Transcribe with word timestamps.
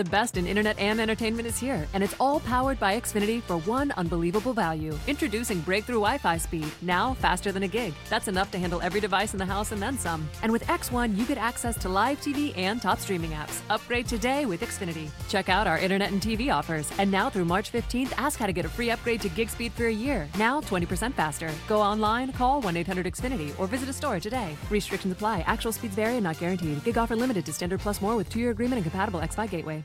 The 0.00 0.04
best 0.04 0.38
in 0.38 0.46
internet 0.46 0.78
and 0.78 0.98
entertainment 0.98 1.46
is 1.46 1.58
here, 1.58 1.86
and 1.92 2.02
it's 2.02 2.14
all 2.18 2.40
powered 2.40 2.80
by 2.80 2.98
Xfinity 2.98 3.42
for 3.42 3.58
one 3.58 3.92
unbelievable 3.98 4.54
value. 4.54 4.98
Introducing 5.06 5.60
breakthrough 5.60 5.96
Wi 5.96 6.16
Fi 6.16 6.38
speed, 6.38 6.64
now 6.80 7.12
faster 7.12 7.52
than 7.52 7.64
a 7.64 7.68
gig. 7.68 7.92
That's 8.08 8.26
enough 8.26 8.50
to 8.52 8.58
handle 8.58 8.80
every 8.80 9.00
device 9.00 9.34
in 9.34 9.38
the 9.38 9.44
house 9.44 9.72
and 9.72 9.82
then 9.82 9.98
some. 9.98 10.26
And 10.42 10.52
with 10.52 10.64
X1, 10.68 11.18
you 11.18 11.26
get 11.26 11.36
access 11.36 11.76
to 11.82 11.90
live 11.90 12.18
TV 12.22 12.56
and 12.56 12.80
top 12.80 12.98
streaming 12.98 13.32
apps. 13.32 13.60
Upgrade 13.68 14.08
today 14.08 14.46
with 14.46 14.62
Xfinity. 14.62 15.10
Check 15.28 15.50
out 15.50 15.66
our 15.66 15.76
internet 15.76 16.12
and 16.12 16.22
TV 16.22 16.50
offers. 16.50 16.90
And 16.96 17.10
now 17.10 17.28
through 17.28 17.44
March 17.44 17.70
15th, 17.70 18.14
ask 18.16 18.38
how 18.38 18.46
to 18.46 18.54
get 18.54 18.64
a 18.64 18.70
free 18.70 18.88
upgrade 18.90 19.20
to 19.20 19.28
gig 19.28 19.50
speed 19.50 19.72
for 19.72 19.84
a 19.84 19.92
year. 19.92 20.30
Now 20.38 20.62
20% 20.62 21.12
faster. 21.12 21.50
Go 21.68 21.78
online, 21.78 22.32
call 22.32 22.62
1 22.62 22.74
800 22.74 23.04
Xfinity, 23.04 23.52
or 23.60 23.66
visit 23.66 23.90
a 23.90 23.92
store 23.92 24.18
today. 24.18 24.56
Restrictions 24.70 25.12
apply. 25.12 25.40
Actual 25.40 25.72
speeds 25.72 25.94
vary 25.94 26.14
and 26.14 26.24
not 26.24 26.38
guaranteed. 26.38 26.82
Gig 26.84 26.96
offer 26.96 27.14
limited 27.14 27.44
to 27.44 27.52
standard 27.52 27.80
plus 27.80 28.00
more 28.00 28.16
with 28.16 28.30
two 28.30 28.40
year 28.40 28.50
agreement 28.50 28.78
and 28.78 28.84
compatible 28.90 29.20
X5 29.20 29.50
gateway. 29.50 29.84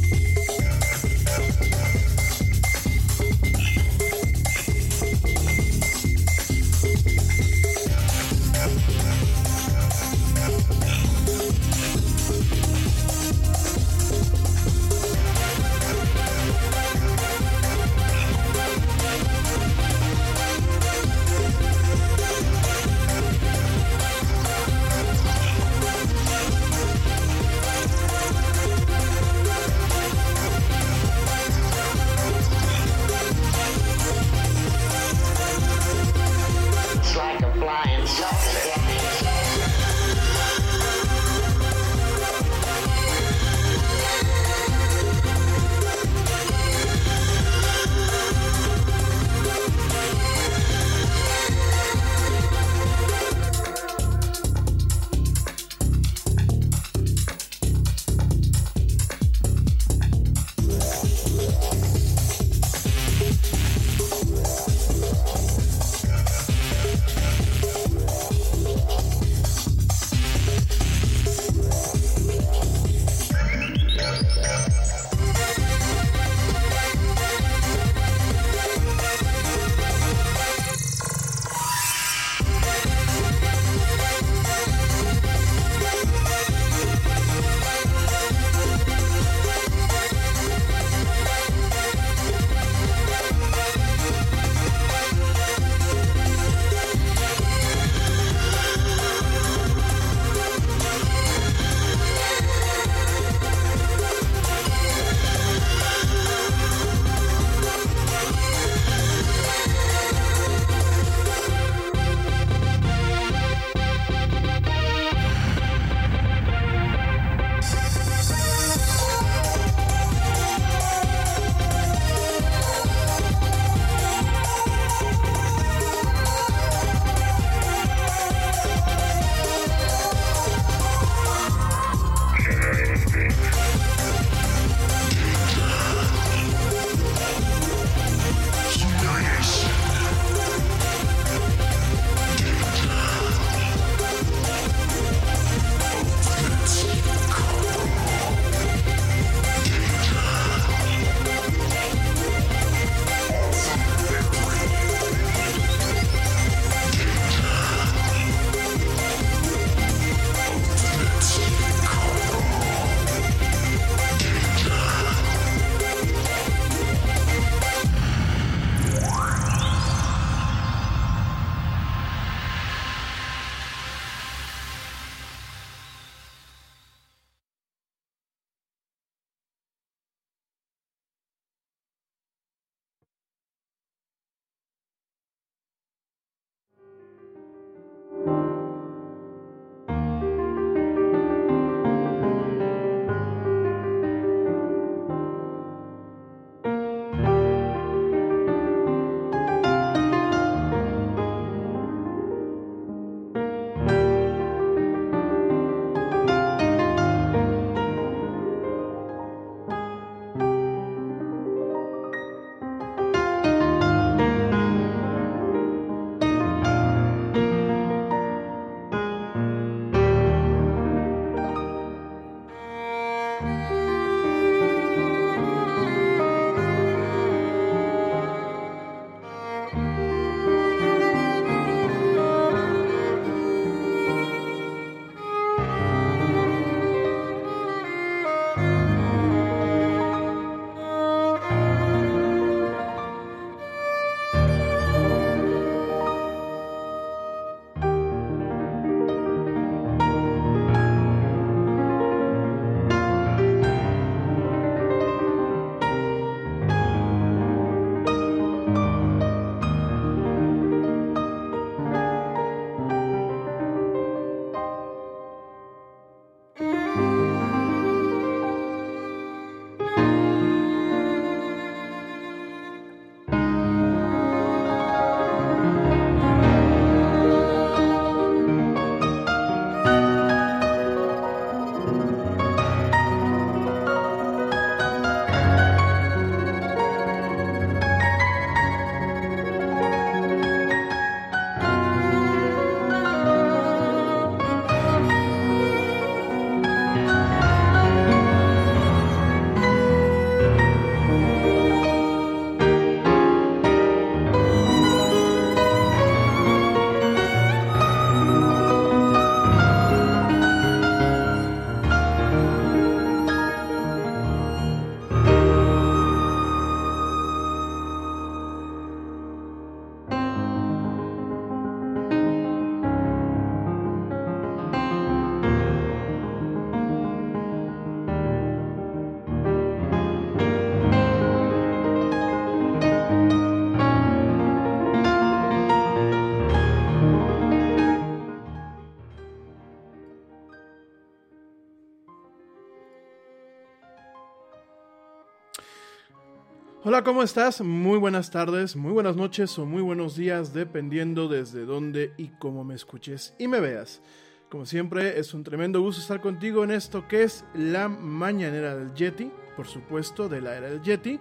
Hola, 346.91 347.05
¿cómo 347.05 347.23
estás? 347.23 347.61
Muy 347.61 347.97
buenas 347.97 348.31
tardes, 348.31 348.75
muy 348.75 348.91
buenas 348.91 349.15
noches 349.15 349.57
o 349.57 349.65
muy 349.65 349.81
buenos 349.81 350.17
días, 350.17 350.53
dependiendo 350.53 351.29
desde 351.29 351.63
dónde 351.63 352.11
y 352.17 352.27
cómo 352.37 352.65
me 352.65 352.75
escuches 352.75 353.33
y 353.39 353.47
me 353.47 353.61
veas. 353.61 354.01
Como 354.49 354.65
siempre, 354.65 355.17
es 355.17 355.33
un 355.33 355.45
tremendo 355.45 355.79
gusto 355.79 356.01
estar 356.01 356.19
contigo 356.19 356.65
en 356.65 356.71
esto 356.71 357.07
que 357.07 357.23
es 357.23 357.45
la 357.53 357.87
mañanera 357.87 358.75
del 358.75 358.93
Yeti, 358.93 359.31
por 359.55 359.67
supuesto, 359.67 360.27
de 360.27 360.41
la 360.41 360.57
era 360.57 360.69
del 360.69 360.81
Yeti. 360.81 361.17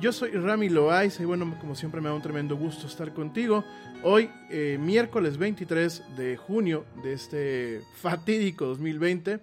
Yo 0.00 0.10
soy 0.10 0.32
Rami 0.32 0.68
Loaiza 0.68 1.22
y 1.22 1.26
bueno, 1.26 1.56
como 1.60 1.76
siempre 1.76 2.00
me 2.00 2.08
da 2.08 2.16
un 2.16 2.22
tremendo 2.22 2.56
gusto 2.56 2.88
estar 2.88 3.14
contigo. 3.14 3.62
Hoy, 4.02 4.28
eh, 4.50 4.76
miércoles 4.80 5.38
23 5.38 6.16
de 6.16 6.36
junio 6.36 6.84
de 7.04 7.12
este 7.12 7.80
fatídico 7.94 8.66
2020. 8.66 9.38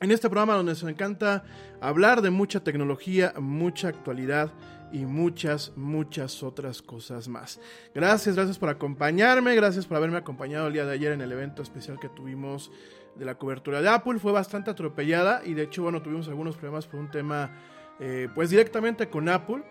En 0.00 0.10
este 0.10 0.28
programa 0.28 0.56
donde 0.56 0.72
nos 0.72 0.82
encanta 0.82 1.44
hablar 1.80 2.20
de 2.22 2.30
mucha 2.30 2.64
tecnología, 2.64 3.32
mucha 3.38 3.88
actualidad 3.88 4.52
y 4.92 5.06
muchas, 5.06 5.72
muchas 5.76 6.42
otras 6.42 6.82
cosas 6.82 7.28
más. 7.28 7.60
Gracias, 7.94 8.36
gracias 8.36 8.58
por 8.58 8.68
acompañarme, 8.68 9.54
gracias 9.54 9.86
por 9.86 9.96
haberme 9.96 10.18
acompañado 10.18 10.66
el 10.66 10.72
día 10.74 10.84
de 10.84 10.92
ayer 10.92 11.12
en 11.12 11.20
el 11.20 11.32
evento 11.32 11.62
especial 11.62 11.98
que 11.98 12.08
tuvimos 12.08 12.70
de 13.16 13.24
la 13.24 13.36
cobertura 13.36 13.80
de 13.80 13.88
Apple. 13.88 14.18
Fue 14.18 14.32
bastante 14.32 14.70
atropellada 14.70 15.42
y 15.44 15.54
de 15.54 15.64
hecho, 15.64 15.82
bueno, 15.82 16.02
tuvimos 16.02 16.28
algunos 16.28 16.56
problemas 16.56 16.86
por 16.86 17.00
un 17.00 17.10
tema, 17.10 17.50
eh, 18.00 18.28
pues 18.34 18.50
directamente 18.50 19.08
con 19.08 19.28
Apple. 19.28 19.62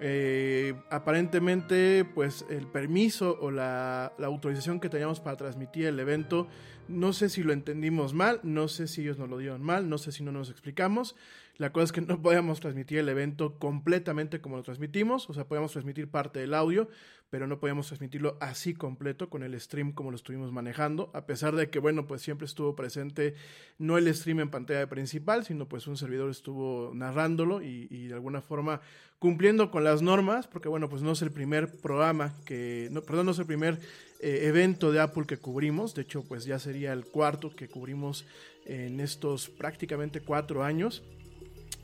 Eh, 0.00 0.74
aparentemente, 0.90 2.04
pues 2.04 2.44
el 2.50 2.66
permiso 2.66 3.38
o 3.40 3.50
la, 3.52 4.12
la, 4.18 4.26
autorización 4.26 4.80
que 4.80 4.88
teníamos 4.88 5.20
para 5.20 5.36
transmitir 5.36 5.86
el 5.86 6.00
evento, 6.00 6.48
no 6.88 7.12
sé 7.12 7.28
si 7.28 7.44
lo 7.44 7.52
entendimos 7.52 8.12
mal, 8.12 8.40
no 8.42 8.66
sé 8.66 8.88
si 8.88 9.02
ellos 9.02 9.18
nos 9.18 9.28
lo 9.28 9.38
dieron 9.38 9.62
mal, 9.62 9.88
no 9.88 9.98
sé 9.98 10.10
si 10.10 10.24
no 10.24 10.32
nos 10.32 10.50
explicamos. 10.50 11.14
La 11.58 11.72
cosa 11.72 11.84
es 11.84 11.92
que 11.92 12.00
no 12.00 12.20
podíamos 12.20 12.60
transmitir 12.60 12.98
el 12.98 13.08
evento 13.08 13.58
completamente 13.58 14.40
como 14.40 14.56
lo 14.56 14.62
transmitimos, 14.62 15.28
o 15.28 15.34
sea, 15.34 15.44
podíamos 15.44 15.72
transmitir 15.72 16.08
parte 16.08 16.40
del 16.40 16.54
audio, 16.54 16.88
pero 17.28 17.46
no 17.46 17.60
podíamos 17.60 17.86
transmitirlo 17.86 18.36
así 18.40 18.74
completo 18.74 19.30
con 19.30 19.42
el 19.42 19.58
stream 19.60 19.92
como 19.92 20.10
lo 20.10 20.16
estuvimos 20.16 20.52
manejando, 20.52 21.10
a 21.14 21.24
pesar 21.24 21.54
de 21.54 21.70
que, 21.70 21.78
bueno, 21.78 22.06
pues 22.06 22.22
siempre 22.22 22.46
estuvo 22.46 22.74
presente 22.74 23.34
no 23.78 23.96
el 23.96 24.12
stream 24.14 24.40
en 24.40 24.50
pantalla 24.50 24.86
principal, 24.88 25.44
sino 25.44 25.68
pues 25.68 25.86
un 25.86 25.96
servidor 25.96 26.30
estuvo 26.30 26.92
narrándolo 26.94 27.62
y, 27.62 27.86
y 27.90 28.06
de 28.08 28.14
alguna 28.14 28.42
forma 28.42 28.80
cumpliendo 29.18 29.70
con 29.70 29.84
las 29.84 30.02
normas, 30.02 30.48
porque 30.48 30.68
bueno, 30.68 30.88
pues 30.88 31.02
no 31.02 31.12
es 31.12 31.22
el 31.22 31.30
primer 31.30 31.70
programa 31.80 32.34
que, 32.44 32.88
no, 32.90 33.02
perdón, 33.02 33.26
no 33.26 33.32
es 33.32 33.38
el 33.38 33.46
primer 33.46 33.78
eh, 34.20 34.46
evento 34.48 34.90
de 34.90 35.00
Apple 35.00 35.26
que 35.28 35.36
cubrimos, 35.36 35.94
de 35.94 36.02
hecho 36.02 36.24
pues 36.24 36.44
ya 36.44 36.58
sería 36.58 36.92
el 36.92 37.04
cuarto 37.04 37.50
que 37.54 37.68
cubrimos 37.68 38.26
en 38.66 39.00
estos 39.00 39.48
prácticamente 39.48 40.20
cuatro 40.22 40.64
años. 40.64 41.04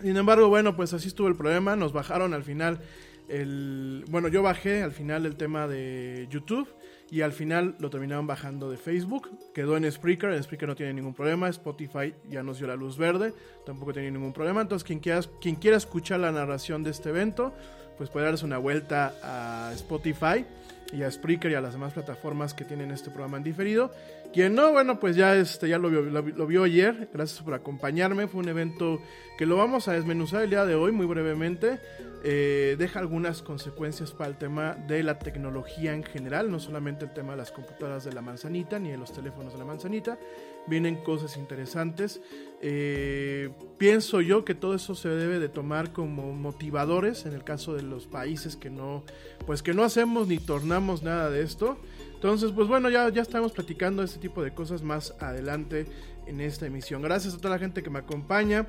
Sin 0.01 0.17
embargo, 0.17 0.49
bueno, 0.49 0.77
pues 0.77 0.93
así 0.93 1.09
estuvo 1.09 1.29
el 1.29 1.37
problema. 1.37 1.77
Nos 1.77 1.93
bajaron 1.93 2.35
al 2.35 2.45
final 2.45 2.81
el. 3.29 4.05
Bueno, 4.09 4.29
yo 4.29 4.43
bajé 4.43 4.83
al 4.83 4.93
final 4.93 5.27
el 5.27 5.37
tema 5.37 5.67
de 5.67 6.27
YouTube. 6.31 6.69
Y 7.11 7.23
al 7.23 7.33
final 7.33 7.75
lo 7.79 7.89
terminaron 7.89 8.27
bajando 8.27 8.71
de 8.71 8.77
Facebook. 8.77 9.31
Quedó 9.55 9.79
en 9.79 9.91
Spreaker. 9.91 10.31
En 10.33 10.43
Spreaker 10.43 10.69
no 10.69 10.77
tiene 10.77 10.93
ningún 10.93 11.15
problema. 11.15 11.49
Spotify 11.49 12.15
ya 12.29 12.43
nos 12.43 12.59
dio 12.59 12.67
la 12.67 12.77
luz 12.77 12.99
verde. 12.99 13.33
Tampoco 13.65 13.95
tiene 13.95 14.11
ningún 14.11 14.35
problema. 14.35 14.61
Entonces, 14.61 14.85
quien 14.87 14.99
quiera, 14.99 15.21
quien 15.41 15.57
quiera 15.57 15.79
escuchar 15.79 16.21
la 16.21 16.33
narración 16.33 16.83
de 16.83 16.91
este 16.91 17.09
evento, 17.09 17.55
pues 17.97 18.11
puede 18.11 18.27
darse 18.27 18.45
una 18.45 18.59
vuelta 18.59 19.15
a 19.23 19.73
Spotify 19.75 20.45
y 20.93 21.03
a 21.03 21.11
Spreaker 21.11 21.51
y 21.51 21.55
a 21.55 21.61
las 21.61 21.73
demás 21.73 21.95
plataformas 21.95 22.53
que 22.53 22.65
tienen 22.65 22.91
este 22.91 23.11
programa 23.11 23.39
en 23.39 23.43
diferido. 23.45 23.91
Quien 24.33 24.55
no, 24.55 24.73
bueno, 24.73 25.01
pues 25.01 25.17
ya, 25.17 25.35
este, 25.37 25.69
ya 25.69 25.79
lo, 25.79 25.89
vio, 25.89 26.65
ayer. 26.65 27.09
Gracias 27.13 27.43
por 27.43 27.55
acompañarme. 27.55 28.29
Fue 28.29 28.41
un 28.41 28.49
evento 28.49 29.01
que 29.39 29.47
lo 29.47 29.57
vamos 29.57 29.89
a 29.89 29.93
desmenuzar 29.93 30.43
el 30.43 30.51
día 30.51 30.67
de 30.67 30.75
hoy 30.75 30.93
muy 30.93 31.07
brevemente. 31.07 31.81
Eh, 32.23 32.77
deja 32.79 32.99
algunas 32.99 33.43
consecuencias 33.43 34.11
para 34.11 34.29
el 34.29 34.37
tema 34.37 34.75
de 34.75 35.03
la 35.03 35.19
tecnología 35.19 35.95
en 35.95 36.03
general, 36.03 36.51
no 36.51 36.59
solamente 36.59 37.05
el 37.05 37.13
tema 37.13 37.33
de 37.33 37.39
las 37.39 37.53
computadoras 37.53 38.05
de 38.05 38.13
la 38.13 38.21
manzanita 38.21 38.79
ni 38.79 38.91
de 38.91 38.99
los 38.99 39.13
teléfonos 39.13 39.53
de 39.55 39.59
la 39.61 39.65
manzanita. 39.65 40.19
Vienen 40.67 40.97
cosas 40.97 41.39
interesantes. 41.39 42.21
Eh, 42.61 43.51
pienso 43.79 44.21
yo 44.21 44.45
que 44.45 44.55
todo 44.55 44.75
eso 44.75 44.95
se 44.95 45.09
debe 45.09 45.39
de 45.39 45.49
tomar 45.49 45.93
como 45.93 46.35
motivadores 46.35 47.25
en 47.25 47.33
el 47.33 47.45
caso 47.45 47.75
de 47.75 47.83
los 47.83 48.07
países 48.07 48.57
que 48.57 48.69
no, 48.69 49.05
pues 49.47 49.63
que 49.63 49.73
no 49.73 49.85
hacemos 49.85 50.29
ni 50.29 50.39
tornamos 50.39 51.03
nada 51.03 51.31
de 51.31 51.43
esto. 51.43 51.79
Entonces, 52.19 52.51
pues 52.51 52.67
bueno, 52.67 52.91
ya, 52.91 53.09
ya 53.11 53.23
estamos 53.23 53.53
platicando 53.53 54.03
este 54.03 54.19
tipo 54.19 54.43
de 54.43 54.53
cosas 54.53 54.83
más 54.83 55.15
adelante 55.21 55.87
en 56.27 56.41
esta 56.41 56.67
emisión. 56.67 57.01
Gracias 57.01 57.35
a 57.35 57.37
toda 57.37 57.51
la 57.51 57.61
gente 57.61 57.81
que 57.81 57.91
me 57.91 58.01
acompaña. 58.01 58.67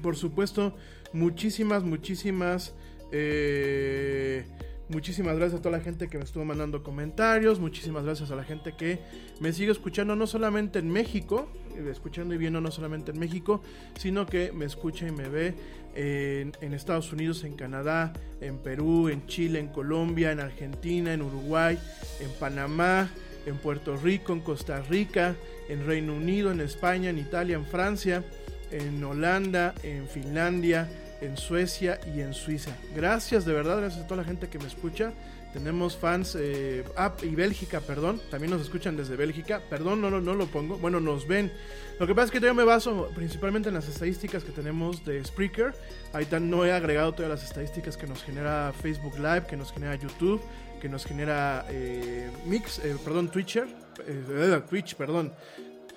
Por 0.00 0.14
supuesto, 0.14 0.72
muchísimas, 1.12 1.82
muchísimas... 1.82 2.72
Eh, 3.10 4.44
Muchísimas 4.88 5.36
gracias 5.36 5.60
a 5.60 5.62
toda 5.62 5.78
la 5.78 5.82
gente 5.82 6.08
que 6.08 6.18
me 6.18 6.24
estuvo 6.24 6.44
mandando 6.44 6.82
comentarios. 6.82 7.58
Muchísimas 7.58 8.04
gracias 8.04 8.30
a 8.30 8.36
la 8.36 8.44
gente 8.44 8.74
que 8.76 9.00
me 9.40 9.52
sigue 9.52 9.72
escuchando 9.72 10.14
no 10.14 10.26
solamente 10.26 10.78
en 10.78 10.90
México, 10.90 11.48
escuchando 11.90 12.34
y 12.34 12.38
viendo 12.38 12.60
no 12.60 12.70
solamente 12.70 13.12
en 13.12 13.18
México, 13.18 13.62
sino 13.96 14.26
que 14.26 14.52
me 14.52 14.66
escucha 14.66 15.08
y 15.08 15.12
me 15.12 15.30
ve 15.30 15.54
en, 15.94 16.52
en, 16.60 16.74
Estados 16.74 17.12
Unidos, 17.12 17.44
en 17.44 17.54
Canadá, 17.54 18.12
en 18.40 18.58
Perú, 18.58 19.08
en 19.08 19.26
Chile, 19.26 19.58
en 19.58 19.68
Colombia, 19.68 20.32
en 20.32 20.40
Argentina, 20.40 21.12
en 21.12 21.22
Uruguay, 21.22 21.78
en 22.20 22.30
Panamá, 22.38 23.10
en 23.46 23.56
Puerto 23.56 23.96
Rico, 23.96 24.32
en 24.32 24.40
Costa 24.40 24.82
Rica, 24.82 25.34
en 25.68 25.86
Reino 25.86 26.14
Unido, 26.14 26.50
en 26.50 26.60
España, 26.60 27.10
en 27.10 27.18
Italia, 27.18 27.56
en 27.56 27.66
Francia, 27.66 28.24
en 28.70 29.02
Holanda, 29.04 29.74
en 29.82 30.08
Finlandia 30.08 30.88
en 31.24 31.36
Suecia 31.36 32.00
y 32.14 32.20
en 32.20 32.34
Suiza. 32.34 32.70
Gracias, 32.94 33.44
de 33.44 33.52
verdad, 33.52 33.78
gracias 33.78 34.04
a 34.04 34.06
toda 34.06 34.22
la 34.22 34.28
gente 34.28 34.48
que 34.48 34.58
me 34.58 34.66
escucha. 34.66 35.12
Tenemos 35.54 35.96
fans, 35.96 36.36
eh, 36.36 36.82
ah, 36.96 37.14
y 37.22 37.28
Bélgica, 37.28 37.80
perdón, 37.80 38.20
también 38.28 38.50
nos 38.50 38.60
escuchan 38.60 38.96
desde 38.96 39.14
Bélgica. 39.14 39.62
Perdón, 39.70 40.00
no, 40.00 40.10
no, 40.10 40.20
no 40.20 40.34
lo 40.34 40.46
pongo. 40.46 40.78
Bueno, 40.78 40.98
nos 40.98 41.28
ven. 41.28 41.52
Lo 42.00 42.08
que 42.08 42.14
pasa 42.14 42.26
es 42.26 42.30
que 42.32 42.40
yo 42.44 42.52
me 42.54 42.64
baso 42.64 43.08
principalmente 43.14 43.68
en 43.68 43.76
las 43.76 43.88
estadísticas 43.88 44.42
que 44.42 44.50
tenemos 44.50 45.04
de 45.04 45.24
Spreaker. 45.24 45.72
Ahorita 46.12 46.40
no 46.40 46.64
he 46.64 46.72
agregado 46.72 47.12
todas 47.12 47.30
las 47.30 47.44
estadísticas 47.44 47.96
que 47.96 48.08
nos 48.08 48.24
genera 48.24 48.72
Facebook 48.82 49.16
Live, 49.16 49.46
que 49.48 49.56
nos 49.56 49.72
genera 49.72 49.94
YouTube, 49.94 50.42
que 50.80 50.88
nos 50.88 51.04
genera 51.04 51.64
eh, 51.70 52.32
Mix, 52.46 52.80
eh, 52.80 52.96
perdón, 53.04 53.30
Twitcher, 53.30 53.68
eh, 54.08 54.60
Twitch, 54.68 54.96
perdón. 54.96 55.32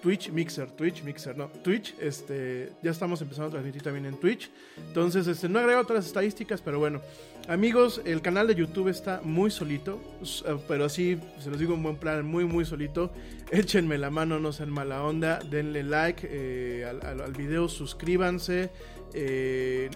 Twitch, 0.01 0.29
Mixer, 0.29 0.69
Twitch, 0.71 1.03
Mixer, 1.03 1.35
no, 1.35 1.47
Twitch, 1.49 1.95
este, 1.99 2.71
ya 2.83 2.91
estamos 2.91 3.21
empezando 3.21 3.47
a 3.47 3.51
transmitir 3.51 3.81
también 3.81 4.05
en 4.05 4.19
Twitch. 4.19 4.49
Entonces, 4.77 5.27
este, 5.27 5.49
no 5.49 5.59
todas 5.59 5.89
las 5.89 6.05
estadísticas, 6.05 6.61
pero 6.61 6.79
bueno, 6.79 7.01
amigos, 7.47 8.01
el 8.05 8.21
canal 8.21 8.47
de 8.47 8.55
YouTube 8.55 8.89
está 8.89 9.21
muy 9.23 9.49
solito, 9.49 9.99
pero 10.67 10.85
así, 10.85 11.19
se 11.39 11.49
los 11.49 11.59
digo 11.59 11.73
en 11.73 11.83
buen 11.83 11.95
plan, 11.95 12.25
muy, 12.25 12.45
muy 12.45 12.65
solito. 12.65 13.11
Échenme 13.51 13.97
la 13.97 14.09
mano, 14.09 14.39
no 14.39 14.51
sean 14.51 14.69
mala 14.69 15.03
onda, 15.03 15.39
denle 15.39 15.83
like 15.83 16.27
eh, 16.29 16.85
al, 16.85 17.33
video, 17.33 17.69
suscríbanse. 17.69 18.69
Eh, 19.13 19.89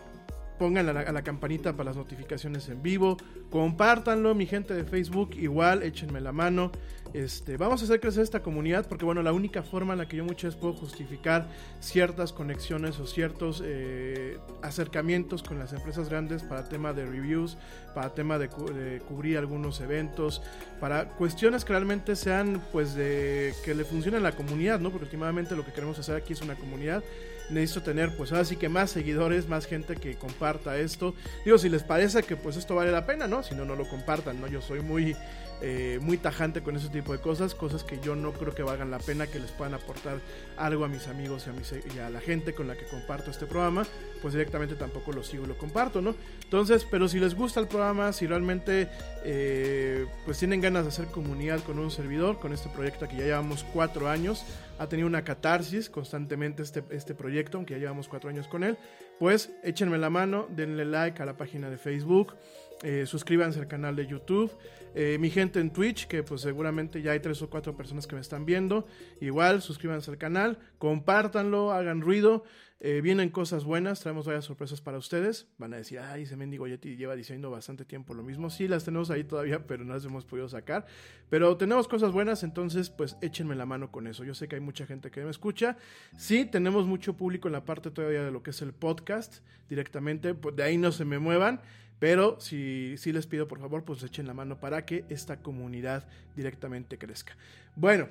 pongan 0.58 0.90
a 0.90 0.94
la, 0.94 1.02
a 1.02 1.12
la, 1.12 1.24
campanita 1.24 1.74
para 1.74 1.90
las 1.90 1.98
notificaciones 1.98 2.70
en 2.70 2.84
vivo, 2.84 3.18
compártanlo, 3.50 4.36
mi 4.36 4.46
gente 4.46 4.74
de 4.74 4.84
Facebook, 4.84 5.32
igual, 5.36 5.84
échenme 5.84 6.22
la 6.22 6.32
mano. 6.32 6.72
Este, 7.14 7.58
vamos 7.58 7.82
a 7.82 7.86
hacer 7.86 8.00
crecer 8.00 8.24
esta 8.24 8.42
comunidad 8.42 8.88
porque 8.88 9.04
bueno, 9.04 9.22
la 9.22 9.34
única 9.34 9.64
forma 9.64 9.94
en 9.94 10.00
la 10.00 10.08
que 10.08 10.16
yo 10.16 10.24
muchas 10.24 10.44
veces 10.44 10.62
puedo 10.62 10.74
justificar 10.74 11.48
ciertas 11.82 12.32
conexiones 12.32 13.00
o 13.00 13.08
ciertos 13.08 13.62
eh, 13.66 14.38
acercamientos 14.62 15.44
con 15.44 15.60
las 15.60 15.74
empresas 15.74 16.08
grandes 16.08 16.42
para 16.44 16.70
tema 16.70 16.94
de 16.94 17.06
reviews, 17.06 17.58
para 17.94 18.14
tema 18.14 18.38
de, 18.38 18.48
de, 18.48 19.02
cubrir 19.02 19.38
algunos 19.38 19.82
eventos, 19.82 20.42
para 20.80 21.10
cuestiones 21.10 21.66
que 21.66 21.74
realmente 21.74 22.16
sean 22.16 22.62
pues 22.72 22.96
de 22.96 23.54
que 23.66 23.76
le 23.76 23.84
funcione 23.84 24.18
a 24.18 24.22
la 24.22 24.32
comunidad, 24.32 24.80
¿no? 24.80 24.90
Porque 24.90 25.06
últimamente 25.06 25.56
lo 25.56 25.66
que 25.66 25.74
queremos 25.74 26.00
hacer 26.00 26.16
aquí 26.16 26.32
es 26.32 26.42
una 26.42 26.56
comunidad 26.56 27.04
necesito 27.52 27.84
tener 27.84 28.16
pues 28.16 28.32
ahora 28.32 28.46
sí 28.46 28.56
que 28.56 28.70
más 28.70 28.92
seguidores, 28.92 29.48
más 29.48 29.66
gente 29.66 29.96
que 29.96 30.16
comparta 30.16 30.78
esto. 30.78 31.14
Digo, 31.46 31.58
si 31.58 31.70
les 31.70 31.84
parece 31.84 32.24
que 32.24 32.36
pues 32.36 32.56
esto 32.58 32.76
vale 32.76 32.92
la 32.92 33.06
pena, 33.06 33.28
¿no? 33.28 33.44
Si 33.44 33.56
no, 33.56 33.66
no 33.66 33.76
lo 33.76 33.88
compartan, 33.88 34.40
¿no? 34.42 34.48
Yo 34.48 34.62
soy 34.62 34.82
muy, 34.82 35.16
eh, 35.62 36.00
muy 36.02 36.18
tajante 36.18 36.62
con 36.62 36.76
ese 36.76 36.90
tipo 36.90 37.12
de 37.12 37.20
cosas, 37.20 37.54
cosas 37.54 37.84
que 37.84 38.00
yo 38.00 38.16
no 38.16 38.34
creo 38.34 38.56
que 38.56 38.64
valgan 38.64 38.90
la 38.90 38.98
pena, 38.98 39.28
que 39.28 39.40
les 39.40 39.52
puedan 39.52 39.74
aportar 39.74 40.20
algo 40.58 40.86
a 40.86 40.88
mis 40.88 41.08
amigos 41.08 41.48
y 41.48 42.00
a, 42.00 42.10
y 42.10 42.12
la 42.12 42.20
gente 42.20 42.54
con 42.54 42.68
la 42.68 42.76
que 42.76 42.86
comparto 42.86 43.30
este 43.30 43.46
programa, 43.46 43.86
pues 44.22 44.34
directamente 44.34 44.76
tampoco 44.76 45.12
lo 45.12 45.24
sigo, 45.24 45.46
lo 45.46 45.58
comparto, 45.58 46.02
¿no? 46.02 46.16
Entonces, 46.44 46.86
pero 46.90 47.08
si 47.08 47.20
les 47.20 47.36
gusta 47.36 47.60
el 47.60 47.68
programa, 47.68 48.12
si 48.12 48.26
realmente 48.26 48.90
eh, 49.24 50.06
pues 50.26 50.40
tienen 50.40 50.62
ganas 50.62 50.84
de 50.84 50.90
hacer 50.90 51.06
comunidad 51.06 51.60
con 51.64 51.80
un 51.80 51.92
servidor, 51.92 52.40
con 52.40 52.54
este 52.54 52.70
proyecto 52.70 53.08
que 53.08 53.18
ya 53.18 53.26
llevamos 53.26 53.64
cuatro 53.72 54.10
años, 54.10 54.44
ha 54.80 54.88
tenido 54.88 55.08
una 55.08 55.24
catarsis 55.24 55.92
constantemente 55.92 56.64
este, 56.64 56.84
este 56.90 57.14
proyecto, 57.14 57.58
aunque 57.58 57.76
ya 57.76 57.80
llevamos 57.80 58.08
cuatro 58.08 58.32
años 58.32 58.48
con 58.48 58.64
él, 58.64 58.78
pues 59.20 59.52
échenme 59.64 60.00
la 60.00 60.10
mano, 60.10 60.48
denle 60.50 60.86
like 60.86 61.22
a 61.22 61.26
la 61.26 61.38
página 61.38 61.70
de 61.70 61.78
Facebook, 61.78 62.34
Eh, 62.84 63.06
suscríbanse 63.06 63.60
al 63.60 63.68
canal 63.68 63.96
de 63.96 64.08
YouTube. 64.08 64.52
Eh, 64.96 65.18
mi 65.20 65.30
gente 65.30 65.60
en 65.60 65.72
Twitch, 65.72 66.08
que 66.08 66.24
pues 66.24 66.42
seguramente 66.42 67.02
ya 67.02 67.12
hay 67.12 67.20
tres 67.20 67.42
o 67.42 67.50
cuatro 67.50 67.76
personas 67.78 68.08
que 68.08 68.16
me 68.16 68.22
están 68.22 68.46
viendo. 68.46 68.88
Igual, 69.20 69.62
suscríbanse 69.62 70.10
al 70.10 70.18
canal, 70.18 70.58
compártanlo, 70.80 71.72
hagan 71.72 72.02
ruido. 72.02 72.44
Eh, 72.84 73.00
vienen 73.02 73.30
cosas 73.30 73.64
buenas, 73.64 74.00
traemos 74.00 74.26
varias 74.26 74.46
sorpresas 74.46 74.82
para 74.82 74.98
ustedes. 74.98 75.48
Van 75.60 75.72
a 75.76 75.78
decir, 75.78 76.00
ay, 76.00 76.24
ese 76.24 76.36
mendigo 76.36 76.66
Yeti 76.66 76.96
lleva 76.96 77.16
diciendo 77.16 77.52
bastante 77.52 77.86
tiempo 77.86 78.16
lo 78.16 78.24
mismo. 78.24 78.50
Sí, 78.50 78.68
las 78.68 78.84
tenemos 78.84 79.12
ahí 79.12 79.24
todavía, 79.24 79.64
pero 79.68 79.86
no 79.86 79.94
las 79.94 80.04
hemos 80.04 80.26
podido 80.26 80.50
sacar. 80.50 80.88
Pero 81.30 81.56
tenemos 81.58 81.88
cosas 81.88 82.12
buenas, 82.12 82.42
entonces 82.42 82.90
pues 82.90 83.18
échenme 83.22 83.56
la 83.56 83.68
mano 83.68 83.92
con 83.92 84.08
eso. 84.08 84.24
Yo 84.24 84.34
sé 84.34 84.48
que 84.48 84.56
hay 84.56 84.62
mucha 84.62 84.88
gente 84.88 85.12
que 85.12 85.24
me 85.24 85.30
escucha. 85.30 85.78
Sí, 86.18 86.46
tenemos 86.46 86.88
mucho 86.88 87.16
público 87.16 87.48
en 87.48 87.52
la 87.52 87.66
parte 87.66 87.92
todavía 87.92 88.24
de 88.24 88.32
lo 88.32 88.42
que 88.42 88.50
es 88.50 88.62
el 88.64 88.74
podcast 88.74 89.46
directamente. 89.70 90.34
Pues 90.34 90.56
de 90.56 90.64
ahí 90.64 90.78
no 90.80 90.92
se 90.92 91.06
me 91.06 91.20
muevan. 91.20 91.62
Pero 92.02 92.40
si, 92.40 92.96
si 92.98 93.14
les 93.14 93.28
pido 93.28 93.48
por 93.48 93.60
favor, 93.60 93.84
pues 93.84 94.02
echen 94.02 94.26
la 94.26 94.34
mano 94.34 94.60
para 94.60 94.86
que 94.88 95.06
esta 95.10 95.38
comunidad 95.38 96.04
directamente 96.36 96.98
crezca. 96.98 97.38
Bueno, 97.76 98.08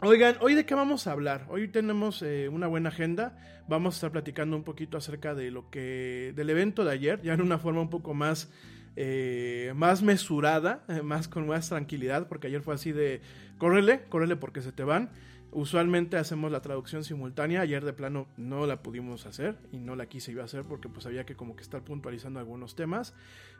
Oigan, 0.00 0.36
hoy 0.40 0.54
de 0.54 0.66
qué 0.66 0.74
vamos 0.74 1.06
a 1.06 1.12
hablar? 1.12 1.46
Hoy 1.48 1.68
tenemos 1.68 2.22
eh, 2.22 2.48
una 2.48 2.66
buena 2.66 2.90
agenda. 2.90 3.36
Vamos 3.66 3.94
a 3.94 3.96
estar 3.96 4.12
platicando 4.12 4.56
un 4.56 4.62
poquito 4.62 4.98
acerca 4.98 5.34
de 5.34 5.50
lo 5.50 5.70
que 5.70 6.32
del 6.36 6.50
evento 6.50 6.84
de 6.84 6.92
ayer, 6.92 7.22
ya 7.22 7.32
en 7.32 7.40
una 7.40 7.58
forma 7.58 7.80
un 7.80 7.90
poco 7.90 8.12
más 8.12 8.50
eh, 8.94 9.72
más 9.74 10.02
mesurada, 10.02 10.84
eh, 10.88 11.02
más 11.02 11.28
con 11.28 11.46
más 11.46 11.68
tranquilidad, 11.68 12.28
porque 12.28 12.48
ayer 12.48 12.60
fue 12.60 12.74
así 12.74 12.92
de 12.92 13.22
córrele, 13.56 14.02
córrele 14.08 14.36
porque 14.36 14.60
se 14.60 14.70
te 14.70 14.84
van. 14.84 15.10
Usualmente 15.50 16.18
hacemos 16.18 16.52
la 16.52 16.60
traducción 16.60 17.04
simultánea, 17.04 17.62
ayer 17.62 17.84
de 17.84 17.94
plano 17.94 18.26
no 18.36 18.66
la 18.66 18.82
pudimos 18.82 19.24
hacer 19.24 19.56
y 19.72 19.78
no 19.78 19.96
la 19.96 20.06
quise 20.06 20.32
iba 20.32 20.42
a 20.42 20.44
hacer 20.44 20.64
porque 20.64 20.90
pues 20.90 21.06
había 21.06 21.24
que 21.24 21.36
como 21.36 21.56
que 21.56 21.62
estar 21.62 21.82
puntualizando 21.82 22.38
algunos 22.38 22.76
temas. 22.76 23.14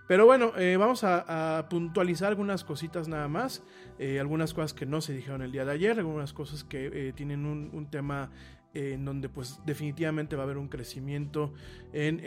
Pero 0.08 0.24
bueno, 0.24 0.52
eh, 0.56 0.76
vamos 0.78 1.04
a, 1.04 1.66
puntualizar 1.68 2.28
algunas 2.28 2.64
cositas 2.64 3.08
nada 3.08 3.28
más, 3.28 3.62
eh, 3.98 4.18
algunas 4.18 4.54
cosas 4.54 4.72
que 4.72 4.86
no 4.86 5.02
se 5.02 5.12
dijeron 5.12 5.42
el 5.42 5.52
día 5.52 5.66
de 5.66 5.72
ayer, 5.72 5.98
algunas 5.98 6.32
cosas 6.32 6.64
que 6.64 6.90
eh, 6.92 7.12
tienen 7.12 7.44
un, 7.44 7.86
tema 7.90 8.30
en 8.72 9.04
donde 9.04 9.28
pues 9.28 9.60
definitivamente 9.66 10.36
va 10.36 10.42
a 10.42 10.44
haber 10.44 10.56
un 10.56 10.68
crecimiento 10.68 11.52
en 11.92 12.20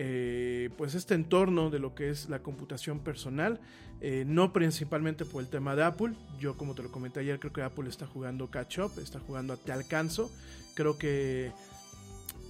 pues 0.76 0.96
este 0.96 1.14
entorno 1.14 1.70
de 1.70 1.80
lo 1.80 1.96
que 1.96 2.10
es 2.10 2.30
la 2.30 2.42
computación 2.44 3.00
personal, 3.00 3.62
eh, 4.02 4.24
no 4.28 4.52
principalmente 4.52 5.26
por 5.26 5.42
el 5.42 5.50
tema 5.50 5.76
de 5.76 5.84
Apple, 5.84 6.14
yo 6.40 6.58
como 6.58 6.76
te 6.76 6.84
lo 6.84 6.92
comenté 6.92 7.20
ayer 7.22 7.40
creo 7.40 7.54
que 7.54 7.62
Apple 7.62 7.90
está 7.90 8.06
jugando 8.06 8.50
catch 8.50 8.80
up, 8.80 8.92
está 9.02 9.20
jugando 9.20 9.54
a 9.54 9.58
te 9.58 9.72
alcanzo, 9.72 10.32
creo 10.76 10.98
que 10.98 11.52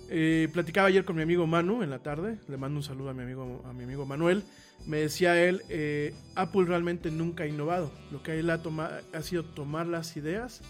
eh, 0.09 0.49
platicaba 0.53 0.87
ayer 0.87 1.05
con 1.05 1.15
mi 1.15 1.21
amigo 1.21 1.45
Manu 1.47 1.83
en 1.83 1.89
la 1.89 1.99
tarde, 1.99 2.37
le 2.47 2.57
mando 2.57 2.77
un 2.77 2.83
saludo 2.83 3.09
a 3.09 3.13
mi 3.13 3.23
amigo, 3.23 3.63
a 3.67 3.73
mi 3.73 3.83
amigo 3.83 4.05
Manuel, 4.05 4.43
me 4.85 4.97
decía 4.97 5.41
él, 5.41 5.61
Apple 6.35 6.65
realmente 6.65 7.11
nunca 7.11 7.43
ha 7.43 7.47
innovado, 7.47 7.91
lo 8.11 8.23
que 8.23 8.39
él 8.39 8.49
ha, 8.49 8.59
ha 9.13 9.21
sido 9.21 9.45
tomar 9.45 9.85
las 9.85 10.17
ideas, 10.17 10.63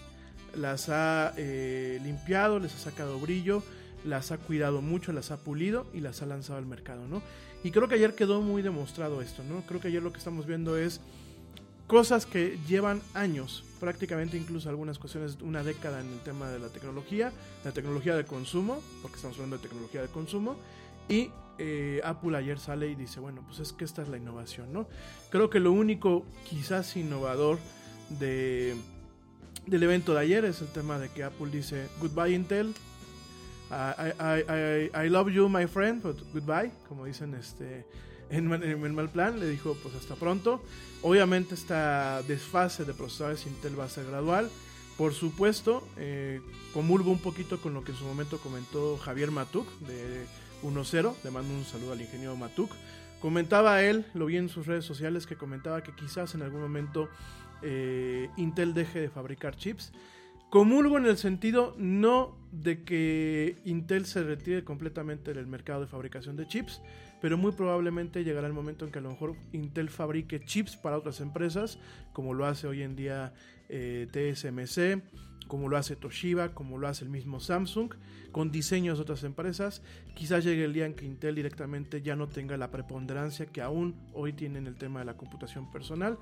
las 0.56 0.90
ha 0.90 1.34
eh, 1.38 2.00
limpiado, 2.04 2.60
les 2.60 2.74
ha 2.76 2.78
sacado 2.78 3.20
brillo, 3.20 3.64
las 4.06 4.32
ha 4.32 4.38
cuidado 4.38 4.82
mucho, 4.82 5.14
las 5.14 5.32
ha 5.32 5.38
pulido 5.38 5.88
y 5.94 6.00
las 6.00 6.22
ha 6.22 6.26
lanzado 6.26 6.60
al 6.60 6.66
mercado, 6.66 7.08
¿no? 7.08 7.22
Y 7.64 7.72
creo 7.72 7.88
que 7.88 7.96
ayer 7.96 8.16
quedó 8.16 8.42
muy 8.42 8.62
demostrado 8.62 9.22
esto, 9.22 9.44
¿no? 9.44 9.62
Creo 9.62 9.80
que 9.80 9.90
ayer 9.90 10.02
lo 10.02 10.12
que 10.12 10.18
estamos 10.18 10.46
viendo 10.46 10.78
es 10.78 11.00
cosas 11.88 12.26
que 12.26 12.58
llevan 12.68 13.02
años, 13.14 13.64
prácticamente 13.80 14.38
incluso 14.38 14.70
algunas 14.70 14.98
cuestiones, 14.98 15.38
una 15.42 15.64
década 15.64 16.00
en 16.00 16.08
el 16.08 16.20
tema 16.20 16.50
de 16.50 16.60
la 16.60 16.70
tecnología, 16.70 17.32
la 17.66 17.72
tecnología 17.72 18.16
de 18.16 18.24
consumo, 18.24 18.82
porque 19.02 19.18
estamos 19.18 19.38
hablando 19.38 19.58
de 19.58 19.64
tecnología 19.64 20.02
de 20.02 20.08
consumo, 20.08 20.56
y 21.10 21.30
eh, 21.58 22.02
Apple 22.04 22.38
ayer 22.38 22.60
sale 22.60 22.90
y 22.90 22.96
dice, 22.96 23.20
bueno, 23.20 23.44
pues 23.46 23.60
es 23.60 23.74
que 23.74 23.84
esta 23.84 24.02
es 24.02 24.08
la 24.08 24.18
innovación, 24.18 24.72
¿no? 24.72 24.88
Creo 25.30 25.50
que 25.50 25.60
lo 25.60 25.72
único 25.72 26.26
quizás 26.50 26.96
innovador 26.96 27.60
de 28.20 28.76
del 29.68 29.84
evento 29.84 30.14
de 30.14 30.22
ayer 30.22 30.46
es 30.46 30.62
el 30.62 30.68
tema 30.68 30.98
de 30.98 31.10
que 31.10 31.24
Apple 31.24 31.50
dice 31.52 31.88
goodbye 32.00 32.34
Intel, 32.34 32.74
I, 33.72 35.08
love 35.10 35.30
you 35.30 35.48
my 35.48 35.66
friend, 35.66 36.02
but 36.04 36.18
goodbye, 36.34 36.72
como 36.88 37.06
dicen 37.06 37.34
este 37.36 37.86
en, 38.30 38.52
el 38.52 38.94
mal 38.94 39.10
plan, 39.10 39.40
le 39.40 39.48
dijo 39.50 39.78
pues 39.82 39.96
hasta 39.96 40.16
pronto. 40.16 40.62
Obviamente 41.02 41.56
esta 41.56 42.22
desfase 42.24 42.86
de 42.86 42.94
procesadores 42.94 43.46
Intel 43.46 43.80
va 43.80 43.86
a 43.86 43.90
ser 43.90 44.06
gradual. 44.06 44.50
Por 44.98 45.14
supuesto, 45.14 45.88
eh, 45.98 46.42
comulgo 46.74 47.12
un 47.12 47.20
poquito 47.20 47.60
con 47.60 47.74
lo 47.74 47.84
que 47.84 47.92
en 47.92 47.98
su 47.98 48.06
momento 48.06 48.40
comentó 48.40 48.98
Javier 48.98 49.32
Matuk 49.32 49.68
de 49.80 50.26
1.0. 50.64 51.16
Le 51.24 51.32
mando 51.32 51.54
un 51.54 51.66
saludo 51.66 51.94
al 51.94 52.02
ingeniero 52.02 52.36
Matuk. 52.36 52.72
Comentaba 53.22 53.82
él, 53.84 54.06
lo 54.14 54.26
vi 54.26 54.38
en 54.38 54.50
sus 54.50 54.68
redes 54.68 54.86
sociales, 54.86 55.28
que 55.28 55.36
comentaba 55.36 55.84
que 55.84 55.94
quizás 55.94 56.36
en 56.36 56.42
algún 56.42 56.62
momento 56.62 57.10
eh, 57.62 58.30
Intel 58.38 58.74
deje 58.74 59.00
de 59.00 59.10
fabricar 59.10 59.56
chips. 59.56 59.92
Comulgo 60.50 60.98
en 60.98 61.06
el 61.06 61.18
sentido 61.18 61.74
no 61.78 62.36
de 62.52 62.84
que 62.84 63.56
Intel 63.66 64.06
se 64.06 64.24
retire 64.24 64.64
completamente 64.64 65.34
del 65.34 65.48
mercado 65.48 65.82
de 65.82 65.88
fabricación 65.88 66.36
de 66.36 66.48
chips, 66.48 66.82
pero 67.22 67.38
muy 67.38 67.54
probablemente 67.54 68.24
llegará 68.24 68.48
el 68.48 68.54
momento 68.54 68.86
en 68.86 68.92
que 68.92 69.00
a 69.00 69.02
lo 69.02 69.12
mejor 69.12 69.36
Intel 69.54 69.90
fabrique 69.90 70.44
chips 70.44 70.76
para 70.76 70.98
otras 70.98 71.22
empresas, 71.22 71.80
como 72.14 72.34
lo 72.34 72.46
hace 72.46 72.68
hoy 72.68 72.82
en 72.82 72.96
día 72.96 73.34
eh, 73.70 74.08
TSMC, 74.12 75.02
como 75.48 75.70
lo 75.70 75.78
hace 75.78 75.96
Toshiba, 75.96 76.54
como 76.54 76.78
lo 76.78 76.88
hace 76.88 77.04
el 77.04 77.10
mismo 77.10 77.40
Samsung, 77.40 77.94
con 78.32 78.52
diseños 78.52 78.98
de 78.98 79.04
otras 79.04 79.24
empresas. 79.24 79.82
Quizás 80.16 80.44
llegue 80.44 80.64
el 80.64 80.74
día 80.74 80.86
en 80.86 80.94
que 80.94 81.06
Intel 81.06 81.36
directamente 81.36 82.02
ya 82.02 82.16
no 82.16 82.28
tenga 82.28 82.58
la 82.58 82.72
preponderancia 82.72 83.46
que 83.46 83.62
aún 83.62 83.96
hoy 84.14 84.34
tiene 84.34 84.60
en 84.60 84.68
el 84.68 84.76
tema 84.76 85.00
de 85.00 85.06
la 85.06 85.18
computación 85.18 85.72
personal 85.72 86.18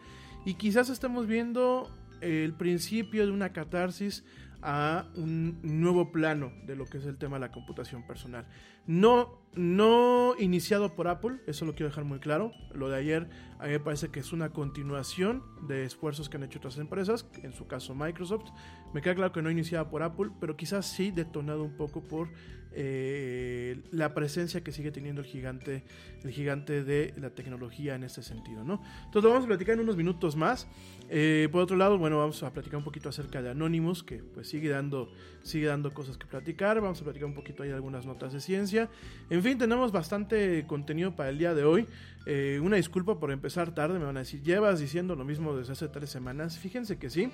y 0.45 0.55
quizás 0.55 0.89
estemos 0.89 1.27
viendo 1.27 1.89
el 2.21 2.53
principio 2.53 3.25
de 3.25 3.31
una 3.31 3.53
catarsis 3.53 4.23
a 4.61 5.05
un 5.15 5.59
nuevo 5.63 6.11
plano 6.11 6.51
de 6.65 6.75
lo 6.75 6.85
que 6.85 6.97
es 6.97 7.05
el 7.05 7.17
tema 7.17 7.37
de 7.37 7.41
la 7.41 7.51
computación 7.51 8.05
personal. 8.05 8.45
No, 8.87 9.39
no 9.53 10.33
iniciado 10.39 10.95
por 10.95 11.07
Apple, 11.07 11.37
eso 11.47 11.65
lo 11.65 11.73
quiero 11.73 11.89
dejar 11.89 12.03
muy 12.03 12.19
claro. 12.19 12.51
Lo 12.73 12.89
de 12.89 12.97
ayer 12.97 13.29
a 13.59 13.65
mí 13.65 13.71
me 13.71 13.79
parece 13.79 14.09
que 14.09 14.19
es 14.19 14.33
una 14.33 14.49
continuación 14.49 15.43
de 15.67 15.85
esfuerzos 15.85 16.29
que 16.29 16.37
han 16.37 16.43
hecho 16.43 16.59
otras 16.59 16.77
empresas, 16.77 17.27
en 17.43 17.53
su 17.53 17.67
caso 17.67 17.93
Microsoft. 17.95 18.49
Me 18.93 19.01
queda 19.01 19.15
claro 19.15 19.31
que 19.31 19.41
no 19.41 19.51
iniciado 19.51 19.89
por 19.89 20.03
Apple, 20.03 20.31
pero 20.39 20.57
quizás 20.57 20.85
sí 20.85 21.11
detonado 21.11 21.63
un 21.63 21.77
poco 21.77 22.01
por 22.01 22.29
eh, 22.71 23.81
la 23.91 24.13
presencia 24.13 24.61
que 24.63 24.71
sigue 24.71 24.91
teniendo 24.91 25.21
el 25.21 25.27
gigante, 25.27 25.83
el 26.23 26.31
gigante 26.31 26.83
de 26.83 27.13
la 27.17 27.31
tecnología 27.31 27.95
en 27.95 28.03
este 28.03 28.21
sentido, 28.21 28.63
¿no? 28.63 28.81
Entonces 29.05 29.23
lo 29.23 29.29
vamos 29.29 29.45
a 29.45 29.47
platicar 29.47 29.75
en 29.75 29.81
unos 29.81 29.97
minutos 29.97 30.35
más. 30.35 30.67
Eh, 31.09 31.49
por 31.51 31.61
otro 31.61 31.75
lado, 31.77 31.97
bueno, 31.97 32.17
vamos 32.17 32.43
a 32.43 32.53
platicar 32.53 32.77
un 32.77 32.83
poquito 32.83 33.09
acerca 33.09 33.41
de 33.41 33.49
Anonymous, 33.49 34.03
que 34.03 34.17
pues 34.17 34.47
sigue 34.47 34.69
dando, 34.69 35.11
sigue 35.41 35.67
dando 35.67 35.93
cosas 35.93 36.17
que 36.17 36.27
platicar. 36.27 36.79
Vamos 36.81 37.01
a 37.01 37.03
platicar 37.03 37.27
un 37.27 37.33
poquito 37.33 37.63
ahí 37.63 37.69
de 37.69 37.75
algunas 37.75 38.05
notas 38.05 38.33
de 38.33 38.39
ciencia. 38.39 38.89
En 39.29 39.41
fin, 39.41 39.57
tenemos 39.57 39.91
bastante 39.91 40.65
contenido 40.67 41.15
para 41.15 41.29
el 41.29 41.37
día 41.37 41.53
de 41.53 41.63
hoy. 41.63 41.87
Eh, 42.25 42.59
una 42.61 42.75
disculpa 42.75 43.19
por 43.19 43.31
empezar 43.31 43.73
tarde, 43.73 43.97
me 43.97 44.05
van 44.05 44.17
a 44.17 44.19
decir, 44.19 44.43
llevas 44.43 44.79
diciendo 44.79 45.15
lo 45.15 45.25
mismo 45.25 45.55
desde 45.57 45.73
hace 45.73 45.87
tres 45.87 46.09
semanas. 46.09 46.59
Fíjense 46.59 46.99
que 46.99 47.09
sí. 47.09 47.31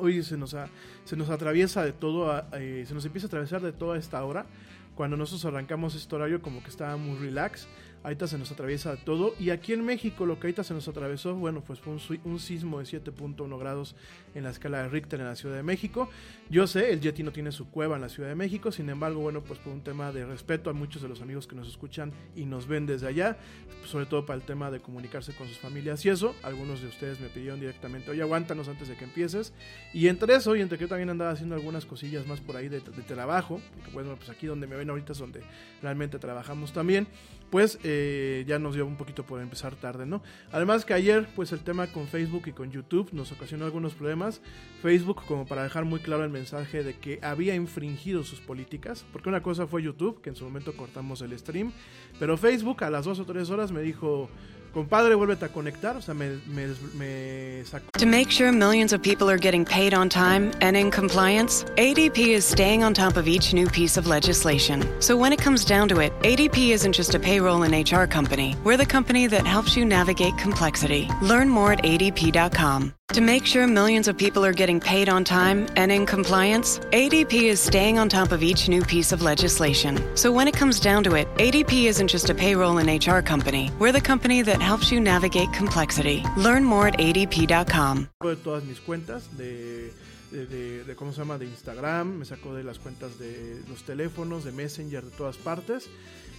Hoy 0.00 0.22
se 0.22 0.36
nos, 0.36 0.54
atraviesa 0.54 1.84
de 1.84 1.92
todo, 1.92 2.44
eh, 2.52 2.84
se 2.86 2.94
nos 2.94 3.04
empieza 3.04 3.26
a 3.26 3.28
atravesar 3.28 3.60
de 3.60 3.72
toda 3.72 3.98
esta 3.98 4.22
hora. 4.24 4.46
Cuando 4.94 5.16
nosotros 5.16 5.44
arrancamos 5.44 5.96
este 5.96 6.14
horario 6.14 6.40
como 6.40 6.62
que 6.62 6.70
estaba 6.70 6.96
muy 6.96 7.18
relax 7.18 7.66
ahorita 8.02 8.26
se 8.26 8.38
nos 8.38 8.50
atraviesa 8.50 8.96
todo. 8.96 9.34
Y 9.38 9.50
aquí 9.50 9.72
en 9.72 9.84
México 9.84 10.26
lo 10.26 10.38
que 10.38 10.46
ahorita 10.46 10.64
se 10.64 10.74
nos 10.74 10.88
atravesó, 10.88 11.34
bueno, 11.34 11.62
pues 11.62 11.80
fue 11.80 11.94
un, 12.24 12.38
sismo 12.38 12.78
de 12.78 12.84
7.1 12.84 13.58
grados 13.58 13.94
en 14.34 14.44
la 14.44 14.50
escala 14.50 14.82
de 14.82 14.88
Richter 14.88 15.20
en 15.20 15.26
la 15.26 15.36
Ciudad 15.36 15.56
de 15.56 15.62
México. 15.62 16.08
Yo 16.50 16.66
sé, 16.66 16.92
el 16.92 17.00
Yeti 17.00 17.22
no 17.22 17.32
tiene 17.32 17.52
su 17.52 17.70
cueva 17.70 17.96
en 17.96 18.02
la 18.02 18.08
Ciudad 18.08 18.28
de 18.28 18.34
México, 18.34 18.72
sin 18.72 18.88
embargo, 18.88 19.20
bueno, 19.20 19.42
pues 19.42 19.58
por 19.58 19.72
un 19.72 19.82
tema 19.82 20.12
de 20.12 20.24
respeto 20.24 20.70
a 20.70 20.72
muchos 20.72 21.02
de 21.02 21.08
los 21.08 21.20
amigos 21.20 21.46
que 21.46 21.56
nos 21.56 21.68
escuchan 21.68 22.12
y 22.36 22.44
nos 22.44 22.66
ven 22.66 22.86
desde 22.86 23.06
allá, 23.06 23.36
sobre 23.84 24.06
todo 24.06 24.24
para 24.24 24.38
el 24.38 24.44
tema 24.44 24.70
de 24.70 24.80
comunicarse 24.80 25.32
con 25.34 25.48
sus 25.48 25.58
familias 25.58 26.04
y 26.04 26.08
eso, 26.08 26.34
algunos 26.42 26.80
de 26.80 26.88
ustedes 26.88 27.20
me 27.20 27.28
pidieron 27.28 27.60
directamente, 27.60 28.10
oye, 28.10 28.22
aguántanos 28.22 28.68
antes 28.68 28.88
de 28.88 28.96
que 28.96 29.04
empieces. 29.04 29.52
Y 29.92 30.08
entre 30.08 30.34
eso, 30.34 30.54
y 30.56 30.60
entre 30.60 30.78
que 30.78 30.84
yo 30.84 30.88
también 30.88 31.10
andaba 31.10 31.32
haciendo 31.32 31.54
algunas 31.54 31.84
cosillas 31.84 32.26
más 32.26 32.40
por 32.40 32.56
ahí 32.56 32.68
de, 32.68 32.80
de 32.80 33.02
trabajo, 33.02 33.60
porque 33.74 33.90
bueno, 33.90 34.16
pues 34.16 34.30
aquí 34.30 34.46
donde 34.46 34.66
me 34.66 34.76
ven 34.76 34.90
ahorita 34.90 35.12
es 35.12 35.18
donde 35.18 35.42
realmente 35.82 36.18
trabajamos 36.18 36.72
también, 36.72 37.06
pues 37.50 37.78
eh, 37.90 38.44
ya 38.46 38.58
nos 38.58 38.74
dio 38.74 38.86
un 38.86 38.96
poquito 38.96 39.24
por 39.24 39.40
empezar 39.40 39.74
tarde, 39.74 40.04
¿no? 40.04 40.22
Además 40.52 40.84
que 40.84 40.92
ayer, 40.92 41.26
pues 41.34 41.52
el 41.52 41.60
tema 41.60 41.86
con 41.86 42.06
Facebook 42.06 42.42
y 42.46 42.52
con 42.52 42.70
YouTube 42.70 43.08
nos 43.12 43.32
ocasionó 43.32 43.64
algunos 43.64 43.94
problemas. 43.94 44.42
Facebook, 44.82 45.24
como 45.26 45.46
para 45.46 45.62
dejar 45.62 45.86
muy 45.86 46.00
claro 46.00 46.22
el 46.22 46.30
mensaje 46.30 46.84
de 46.84 46.94
que 46.94 47.18
había 47.22 47.54
infringido 47.54 48.24
sus 48.24 48.40
políticas, 48.40 49.06
porque 49.12 49.30
una 49.30 49.42
cosa 49.42 49.66
fue 49.66 49.82
YouTube, 49.82 50.20
que 50.20 50.28
en 50.28 50.36
su 50.36 50.44
momento 50.44 50.76
cortamos 50.76 51.22
el 51.22 51.36
stream, 51.38 51.72
pero 52.18 52.36
Facebook 52.36 52.84
a 52.84 52.90
las 52.90 53.06
dos 53.06 53.18
o 53.20 53.24
tres 53.24 53.48
horas 53.48 53.72
me 53.72 53.80
dijo, 53.80 54.28
compadre, 54.72 55.14
vuélvete 55.14 55.44
a 55.44 55.48
conectar, 55.48 55.96
o 55.96 56.00
sea, 56.00 56.14
me, 56.14 56.40
me, 56.46 56.74
me 56.94 57.64
sacó. 57.64 57.86
To 57.98 58.06
make 58.06 58.30
sure 58.30 58.52
millions 58.52 58.92
of 58.92 59.02
people 59.02 59.28
are 59.30 59.38
getting 59.38 59.64
paid 59.64 59.94
on 59.94 60.08
time 60.08 60.52
and 60.60 60.76
in 60.76 60.90
compliance, 60.90 61.64
ADP 61.76 62.18
is 62.34 62.44
staying 62.44 62.84
on 62.84 62.94
top 62.94 63.16
of 63.16 63.26
each 63.26 63.52
new 63.52 63.68
piece 63.68 63.96
of 63.96 64.06
legislation. 64.06 64.84
So 65.00 65.16
when 65.16 65.32
it 65.32 65.40
comes 65.40 65.64
down 65.64 65.88
to 65.88 66.00
it, 66.00 66.12
ADP 66.20 66.70
isn't 66.70 66.92
just 66.92 67.14
a 67.14 67.18
payroll 67.18 67.62
and 67.62 67.74
HR 67.74 68.06
company. 68.06 68.56
We're 68.64 68.76
the 68.76 68.86
company 68.86 69.26
that 69.28 69.46
helps 69.46 69.76
you 69.76 69.84
navigate 69.84 70.36
complexity. 70.38 71.08
Learn 71.22 71.48
more 71.48 71.72
at 71.72 71.82
adp.com. 71.82 72.97
To 73.14 73.22
make 73.22 73.46
sure 73.46 73.66
millions 73.66 74.06
of 74.06 74.18
people 74.18 74.44
are 74.44 74.52
getting 74.52 74.78
paid 74.80 75.08
on 75.08 75.24
time 75.24 75.66
and 75.76 75.90
in 75.90 76.04
compliance, 76.04 76.78
ADP 76.92 77.32
is 77.44 77.58
staying 77.58 77.98
on 77.98 78.08
top 78.10 78.32
of 78.32 78.42
each 78.42 78.68
new 78.68 78.82
piece 78.82 79.12
of 79.12 79.22
legislation. 79.22 79.96
So 80.14 80.30
when 80.30 80.46
it 80.46 80.54
comes 80.54 80.78
down 80.78 81.04
to 81.04 81.14
it, 81.16 81.26
ADP 81.38 81.84
isn't 81.86 82.08
just 82.08 82.28
a 82.28 82.34
payroll 82.34 82.76
and 82.78 82.88
HR 82.88 83.20
company. 83.22 83.70
We're 83.78 83.92
the 83.92 84.00
company 84.02 84.42
that 84.42 84.60
helps 84.60 84.92
you 84.92 85.00
navigate 85.00 85.50
complexity. 85.54 86.22
Learn 86.36 86.64
more 86.64 86.88
at 86.88 86.98
adp.com. 86.98 88.08
de 88.22 88.36
todas 88.36 88.62
mis 88.64 88.78
cuentas 88.78 89.24
de, 89.38 89.90
de, 90.30 90.46
de- 90.46 90.84
de- 90.84 90.94
cómo 90.94 91.12
se 91.12 91.18
llama 91.20 91.38
de 91.38 91.46
Instagram 91.46 92.18
me 92.18 92.24
sacó 92.26 92.54
de 92.54 92.62
las 92.62 92.78
cuentas 92.78 93.18
de 93.18 93.62
los 93.70 93.84
teléfonos 93.84 94.44
de 94.44 94.52
Messenger 94.52 95.02
de 95.02 95.10
todas 95.16 95.38
partes 95.38 95.88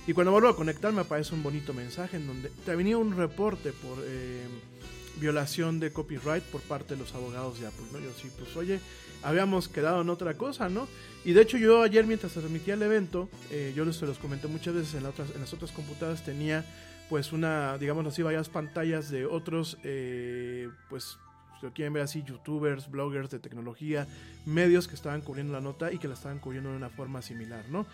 y 0.06 0.14
cuando 0.14 0.32
vuelvo 0.32 0.50
a 0.50 0.56
conectar 0.56 0.94
me 0.94 1.02
aparece 1.02 1.34
un 1.34 1.42
bonito 1.42 1.74
mensaje 1.74 2.18
en 2.18 2.28
donde 2.28 2.50
te 2.64 2.76
venía 2.76 2.98
un 3.00 3.18
reporte 3.18 3.72
por 3.74 3.98
eh, 4.06 4.46
violación 5.20 5.80
de 5.80 5.92
copyright 5.92 6.44
por 6.44 6.62
parte 6.62 6.96
de 6.96 7.00
los 7.00 7.14
abogados 7.14 7.60
de 7.60 7.68
Apple 7.68 7.86
no 7.92 8.00
yo 8.00 8.10
sí 8.20 8.30
pues 8.38 8.56
oye 8.56 8.80
habíamos 9.22 9.68
quedado 9.68 10.02
en 10.02 10.10
otra 10.10 10.36
cosa 10.36 10.70
no 10.70 10.88
y 11.26 11.34
de 11.34 11.42
hecho 11.42 11.58
yo 11.58 11.82
ayer 11.82 12.06
mientras 12.06 12.34
transmitía 12.34 12.76
el 12.76 12.82
evento 12.82 13.30
eh, 13.52 13.74
yo 13.76 13.86
les 13.86 14.02
los 14.02 14.18
comenté 14.18 14.48
muchas 14.48 14.74
veces 14.74 14.96
en, 14.96 15.04
la 15.04 15.10
otras, 15.10 15.30
en 15.32 15.42
las 15.42 15.54
otras 15.54 15.72
computadoras 15.72 16.24
tenía 16.24 16.66
pues 17.10 17.34
una 17.34 17.78
digamos 17.78 18.06
así 18.08 18.22
varias 18.22 18.50
pantallas 18.50 19.10
de 19.10 19.26
otros 19.26 19.78
eh, 19.84 20.70
pues 20.90 21.18
si 21.60 21.66
lo 21.66 21.74
quieren 21.74 21.94
ver 21.94 22.04
así, 22.04 22.24
youtubers, 22.24 22.90
bloggers 22.90 23.30
de 23.30 23.40
tecnología, 23.40 24.08
medios 24.46 24.88
que 24.88 24.96
estaban 24.96 25.22
cubriendo 25.22 25.54
la 25.54 25.62
nota 25.62 25.92
y 25.92 25.98
que 25.98 26.08
la 26.08 26.14
estaban 26.14 26.40
cubriendo 26.40 26.72
de 26.72 26.78
una 26.78 26.90
forma 26.90 27.22
similar, 27.22 27.66
¿no? 27.70 27.86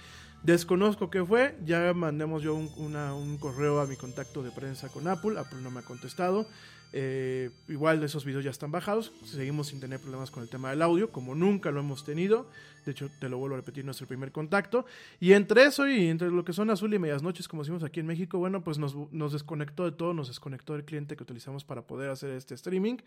Desconozco 0.44 1.10
qué 1.10 1.26
fue, 1.26 1.58
ya 1.66 1.92
mandemos 1.94 2.44
yo 2.44 2.54
un, 2.54 2.70
un 2.78 3.38
correo 3.38 3.80
a 3.80 3.88
mi 3.88 3.96
contacto 3.96 4.44
de 4.44 4.52
prensa 4.52 4.90
con 4.90 5.08
Apple, 5.08 5.40
Apple 5.40 5.60
no 5.64 5.72
me 5.72 5.80
ha 5.80 5.84
contestado, 5.84 6.48
eh, 6.94 7.52
igual 7.68 8.04
esos 8.04 8.26
videos 8.26 8.44
ya 8.44 8.52
están 8.52 8.72
bajados, 8.72 9.12
seguimos 9.26 9.68
sin 9.68 9.80
tener 9.80 10.00
problemas 10.00 10.32
con 10.32 10.44
el 10.44 10.50
tema 10.50 10.70
del 10.70 10.82
audio, 10.82 11.12
como 11.12 11.36
nunca 11.36 11.72
lo 11.72 11.82
hemos 11.82 12.06
tenido, 12.06 12.48
de 12.86 12.92
hecho 12.92 13.10
te 13.20 13.30
lo 13.30 13.38
vuelvo 13.38 13.56
a 13.56 13.60
repetir, 13.60 13.84
nuestro 13.84 14.08
primer 14.08 14.32
contacto, 14.32 14.86
y 15.20 15.34
entre 15.34 15.66
eso 15.66 15.88
y 15.88 16.08
entre 16.08 16.30
lo 16.32 16.46
que 16.46 16.54
son 16.54 16.70
azul 16.70 16.94
y 16.94 17.00
medias 17.00 17.22
noches, 17.24 17.48
como 17.48 17.64
decimos 17.64 17.84
aquí 17.84 18.00
en 18.00 18.08
México, 18.08 18.38
bueno, 18.38 18.64
pues 18.64 18.78
nos, 18.78 18.96
nos 19.12 19.34
desconectó 19.34 19.86
de 19.86 19.92
todo, 19.92 20.14
nos 20.14 20.28
desconectó 20.28 20.74
del 20.74 20.86
cliente 20.86 21.16
que 21.16 21.24
utilizamos 21.24 21.64
para 21.64 21.82
poder 21.82 22.10
hacer 22.10 22.32
este 22.32 22.54
streaming, 22.54 22.98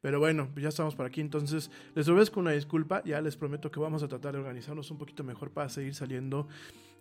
pero 0.00 0.18
bueno, 0.18 0.48
pues 0.52 0.62
ya 0.62 0.68
estamos 0.68 0.94
por 0.94 1.06
aquí, 1.06 1.20
entonces 1.20 1.70
les 1.94 2.08
ofrezco 2.08 2.40
una 2.40 2.52
disculpa, 2.52 3.02
ya 3.04 3.20
les 3.20 3.36
prometo 3.36 3.70
que 3.70 3.80
vamos 3.80 4.02
a 4.02 4.08
tratar 4.08 4.32
de 4.32 4.40
organizarnos 4.40 4.90
un 4.90 4.98
poquito 4.98 5.24
mejor 5.24 5.50
para 5.50 5.68
seguir 5.68 5.94
saliendo 5.94 6.48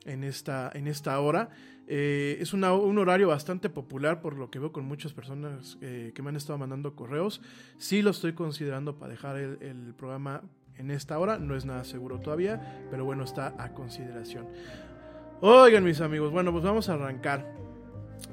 en 0.05 0.23
esta, 0.23 0.71
en 0.73 0.87
esta 0.87 1.19
hora. 1.19 1.49
Eh, 1.87 2.37
es 2.39 2.53
un 2.53 2.63
horario 2.63 3.27
bastante 3.27 3.69
popular 3.69 4.19
por 4.19 4.35
lo 4.37 4.49
que 4.49 4.57
veo 4.57 4.71
con 4.71 4.85
muchas 4.85 5.13
personas 5.13 5.77
eh, 5.81 6.11
que 6.15 6.21
me 6.23 6.29
han 6.29 6.35
estado 6.35 6.57
mandando 6.57 6.95
correos. 6.95 7.41
Sí 7.77 8.01
lo 8.01 8.09
estoy 8.09 8.33
considerando 8.33 8.97
para 8.97 9.11
dejar 9.11 9.37
el, 9.37 9.93
programa 9.95 10.41
en 10.77 10.91
esta 10.91 11.19
hora, 11.19 11.37
no 11.37 11.55
es 11.55 11.65
nada 11.65 11.83
seguro 11.83 12.19
todavía, 12.19 12.85
pero 12.89 13.05
bueno, 13.05 13.23
está 13.23 13.55
a 13.57 13.73
consideración. 13.73 14.47
Oigan 15.41 15.83
mis 15.83 16.01
amigos, 16.01 16.31
bueno, 16.31 16.51
pues 16.51 16.63
vamos 16.63 16.89
a 16.89 16.95
arrancar. 16.95 17.53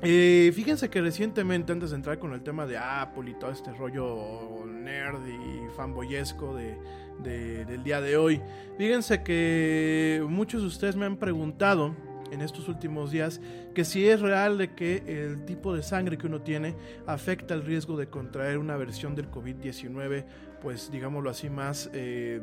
Eh, 0.00 0.50
fíjense 0.54 0.88
que 0.88 1.00
recientemente, 1.02 1.72
antes 1.72 1.90
de 1.90 1.96
entrar 1.96 2.18
con 2.18 2.32
el 2.32 2.42
tema 2.42 2.66
de 2.66 2.78
Apple 2.78 3.30
y 3.30 3.34
todo 3.34 3.50
este 3.50 3.72
rollo 3.72 4.64
nerd 4.66 5.20
y 5.26 5.68
fanboyesco 5.76 6.54
de- 6.56 6.78
del 7.22 7.84
día 7.84 8.00
de 8.00 8.16
hoy, 8.16 8.40
fíjense 8.78 9.22
que 9.22 10.24
muchos 10.28 10.62
de 10.62 10.68
ustedes 10.68 10.96
me 10.96 11.06
han 11.06 11.16
preguntado 11.18 11.94
en 12.32 12.40
estos 12.40 12.68
últimos 12.68 13.10
días 13.10 13.40
que 13.74 13.84
si 13.84 14.08
es 14.08 14.20
real 14.20 14.58
de 14.58 14.74
que 14.74 15.02
el 15.06 15.44
tipo 15.44 15.74
de 15.74 15.82
sangre 15.82 16.18
que 16.18 16.26
uno 16.26 16.40
tiene 16.40 16.74
afecta 17.06 17.54
el 17.54 17.62
riesgo 17.64 17.96
de 17.96 18.08
contraer 18.08 18.58
una 18.58 18.76
versión 18.76 19.14
del 19.14 19.30
COVID-19, 19.30 20.24
pues 20.60 20.90
digámoslo 20.92 21.28
así, 21.28 21.50
más, 21.50 21.90
eh, 21.92 22.40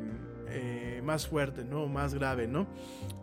eh, 0.48 1.00
más 1.04 1.26
fuerte, 1.26 1.64
¿no? 1.64 1.86
Más 1.86 2.12
grave, 2.14 2.46
¿no? 2.46 2.66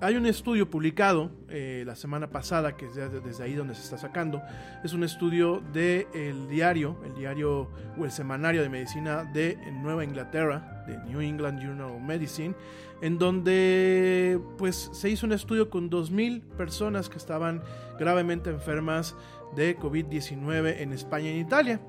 Hay 0.01 0.15
un 0.15 0.25
estudio 0.25 0.69
publicado 0.69 1.29
eh, 1.49 1.83
la 1.85 1.95
semana 1.95 2.29
pasada, 2.31 2.75
que 2.75 2.85
es 2.87 2.95
de- 2.95 3.21
desde 3.21 3.43
ahí 3.43 3.53
donde 3.53 3.75
se 3.75 3.83
está 3.83 3.97
sacando, 3.97 4.41
es 4.83 4.93
un 4.93 5.03
estudio 5.03 5.61
del 5.71 6.47
diario, 6.49 6.97
el 7.05 7.13
diario 7.13 7.69
o 7.97 8.05
el 8.05 8.11
semanario 8.11 8.61
de 8.63 8.69
medicina 8.69 9.23
de 9.23 9.57
Nueva 9.71 10.03
Inglaterra, 10.03 10.83
de 10.87 10.97
New 10.97 11.21
England 11.21 11.61
Journal 11.61 11.91
of 11.91 12.01
Medicine, 12.01 12.55
en 13.01 13.17
donde 13.17 14.39
pues 14.57 14.89
se 14.93 15.09
hizo 15.09 15.25
un 15.25 15.33
estudio 15.33 15.69
con 15.69 15.89
2.000 15.89 16.41
personas 16.57 17.09
que 17.09 17.17
estaban 17.17 17.63
gravemente 17.99 18.49
enfermas 18.49 19.15
de 19.55 19.77
COVID-19 19.77 20.81
en 20.81 20.93
España 20.93 21.29
y 21.29 21.35
en 21.35 21.45
Italia. 21.45 21.81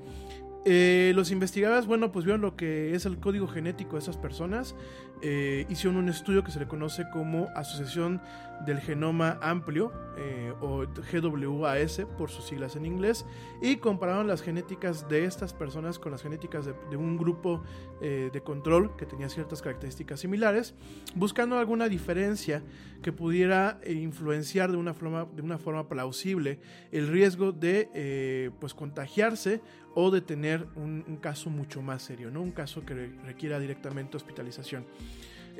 Eh, 0.65 1.13
los 1.15 1.31
investigadores, 1.31 1.85
bueno, 1.87 2.11
pues 2.11 2.25
vieron 2.25 2.41
lo 2.41 2.55
que 2.55 2.93
es 2.93 3.05
el 3.05 3.17
código 3.19 3.47
genético 3.47 3.93
de 3.93 3.99
esas 3.99 4.17
personas. 4.17 4.75
eh, 5.21 5.65
hicieron 5.69 5.97
un 5.97 6.09
estudio 6.09 6.43
que 6.43 6.51
se 6.51 6.59
le 6.59 6.67
conoce 6.67 7.09
como 7.11 7.49
Asociación 7.55 8.21
del 8.65 8.79
Genoma 8.79 9.37
Amplio, 9.41 9.91
eh, 10.17 10.53
o 10.59 10.85
GWAS 10.85 12.01
por 12.17 12.29
sus 12.29 12.45
siglas 12.45 12.75
en 12.75 12.85
inglés, 12.85 13.25
y 13.61 13.77
compararon 13.77 14.27
las 14.27 14.41
genéticas 14.41 15.07
de 15.07 15.23
estas 15.25 15.53
personas 15.53 15.97
con 15.97 16.11
las 16.11 16.21
genéticas 16.21 16.65
de, 16.65 16.73
de 16.89 16.97
un 16.97 17.17
grupo 17.17 17.63
eh, 18.01 18.29
de 18.33 18.41
control 18.41 18.95
que 18.97 19.05
tenía 19.05 19.29
ciertas 19.29 19.61
características 19.61 20.19
similares, 20.19 20.75
buscando 21.15 21.57
alguna 21.57 21.87
diferencia 21.87 22.61
que 23.01 23.13
pudiera 23.13 23.79
influenciar 23.87 24.71
de 24.71 24.77
una 24.77 24.93
forma, 24.93 25.25
de 25.33 25.41
una 25.41 25.57
forma 25.57 25.87
plausible 25.87 26.59
el 26.91 27.07
riesgo 27.07 27.53
de 27.53 27.89
eh, 27.93 28.51
pues 28.59 28.73
contagiarse 28.73 29.61
o 29.95 30.11
de 30.11 30.21
tener 30.21 30.67
un, 30.75 31.03
un 31.07 31.17
caso 31.17 31.49
mucho 31.49 31.81
más 31.81 32.03
serio, 32.03 32.29
¿no? 32.29 32.41
un 32.41 32.51
caso 32.51 32.85
que 32.85 32.93
re- 32.93 33.11
requiera 33.25 33.57
directamente 33.57 34.17
hospitalización. 34.17 34.85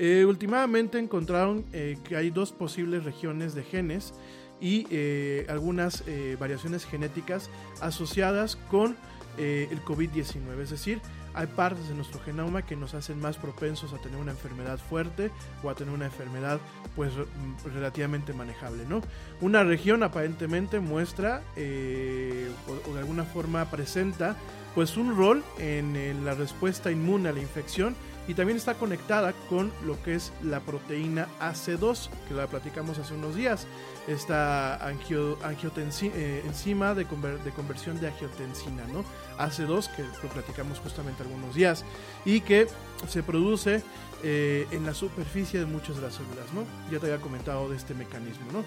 Eh, 0.02 0.24
últimamente 0.24 0.98
encontraron 0.98 1.66
eh, 1.74 1.98
que 2.06 2.16
hay 2.16 2.30
dos 2.30 2.54
posibles 2.54 3.04
regiones 3.04 3.54
de 3.54 3.64
genes 3.64 4.14
y 4.62 4.88
eh, 4.92 5.46
algunas 5.50 6.06
eh, 6.08 6.38
variaciones 6.40 6.86
genéticas 6.86 7.50
asociadas 7.82 8.56
con 8.56 8.96
el 9.38 9.82
COVID-19, 9.86 10.60
es 10.62 10.70
decir, 10.70 11.00
hay 11.34 11.48
partes 11.48 11.88
de 11.88 11.96
nuestro 11.96 12.20
genoma 12.20 12.66
que 12.66 12.76
nos 12.76 12.94
hacen 12.94 13.22
más 13.22 13.38
propensos 13.38 13.94
a 13.94 13.98
tener 13.98 14.20
una 14.20 14.32
enfermedad 14.32 14.78
fuerte 14.78 15.32
o 15.64 15.70
a 15.70 15.76
tener 15.76 15.94
una 15.94 16.08
enfermedad 16.08 16.60
pues 16.94 17.14
mm, 17.14 17.74
relativamente 17.74 18.34
manejable, 18.34 18.84
¿no? 18.86 19.02
Una 19.40 19.64
región 19.64 20.04
aparentemente 20.04 20.82
muestra 20.82 21.42
o, 21.56 21.60
de 21.62 23.00
alguna 23.00 23.24
forma 23.24 23.64
presenta 23.72 24.36
pues 24.76 24.98
un 24.98 25.16
rol 25.16 25.42
en 25.58 26.26
la 26.26 26.34
respuesta 26.34 26.92
inmune 26.92 27.30
a 27.30 27.32
la 27.32 27.40
infección 27.40 27.96
y 28.30 28.36
también 28.36 28.58
está 28.58 28.76
conectada 28.76 29.34
con 29.50 29.72
lo 29.84 30.02
que 30.04 30.14
es 30.14 30.32
la 30.44 30.60
proteína 30.60 31.28
AC2 31.42 32.10
que 32.28 32.36
la 32.36 32.46
platicamos 32.46 33.00
hace 33.00 33.16
unos 33.16 33.36
días 33.36 33.66
esta 34.08 34.76
angio, 34.88 35.36
eh, 35.42 36.44
enzima 36.46 36.94
de, 36.94 37.06
de 37.06 37.52
conversión 37.52 38.00
de 38.00 38.08
angiotensina 38.10 38.84
¿no? 38.94 39.04
AC2 39.40 39.96
que 39.96 40.04
lo 40.04 40.30
platicamos 40.32 40.80
justamente 40.80 41.24
algunos 41.24 41.56
días 41.56 41.84
y 42.24 42.42
que 42.42 42.68
se 43.08 43.24
produce 43.24 43.82
eh, 44.22 44.68
en 44.70 44.86
la 44.86 44.94
superficie 44.94 45.60
de 45.60 45.66
muchas 45.66 45.96
de 45.96 46.04
las 46.04 46.14
células 46.14 46.54
¿no? 46.54 46.66
ya 46.92 47.00
te 47.00 47.12
había 47.12 47.20
comentado 47.20 47.68
de 47.68 47.78
este 47.78 47.96
mecanismo 47.96 48.52
¿no? 48.52 48.64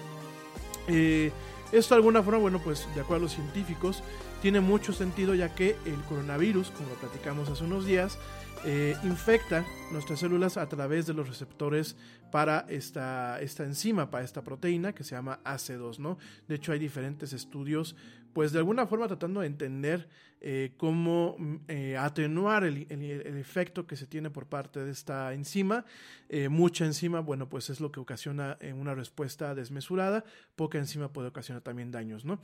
Eh, 0.89 1.31
esto 1.73 1.95
de 1.95 1.99
alguna 1.99 2.21
forma, 2.21 2.39
bueno, 2.39 2.59
pues 2.63 2.87
de 2.93 3.01
acuerdo 3.01 3.25
a 3.25 3.27
los 3.27 3.33
científicos, 3.33 4.03
tiene 4.41 4.61
mucho 4.61 4.93
sentido 4.93 5.33
ya 5.33 5.55
que 5.55 5.75
el 5.85 5.99
coronavirus, 6.07 6.69
como 6.69 6.89
lo 6.89 6.95
platicamos 6.95 7.49
hace 7.49 7.63
unos 7.63 7.85
días, 7.85 8.19
eh, 8.65 8.95
infecta 9.03 9.65
nuestras 9.91 10.19
células 10.19 10.55
a 10.55 10.69
través 10.69 11.05
de 11.05 11.13
los 11.13 11.27
receptores 11.27 11.97
para 12.31 12.65
esta, 12.69 13.41
esta 13.41 13.63
enzima, 13.63 14.09
para 14.09 14.23
esta 14.23 14.41
proteína 14.41 14.93
que 14.93 15.03
se 15.03 15.15
llama 15.15 15.39
AC2, 15.43 15.97
¿no? 15.97 16.17
De 16.47 16.55
hecho, 16.55 16.71
hay 16.71 16.79
diferentes 16.79 17.33
estudios, 17.33 17.95
pues 18.33 18.51
de 18.51 18.59
alguna 18.59 18.85
forma 18.87 19.07
tratando 19.07 19.41
de 19.41 19.47
entender 19.47 20.09
eh, 20.41 20.73
cómo 20.77 21.35
mm, 21.37 21.55
eh, 21.67 21.97
atenuar 21.97 22.65
el, 22.65 22.85
el- 22.89 23.37
efecto 23.37 23.87
que 23.87 23.95
se 23.95 24.07
tiene 24.07 24.29
por 24.29 24.47
parte 24.47 24.83
de 24.83 24.91
esta 24.91 25.33
enzima. 25.33 25.85
Eh, 26.29 26.49
mucha 26.49 26.85
enzima, 26.85 27.19
bueno, 27.21 27.47
pues 27.47 27.69
es 27.69 27.79
lo 27.79 27.91
que 27.91 27.99
ocasiona 27.99 28.57
una 28.75 28.93
respuesta 28.95 29.55
desmesurada, 29.55 30.23
poca 30.55 30.77
enzima 30.77 31.13
puede 31.13 31.29
ocasionar 31.29 31.61
también 31.61 31.91
daños, 31.91 32.25
¿no? 32.25 32.41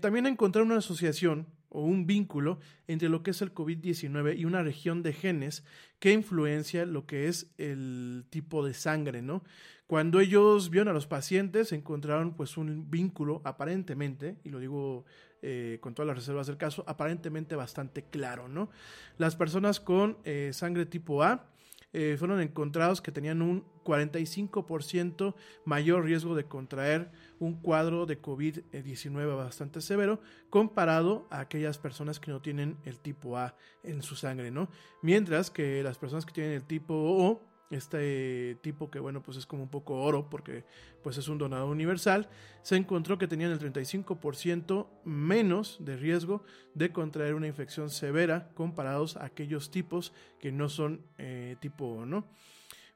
También 0.00 0.26
encontrar 0.26 0.64
una 0.64 0.78
asociación 0.78 1.46
o 1.68 1.82
un 1.82 2.06
vínculo 2.06 2.58
entre 2.86 3.08
lo 3.10 3.22
que 3.22 3.32
es 3.32 3.42
el 3.42 3.52
COVID-19 3.52 4.38
y 4.38 4.44
una 4.46 4.62
región 4.62 5.02
de 5.02 5.12
genes 5.12 5.62
que 5.98 6.12
influencia 6.12 6.86
lo 6.86 7.06
que 7.06 7.28
es 7.28 7.52
el 7.58 8.24
tipo 8.30 8.64
de 8.64 8.72
sangre, 8.72 9.20
¿no? 9.20 9.44
Cuando 9.86 10.18
ellos 10.18 10.70
vieron 10.70 10.88
a 10.88 10.92
los 10.92 11.06
pacientes, 11.06 11.70
encontraron 11.70 12.34
pues 12.34 12.56
un 12.56 12.90
vínculo 12.90 13.40
aparentemente, 13.44 14.36
y 14.42 14.50
lo 14.50 14.58
digo 14.58 15.04
eh, 15.42 15.78
con 15.80 15.94
todas 15.94 16.08
las 16.08 16.16
reservas 16.16 16.48
del 16.48 16.56
caso, 16.56 16.82
aparentemente 16.88 17.54
bastante 17.54 18.02
claro, 18.02 18.48
¿no? 18.48 18.68
Las 19.16 19.36
personas 19.36 19.78
con 19.78 20.18
eh, 20.24 20.50
sangre 20.52 20.86
tipo 20.86 21.22
A 21.22 21.50
eh, 21.92 22.16
fueron 22.18 22.40
encontrados 22.40 23.00
que 23.00 23.12
tenían 23.12 23.40
un 23.42 23.64
45% 23.84 25.34
mayor 25.64 26.04
riesgo 26.04 26.34
de 26.34 26.44
contraer 26.44 27.12
un 27.38 27.54
cuadro 27.60 28.06
de 28.06 28.20
COVID-19 28.20 29.36
bastante 29.36 29.80
severo 29.80 30.20
comparado 30.50 31.28
a 31.30 31.40
aquellas 31.40 31.78
personas 31.78 32.18
que 32.18 32.32
no 32.32 32.42
tienen 32.42 32.76
el 32.84 32.98
tipo 32.98 33.38
A 33.38 33.54
en 33.84 34.02
su 34.02 34.16
sangre, 34.16 34.50
¿no? 34.50 34.68
Mientras 35.00 35.50
que 35.50 35.84
las 35.84 35.96
personas 35.96 36.26
que 36.26 36.32
tienen 36.32 36.54
el 36.54 36.64
tipo 36.64 36.92
O 36.92 37.40
este 37.70 38.56
tipo 38.62 38.90
que 38.90 39.00
bueno 39.00 39.22
pues 39.22 39.36
es 39.36 39.46
como 39.46 39.62
un 39.62 39.68
poco 39.68 40.00
oro 40.00 40.30
porque 40.30 40.64
pues 41.02 41.18
es 41.18 41.28
un 41.28 41.38
donador 41.38 41.68
universal 41.68 42.28
se 42.62 42.76
encontró 42.76 43.18
que 43.18 43.26
tenían 43.26 43.50
el 43.50 43.58
35% 43.58 44.86
menos 45.04 45.78
de 45.80 45.96
riesgo 45.96 46.44
de 46.74 46.92
contraer 46.92 47.34
una 47.34 47.48
infección 47.48 47.90
severa 47.90 48.50
comparados 48.54 49.16
a 49.16 49.24
aquellos 49.24 49.70
tipos 49.70 50.12
que 50.38 50.52
no 50.52 50.68
son 50.68 51.02
eh, 51.18 51.56
tipo 51.60 51.86
O 51.86 52.06
¿no? 52.06 52.24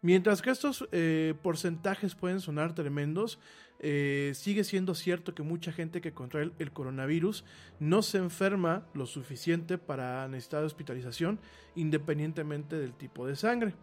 mientras 0.03 0.41
que 0.41 0.51
estos 0.51 0.89
eh, 0.93 1.35
porcentajes 1.43 2.15
pueden 2.15 2.41
sonar 2.41 2.75
tremendos 2.75 3.41
eh, 3.83 4.33
sigue 4.35 4.63
siendo 4.63 4.95
cierto 4.95 5.35
que 5.35 5.43
mucha 5.43 5.73
gente 5.73 6.01
que 6.01 6.13
contrae 6.13 6.53
el 6.59 6.71
coronavirus 6.71 7.45
no 7.81 8.03
se 8.03 8.19
enferma 8.19 8.87
lo 8.93 9.07
suficiente 9.07 9.79
para 9.79 10.29
necesitar 10.29 10.63
hospitalización 10.63 11.41
independientemente 11.75 12.77
del 12.77 12.93
tipo 12.93 13.27
de 13.27 13.37
sangre 13.37 13.75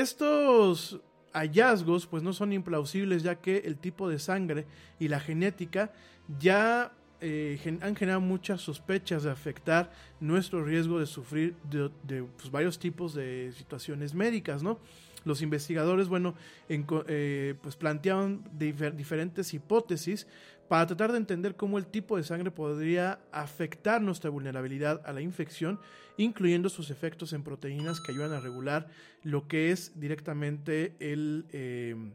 estos 0.00 1.00
hallazgos 1.32 2.06
pues 2.06 2.22
no 2.22 2.32
son 2.32 2.52
implausibles 2.52 3.22
ya 3.22 3.36
que 3.36 3.58
el 3.58 3.76
tipo 3.76 4.08
de 4.08 4.18
sangre 4.18 4.66
y 4.98 5.08
la 5.08 5.20
genética 5.20 5.92
ya 6.38 6.92
eh, 7.20 7.58
han 7.80 7.96
generado 7.96 8.20
muchas 8.20 8.60
sospechas 8.60 9.22
de 9.22 9.30
afectar 9.30 9.90
nuestro 10.20 10.64
riesgo 10.64 10.98
de 11.00 11.06
sufrir 11.06 11.56
de, 11.62 12.24
pues, 12.24 12.50
varios 12.50 12.78
tipos 12.78 13.14
de 13.14 13.52
situaciones 13.56 14.14
médicas, 14.14 14.62
¿no? 14.62 14.78
Los 15.24 15.42
investigadores, 15.42 16.08
bueno, 16.08 16.34
eh, 16.68 17.54
pues 17.60 17.74
planteaban 17.74 18.44
diferentes 18.52 19.54
hipótesis 19.54 20.26
para 20.68 20.86
tratar 20.86 21.12
de 21.12 21.18
entender 21.18 21.56
cómo 21.56 21.78
el 21.78 21.86
tipo 21.86 22.16
de 22.16 22.24
sangre 22.24 22.50
podría 22.50 23.20
afectar 23.32 24.02
nuestra 24.02 24.30
vulnerabilidad 24.30 25.00
a 25.04 25.12
la 25.12 25.20
infección, 25.20 25.78
incluyendo 26.16 26.68
sus 26.68 26.90
efectos 26.90 27.32
en 27.32 27.42
proteínas 27.42 28.00
que 28.00 28.12
ayudan 28.12 28.32
a 28.32 28.40
regular 28.40 28.88
lo 29.22 29.46
que 29.46 29.70
es 29.70 29.98
directamente 29.98 30.94
el, 30.98 31.46
em, 31.52 32.12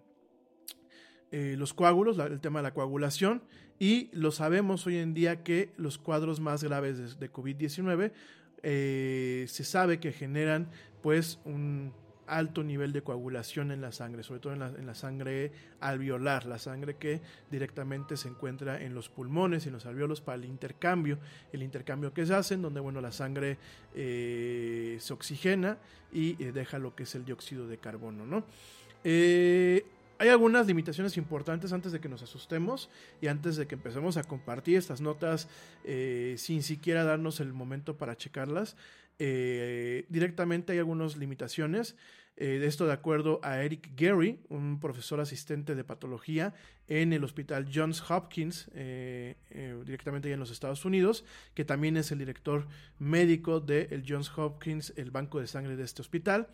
eh, 1.31 1.55
los 1.57 1.73
coágulos, 1.73 2.17
el 2.19 2.41
tema 2.41 2.59
de 2.59 2.63
la 2.63 2.73
coagulación, 2.73 3.41
y 3.79 4.09
lo 4.11 4.31
sabemos 4.31 4.85
hoy 4.85 4.97
en 4.97 5.13
día 5.13 5.43
que 5.43 5.71
los 5.77 5.97
cuadros 5.97 6.39
más 6.39 6.63
graves 6.63 7.19
de, 7.19 7.31
COVID-19 7.31 8.11
eh, 8.63 9.45
se 9.47 9.63
sabe 9.63 9.99
que 9.99 10.11
generan 10.11 10.69
pues 11.01 11.39
un 11.45 11.93
alto 12.31 12.63
nivel 12.63 12.93
de 12.93 13.03
coagulación 13.03 13.71
en 13.71 13.81
la 13.81 13.91
sangre, 13.91 14.23
sobre 14.23 14.39
todo 14.39 14.53
en 14.53 14.85
la, 14.85 14.95
sangre 14.95 15.51
alveolar, 15.81 16.45
la 16.45 16.59
sangre 16.59 16.95
que 16.95 17.21
directamente 17.51 18.15
se 18.15 18.29
encuentra 18.29 18.81
en 18.81 18.95
los 18.95 19.09
pulmones 19.09 19.65
y 19.65 19.67
en 19.67 19.73
los 19.73 19.85
alveolos 19.85 20.21
para 20.21 20.37
el 20.37 20.45
intercambio, 20.45 21.19
el 21.51 21.61
intercambio 21.61 22.13
que 22.13 22.25
se 22.25 22.33
hace, 22.33 22.55
donde 22.55 22.79
bueno, 22.79 23.01
la 23.01 23.11
sangre 23.11 23.57
eh, 23.93 24.97
se 25.01 25.11
oxigena 25.11 25.77
y 26.13 26.41
eh, 26.41 26.53
deja 26.53 26.79
lo 26.79 26.95
que 26.95 27.03
es 27.03 27.13
el 27.15 27.25
dióxido 27.25 27.67
de 27.67 27.77
carbono. 27.77 28.25
¿no? 28.25 28.45
Eh, 29.03 29.85
hay 30.17 30.29
algunas 30.29 30.67
limitaciones 30.67 31.17
importantes 31.17 31.73
antes 31.73 31.91
de 31.91 31.99
que 31.99 32.07
nos 32.07 32.23
asustemos 32.23 32.89
y 33.19 33.27
antes 33.27 33.57
de 33.57 33.67
que 33.67 33.75
empecemos 33.75 34.15
a 34.15 34.23
compartir 34.23 34.77
estas 34.77 35.01
notas 35.01 35.49
sin 36.37 36.63
siquiera 36.63 37.03
darnos 37.03 37.39
el 37.39 37.51
momento 37.51 37.97
para 37.97 38.15
checarlas. 38.15 38.77
directamente 39.17 40.73
hay 40.73 40.77
algunas 40.77 41.17
limitaciones. 41.17 41.95
Eh, 42.37 42.61
esto 42.65 42.87
de 42.87 42.93
acuerdo 42.93 43.39
a 43.43 43.61
Eric 43.61 43.91
Gary, 43.95 44.39
un 44.49 44.79
profesor 44.79 45.19
asistente 45.19 45.75
de 45.75 45.83
patología 45.83 46.53
en 46.87 47.13
el 47.13 47.23
hospital 47.23 47.69
Johns 47.71 48.09
Hopkins, 48.09 48.69
eh, 48.73 49.35
eh, 49.51 49.77
directamente 49.85 50.31
en 50.31 50.39
los 50.39 50.49
Estados 50.49 50.83
Unidos, 50.85 51.23
que 51.53 51.65
también 51.65 51.97
es 51.97 52.11
el 52.11 52.19
director 52.19 52.67
médico 52.99 53.59
del 53.59 54.03
Johns 54.07 54.31
Hopkins, 54.35 54.93
el 54.95 55.11
banco 55.11 55.39
de 55.39 55.47
sangre 55.47 55.75
de 55.75 55.83
este 55.83 56.01
hospital. 56.01 56.47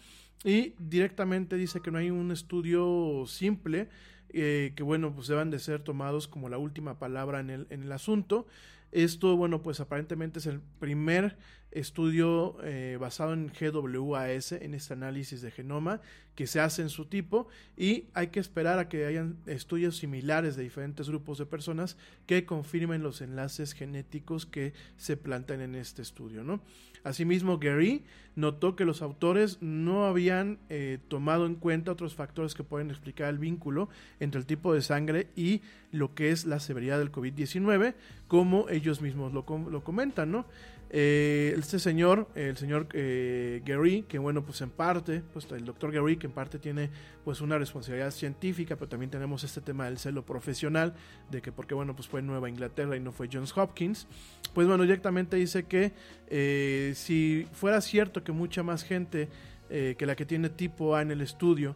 Y 0.44 0.74
directamente 0.78 1.56
dice 1.56 1.80
que 1.82 1.92
no 1.92 2.00
hay 2.00 2.12
un 2.12 2.32
estudio 2.32 3.24
simple, 3.26 3.90
que 4.30 4.84
bueno, 4.84 5.16
pues 5.16 5.28
deban 5.28 5.50
de 5.50 5.58
ser 5.58 5.82
tomados 5.82 6.28
como 6.28 6.50
la 6.50 6.58
última 6.58 7.00
palabra 7.00 7.40
en 7.40 7.50
el, 7.50 7.68
en 7.70 7.84
el 7.84 7.92
asunto. 7.92 8.46
Esto, 8.92 9.36
bueno, 9.36 9.62
pues 9.62 9.80
aparentemente 9.80 10.40
es 10.40 10.46
el 10.46 10.62
primer 10.80 11.38
estudio 11.72 12.58
eh, 12.64 12.98
basado 13.00 13.34
en 13.34 13.48
GWAS, 13.48 14.54
en 14.54 14.74
este 14.74 14.94
análisis 14.94 15.42
de 15.42 15.52
genoma 15.52 16.02
que 16.36 16.48
se 16.48 16.60
hace 16.60 16.84
en 16.84 16.90
su 16.90 17.06
tipo 17.06 17.48
y 17.76 18.06
hay 18.14 18.28
que 18.28 18.40
esperar 18.40 18.78
a 18.78 18.90
que 18.90 19.06
hayan 19.06 19.38
estudios 19.48 19.98
similares 19.98 20.56
de 20.56 20.64
diferentes 20.64 21.10
grupos 21.10 21.40
de 21.40 21.48
personas 21.48 21.98
que 22.28 22.46
confirmen 22.46 23.02
los 23.02 23.22
enlaces 23.22 23.74
genéticos 23.74 24.46
que 24.46 24.74
se 24.98 25.18
plantean 25.18 25.62
en 25.62 25.76
este 25.76 26.04
estudio, 26.04 26.44
¿no? 26.44 26.62
Asimismo, 27.04 27.58
Gary 27.58 28.04
notó 28.36 28.76
que 28.76 28.86
los 28.86 29.02
autores 29.02 29.60
no 29.62 30.06
habían 30.06 30.60
eh, 30.70 31.00
tomado 31.08 31.46
en 31.46 31.56
cuenta 31.56 31.92
otros 31.92 32.16
factores 32.16 32.54
que 32.54 32.64
pueden 32.64 32.92
explicar 32.92 33.30
el 33.30 33.40
vínculo 33.40 33.90
entre 34.20 34.40
el 34.40 34.46
tipo 34.46 34.74
de 34.74 34.82
sangre 34.82 35.30
y 35.36 35.62
lo 35.92 36.14
que 36.14 36.32
es 36.32 36.46
la 36.46 36.60
severidad 36.60 37.00
del 37.00 37.12
COVID-19, 37.12 37.96
como 38.28 38.68
ellos 38.70 39.02
mismos 39.02 39.34
lo, 39.34 39.46
lo 39.70 39.84
comentan, 39.84 40.32
¿no? 40.32 40.46
Eh, 40.90 41.54
este 41.58 41.80
señor, 41.80 42.30
el 42.36 42.56
señor 42.56 42.88
eh, 42.94 43.62
Gary, 43.66 44.04
que 44.04 44.20
bueno, 44.20 44.44
pues 44.44 44.62
en 44.62 44.70
parte, 44.70 45.22
pues 45.34 45.46
el 45.52 45.66
doctor 45.66 45.92
Gary, 45.92 46.16
que 46.16 46.28
en 46.28 46.34
parte 46.34 46.60
tiene 46.60 46.90
pues 47.26 47.42
una 47.42 47.58
responsabilidad 47.58 48.12
científica, 48.12 48.78
pero 48.78 48.88
también 48.88 49.10
tenemos 49.10 49.44
este 49.44 49.60
tema 49.60 49.86
del 49.86 49.98
celo 49.98 50.26
profesional, 50.26 50.94
de 51.30 51.42
que 51.42 51.52
porque 51.52 51.74
bueno, 51.74 51.94
pues 51.96 52.08
fue 52.08 52.22
Nueva 52.22 52.50
Inglaterra 52.50 52.96
y 52.96 53.02
no 53.02 53.12
fue 53.12 53.28
Johns 53.32 53.56
Hopkins, 53.58 54.08
pues 54.54 54.66
bueno, 54.66 54.84
directamente 54.84 55.36
dice 55.36 55.64
que 55.64 55.92
eh, 56.30 56.94
si 56.96 57.46
fuera 57.52 57.82
cierto 57.82 58.24
que 58.24 58.32
mucha 58.32 58.64
más 58.64 58.84
gente 58.84 59.30
que 59.70 60.06
la 60.06 60.16
que 60.16 60.26
tiene 60.26 60.48
tipo 60.48 60.96
A 60.96 61.02
en 61.02 61.12
el 61.12 61.20
estudio 61.20 61.76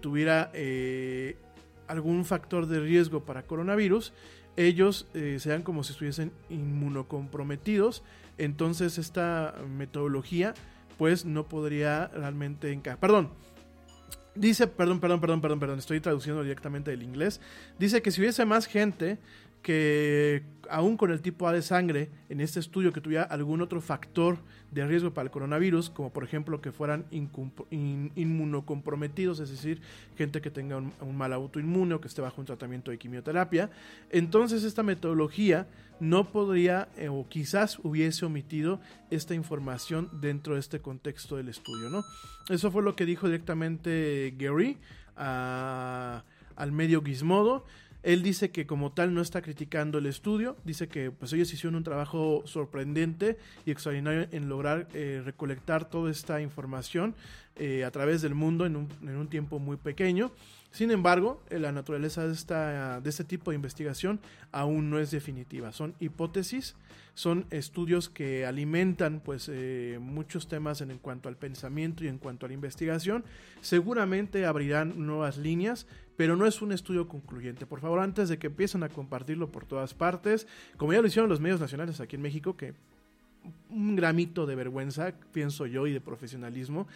tuviera 0.00 0.50
algún 1.86 2.24
factor 2.24 2.66
de 2.66 2.80
riesgo 2.80 3.24
para 3.24 3.44
coronavirus, 3.44 4.12
ellos 4.56 5.06
sean 5.38 5.62
como 5.62 5.82
si 5.82 5.92
estuviesen 5.92 6.32
inmunocomprometidos 6.48 8.02
entonces 8.38 8.98
esta 8.98 9.54
metodología 9.68 10.54
pues 10.98 11.24
no 11.24 11.48
podría 11.48 12.08
realmente 12.08 12.72
encajar. 12.72 12.98
Perdón, 12.98 13.30
dice, 14.34 14.66
perdón, 14.66 15.00
perdón, 15.00 15.20
perdón, 15.20 15.40
perdón, 15.40 15.60
perdón, 15.60 15.78
estoy 15.78 16.00
traduciendo 16.00 16.42
directamente 16.42 16.90
del 16.90 17.02
inglés. 17.02 17.40
Dice 17.78 18.02
que 18.02 18.10
si 18.10 18.20
hubiese 18.20 18.44
más 18.44 18.66
gente 18.66 19.18
que 19.64 20.44
aún 20.68 20.96
con 20.98 21.10
el 21.10 21.22
tipo 21.22 21.48
A 21.48 21.52
de 21.52 21.62
sangre, 21.62 22.10
en 22.28 22.42
este 22.42 22.60
estudio 22.60 22.92
que 22.92 23.00
tuviera 23.00 23.24
algún 23.24 23.62
otro 23.62 23.80
factor 23.80 24.36
de 24.70 24.86
riesgo 24.86 25.14
para 25.14 25.24
el 25.24 25.30
coronavirus, 25.30 25.88
como 25.88 26.12
por 26.12 26.22
ejemplo 26.22 26.60
que 26.60 26.70
fueran 26.70 27.06
inmunocomprometidos, 27.10 29.40
es 29.40 29.50
decir, 29.50 29.80
gente 30.16 30.42
que 30.42 30.50
tenga 30.50 30.76
un, 30.76 30.92
mal 31.16 31.32
autoinmune 31.32 31.94
o 31.94 32.00
que 32.00 32.08
esté 32.08 32.20
bajo 32.20 32.42
un 32.42 32.46
tratamiento 32.46 32.90
de 32.90 32.98
quimioterapia, 32.98 33.70
entonces 34.10 34.64
esta 34.64 34.82
metodología 34.82 35.66
no 35.98 36.30
podría 36.30 36.90
eh, 36.98 37.08
o 37.08 37.26
quizás 37.26 37.78
hubiese 37.78 38.26
omitido 38.26 38.82
esta 39.10 39.34
información 39.34 40.10
dentro 40.20 40.52
de 40.54 40.60
este 40.60 40.80
contexto 40.80 41.36
del 41.36 41.48
estudio, 41.48 41.88
¿no? 41.88 42.04
Eso 42.50 42.70
fue 42.70 42.82
lo 42.82 42.96
que 42.96 43.06
dijo 43.06 43.28
directamente 43.28 44.34
Gary 44.36 44.76
al 45.16 46.72
medio 46.72 47.02
Gizmodo 47.02 47.64
él 48.04 48.22
dice 48.22 48.50
que 48.50 48.66
como 48.66 48.92
tal 48.92 49.14
no 49.14 49.22
está 49.22 49.40
criticando 49.40 49.98
el 49.98 50.06
estudio, 50.06 50.56
dice 50.64 50.88
que 50.88 51.10
pues 51.10 51.32
ellos 51.32 51.52
hicieron 51.52 51.74
un 51.74 51.84
trabajo 51.84 52.42
sorprendente 52.44 53.38
y 53.64 53.70
extraordinario 53.70 54.28
en 54.30 54.48
lograr 54.48 54.88
eh, 54.92 55.22
recolectar 55.24 55.88
toda 55.88 56.10
esta 56.10 56.42
información 56.42 57.14
eh, 57.56 57.82
a 57.82 57.90
través 57.90 58.20
del 58.20 58.34
mundo 58.34 58.66
en 58.66 58.76
un, 58.76 58.88
en 59.02 59.16
un 59.16 59.28
tiempo 59.28 59.58
muy 59.58 59.78
pequeño. 59.78 60.32
Sin 60.74 60.90
embargo, 60.90 61.40
eh, 61.50 61.60
la 61.60 61.70
naturaleza 61.70 62.26
de, 62.26 62.32
esta, 62.32 63.00
de 63.00 63.08
este 63.08 63.22
tipo 63.22 63.52
de 63.52 63.54
investigación 63.54 64.18
aún 64.50 64.90
no 64.90 64.98
es 64.98 65.12
definitiva. 65.12 65.70
Son 65.70 65.94
hipótesis, 66.00 66.74
son 67.14 67.46
estudios 67.50 68.08
que 68.08 68.44
alimentan 68.44 69.20
pues, 69.20 69.48
muchos 70.00 70.48
temas 70.48 70.80
en, 70.80 70.90
en, 70.90 70.98
cuanto 70.98 71.28
al 71.28 71.36
pensamiento 71.36 72.02
y 72.02 72.08
en 72.08 72.18
cuanto 72.18 72.44
a 72.44 72.48
la 72.48 72.54
investigación. 72.54 73.24
Seguramente 73.60 74.46
abrirán 74.46 75.06
nuevas 75.06 75.36
líneas, 75.36 75.86
pero 76.16 76.34
no 76.34 76.44
es 76.44 76.60
un 76.60 76.72
estudio 76.72 77.06
concluyente. 77.06 77.66
Por 77.66 77.78
favor, 77.78 78.00
antes 78.00 78.28
de 78.28 78.40
que 78.40 78.48
empiecen 78.48 78.82
a 78.82 78.88
compartirlo 78.88 79.52
por 79.52 79.66
todas 79.66 79.94
partes, 79.94 80.48
como 80.76 80.92
ya 80.92 81.00
lo 81.00 81.06
hicieron 81.06 81.30
los 81.30 81.38
medios 81.38 81.60
nacionales 81.60 82.00
aquí 82.00 82.16
en 82.16 82.22
México, 82.22 82.56
que 82.56 82.74
un 83.70 83.96
gramito 83.96 84.46
de 84.46 84.54
vergüenza, 84.54 85.12
pienso 85.32 85.66
yo, 85.66 85.86
y 85.86 85.92
de 85.92 86.00
profesionalismo. 86.00 86.86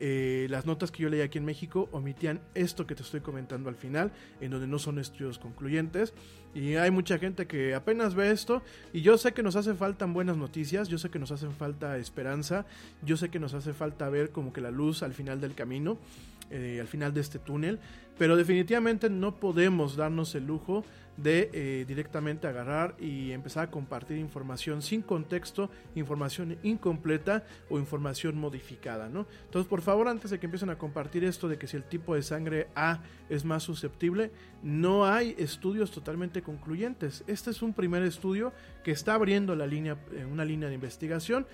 Eh, 0.00 0.46
las 0.50 0.66
notas 0.66 0.90
que 0.90 1.02
yo 1.02 1.08
leí 1.08 1.20
aquí 1.20 1.38
en 1.38 1.44
México 1.44 1.88
omitían 1.92 2.40
esto 2.54 2.86
que 2.86 2.94
te 2.94 3.02
estoy 3.02 3.20
comentando 3.20 3.68
al 3.68 3.76
final, 3.76 4.12
en 4.40 4.50
donde 4.50 4.66
no 4.66 4.78
son 4.78 4.98
estudios 4.98 5.38
concluyentes. 5.38 6.14
Y 6.54 6.76
hay 6.76 6.90
mucha 6.90 7.18
gente 7.18 7.46
que 7.46 7.74
apenas 7.74 8.14
ve 8.14 8.30
esto. 8.30 8.62
Y 8.92 9.02
yo 9.02 9.18
sé 9.18 9.32
que 9.32 9.42
nos 9.42 9.56
hace 9.56 9.74
falta 9.74 10.04
buenas 10.06 10.36
noticias, 10.36 10.88
yo 10.88 10.98
sé 10.98 11.10
que 11.10 11.18
nos 11.18 11.32
hace 11.32 11.48
falta 11.48 11.96
esperanza, 11.98 12.66
yo 13.02 13.16
sé 13.16 13.30
que 13.30 13.38
nos 13.38 13.54
hace 13.54 13.72
falta 13.72 14.08
ver 14.08 14.30
como 14.30 14.52
que 14.52 14.60
la 14.60 14.70
luz 14.70 15.02
al 15.02 15.14
final 15.14 15.40
del 15.40 15.54
camino, 15.54 15.98
eh, 16.54 16.78
al 16.80 16.86
final 16.86 17.12
de 17.12 17.20
este 17.20 17.40
túnel. 17.40 17.80
Pero 18.16 18.36
definitivamente 18.36 19.10
no 19.10 19.34
podemos 19.40 19.96
darnos 19.96 20.36
el 20.36 20.46
lujo 20.46 20.84
de 21.16 21.50
eh, 21.52 21.84
directamente 21.86 22.46
agarrar 22.46 22.94
y 23.00 23.32
empezar 23.32 23.64
a 23.64 23.70
compartir 23.72 24.18
información 24.18 24.82
sin 24.82 25.02
contexto, 25.02 25.68
información 25.96 26.56
incompleta 26.62 27.44
o 27.68 27.78
información 27.78 28.36
modificada, 28.36 29.08
¿no? 29.08 29.26
Entonces, 29.46 29.68
por 29.68 29.80
favor, 29.80 30.06
antes 30.06 30.30
de 30.30 30.38
que 30.38 30.46
empiecen 30.46 30.70
a 30.70 30.78
compartir 30.78 31.24
esto 31.24 31.48
de 31.48 31.58
que 31.58 31.66
si 31.66 31.76
el 31.76 31.82
tipo 31.82 32.14
de 32.14 32.22
sangre 32.22 32.68
A 32.76 33.00
es 33.28 33.44
más 33.44 33.64
susceptible, 33.64 34.30
no 34.62 35.06
hay 35.06 35.34
estudios 35.36 35.90
totalmente 35.90 36.42
concluyentes. 36.42 37.24
Este 37.26 37.50
es 37.50 37.62
un 37.62 37.74
primer 37.74 38.04
estudio 38.04 38.52
que 38.84 38.92
está 38.92 39.14
abriendo 39.14 39.56
la 39.56 39.66
línea, 39.66 39.98
eh, 40.12 40.24
una 40.24 40.44
línea 40.44 40.68
de 40.68 40.76
investigación. 40.76 41.48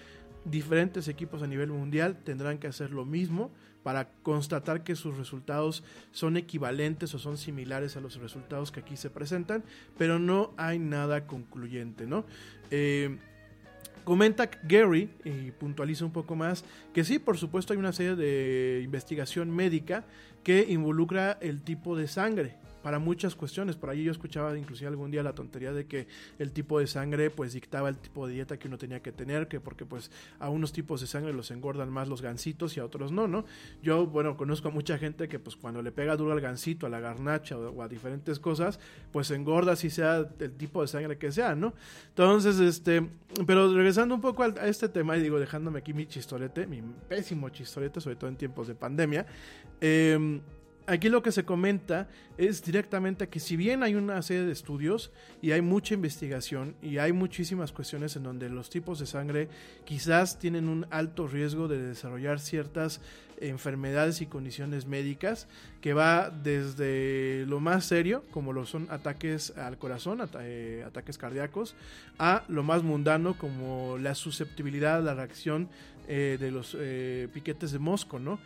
Diferentes 0.45 1.09
equipos 1.09 1.43
a 1.43 1.47
nivel 1.47 1.71
mundial 1.71 2.17
tendrán 2.23 2.59
que 2.59 2.67
hacer 2.67 2.91
lo 2.91 3.07
mismo 3.07 3.51
para 3.83 4.09
constatar 4.23 4.83
que 4.83 4.95
sus 4.95 5.17
resultados 5.17 5.83
son 6.13 6.37
equivalentes 6.37 7.15
o 7.15 7.19
son 7.19 7.39
similares 7.39 7.97
a 7.97 8.01
los 8.01 8.17
resultados 8.17 8.71
que 8.71 8.81
aquí 8.81 8.97
se 8.97 9.11
presentan, 9.11 9.65
pero 9.97 10.19
no 10.19 10.53
hay 10.57 10.79
nada 10.79 11.27
concluyente, 11.27 12.07
¿no? 12.07 12.25
Eh, 12.71 13.19
comenta 14.05 14.51
Gary 14.65 15.11
y 15.25 15.51
puntualiza 15.53 16.05
un 16.05 16.13
poco 16.13 16.37
más 16.37 16.65
que 16.93 17.05
sí, 17.05 17.19
por 17.19 17.39
supuesto 17.39 17.73
hay 17.73 17.79
una 17.79 17.93
serie 17.93 18.17
de 18.17 18.81
investigación 18.85 19.51
médica 19.51 20.05
que 20.43 20.67
involucra 20.69 21.39
el 21.41 21.63
tipo 21.63 21.97
de 21.97 22.09
sangre 22.09 22.57
para 22.83 22.99
muchas 22.99 23.35
cuestiones. 23.35 23.77
Por 23.77 23.91
ahí 23.91 24.05
yo 24.05 24.13
escuchaba 24.13 24.57
inclusive 24.57 24.89
algún 24.89 25.11
día 25.11 25.23
la 25.23 25.35
tontería 25.35 25.73
de 25.73 25.87
que 25.87 26.07
el 26.39 26.53
tipo 26.53 26.79
de 26.79 26.87
sangre 26.87 27.31
pues 27.31 27.53
dictaba 27.53 27.89
el 27.89 27.99
tipo 27.99 28.27
de 28.27 28.35
dieta 28.35 28.59
que 28.59 28.69
uno 28.69 28.79
tenía 28.79 29.01
que 29.01 29.13
tener, 29.13 29.49
que 29.49 29.61
porque 29.61 29.85
pues 29.85 30.11
a 30.39 30.49
unos 30.49 30.73
tipos 30.73 31.01
de 31.01 31.07
sangre 31.07 31.33
los 31.33 31.51
engordan 31.51 31.91
más 31.91 32.09
los 32.09 32.23
gansitos 32.23 32.77
y 32.77 32.81
a 32.81 32.85
otros 32.85 33.13
no, 33.13 33.29
¿no? 33.29 33.45
Yo, 33.83 34.07
bueno, 34.07 34.37
conozco 34.37 34.69
a 34.69 34.71
mucha 34.71 34.99
gente 34.99 35.29
que 35.29 35.39
pues 35.39 35.57
cuando 35.57 35.83
le 35.83 35.93
pega 35.93 36.17
duro 36.17 36.33
al 36.33 36.41
gansito, 36.41 36.87
a 36.87 36.89
la 36.89 37.01
garnacha 37.01 37.57
o, 37.57 37.83
a 37.83 37.89
diferentes 37.89 38.39
cosas, 38.39 38.81
pues 39.13 39.31
engorda 39.31 39.77
si 39.77 39.91
sea 39.91 40.29
el 40.39 40.53
tipo 40.53 40.83
de 40.83 40.89
sangre 40.89 41.19
que 41.19 41.33
sea, 41.33 41.55
¿no? 41.55 41.75
Entonces, 42.09 42.59
este, 42.61 43.09
pero 43.47 43.73
regresando 43.75 44.15
un 44.15 44.21
poco 44.21 44.43
a, 44.43 44.49
este 44.67 44.89
tema 44.89 45.17
y 45.17 45.23
digo, 45.23 45.39
dejándome 45.39 45.79
aquí 45.79 45.93
mi 45.93 46.07
chistorete, 46.07 46.67
mi 46.67 46.83
pésimo 47.09 47.49
chistorete, 47.49 48.01
sobre 48.01 48.17
todo 48.17 48.29
en 48.29 48.37
tiempos 48.37 48.69
de 48.69 48.75
pandemia, 48.75 49.27
eh, 49.81 50.41
aquí 50.91 51.09
lo 51.09 51.23
que 51.23 51.31
se 51.31 51.45
comenta 51.45 52.09
es 52.37 52.65
directamente 52.65 53.29
que 53.29 53.39
si 53.39 53.57
bien 53.57 53.83
hay 53.85 53.95
una 53.95 54.21
serie 54.23 54.43
de 54.43 54.53
estudios 54.53 55.13
y 55.41 55.53
hay 55.53 55.63
mucha 55.63 55.95
investigación 55.95 56.75
y 56.83 56.99
hay 56.99 57.13
muchísimas 57.13 57.71
cuestiones 57.71 58.17
en 58.17 58.25
donde 58.25 58.49
los 58.49 58.71
tipos 58.71 58.99
de 58.99 59.07
sangre 59.07 59.49
quizás 59.85 60.39
tienen 60.39 60.69
un 60.69 60.87
alto 60.91 61.29
riesgo 61.29 61.69
de 61.69 61.81
desarrollar 61.81 62.41
ciertas 62.41 63.01
enfermedades 63.41 64.21
y 64.21 64.27
condiciones 64.27 64.87
médicas 64.87 65.47
que 65.81 65.95
va 65.95 66.29
desde 66.29 67.47
lo 67.47 67.61
más 67.61 67.85
serio 67.85 68.25
como 68.33 68.53
lo 68.53 68.67
son 68.67 68.89
ataques 68.91 69.57
al 69.57 69.79
corazón, 69.79 70.21
eh, 70.41 70.85
ataques 70.87 71.19
cardíacos, 71.19 71.77
a 72.19 72.43
lo 72.49 72.65
más 72.65 72.83
mundano 72.83 73.39
como 73.39 73.97
la 73.97 74.17
susceptibilidad 74.17 74.97
a 74.97 75.01
la 75.01 75.15
reacción 75.15 75.69
eh, 76.09 76.37
de 76.41 76.51
los 76.51 76.77
eh, 76.79 77.29
piquetes 77.33 77.71
de 77.71 77.79
mosco, 77.79 78.19
¿no? 78.19 78.41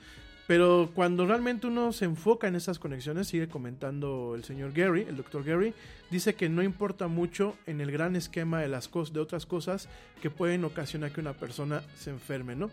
Pero 0.46 0.90
cuando 0.94 1.26
realmente 1.26 1.66
uno 1.66 1.92
se 1.92 2.04
enfoca 2.04 2.48
en 2.48 2.54
esas 2.54 2.78
conexiones, 2.78 3.28
sigue 3.28 3.48
comentando 3.48 4.34
el 4.34 4.44
señor 4.44 4.72
Gary, 4.72 5.06
el 5.08 5.16
doctor 5.16 5.42
Gary, 5.42 5.72
dice 6.10 6.34
que 6.34 6.50
no 6.50 6.62
importa 6.62 7.08
mucho 7.08 7.56
en 7.66 7.80
el 7.80 7.90
gran 7.90 8.14
esquema 8.14 8.60
de 8.60 8.68
las 8.68 8.90
de 9.12 9.20
otras 9.20 9.46
cosas 9.46 9.88
que 10.20 10.30
pueden 10.30 10.64
ocasionar 10.64 11.12
que 11.12 11.20
una 11.20 11.32
persona 11.32 11.82
se 11.96 12.10
enferme, 12.10 12.54
¿no? 12.56 12.70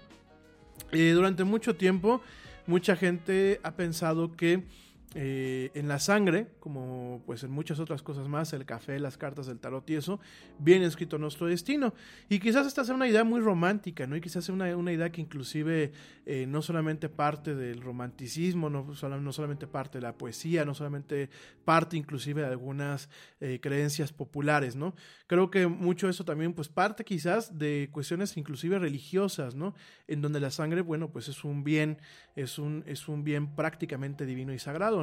Eh, 0.91 1.11
durante 1.11 1.45
mucho 1.45 1.75
tiempo, 1.75 2.21
mucha 2.67 2.97
gente 2.97 3.61
ha 3.63 3.71
pensado 3.71 4.35
que 4.35 4.63
eh, 5.13 5.71
en 5.73 5.89
la 5.89 5.99
sangre, 5.99 6.47
como 6.61 7.21
pues 7.25 7.43
en 7.43 7.51
muchas 7.51 7.79
otras 7.79 8.01
cosas 8.01 8.29
más, 8.29 8.53
el 8.53 8.65
café, 8.65 8.97
las 8.97 9.17
cartas 9.17 9.45
del 9.45 9.59
tarot 9.59 9.89
y 9.89 9.95
eso, 9.95 10.21
viene 10.57 10.85
escrito 10.85 11.17
nuestro 11.17 11.47
destino. 11.47 11.93
Y 12.29 12.39
quizás 12.39 12.65
esta 12.65 12.85
sea 12.85 12.95
una 12.95 13.09
idea 13.09 13.25
muy 13.25 13.41
romántica, 13.41 14.07
¿no? 14.07 14.15
Y 14.15 14.21
quizás 14.21 14.45
sea 14.45 14.55
una, 14.55 14.73
una 14.77 14.93
idea 14.93 15.11
que 15.11 15.19
inclusive 15.19 15.91
eh, 16.25 16.45
no 16.47 16.61
solamente 16.61 17.09
parte 17.09 17.55
del 17.55 17.81
romanticismo, 17.81 18.69
no, 18.69 18.95
solamente 18.95 19.67
parte 19.67 19.97
de 19.97 20.03
la 20.03 20.13
poesía, 20.13 20.63
no 20.63 20.73
solamente 20.73 21.29
parte 21.65 21.97
inclusive 21.97 22.41
de 22.41 22.47
algunas 22.47 23.09
eh, 23.41 23.59
creencias 23.61 24.13
populares, 24.13 24.77
¿no? 24.77 24.95
Creo 25.27 25.51
que 25.51 25.67
mucho 25.67 26.07
eso 26.07 26.23
también 26.23 26.53
pues 26.53 26.69
parte 26.69 27.03
quizás 27.03 27.57
de 27.57 27.89
cuestiones 27.91 28.37
inclusive 28.37 28.79
religiosas, 28.79 29.55
¿no? 29.55 29.75
En 30.07 30.21
donde 30.21 30.39
la 30.39 30.51
sangre, 30.51 30.79
bueno, 30.79 31.09
pues 31.09 31.27
es 31.27 31.43
un 31.43 31.65
bien, 31.65 31.97
es 32.37 32.57
un, 32.59 32.83
es 32.87 33.09
un 33.09 33.25
bien 33.25 33.55
prácticamente 33.55 34.25
divino 34.25 34.53
y 34.53 34.59
sagrado. 34.59 35.00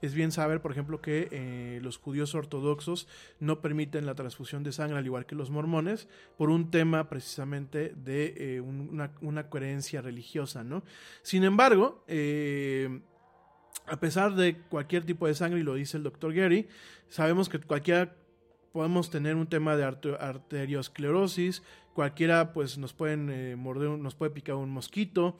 Es 0.00 0.14
bien 0.14 0.32
saber, 0.32 0.62
por 0.62 0.72
ejemplo, 0.72 1.00
que 1.00 1.28
eh, 1.30 1.80
los 1.82 1.98
judíos 1.98 2.34
ortodoxos 2.34 3.06
no 3.38 3.60
permiten 3.60 4.06
la 4.06 4.14
transfusión 4.14 4.62
de 4.62 4.72
sangre, 4.72 4.98
al 4.98 5.04
igual 5.04 5.26
que 5.26 5.34
los 5.34 5.50
mormones, 5.50 6.08
por 6.38 6.50
un 6.50 6.70
tema 6.70 7.08
precisamente 7.08 7.92
de 7.96 8.34
eh, 8.36 8.60
una, 8.60 9.48
coherencia 9.48 10.00
religiosa. 10.00 10.64
Sin 11.22 11.44
embargo, 11.44 12.02
eh, 12.08 13.00
a 13.86 14.00
pesar 14.00 14.34
de 14.34 14.58
cualquier 14.70 15.04
tipo 15.04 15.26
de 15.26 15.34
sangre, 15.34 15.60
y 15.60 15.64
lo 15.64 15.74
dice 15.74 15.98
el 15.98 16.02
doctor 16.02 16.32
Gary, 16.32 16.68
sabemos 17.08 17.48
que 17.48 17.58
cualquiera 17.60 18.16
podemos 18.72 19.10
tener 19.10 19.36
un 19.36 19.48
tema 19.48 19.76
de 19.76 19.84
arteriosclerosis, 19.84 21.62
cualquiera 21.92 22.52
pues 22.52 22.78
nos 22.78 22.94
pueden 22.94 23.58
morder, 23.58 23.90
nos 23.90 24.14
puede 24.14 24.30
picar 24.30 24.54
un 24.54 24.70
mosquito 24.70 25.36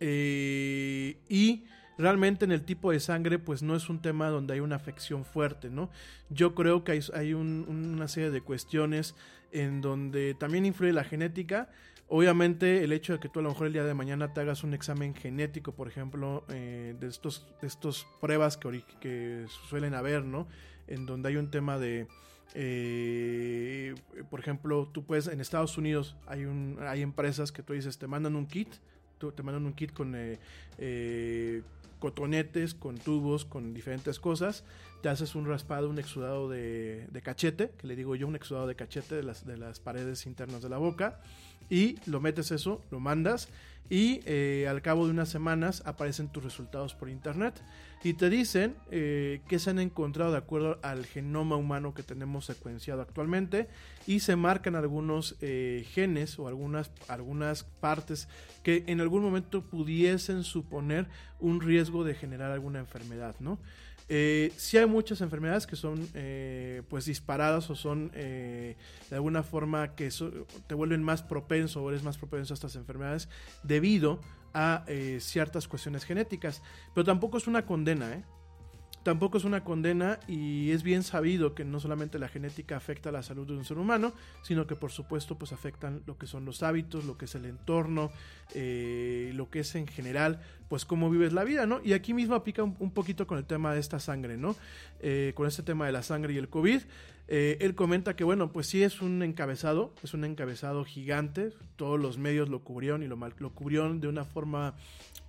y 0.00 1.64
realmente 1.98 2.44
en 2.44 2.52
el 2.52 2.62
tipo 2.62 2.92
de 2.92 3.00
sangre 3.00 3.38
pues 3.38 3.62
no 3.62 3.76
es 3.76 3.88
un 3.88 4.00
tema 4.00 4.28
donde 4.28 4.54
hay 4.54 4.60
una 4.60 4.76
afección 4.76 5.24
fuerte, 5.24 5.70
¿no? 5.70 5.90
Yo 6.30 6.54
creo 6.54 6.84
que 6.84 7.00
hay, 7.14 7.34
una 7.34 8.08
serie 8.08 8.30
de 8.30 8.40
cuestiones 8.40 9.14
en 9.52 9.80
donde 9.80 10.34
también 10.34 10.66
influye 10.66 10.92
la 10.92 11.04
genética. 11.04 11.68
Obviamente 12.08 12.84
el 12.84 12.92
hecho 12.92 13.14
de 13.14 13.20
que 13.20 13.28
tú 13.28 13.40
a 13.40 13.42
lo 13.42 13.50
mejor 13.50 13.68
el 13.68 13.72
día 13.72 13.84
de 13.84 13.94
mañana 13.94 14.32
te 14.32 14.40
hagas 14.40 14.62
un 14.64 14.74
examen 14.74 15.14
genético, 15.14 15.72
por 15.72 15.88
ejemplo, 15.88 16.44
eh, 16.48 16.94
de 16.98 17.06
estos 17.06 17.46
de 17.60 17.66
estos 17.66 18.06
pruebas 18.20 18.58
que, 18.58 19.46
suelen 19.68 19.94
haber, 19.94 20.24
¿no? 20.24 20.46
En 20.86 21.06
donde 21.06 21.28
hay 21.30 21.36
un 21.36 21.50
tema 21.50 21.78
de... 21.78 22.06
Eh, 22.56 23.94
por 24.30 24.38
ejemplo, 24.38 24.88
tú 24.92 25.04
puedes, 25.04 25.26
en 25.26 25.40
Estados 25.40 25.76
Unidos 25.76 26.14
hay, 26.26 26.44
un, 26.44 26.78
hay 26.86 27.02
empresas 27.02 27.50
que 27.50 27.62
tú 27.62 27.72
dices, 27.72 27.98
te 27.98 28.06
mandan 28.06 28.36
un 28.36 28.46
kit, 28.46 28.68
te 29.32 29.42
mandan 29.42 29.64
un 29.64 29.72
kit 29.72 29.92
con 29.92 30.14
eh, 30.14 31.62
cotonetes, 32.04 32.74
con 32.74 32.98
tubos, 32.98 33.46
con 33.46 33.72
diferentes 33.72 34.20
cosas. 34.20 34.62
Te 35.00 35.08
haces 35.08 35.34
un 35.34 35.46
raspado, 35.46 35.88
un 35.88 35.98
exudado 35.98 36.50
de, 36.50 37.08
cachete, 37.22 37.70
que 37.78 37.86
le 37.86 37.96
digo 37.96 38.14
yo, 38.14 38.26
un 38.26 38.36
exudado 38.36 38.66
de 38.66 38.74
cachete 38.74 39.14
de 39.14 39.22
las, 39.22 39.46
de 39.46 39.56
las 39.56 39.80
paredes 39.80 40.26
internas 40.26 40.60
de 40.60 40.68
la 40.68 40.76
boca. 40.76 41.22
Y 41.70 41.96
lo 42.04 42.20
metes 42.20 42.50
eso, 42.50 42.82
lo 42.90 43.00
mandas 43.00 43.48
y 43.90 44.20
eh, 44.24 44.66
al 44.68 44.82
cabo 44.82 45.04
de 45.06 45.12
unas 45.12 45.28
semanas 45.28 45.82
aparecen 45.84 46.28
tus 46.28 46.42
resultados 46.42 46.94
por 46.94 47.08
internet 47.08 47.54
y 48.02 48.14
te 48.14 48.28
dicen 48.28 48.76
eh, 48.90 49.40
que 49.48 49.58
se 49.58 49.70
han 49.70 49.78
encontrado 49.78 50.32
de 50.32 50.38
acuerdo 50.38 50.78
al 50.82 51.06
genoma 51.06 51.56
humano 51.56 51.94
que 51.94 52.02
tenemos 52.02 52.44
secuenciado 52.44 53.02
actualmente 53.02 53.68
y 54.06 54.20
se 54.20 54.36
marcan 54.36 54.74
algunos 54.74 55.36
eh, 55.40 55.86
genes 55.90 56.38
o 56.38 56.48
algunas, 56.48 56.90
algunas 57.08 57.64
partes 57.64 58.28
que 58.62 58.84
en 58.86 59.00
algún 59.00 59.22
momento 59.22 59.62
pudiesen 59.62 60.44
suponer 60.44 61.06
un 61.40 61.60
riesgo 61.60 62.04
de 62.04 62.14
generar 62.14 62.50
alguna 62.50 62.78
enfermedad, 62.78 63.34
¿no? 63.40 63.58
Eh, 64.08 64.52
sí 64.56 64.76
hay 64.76 64.86
muchas 64.86 65.20
enfermedades 65.22 65.66
que 65.66 65.76
son 65.76 66.08
eh, 66.14 66.82
pues 66.88 67.06
disparadas 67.06 67.70
o 67.70 67.74
son 67.74 68.10
eh, 68.14 68.76
de 69.08 69.16
alguna 69.16 69.42
forma 69.42 69.94
que 69.94 70.10
te 70.66 70.74
vuelven 70.74 71.02
más 71.02 71.22
propenso 71.22 71.82
o 71.82 71.88
eres 71.88 72.02
más 72.02 72.18
propenso 72.18 72.52
a 72.52 72.56
estas 72.56 72.76
enfermedades 72.76 73.28
debido 73.62 74.20
a 74.52 74.84
ciertas 75.18 75.66
cuestiones 75.66 76.04
genéticas. 76.04 76.62
Pero 76.94 77.04
tampoco 77.04 77.38
es 77.38 77.48
una 77.48 77.66
condena, 77.66 78.24
tampoco 79.04 79.38
es 79.38 79.44
una 79.44 79.62
condena 79.62 80.18
y 80.26 80.72
es 80.72 80.82
bien 80.82 81.04
sabido 81.04 81.54
que 81.54 81.64
no 81.64 81.78
solamente 81.78 82.18
la 82.18 82.28
genética 82.28 82.76
afecta 82.76 83.10
a 83.10 83.12
la 83.12 83.22
salud 83.22 83.46
de 83.46 83.52
un 83.52 83.64
ser 83.64 83.78
humano, 83.78 84.12
sino 84.42 84.66
que 84.66 84.74
por 84.74 84.90
supuesto 84.90 85.38
pues 85.38 85.52
afectan 85.52 86.02
lo 86.06 86.18
que 86.18 86.26
son 86.26 86.44
los 86.44 86.64
hábitos, 86.64 87.04
lo 87.04 87.16
que 87.16 87.26
es 87.26 87.34
el 87.36 87.44
entorno, 87.44 88.10
eh, 88.54 89.30
lo 89.34 89.50
que 89.50 89.60
es 89.60 89.74
en 89.76 89.86
general 89.86 90.40
pues 90.68 90.84
cómo 90.84 91.10
vives 91.10 91.32
la 91.32 91.44
vida, 91.44 91.66
¿no? 91.66 91.80
Y 91.84 91.92
aquí 91.92 92.14
mismo 92.14 92.34
aplica 92.34 92.62
un, 92.64 92.90
poquito 92.90 93.26
con 93.26 93.38
el 93.38 93.44
tema 93.44 93.74
de 93.74 93.80
esta 93.80 94.00
sangre, 94.00 94.36
¿no? 94.36 94.56
Eh, 95.00 95.32
con 95.36 95.46
este 95.46 95.62
tema 95.62 95.86
de 95.86 95.92
la 95.92 96.02
sangre 96.02 96.32
y 96.32 96.38
el 96.38 96.48
COVID. 96.48 96.80
Eh, 97.28 97.58
él 97.60 97.74
comenta 97.74 98.16
que, 98.16 98.24
bueno, 98.24 98.50
pues 98.50 98.66
sí 98.66 98.82
es 98.82 99.00
un 99.00 99.22
encabezado, 99.22 99.94
es 100.02 100.14
un 100.14 100.24
encabezado 100.24 100.84
gigante, 100.84 101.52
todos 101.76 102.00
los 102.00 102.18
medios 102.18 102.48
lo 102.48 102.60
cubrieron 102.64 103.02
y 103.02 103.06
lo, 103.06 103.16
lo 103.38 103.50
cubrieron 103.50 104.00
de 104.00 104.08
una 104.08 104.24
forma, 104.24 104.74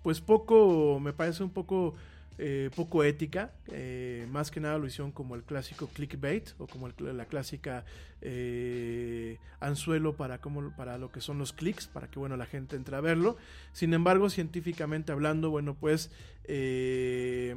pues 0.03 0.21
poco, 0.21 0.99
me 0.99 1.13
parece 1.13 1.43
un 1.43 1.51
poco... 1.51 1.95
Eh, 2.37 2.69
poco 2.75 3.05
ética, 3.05 3.53
eh, 3.71 4.27
más 4.29 4.51
que 4.51 4.59
nada 4.59 4.77
lo 4.77 4.85
hicieron 4.85 5.13
como 5.13 5.35
el 5.35 5.43
clásico 5.43 5.87
clickbait 5.87 6.49
o 6.57 6.67
como 6.67 6.89
la 6.89 7.25
clásica 7.27 7.85
eh, 8.21 9.37
anzuelo 9.61 10.17
para, 10.17 10.39
como, 10.39 10.75
para 10.75 10.97
lo 10.97 11.09
que 11.13 11.21
son 11.21 11.37
los 11.37 11.53
clics, 11.53 11.87
para 11.87 12.07
que 12.07 12.19
bueno 12.19 12.35
la 12.35 12.45
gente 12.45 12.75
entre 12.75 12.97
a 12.97 12.99
verlo. 12.99 13.37
Sin 13.71 13.93
embargo, 13.93 14.29
científicamente 14.29 15.13
hablando, 15.13 15.49
bueno 15.49 15.75
pues 15.75 16.11
eh, 16.43 17.55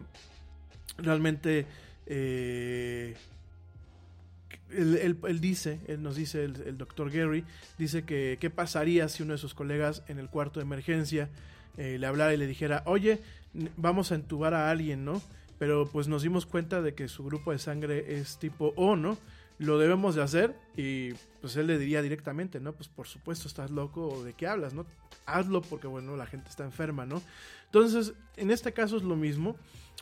realmente 0.97 1.67
él, 2.07 3.17
él, 4.71 5.41
dice, 5.41 5.81
él 5.89 6.05
nos 6.05 6.15
dice, 6.15 6.45
el, 6.45 6.79
doctor 6.79 7.11
Gary, 7.11 7.43
dice 7.79 8.05
que 8.05 8.39
qué 8.41 8.49
pasaría 8.49 9.09
si 9.09 9.25
uno 9.25 9.33
de 9.33 9.39
sus 9.39 9.55
colegas 9.55 10.05
en 10.07 10.21
el 10.21 10.29
cuarto 10.31 10.61
de 10.61 10.67
emergencia 10.67 11.29
le 11.77 12.07
hablara 12.07 12.33
y 12.35 12.37
le 12.37 12.47
dijera, 12.49 12.83
oye, 12.87 13.21
vamos 13.77 14.13
a 14.13 14.15
entubar 14.15 14.55
a 14.55 14.71
alguien, 14.71 15.05
¿no? 15.05 15.21
Pero 15.59 15.89
pues 15.91 16.09
nos 16.09 16.23
dimos 16.23 16.47
cuenta 16.47 16.83
de 16.83 16.95
que 16.95 17.09
su 17.09 17.25
grupo 17.25 17.53
de 17.53 17.59
sangre 17.59 18.19
es 18.19 18.39
tipo 18.39 18.73
O, 18.77 18.97
¿no? 18.97 19.19
Lo 19.59 19.79
debemos 19.79 20.15
de 20.15 20.23
hacer 20.23 20.57
y 20.77 21.15
pues 21.41 21.57
él 21.57 21.67
le 21.67 21.79
diría 21.79 22.01
directamente, 22.01 22.61
¿no? 22.61 22.73
Pues 22.73 22.89
por 22.89 23.09
supuesto 23.09 23.49
estás 23.49 23.71
loco 23.71 24.09
o 24.09 24.23
de 24.23 24.35
qué 24.35 24.47
hablas, 24.47 24.73
¿no? 24.73 24.87
Hazlo 25.27 25.63
porque 25.63 25.89
bueno, 25.89 26.17
la 26.17 26.27
gente 26.27 26.49
está 26.49 26.65
enferma, 26.65 27.07
¿no? 27.07 27.21
Entonces, 27.67 28.15
en 28.37 28.51
este 28.51 28.73
caso 28.73 28.97
es 28.97 29.03
lo 29.03 29.17
mismo. 29.17 29.57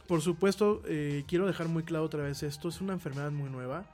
Por 0.07 0.21
supuesto, 0.21 0.83
eh, 0.87 1.25
quiero 1.27 1.47
dejar 1.47 1.69
muy 1.69 1.83
claro 1.83 2.05
otra 2.05 2.23
vez 2.23 2.43
esto, 2.43 2.69
es 2.69 2.81
una 2.81 2.93
enfermedad 2.93 3.31
muy 3.31 3.49
nueva. 3.49 3.87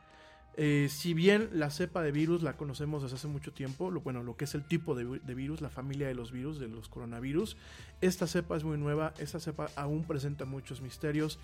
Eh, 0.57 0.89
si 0.91 1.15
bien 1.15 1.49
la 1.55 1.71
cepa 1.71 2.03
de 2.03 2.13
virus 2.13 2.43
la 2.43 2.59
conocemos 2.59 3.03
desde 3.03 3.17
hace 3.17 3.27
mucho 3.27 3.53
tiempo, 3.53 3.91
lo, 3.91 4.03
bueno, 4.03 4.23
lo 4.23 4.37
que 4.37 4.45
es 4.45 4.55
el 4.55 4.65
tipo 4.65 4.95
de, 4.95 5.05
virus, 5.35 5.63
la 5.63 5.71
familia 5.71 6.09
de 6.09 6.15
los 6.15 6.31
virus, 6.31 6.59
de 6.59 6.69
los 6.69 6.91
coronavirus, 6.91 7.57
esta 8.03 8.27
cepa 8.27 8.57
es 8.57 8.65
muy 8.65 8.77
nueva, 8.77 9.15
esta 9.19 9.41
cepa 9.41 9.71
aún 9.77 10.05
presenta 10.05 10.45
muchos 10.45 10.83
misterios, 10.83 11.39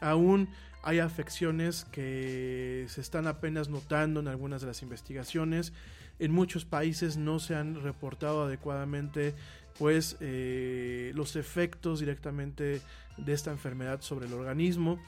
aún 0.00 0.50
hay 0.82 0.98
afecciones 0.98 1.86
que 1.86 2.84
se 2.88 3.00
están 3.00 3.26
apenas 3.26 3.70
notando 3.70 4.20
en 4.20 4.28
algunas 4.28 4.60
de 4.60 4.66
las 4.66 4.82
investigaciones, 4.82 5.72
en 6.18 6.30
muchos 6.30 6.66
países 6.66 7.16
no 7.16 7.38
se 7.38 7.54
han 7.54 7.82
reportado 7.82 8.44
adecuadamente 8.44 9.34
pues 9.78 10.18
eh, 10.20 11.12
los 11.14 11.36
efectos 11.36 12.00
directamente 12.00 12.82
de 13.16 13.32
esta 13.32 13.50
enfermedad 13.50 14.02
sobre 14.02 14.26
el 14.26 14.34
organismo 14.34 14.98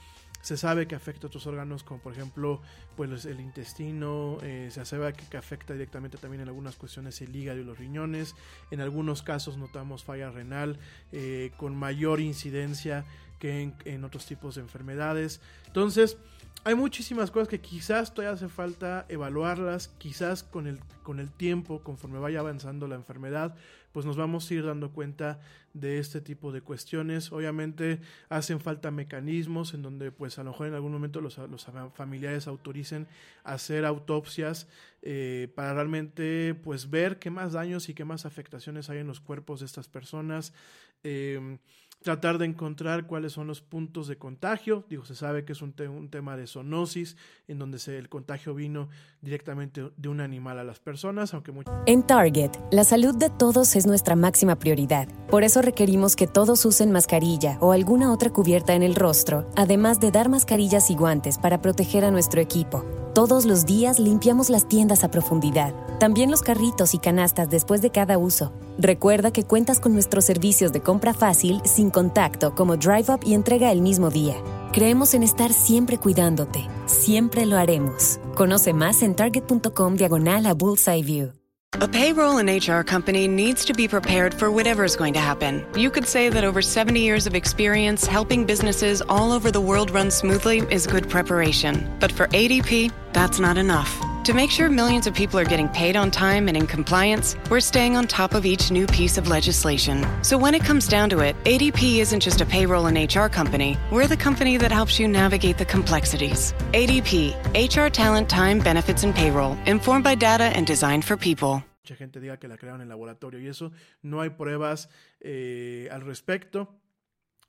se 0.43 0.57
sabe 0.57 0.87
que 0.87 0.95
afecta 0.95 1.27
a 1.27 1.29
otros 1.29 1.47
órganos 1.47 1.83
como 1.85 2.01
por 2.01 2.13
ejemplo 2.13 2.61
pues 2.97 3.25
el 3.25 3.41
intestino, 3.41 4.39
eh, 4.43 4.69
se 4.71 4.85
sabe 4.85 5.15
que, 5.15 5.25
que, 5.25 5.37
afecta 5.37 5.73
directamente 5.73 6.19
también 6.19 6.43
en 6.43 6.49
algunas 6.49 6.77
cuestiones 6.77 7.21
el 7.23 7.35
hígado 7.35 7.59
y 7.61 7.65
los 7.65 7.79
riñones, 7.79 8.35
en 8.71 8.81
algunos 8.81 9.23
casos 9.23 9.57
notamos 9.57 10.05
falla 10.05 10.31
renal 10.31 10.79
eh, 11.13 11.53
con 11.57 11.75
mayor 11.75 12.21
incidencia 12.21 13.07
que 13.39 13.63
en, 13.63 13.75
en, 13.87 14.05
otros 14.05 14.27
tipos 14.27 14.55
de 14.55 14.61
enfermedades. 14.61 15.41
Entonces, 15.67 16.17
hay 16.65 16.75
muchísimas 16.75 17.31
cosas 17.31 17.49
que 17.49 17.61
quizás 17.61 18.15
todavía 18.15 18.35
hace 18.35 18.49
falta 18.49 19.05
evaluarlas, 19.09 19.89
quizás 19.99 20.45
con 20.45 20.67
el, 20.69 20.79
con 21.03 21.19
el 21.19 21.31
tiempo, 21.31 21.83
conforme 21.83 22.21
vaya 22.21 22.39
avanzando 22.39 22.87
la 22.87 22.95
enfermedad, 22.95 23.57
pues 23.91 24.07
nos 24.07 24.17
vamos 24.17 24.49
a 24.49 24.55
ir 24.55 24.65
dando 24.65 24.93
cuenta 24.93 25.41
de 25.75 25.99
este 25.99 26.21
tipo 26.21 26.53
de 26.53 26.61
cuestiones. 26.61 27.33
Obviamente 27.33 28.01
hacen 28.29 28.61
falta 28.61 28.91
mecanismos 28.93 29.75
en 29.75 29.83
donde 29.83 30.13
pues 30.13 30.39
a 30.39 30.45
lo 30.45 30.51
mejor 30.51 30.69
en 30.69 30.75
algún 30.75 30.93
momento 30.93 31.21
los, 31.21 31.37
los 31.39 31.67
familiares 31.95 32.47
autoricen 32.47 33.09
hacer 33.43 33.85
autopsias 33.85 34.69
eh, 35.03 35.51
para 35.57 35.75
realmente 35.75 36.55
pues 36.55 36.91
ver 36.91 37.19
qué 37.19 37.31
más 37.31 37.53
daños 37.53 37.89
y 37.89 37.95
qué 37.95 38.05
más 38.05 38.25
afectaciones 38.25 38.89
hay 38.89 38.99
en 38.99 39.09
los 39.09 39.21
cuerpos 39.21 39.61
de 39.61 39.67
estas 39.67 39.89
personas. 39.89 40.55
Eh, 41.03 41.59
tratar 42.03 42.39
de 42.39 42.47
encontrar 42.47 43.07
cuáles 43.07 43.33
son 43.33 43.47
los 43.47 43.61
puntos 43.61 44.09
de 44.09 44.17
contagio. 44.17 44.85
Digo, 44.89 45.05
se 45.05 45.15
sabe 45.15 45.45
que 45.45 45.53
es 45.53 45.63
un, 45.63 45.75
un 45.89 46.09
tema 46.09 46.37
de 46.37 46.47
zoonosis, 46.47 47.17
en 47.49 47.59
donde 47.59 47.79
el 47.87 48.09
contagio 48.09 48.55
vino 48.55 48.89
directamente 49.21 49.91
de 49.97 50.09
un 50.09 50.21
animal 50.21 50.59
a 50.59 50.65
las 50.65 50.81
personas, 50.81 51.35
aunque 51.35 51.53
mucho... 51.53 51.71
En 51.87 52.03
Target, 52.03 52.51
la 52.71 52.85
salud 52.85 53.15
de 53.17 53.31
todos 53.31 53.77
es 53.77 53.87
nuestra 53.87 54.17
máxima 54.17 54.59
prioridad. 54.59 55.09
Por 55.29 55.45
eso 55.45 55.63
requerimos 55.63 56.17
que 56.17 56.27
todos 56.27 56.65
usen 56.65 56.93
mascarilla 56.93 57.59
o 57.61 57.73
alguna 57.73 58.13
otra 58.13 58.31
cubierta 58.31 58.75
en 58.75 58.83
el 58.83 58.95
rostro, 58.95 59.51
además 59.57 60.01
de 60.01 60.11
dar 60.11 60.29
mascarillas 60.29 60.91
y 60.91 60.95
guantes 60.95 61.39
para 61.39 61.63
proteger 61.63 62.05
a 62.05 62.11
nuestro 62.11 62.41
equipo. 62.41 63.02
Todos 63.15 63.45
los 63.45 63.67
días 63.67 63.99
limpiamos 63.99 64.49
las 64.49 64.67
tiendas 64.67 65.05
a 65.05 65.11
profundidad, 65.11 65.75
también 65.99 66.31
los 66.31 66.41
carritos 66.41 66.95
y 66.95 66.99
canastas 66.99 67.51
después 67.51 67.83
de 67.83 67.91
cada 67.91 68.17
uso. 68.17 68.53
Recuerda 68.79 69.31
que 69.33 69.45
cuentas 69.45 69.81
con 69.81 69.93
nuestros 69.93 70.25
servicios 70.25 70.73
de 70.73 70.81
compra 70.81 71.13
fácil, 71.13 71.61
sin 71.67 71.91
contacto, 71.91 72.55
como 72.55 72.79
Drive 72.79 73.13
Up 73.13 73.21
y 73.23 73.35
entrega 73.35 73.71
el 73.71 73.83
mismo 73.83 74.09
día. 74.09 74.37
Creemos 74.73 75.13
en 75.13 75.25
estar 75.25 75.53
siempre 75.53 75.99
cuidándote. 75.99 76.67
Siempre 76.87 77.45
lo 77.45 77.59
haremos. 77.59 78.19
Conoce 78.35 78.73
más 78.73 79.03
en 79.03 79.15
target.com 79.15 79.97
diagonal 79.97 80.47
a 80.47 80.55
Bullseye 80.55 81.03
View. 81.03 81.33
A 81.81 81.89
payroll 81.89 82.39
and 82.39 82.51
HR 82.51 82.83
company 82.83 83.27
needs 83.27 83.65
to 83.65 83.73
be 83.73 83.89
prepared 83.89 84.35
for 84.35 84.51
whatever's 84.51 84.95
going 84.95 85.15
to 85.15 85.21
happen. 85.21 85.65
You 85.75 85.91
could 85.91 86.07
say 86.07 86.29
that 86.29 86.45
over 86.45 86.61
70 86.61 87.01
years 87.01 87.27
of 87.27 87.35
experience 87.35 88.07
helping 88.07 88.45
businesses 88.45 89.03
all 89.09 89.33
over 89.33 89.51
the 89.51 89.61
world 89.61 89.91
run 89.91 90.11
smoothly 90.11 90.63
is 90.71 90.87
good 90.87 91.09
preparation. 91.09 91.91
But 91.99 92.13
for 92.13 92.27
ADP, 92.29 92.93
that's 93.13 93.39
not 93.39 93.59
enough. 93.59 93.99
To 94.25 94.35
make 94.35 94.53
sure 94.53 94.71
millions 94.71 95.09
of 95.09 95.15
people 95.15 95.39
are 95.41 95.45
getting 95.45 95.69
paid 95.69 95.97
on 95.97 96.13
time 96.13 96.47
and 96.47 96.57
in 96.57 96.67
compliance, 96.69 97.35
we're 97.51 97.59
staying 97.59 97.97
on 97.97 98.07
top 98.07 98.35
of 98.35 98.47
each 98.47 98.71
new 98.71 98.87
piece 98.87 99.19
of 99.19 99.27
legislation. 99.27 100.07
So 100.23 100.39
when 100.39 100.55
it 100.55 100.65
comes 100.65 100.87
down 100.87 101.11
to 101.11 101.19
it, 101.21 101.35
ADP 101.43 101.97
isn't 101.99 102.21
just 102.21 102.41
a 102.41 102.47
payroll 102.47 102.87
and 102.87 102.97
HR 102.97 103.27
company, 103.27 103.77
we're 103.91 104.07
the 104.07 104.17
company 104.17 104.59
that 104.59 104.71
helps 104.71 105.01
you 105.01 105.09
navigate 105.09 105.59
the 105.59 105.65
complexities. 105.65 106.55
ADP, 106.73 107.35
HR 107.55 107.89
talent, 107.91 108.29
time, 108.29 108.61
benefits, 108.61 109.03
and 109.03 109.13
payroll, 109.13 109.59
informed 109.67 110.05
by 110.05 110.15
data 110.15 110.45
and 110.45 110.69
designed 110.69 111.05
for 111.05 111.17
people. 111.17 111.65
Mucha 111.83 111.97
gente 111.97 112.21
diga 112.21 112.39
que 112.39 112.49
la 112.49 112.57
crearon 112.57 112.81
en 112.81 112.89
laboratorio 112.89 113.41
y 113.41 113.49
eso, 113.49 113.73
no 114.03 114.21
hay 114.21 114.31
pruebas 114.31 114.89
eh, 115.21 115.89
al 115.91 116.03
respecto. 116.03 116.69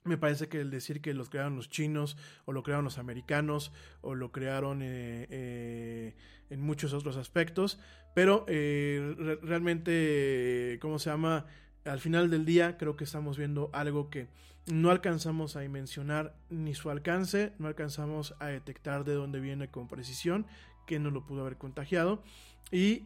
Me 0.06 0.18
parece 0.18 0.50
que 0.50 0.60
el 0.60 0.70
decir 0.70 1.02
que 1.02 1.14
los 1.14 1.30
crearon 1.30 1.56
los 1.56 1.70
chinos 1.70 2.18
o 2.46 2.52
lo 2.52 2.62
crearon 2.64 2.84
los 2.84 2.98
americanos 2.98 3.72
o 4.02 4.16
lo 4.16 4.32
crearon 4.32 4.82
eh, 4.82 5.28
eh, 5.30 6.16
en 6.50 6.62
muchos 6.62 6.94
otros 6.94 7.16
aspectos, 7.16 7.80
pero 8.14 8.46
eh, 8.48 9.16
re 9.18 9.38
realmente, 9.38 10.78
¿cómo 10.82 11.00
se 11.00 11.10
llama? 11.10 11.46
Al 11.86 12.00
final 12.00 12.30
del 12.30 12.46
día 12.46 12.78
creo 12.78 12.98
que 12.98 13.06
estamos 13.06 13.38
viendo 13.38 13.70
algo 13.74 14.10
que 14.10 14.28
no 14.72 14.92
alcanzamos 14.92 15.56
a 15.56 15.62
dimensionar 15.62 16.36
ni 16.50 16.74
su 16.74 16.90
alcance, 16.90 17.54
no 17.58 17.68
alcanzamos 17.68 18.36
a 18.40 18.48
detectar 18.48 19.06
de 19.06 19.14
dónde 19.14 19.40
viene 19.40 19.70
con 19.70 19.88
precisión, 19.88 20.46
que 20.86 21.00
no 21.00 21.12
lo 21.12 21.26
pudo 21.26 21.42
haber 21.42 21.58
contagiado 21.58 22.24
y 22.72 23.06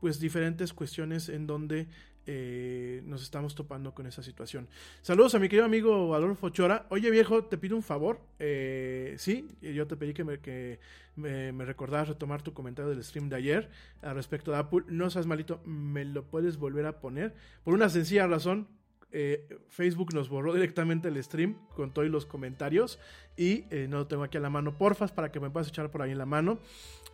pues 0.00 0.20
diferentes 0.20 0.72
cuestiones 0.72 1.28
en 1.28 1.46
donde 1.46 1.88
eh, 2.30 3.00
nos 3.06 3.22
estamos 3.22 3.54
topando 3.54 3.94
con 3.94 4.06
esa 4.06 4.22
situación. 4.22 4.68
Saludos 5.00 5.34
a 5.34 5.38
mi 5.38 5.48
querido 5.48 5.64
amigo 5.64 6.14
Adolfo 6.14 6.50
Chora. 6.50 6.84
Oye 6.90 7.10
viejo, 7.10 7.44
te 7.44 7.56
pido 7.56 7.74
un 7.74 7.82
favor. 7.82 8.20
Eh, 8.38 9.14
sí, 9.16 9.48
yo 9.62 9.86
te 9.86 9.96
pedí 9.96 10.12
que 10.12 10.24
me, 10.24 10.38
que 10.38 10.78
me, 11.16 11.52
me 11.52 11.64
recordaras 11.64 12.08
retomar 12.08 12.42
tu 12.42 12.52
comentario 12.52 12.90
del 12.90 13.02
stream 13.02 13.30
de 13.30 13.36
ayer 13.36 13.70
al 14.02 14.14
respecto 14.14 14.50
de 14.50 14.58
Apple. 14.58 14.82
No 14.88 15.08
seas 15.08 15.26
malito, 15.26 15.62
me 15.64 16.04
lo 16.04 16.24
puedes 16.24 16.58
volver 16.58 16.84
a 16.84 17.00
poner. 17.00 17.34
Por 17.64 17.72
una 17.72 17.88
sencilla 17.88 18.26
razón, 18.26 18.68
eh, 19.10 19.48
Facebook 19.68 20.12
nos 20.12 20.28
borró 20.28 20.52
directamente 20.52 21.08
el 21.08 21.22
stream 21.24 21.56
con 21.74 21.94
todos 21.94 22.08
los 22.08 22.26
comentarios 22.26 22.98
y 23.38 23.64
eh, 23.70 23.86
no 23.88 23.96
lo 23.96 24.06
tengo 24.06 24.22
aquí 24.22 24.36
a 24.36 24.40
la 24.40 24.50
mano. 24.50 24.76
Porfas, 24.76 25.12
para 25.12 25.32
que 25.32 25.40
me 25.40 25.48
puedas 25.48 25.68
echar 25.68 25.90
por 25.90 26.02
ahí 26.02 26.10
en 26.10 26.18
la 26.18 26.26
mano. 26.26 26.58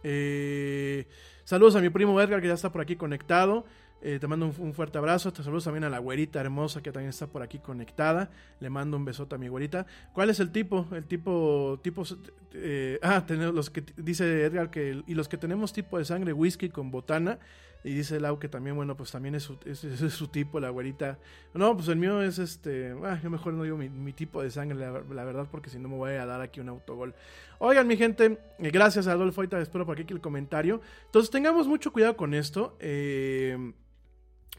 Eh, 0.03 1.07
saludos 1.45 1.77
a 1.77 1.81
mi 1.81 1.91
primo 1.91 2.21
Edgar 2.21 2.41
que 2.41 2.49
ya 2.49 2.55
está 2.55 2.73
por 2.73 2.81
aquí 2.81 2.97
conectado. 2.97 3.65
Eh, 4.07 4.19
te 4.19 4.27
mando 4.27 4.53
un, 4.59 4.75
fuerte 4.75 4.99
abrazo. 4.99 5.33
Te 5.33 5.43
saludos 5.43 5.65
también 5.65 5.85
a 5.85 5.89
la 5.89 5.99
güerita 5.99 6.39
hermosa 6.39 6.83
que 6.83 6.93
también 6.93 7.09
está 7.09 7.27
por 7.27 7.41
aquí 7.41 7.59
conectada. 7.59 8.31
Le 8.61 8.69
mando 8.69 8.99
un 8.99 9.05
besote 9.07 9.35
a 9.35 9.39
mi 9.39 9.49
güerita. 9.49 9.87
¿Cuál 10.13 10.29
es 10.29 10.41
el 10.41 10.53
tipo? 10.53 10.87
El 10.93 11.07
tipo. 11.07 11.81
tipo 11.83 12.05
eh, 12.53 12.99
ah, 13.03 13.25
los 13.31 13.71
que 13.71 13.83
dice 13.97 14.45
Edgar 14.45 14.71
que. 14.71 15.03
Y 15.07 15.15
los 15.15 15.27
que 15.27 15.39
tenemos 15.39 15.73
tipo 15.73 15.97
de 15.97 16.05
sangre 16.05 16.35
whisky 16.35 16.69
con 16.69 16.91
botana. 16.91 17.39
Y 17.83 17.95
dice 17.95 18.19
Lau 18.19 18.39
que 18.39 18.49
también, 18.49 18.77
bueno, 18.77 18.97
pues 18.97 19.11
también 19.11 19.35
es 19.35 19.43
su, 19.43 20.29
tipo, 20.29 20.59
la 20.59 20.71
güerita. 20.71 21.19
No, 21.53 21.75
pues 21.77 21.89
el 21.89 21.97
mío 21.97 22.23
es 22.23 22.39
este. 22.39 22.95
Ah, 23.05 23.19
yo 23.23 23.29
mejor 23.29 23.53
no 23.53 23.63
digo 23.63 23.77
mi, 23.77 24.13
tipo 24.13 24.43
de 24.43 24.51
sangre, 24.51 24.79
la, 24.79 25.25
verdad, 25.25 25.47
porque 25.51 25.69
si 25.69 25.79
no 25.79 25.89
me 25.89 25.97
voy 25.97 26.13
a 26.13 26.25
dar 26.25 26.41
aquí 26.41 26.61
un 26.61 26.71
autogol. 26.71 27.15
Oigan, 27.59 27.87
mi 27.87 27.99
gente, 27.99 28.39
eh, 28.59 28.71
gracias 28.71 29.07
a 29.07 29.13
Adolfo. 29.13 29.41
Ahorita 29.41 29.61
espero 29.61 29.85
por 29.85 29.99
aquí 29.99 30.13
el 30.15 30.23
comentario. 30.23 30.81
Entonces, 31.07 31.31
tengamos 31.31 31.67
mucho 31.67 31.93
cuidado 31.93 32.17
con 32.17 32.33
esto. 32.33 32.77
Eh, 32.81 33.73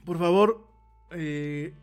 por 0.05 0.19
favor, 0.19 0.67
eh, 1.11 1.73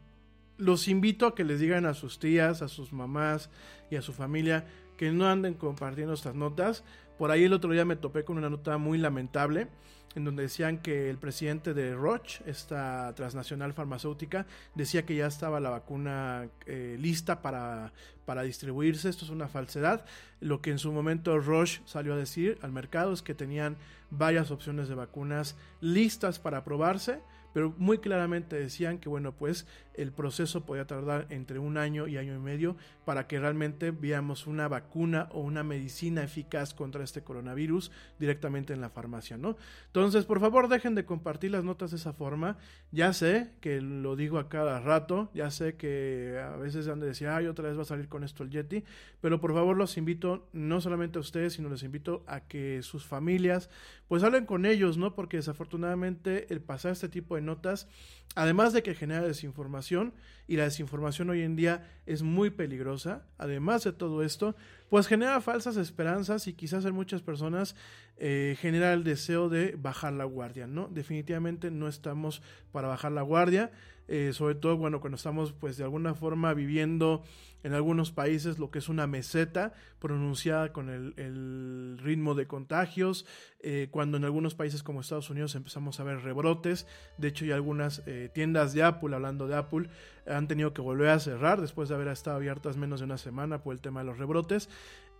los 0.58 0.88
invito 0.88 1.26
a 1.26 1.34
que 1.34 1.44
les 1.44 1.60
digan 1.60 1.86
a 1.86 1.94
sus 1.94 2.18
tías, 2.18 2.62
a 2.62 2.68
sus 2.68 2.92
mamás 2.92 3.50
y 3.90 3.96
a 3.96 4.02
su 4.02 4.12
familia 4.12 4.66
que 4.96 5.10
no 5.10 5.28
anden 5.28 5.54
compartiendo 5.54 6.14
estas 6.14 6.34
notas. 6.34 6.84
Por 7.18 7.30
ahí 7.30 7.44
el 7.44 7.52
otro 7.52 7.72
día 7.72 7.84
me 7.84 7.96
topé 7.96 8.24
con 8.24 8.38
una 8.38 8.48
nota 8.48 8.78
muy 8.78 8.98
lamentable 8.98 9.68
en 10.14 10.24
donde 10.24 10.42
decían 10.42 10.78
que 10.78 11.08
el 11.08 11.16
presidente 11.16 11.72
de 11.74 11.94
Roche, 11.94 12.44
esta 12.46 13.14
transnacional 13.14 13.72
farmacéutica, 13.72 14.46
decía 14.74 15.06
que 15.06 15.16
ya 15.16 15.26
estaba 15.26 15.58
la 15.58 15.70
vacuna 15.70 16.48
eh, 16.66 16.96
lista 17.00 17.40
para, 17.40 17.92
para 18.26 18.42
distribuirse. 18.42 19.08
Esto 19.08 19.24
es 19.24 19.30
una 19.30 19.48
falsedad. 19.48 20.04
Lo 20.40 20.60
que 20.60 20.70
en 20.70 20.78
su 20.78 20.92
momento 20.92 21.38
Roche 21.38 21.80
salió 21.86 22.12
a 22.12 22.18
decir 22.18 22.58
al 22.62 22.72
mercado 22.72 23.12
es 23.12 23.22
que 23.22 23.34
tenían 23.34 23.78
varias 24.10 24.50
opciones 24.50 24.88
de 24.88 24.94
vacunas 24.94 25.56
listas 25.80 26.38
para 26.38 26.62
probarse 26.62 27.20
pero 27.52 27.74
muy 27.78 27.98
claramente 27.98 28.56
decían 28.56 28.98
que 28.98 29.08
bueno 29.08 29.32
pues 29.32 29.66
el 29.94 30.12
proceso 30.12 30.64
podía 30.64 30.86
tardar 30.86 31.26
entre 31.30 31.58
un 31.58 31.76
año 31.76 32.06
y 32.08 32.16
año 32.16 32.34
y 32.34 32.38
medio 32.38 32.76
para 33.04 33.26
que 33.26 33.38
realmente 33.38 33.90
veamos 33.90 34.46
una 34.46 34.68
vacuna 34.68 35.28
o 35.32 35.40
una 35.40 35.62
medicina 35.62 36.22
eficaz 36.22 36.74
contra 36.74 37.04
este 37.04 37.22
coronavirus 37.22 37.90
directamente 38.18 38.72
en 38.72 38.80
la 38.80 38.90
farmacia, 38.90 39.36
¿no? 39.36 39.56
Entonces, 39.86 40.24
por 40.24 40.40
favor, 40.40 40.68
dejen 40.68 40.94
de 40.94 41.04
compartir 41.04 41.50
las 41.50 41.64
notas 41.64 41.90
de 41.90 41.96
esa 41.96 42.12
forma. 42.12 42.56
Ya 42.90 43.12
sé 43.12 43.50
que 43.60 43.80
lo 43.80 44.16
digo 44.16 44.38
a 44.38 44.48
cada 44.48 44.80
rato, 44.80 45.30
ya 45.34 45.50
sé 45.50 45.76
que 45.76 46.40
a 46.42 46.56
veces 46.56 46.88
han 46.88 47.00
de 47.00 47.06
decir, 47.06 47.28
ay, 47.28 47.46
otra 47.46 47.68
vez 47.68 47.76
va 47.76 47.82
a 47.82 47.86
salir 47.86 48.08
con 48.08 48.24
esto 48.24 48.42
el 48.42 48.50
Yeti, 48.50 48.84
pero 49.20 49.40
por 49.40 49.52
favor 49.52 49.76
los 49.76 49.96
invito, 49.96 50.48
no 50.52 50.80
solamente 50.80 51.18
a 51.18 51.20
ustedes, 51.20 51.54
sino 51.54 51.68
les 51.68 51.82
invito 51.82 52.24
a 52.26 52.40
que 52.40 52.82
sus 52.82 53.04
familias, 53.04 53.70
pues 54.08 54.22
hablen 54.22 54.46
con 54.46 54.66
ellos, 54.66 54.96
¿no? 54.96 55.14
Porque 55.14 55.38
desafortunadamente 55.38 56.52
el 56.52 56.60
pasar 56.60 56.92
este 56.92 57.08
tipo 57.08 57.34
de 57.34 57.42
notas, 57.42 57.88
además 58.34 58.72
de 58.72 58.82
que 58.82 58.94
genera 58.94 59.22
desinformación, 59.22 59.81
y 59.90 60.56
la 60.56 60.64
desinformación 60.64 61.30
hoy 61.30 61.42
en 61.42 61.56
día 61.56 61.88
es 62.06 62.22
muy 62.22 62.50
peligrosa, 62.50 63.24
además 63.38 63.84
de 63.84 63.92
todo 63.92 64.22
esto, 64.22 64.54
pues 64.90 65.06
genera 65.06 65.40
falsas 65.40 65.76
esperanzas 65.76 66.46
y 66.46 66.52
quizás 66.52 66.84
en 66.84 66.94
muchas 66.94 67.22
personas 67.22 67.74
eh, 68.18 68.56
genera 68.60 68.92
el 68.92 69.04
deseo 69.04 69.48
de 69.48 69.74
bajar 69.76 70.12
la 70.12 70.24
guardia, 70.24 70.66
¿no? 70.66 70.88
Definitivamente 70.88 71.70
no 71.70 71.88
estamos 71.88 72.42
para 72.70 72.88
bajar 72.88 73.12
la 73.12 73.22
guardia, 73.22 73.70
eh, 74.12 74.34
sobre 74.34 74.54
todo, 74.56 74.76
bueno, 74.76 75.00
cuando 75.00 75.16
estamos 75.16 75.54
pues 75.54 75.78
de 75.78 75.84
alguna 75.84 76.14
forma 76.14 76.52
viviendo 76.52 77.22
en 77.62 77.72
algunos 77.72 78.12
países 78.12 78.58
lo 78.58 78.70
que 78.70 78.78
es 78.78 78.90
una 78.90 79.06
meseta 79.06 79.72
pronunciada 80.00 80.70
con 80.70 80.90
el, 80.90 81.98
ritmo 81.98 82.34
de 82.34 82.46
contagios, 82.46 83.24
eh, 83.60 83.88
cuando 83.90 84.18
en 84.18 84.26
algunos 84.26 84.54
países 84.54 84.82
como 84.82 85.00
Estados 85.00 85.30
Unidos 85.30 85.54
empezamos 85.54 85.98
a 85.98 86.04
ver 86.04 86.20
rebrotes, 86.20 86.86
de 87.16 87.28
hecho 87.28 87.46
hay 87.46 87.52
algunas 87.52 88.02
eh, 88.04 88.28
tiendas 88.34 88.74
de 88.74 88.82
Apple, 88.82 89.14
hablando 89.14 89.48
de 89.48 89.56
Apple, 89.56 89.88
han 90.26 90.46
tenido 90.46 90.74
que 90.74 90.82
volver 90.82 91.08
a 91.08 91.18
cerrar 91.18 91.62
después 91.62 91.88
de 91.88 91.94
haber 91.94 92.08
estado 92.08 92.36
abiertas 92.36 92.76
menos 92.76 93.00
de 93.00 93.06
una 93.06 93.16
semana 93.16 93.62
por 93.62 93.72
el 93.72 93.80
tema 93.80 94.00
de 94.00 94.06
los 94.08 94.18
rebrotes. 94.18 94.68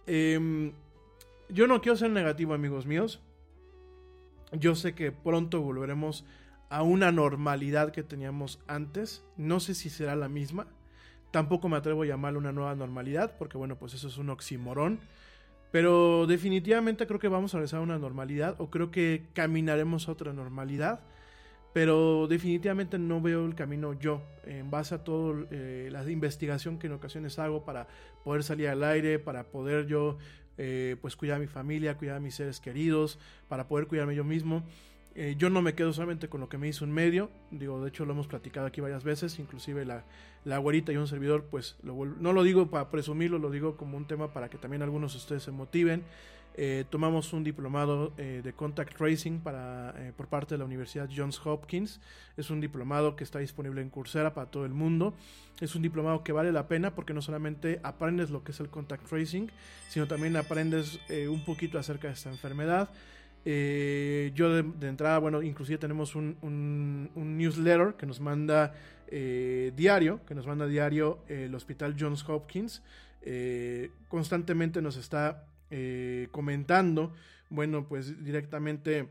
Eh, 0.07 0.71
yo 1.49 1.67
no 1.67 1.81
quiero 1.81 1.97
ser 1.97 2.11
negativo 2.11 2.53
amigos 2.53 2.85
míos, 2.85 3.23
yo 4.53 4.75
sé 4.75 4.95
que 4.95 5.13
pronto 5.13 5.63
volveremos 5.63 6.27
a 6.27 6.42
una 6.81 7.13
normalidad 7.13 7.93
que 7.93 8.03
teníamos 8.03 8.59
antes, 8.67 9.23
no 9.37 9.61
sé 9.61 9.75
si 9.75 9.91
será 9.91 10.17
la 10.17 10.31
misma, 10.31 10.67
Tampoco 11.33 11.71
me 11.71 11.79
atrevo 11.79 12.03
a 12.03 12.07
llamarlo 12.07 12.39
una 12.39 12.53
nueva 12.53 12.75
normalidad, 12.75 13.37
porque 13.39 13.57
bueno, 13.57 13.77
pues 13.77 13.95
eso 13.95 14.07
es 14.07 14.19
un 14.19 14.29
oximorón. 14.29 15.01
Pero 15.73 16.27
definitivamente 16.27 17.07
creo 17.07 17.19
que 17.19 17.29
vamos 17.29 17.55
a 17.55 17.57
regresar 17.57 17.81
a 17.81 17.83
una 17.83 17.99
normalidad, 17.99 18.55
o 18.59 18.69
creo 18.71 18.91
que 18.91 19.25
caminaremos 19.33 20.09
a 20.09 20.13
otra 20.13 20.35
normalidad. 20.35 21.01
Pero 21.73 22.27
definitivamente 22.27 22.99
no 22.99 23.23
veo 23.23 23.47
el 23.47 23.55
camino 23.55 23.95
yo, 23.95 24.21
en 24.45 24.71
base 24.71 24.95
a 24.95 25.05
toda 25.05 25.47
eh, 25.51 25.89
la 25.91 26.09
investigación 26.11 26.79
que 26.79 26.89
en 26.89 26.93
ocasiones 26.93 27.39
hago 27.39 27.65
para 27.65 27.89
poder 28.25 28.43
salir 28.43 28.69
al 28.69 28.85
aire, 28.85 29.19
para 29.19 29.45
poder 29.45 29.87
yo 29.87 30.19
eh, 30.59 30.97
pues 31.01 31.17
cuidar 31.17 31.39
a 31.39 31.41
mi 31.41 31.47
familia, 31.47 31.97
cuidar 31.97 32.17
a 32.17 32.21
mis 32.21 32.35
seres 32.35 32.61
queridos, 32.61 33.19
para 33.49 33.69
poder 33.69 33.87
cuidarme 33.87 34.15
yo 34.15 34.25
mismo. 34.25 34.65
Eh, 35.15 35.35
yo 35.37 35.51
no 35.51 35.61
me 35.61 35.75
quedo 35.75 35.93
solamente 35.93 36.29
con 36.29 36.41
lo 36.41 36.49
que 36.49 36.57
me 36.57 36.69
hizo 36.69 36.85
un 36.85 36.93
medio, 36.93 37.31
digo, 37.51 37.83
de 37.83 37.91
hecho 37.91 38.07
lo 38.07 38.13
hemos 38.13 38.27
platicado 38.27 38.67
aquí 38.67 38.81
varias 38.81 39.05
veces, 39.05 39.39
inclusive 39.39 39.85
la, 39.85 40.05
la 40.45 40.59
y 40.59 40.97
un 40.97 41.07
servidor, 41.07 41.45
pues 41.51 41.77
no 41.83 42.33
lo 42.33 42.43
digo 42.43 42.71
para 42.71 42.89
presumirlo, 42.89 43.39
lo 43.39 43.51
digo 43.51 43.77
como 43.77 43.99
un 43.99 44.07
tema 44.07 44.33
para 44.33 44.49
que 44.49 44.57
también 44.57 44.83
algunos 44.83 45.13
de 45.13 45.19
ustedes 45.19 45.43
se 45.43 45.51
motiven. 45.51 46.03
Eh, 46.55 46.85
tomamos 46.91 47.33
un 47.33 47.45
diplomado 47.45 48.13
eh, 48.19 48.43
de 48.45 48.53
contact 48.53 48.95
tracing 48.97 49.41
para, 49.41 49.95
por 50.17 50.29
parte 50.29 50.55
de 50.55 50.59
la 50.59 50.65
Universidad 50.65 51.09
Johns 51.15 51.41
Hopkins. 51.45 52.01
Es 52.37 52.51
un 52.51 52.61
diplomado 52.61 53.17
que 53.17 53.25
está 53.25 53.39
disponible 53.39 53.81
en 53.81 53.89
Coursera 53.89 54.35
para 54.35 54.51
todo 54.51 54.67
el 54.67 54.73
mundo. 54.73 55.15
Es 55.61 55.75
un 55.75 55.83
diplomado 55.83 56.23
que 56.25 56.33
vale 56.33 56.53
la 56.53 56.69
pena 56.69 56.95
porque 56.95 57.15
no 57.15 57.23
solamente 57.23 57.81
aprendes 57.83 58.31
lo 58.31 58.45
que 58.45 58.53
es 58.53 58.61
el 58.61 58.69
contact 58.69 59.09
tracing, 59.09 59.51
sino 59.89 60.07
también 60.07 60.37
aprendes 60.37 61.01
un 61.29 61.43
poquito 61.45 61.79
acerca 61.79 62.09
de 62.09 62.15
esta 62.15 62.31
enfermedad. 62.31 62.91
Eh, 63.45 64.31
yo 64.35 64.63
de, 64.63 64.89
entrada, 64.89 65.19
bueno, 65.19 65.43
inclusive 65.43 65.79
tenemos 65.79 66.15
un, 66.15 67.11
newsletter 67.15 67.95
que 67.95 68.07
nos 68.07 68.21
manda 68.21 68.75
eh, 69.09 69.73
diario, 69.75 70.25
que 70.27 70.35
nos 70.35 70.47
manda 70.47 70.67
diario 70.67 71.25
el 71.29 71.55
Hospital 71.55 71.97
Johns 71.99 72.29
Hopkins. 72.29 72.83
Eh, 73.23 73.91
constantemente 74.09 74.83
nos 74.83 74.97
está 74.97 75.47
comentando, 76.31 77.15
bueno, 77.49 77.89
pues 77.89 78.23
directamente 78.23 79.09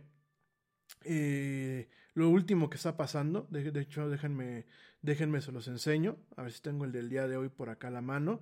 lo 2.13 2.29
último 2.29 2.69
que 2.69 2.77
está 2.77 2.95
pasando. 2.95 3.47
De, 3.49 3.71
de, 3.71 3.81
hecho, 3.81 4.09
déjenme, 4.09 4.65
déjenme 5.01 5.41
se 5.41 5.51
los 5.51 5.67
enseño. 5.67 6.17
A 6.37 6.43
ver 6.43 6.51
si 6.51 6.61
tengo 6.61 6.85
el 6.85 6.91
del 6.91 7.09
día 7.09 7.27
de 7.27 7.35
hoy 7.35 7.49
por 7.49 7.69
acá 7.69 7.87
a 7.87 7.91
la 7.91 8.01
mano. 8.01 8.39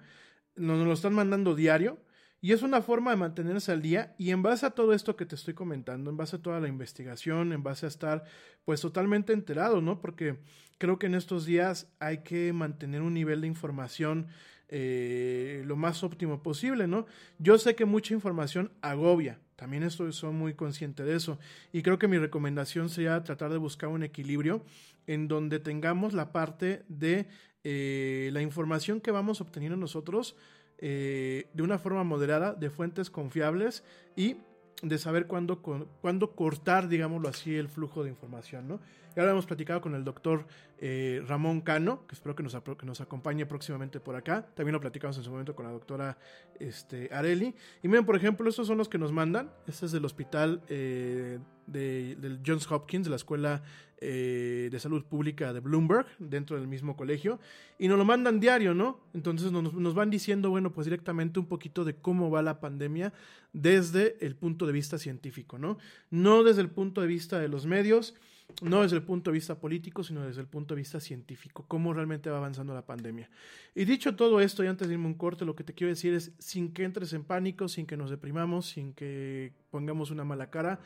Nos, 0.57 0.77
nos 0.79 0.87
lo 0.87 0.93
están 0.93 1.13
mandando 1.13 1.55
diario. 1.55 1.97
Y 2.41 2.53
es 2.53 2.61
una 2.61 2.81
forma 2.81 3.11
de 3.11 3.17
mantenerse 3.17 3.71
al 3.71 3.81
día 3.81 4.15
y 4.17 4.31
en 4.31 4.41
base 4.41 4.65
a 4.65 4.71
todo 4.71 4.93
esto 4.93 5.15
que 5.15 5.25
te 5.25 5.35
estoy 5.35 5.53
comentando, 5.53 6.09
en 6.09 6.17
base 6.17 6.37
a 6.37 6.41
toda 6.41 6.59
la 6.59 6.69
investigación, 6.69 7.51
en 7.51 7.63
base 7.63 7.85
a 7.85 7.89
estar 7.89 8.23
pues 8.63 8.79
totalmente 8.79 9.33
enterado, 9.33 9.81
¿no? 9.81 9.99
Porque 9.99 10.37
creo 10.77 10.97
que 10.97 11.07
en 11.07 11.15
estos 11.15 11.45
días 11.45 11.91
hay 11.99 12.19
que 12.19 12.53
mantener 12.53 13.01
un 13.01 13.13
nivel 13.13 13.41
de 13.41 13.47
información 13.47 14.27
eh, 14.69 15.63
lo 15.65 15.75
más 15.75 16.03
óptimo 16.03 16.43
posible, 16.43 16.87
¿no? 16.87 17.07
Yo 17.39 17.57
sé 17.57 17.75
que 17.75 17.85
mucha 17.85 18.13
información 18.13 18.71
agobia, 18.81 19.39
también 19.55 19.83
estoy 19.83 20.13
soy 20.13 20.31
muy 20.31 20.53
consciente 20.53 21.03
de 21.03 21.15
eso 21.15 21.39
y 21.73 21.81
creo 21.81 21.99
que 21.99 22.07
mi 22.07 22.17
recomendación 22.17 22.87
sería 22.87 23.21
tratar 23.23 23.51
de 23.51 23.57
buscar 23.57 23.89
un 23.89 24.03
equilibrio 24.03 24.63
en 25.07 25.27
donde 25.27 25.59
tengamos 25.59 26.13
la 26.13 26.31
parte 26.31 26.83
de 26.87 27.27
eh, 27.63 28.29
la 28.31 28.41
información 28.41 29.01
que 29.01 29.11
vamos 29.11 29.41
obteniendo 29.41 29.75
nosotros, 29.75 30.35
eh, 30.81 31.47
de 31.53 31.63
una 31.63 31.77
forma 31.77 32.03
moderada, 32.03 32.53
de 32.53 32.69
fuentes 32.69 33.09
confiables 33.09 33.83
y 34.15 34.37
de 34.81 34.97
saber 34.97 35.27
cuándo, 35.27 35.61
cuándo 35.61 36.35
cortar, 36.35 36.87
digámoslo 36.87 37.27
así, 37.27 37.55
el 37.55 37.67
flujo 37.67 38.03
de 38.03 38.09
información, 38.09 38.67
¿no? 38.67 38.79
Y 39.15 39.19
ahora 39.19 39.31
hemos 39.31 39.45
platicado 39.45 39.81
con 39.81 39.95
el 39.95 40.03
doctor 40.03 40.45
eh, 40.77 41.23
Ramón 41.27 41.61
Cano, 41.61 42.05
que 42.07 42.15
espero 42.15 42.35
que 42.35 42.43
nos, 42.43 42.55
que 42.55 42.85
nos 42.85 43.01
acompañe 43.01 43.45
próximamente 43.45 43.99
por 43.99 44.15
acá. 44.15 44.45
También 44.55 44.73
lo 44.73 44.79
platicamos 44.79 45.17
en 45.17 45.23
su 45.23 45.31
momento 45.31 45.55
con 45.55 45.65
la 45.65 45.71
doctora 45.71 46.17
este, 46.59 47.09
Areli. 47.11 47.55
Y 47.81 47.87
miren, 47.87 48.05
por 48.05 48.15
ejemplo, 48.15 48.47
estos 48.47 48.67
son 48.67 48.77
los 48.77 48.87
que 48.87 48.97
nos 48.97 49.11
mandan. 49.11 49.51
Este 49.67 49.87
es 49.87 49.91
del 49.91 50.05
hospital 50.05 50.61
eh, 50.69 51.39
de, 51.65 52.15
del 52.17 52.39
Johns 52.45 52.71
Hopkins, 52.71 53.05
de 53.05 53.09
la 53.09 53.15
Escuela 53.15 53.63
eh, 53.99 54.69
de 54.71 54.79
Salud 54.79 55.03
Pública 55.03 55.51
de 55.53 55.59
Bloomberg, 55.59 56.05
dentro 56.19 56.55
del 56.57 56.67
mismo 56.67 56.95
colegio. 56.95 57.39
Y 57.77 57.87
nos 57.87 57.97
lo 57.97 58.05
mandan 58.05 58.39
diario, 58.39 58.73
¿no? 58.73 59.01
Entonces 59.13 59.51
nos, 59.51 59.73
nos 59.73 59.93
van 59.95 60.09
diciendo, 60.09 60.51
bueno, 60.51 60.71
pues 60.71 60.85
directamente 60.85 61.39
un 61.39 61.47
poquito 61.47 61.83
de 61.83 61.95
cómo 61.95 62.29
va 62.29 62.41
la 62.41 62.59
pandemia 62.59 63.11
desde 63.53 64.23
el 64.25 64.35
punto 64.35 64.67
de 64.67 64.71
vista 64.71 64.97
científico, 64.97 65.57
¿no? 65.57 65.77
No 66.11 66.43
desde 66.43 66.61
el 66.61 66.69
punto 66.69 67.01
de 67.01 67.07
vista 67.07 67.39
de 67.39 67.49
los 67.49 67.65
medios 67.65 68.15
no 68.61 68.81
desde 68.81 68.97
el 68.97 69.03
punto 69.03 69.31
de 69.31 69.35
vista 69.35 69.59
político, 69.59 70.03
sino 70.03 70.25
desde 70.25 70.41
el 70.41 70.47
punto 70.47 70.75
de 70.75 70.79
vista 70.79 70.99
científico, 70.99 71.65
cómo 71.67 71.93
realmente 71.93 72.29
va 72.29 72.37
avanzando 72.37 72.73
la 72.73 72.85
pandemia. 72.85 73.29
Y 73.75 73.85
dicho 73.85 74.15
todo 74.15 74.41
esto, 74.41 74.63
y 74.63 74.67
antes 74.67 74.87
de 74.87 74.95
irme 74.95 75.07
un 75.07 75.13
corte, 75.13 75.45
lo 75.45 75.55
que 75.55 75.63
te 75.63 75.73
quiero 75.73 75.89
decir 75.89 76.13
es, 76.13 76.33
sin 76.39 76.73
que 76.73 76.83
entres 76.83 77.13
en 77.13 77.23
pánico, 77.23 77.67
sin 77.67 77.85
que 77.85 77.97
nos 77.97 78.09
deprimamos, 78.09 78.67
sin 78.67 78.93
que 78.93 79.53
pongamos 79.71 80.11
una 80.11 80.25
mala 80.25 80.49
cara, 80.49 80.79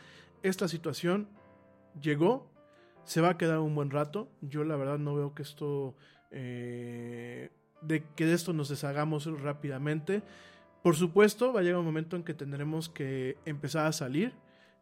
esta 0.44 0.68
situación 0.68 1.28
llegó, 2.02 2.52
se 3.06 3.22
va 3.22 3.30
a 3.30 3.38
quedar 3.38 3.60
un 3.60 3.76
buen 3.76 3.90
rato. 3.90 4.30
Yo 4.42 4.64
la 4.64 4.76
verdad 4.76 5.00
no 5.00 5.16
veo 5.16 5.34
que 5.34 5.44
esto, 5.44 5.96
eh, 6.32 7.50
de 7.82 8.04
que 8.16 8.26
de 8.26 8.34
esto 8.34 8.54
nos 8.54 8.70
deshagamos 8.70 9.26
rápidamente. 9.42 10.22
Por 10.82 10.96
supuesto, 10.96 11.54
va 11.54 11.62
a 11.62 11.64
llegar 11.64 11.80
un 11.80 11.86
momento 11.86 12.18
en 12.18 12.24
que 12.24 12.34
tendremos 12.34 12.90
que 12.90 13.38
empezar 13.46 13.86
a 13.88 13.94
salir 13.94 14.34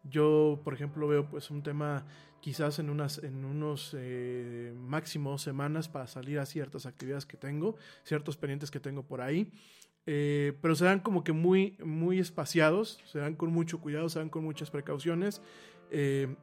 Yo, 0.03 0.61
por 0.63 0.73
ejemplo, 0.73 1.07
veo 1.07 1.29
pues 1.29 1.51
un 1.51 1.63
tema 1.63 2.05
quizás 2.39 2.79
en 2.79 2.89
unas 2.89 3.19
en 3.19 3.45
unos 3.45 3.95
eh, 3.97 4.73
máximo 4.75 5.37
semanas 5.37 5.87
para 5.89 6.07
salir 6.07 6.39
a 6.39 6.45
ciertas 6.45 6.85
actividades 6.85 7.25
que 7.25 7.37
tengo, 7.37 7.75
ciertos 8.03 8.35
pendientes 8.37 8.71
que 8.71 8.79
tengo 8.79 9.03
por 9.03 9.21
ahí. 9.21 9.51
Eh, 10.07 10.57
pero 10.61 10.75
serán 10.75 10.99
como 10.99 11.23
que 11.23 11.31
muy, 11.31 11.77
muy 11.83 12.19
espaciados, 12.19 12.99
se 13.05 13.19
dan 13.19 13.35
con 13.35 13.51
mucho 13.51 13.79
cuidado, 13.79 14.09
se 14.09 14.19
dan 14.19 14.29
con 14.29 14.43
muchas 14.43 14.71
precauciones. 14.71 15.41
Eh, 15.91 16.35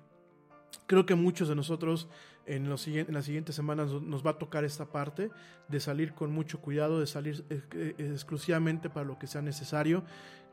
creo 0.86 1.06
que 1.06 1.14
muchos 1.14 1.48
de 1.48 1.56
nosotros 1.56 2.09
en, 2.46 2.68
los, 2.68 2.86
en 2.86 3.12
las 3.12 3.24
siguientes 3.24 3.54
semanas 3.54 3.90
nos 3.90 4.24
va 4.24 4.32
a 4.32 4.38
tocar 4.38 4.64
esta 4.64 4.86
parte 4.86 5.30
de 5.68 5.80
salir 5.80 6.14
con 6.14 6.32
mucho 6.32 6.61
cuidado, 6.61 7.00
de 7.00 7.06
salir 7.06 7.44
eh, 7.50 7.94
exclusivamente 7.98 8.90
para 8.90 9.06
lo 9.06 9.18
que 9.18 9.26
sea 9.26 9.42
necesario. 9.42 10.04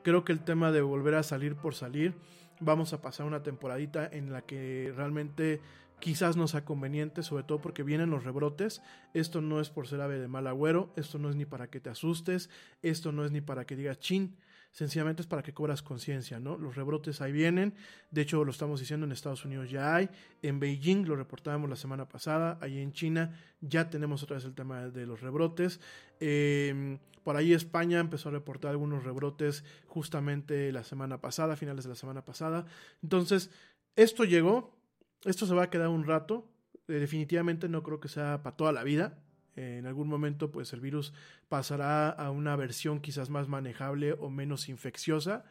Creo 0.03 0.23
que 0.23 0.33
el 0.33 0.43
tema 0.43 0.71
de 0.71 0.81
volver 0.81 1.15
a 1.15 1.23
salir 1.23 1.55
por 1.55 1.73
salir, 1.73 2.15
vamos 2.59 2.93
a 2.93 3.01
pasar 3.01 3.25
una 3.25 3.43
temporadita 3.43 4.07
en 4.11 4.31
la 4.31 4.41
que 4.41 4.93
realmente 4.95 5.61
quizás 5.99 6.37
no 6.37 6.47
sea 6.47 6.65
conveniente, 6.65 7.23
sobre 7.23 7.43
todo 7.43 7.59
porque 7.59 7.83
vienen 7.83 8.09
los 8.09 8.23
rebrotes. 8.23 8.81
Esto 9.13 9.41
no 9.41 9.59
es 9.59 9.69
por 9.69 9.87
ser 9.87 10.01
ave 10.01 10.19
de 10.19 10.27
mal 10.27 10.47
agüero, 10.47 10.91
esto 10.95 11.17
no 11.19 11.29
es 11.29 11.35
ni 11.35 11.45
para 11.45 11.69
que 11.69 11.79
te 11.79 11.89
asustes, 11.89 12.49
esto 12.81 13.11
no 13.11 13.25
es 13.25 13.31
ni 13.31 13.41
para 13.41 13.65
que 13.65 13.75
digas 13.75 13.99
chin, 13.99 14.35
sencillamente 14.71 15.21
es 15.21 15.27
para 15.27 15.41
que 15.41 15.53
cobras 15.53 15.81
conciencia, 15.81 16.39
¿no? 16.39 16.57
Los 16.57 16.75
rebrotes 16.75 17.21
ahí 17.21 17.31
vienen, 17.31 17.73
de 18.11 18.21
hecho 18.21 18.43
lo 18.43 18.51
estamos 18.51 18.79
diciendo 18.79 19.05
en 19.05 19.13
Estados 19.13 19.45
Unidos 19.45 19.71
ya 19.71 19.95
hay, 19.95 20.09
en 20.41 20.59
Beijing 20.59 21.05
lo 21.07 21.15
reportábamos 21.15 21.69
la 21.69 21.77
semana 21.77 22.09
pasada, 22.09 22.57
ahí 22.61 22.79
en 22.79 22.91
China 22.91 23.33
ya 23.61 23.89
tenemos 23.89 24.21
otra 24.21 24.35
vez 24.35 24.45
el 24.45 24.53
tema 24.53 24.89
de 24.89 25.05
los 25.05 25.21
rebrotes. 25.21 25.79
Em, 26.19 26.99
por 27.25 27.37
ahí 27.37 27.53
España 27.53 27.99
empezó 27.99 28.29
a 28.29 28.33
reportar 28.33 28.69
algunos 28.69 29.03
rebrotes 29.03 29.63
justamente 29.87 30.71
la 30.71 30.83
semana 30.83 31.21
pasada, 31.21 31.55
finales 31.55 31.83
de 31.83 31.89
la 31.89 31.95
semana 31.95 32.23
pasada. 32.23 32.67
Entonces, 33.01 33.49
esto 33.95 34.25
llegó, 34.25 34.77
esto 35.23 35.47
se 35.47 35.55
va 35.55 35.63
a 35.63 35.69
quedar 35.71 35.87
un 35.87 36.05
rato. 36.05 36.47
Eh, 36.87 36.93
definitivamente 36.93 37.67
no 37.67 37.81
creo 37.81 37.99
que 37.99 38.09
sea 38.09 38.43
para 38.43 38.55
toda 38.55 38.71
la 38.71 38.83
vida. 38.83 39.23
Eh, 39.55 39.77
en 39.79 39.87
algún 39.87 40.07
momento, 40.07 40.51
pues 40.51 40.71
el 40.73 40.81
virus 40.81 41.13
pasará 41.49 42.11
a 42.11 42.29
una 42.29 42.55
versión 42.55 42.99
quizás 43.01 43.31
más 43.31 43.47
manejable 43.47 44.13
o 44.13 44.29
menos 44.29 44.69
infecciosa. 44.69 45.45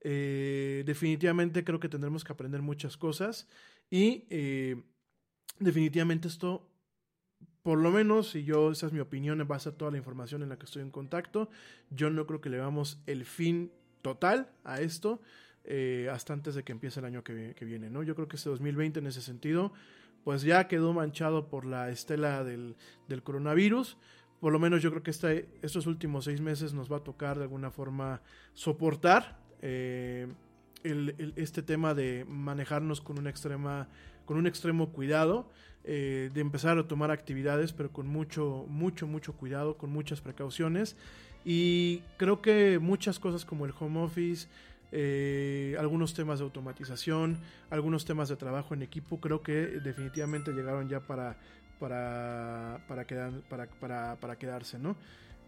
Eh, 0.00 0.82
definitivamente 0.86 1.62
creo 1.62 1.78
que 1.78 1.88
tendremos 1.88 2.24
que 2.24 2.32
aprender 2.32 2.62
muchas 2.62 2.96
cosas 2.96 3.48
y 3.88 4.26
definitivamente 5.60 6.26
esto, 6.26 6.68
por 7.62 7.78
lo 7.78 7.90
menos, 7.90 8.34
y 8.34 8.44
yo, 8.44 8.72
esa 8.72 8.86
es 8.86 8.92
mi 8.92 9.00
opinión 9.00 9.40
en 9.40 9.48
base 9.48 9.68
a 9.68 9.72
toda 9.72 9.90
la 9.90 9.96
información 9.96 10.42
en 10.42 10.48
la 10.48 10.58
que 10.58 10.66
estoy 10.66 10.82
en 10.82 10.90
contacto, 10.90 11.48
yo 11.90 12.10
no 12.10 12.26
creo 12.26 12.40
que 12.40 12.50
le 12.50 12.56
damos 12.56 13.00
el 13.06 13.24
fin 13.24 13.70
total 14.02 14.50
a 14.64 14.80
esto. 14.80 15.20
Eh, 15.64 16.08
hasta 16.10 16.32
antes 16.32 16.56
de 16.56 16.64
que 16.64 16.72
empiece 16.72 16.98
el 16.98 17.06
año 17.06 17.22
que, 17.22 17.54
viene, 17.60 17.88
¿no? 17.88 18.02
Yo 18.02 18.16
creo 18.16 18.26
que 18.26 18.34
este 18.34 18.50
2020 18.50 18.98
en 18.98 19.06
ese 19.06 19.22
sentido, 19.22 19.72
pues 20.24 20.42
ya 20.42 20.66
quedó 20.66 20.92
manchado 20.92 21.48
por 21.48 21.64
la 21.64 21.88
estela 21.90 22.42
del, 22.42 22.74
coronavirus. 23.22 23.96
Por 24.40 24.52
lo 24.52 24.58
menos 24.58 24.82
yo 24.82 24.90
creo 24.90 25.04
que 25.04 25.12
este, 25.12 25.48
estos 25.62 25.86
últimos 25.86 26.24
seis 26.24 26.40
meses 26.40 26.74
nos 26.74 26.90
va 26.90 26.96
a 26.96 27.04
tocar 27.04 27.36
de 27.36 27.44
alguna 27.44 27.70
forma 27.70 28.22
soportar 28.54 29.38
eh, 29.60 30.26
este 31.36 31.62
tema 31.62 31.94
de 31.94 32.24
manejarnos 32.28 33.00
con 33.00 33.20
una 33.20 33.30
extrema 33.30 33.88
con 34.24 34.36
un 34.36 34.46
extremo 34.46 34.92
cuidado, 34.92 35.50
eh, 35.84 36.30
de 36.32 36.40
empezar 36.40 36.78
a 36.78 36.86
tomar 36.86 37.10
actividades, 37.10 37.72
pero 37.72 37.90
con 37.90 38.06
mucho, 38.06 38.66
mucho, 38.68 39.06
mucho 39.06 39.32
cuidado, 39.32 39.76
con 39.76 39.90
muchas 39.90 40.20
precauciones. 40.20 40.96
Y 41.44 42.02
creo 42.18 42.40
que 42.40 42.78
muchas 42.78 43.18
cosas 43.18 43.44
como 43.44 43.66
el 43.66 43.72
home 43.78 44.00
office, 44.00 44.46
eh, 44.92 45.74
algunos 45.80 46.14
temas 46.14 46.38
de 46.38 46.44
automatización, 46.44 47.38
algunos 47.70 48.04
temas 48.04 48.28
de 48.28 48.36
trabajo 48.36 48.74
en 48.74 48.82
equipo, 48.82 49.20
creo 49.20 49.42
que 49.42 49.52
definitivamente 49.52 50.52
llegaron 50.52 50.88
ya 50.88 51.00
para, 51.00 51.36
para, 51.80 52.84
para, 52.86 53.04
quedar, 53.04 53.32
para, 53.48 53.66
para, 53.66 54.16
para 54.16 54.36
quedarse, 54.36 54.78
¿no? 54.78 54.94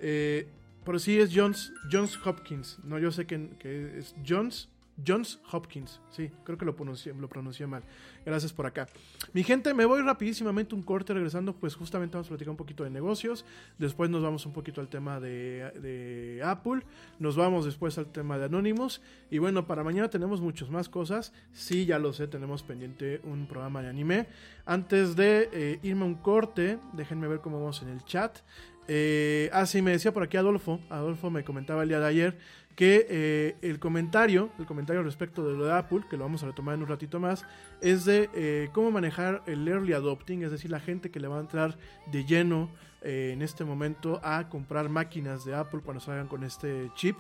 Eh, 0.00 0.48
pero 0.84 0.98
sí 0.98 1.18
es 1.18 1.30
Johns, 1.32 1.72
Johns 1.90 2.18
Hopkins, 2.26 2.78
¿no? 2.84 2.98
Yo 2.98 3.12
sé 3.12 3.26
que, 3.26 3.50
que 3.58 3.98
es 3.98 4.14
Johns 4.26 4.68
Johns 5.04 5.40
Hopkins, 5.50 6.00
sí, 6.10 6.30
creo 6.44 6.56
que 6.56 6.64
lo 6.64 6.76
pronuncié, 6.76 7.66
mal. 7.66 7.82
Gracias 8.24 8.52
por 8.52 8.66
acá. 8.66 8.86
Mi 9.32 9.42
gente, 9.42 9.74
me 9.74 9.84
voy 9.84 10.02
rapidísimamente 10.02 10.74
un 10.74 10.82
corte 10.82 11.12
regresando, 11.12 11.54
pues 11.54 11.74
justamente 11.74 12.16
vamos 12.16 12.28
a 12.28 12.30
platicar 12.30 12.50
un 12.50 12.56
poquito 12.56 12.84
de 12.84 12.90
negocios. 12.90 13.44
Después 13.78 14.08
nos 14.08 14.22
vamos 14.22 14.46
un 14.46 14.52
poquito 14.52 14.80
al 14.80 14.88
tema 14.88 15.18
de, 15.18 16.40
Apple. 16.44 16.82
Nos 17.18 17.36
vamos 17.36 17.64
después 17.64 17.98
al 17.98 18.06
tema 18.06 18.38
de 18.38 18.44
Anonymous. 18.44 19.00
Y 19.30 19.38
bueno, 19.38 19.66
para 19.66 19.82
mañana 19.82 20.08
tenemos 20.08 20.40
muchas 20.40 20.70
más 20.70 20.88
cosas. 20.88 21.32
Sí, 21.52 21.86
ya 21.86 21.98
lo 21.98 22.12
sé, 22.12 22.28
tenemos 22.28 22.62
pendiente 22.62 23.20
un 23.24 23.46
programa 23.46 23.82
de 23.82 23.88
anime. 23.88 24.26
Antes 24.64 25.16
de 25.16 25.48
eh, 25.52 25.80
irme 25.82 26.04
un 26.04 26.14
corte, 26.14 26.78
déjenme 26.92 27.26
ver 27.26 27.40
cómo 27.40 27.58
vamos 27.58 27.82
en 27.82 27.88
el 27.88 28.04
chat. 28.04 28.38
Eh, 28.86 29.48
ah, 29.52 29.66
sí, 29.66 29.80
me 29.82 29.92
decía 29.92 30.12
por 30.12 30.22
aquí 30.22 30.36
Adolfo. 30.36 30.80
Adolfo 30.90 31.30
me 31.30 31.44
comentaba 31.44 31.82
el 31.82 31.88
día 31.88 32.00
de 32.00 32.06
ayer 32.06 32.38
que 32.74 33.06
eh, 33.08 33.56
el 33.62 33.78
comentario, 33.78 34.50
el 34.58 34.66
comentario 34.66 35.02
respecto 35.02 35.46
de 35.46 35.56
lo 35.56 35.66
de 35.66 35.72
Apple, 35.72 36.00
que 36.10 36.16
lo 36.16 36.24
vamos 36.24 36.42
a 36.42 36.46
retomar 36.46 36.74
en 36.74 36.82
un 36.82 36.88
ratito 36.88 37.20
más, 37.20 37.46
es 37.80 38.04
de 38.04 38.30
eh, 38.34 38.68
cómo 38.72 38.90
manejar 38.90 39.42
el 39.46 39.66
early 39.68 39.92
adopting, 39.92 40.42
es 40.42 40.50
decir, 40.50 40.70
la 40.70 40.80
gente 40.80 41.10
que 41.10 41.20
le 41.20 41.28
va 41.28 41.38
a 41.38 41.40
entrar 41.40 41.78
de 42.10 42.24
lleno 42.24 42.70
eh, 43.02 43.30
en 43.32 43.42
este 43.42 43.64
momento 43.64 44.20
a 44.24 44.48
comprar 44.48 44.88
máquinas 44.88 45.44
de 45.44 45.54
Apple 45.54 45.80
cuando 45.84 46.00
salgan 46.00 46.26
con 46.26 46.42
este 46.42 46.90
chip 46.94 47.16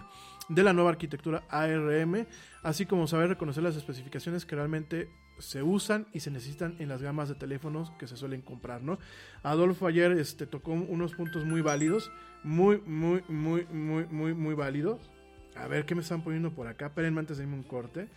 de 0.48 0.62
la 0.62 0.72
nueva 0.72 0.90
arquitectura 0.90 1.44
ARM, 1.48 2.26
así 2.62 2.84
como 2.84 3.06
saber 3.06 3.28
reconocer 3.28 3.62
las 3.62 3.76
especificaciones 3.76 4.44
que 4.44 4.56
realmente 4.56 5.08
se 5.38 5.62
usan 5.62 6.06
y 6.12 6.20
se 6.20 6.30
necesitan 6.30 6.76
en 6.78 6.88
las 6.88 7.02
gamas 7.02 7.28
de 7.28 7.34
teléfonos 7.34 7.90
que 7.98 8.06
se 8.06 8.16
suelen 8.16 8.40
comprar, 8.40 8.82
¿no? 8.82 8.98
Adolfo 9.42 9.86
ayer 9.86 10.12
este, 10.12 10.46
tocó 10.46 10.72
unos 10.72 11.14
puntos 11.14 11.44
muy 11.44 11.60
válidos, 11.60 12.12
muy, 12.44 12.80
muy, 12.86 13.24
muy, 13.28 13.66
muy, 13.66 14.06
muy, 14.06 14.34
muy 14.34 14.54
válidos 14.54 15.10
a 15.56 15.66
ver 15.66 15.84
qué 15.86 15.94
me 15.94 16.02
están 16.02 16.22
poniendo 16.22 16.50
por 16.50 16.66
acá. 16.66 16.86
Espérenme 16.86 17.20
antes 17.20 17.38
de 17.38 17.44
irme 17.44 17.56
un 17.56 17.62
corte. 17.62 18.08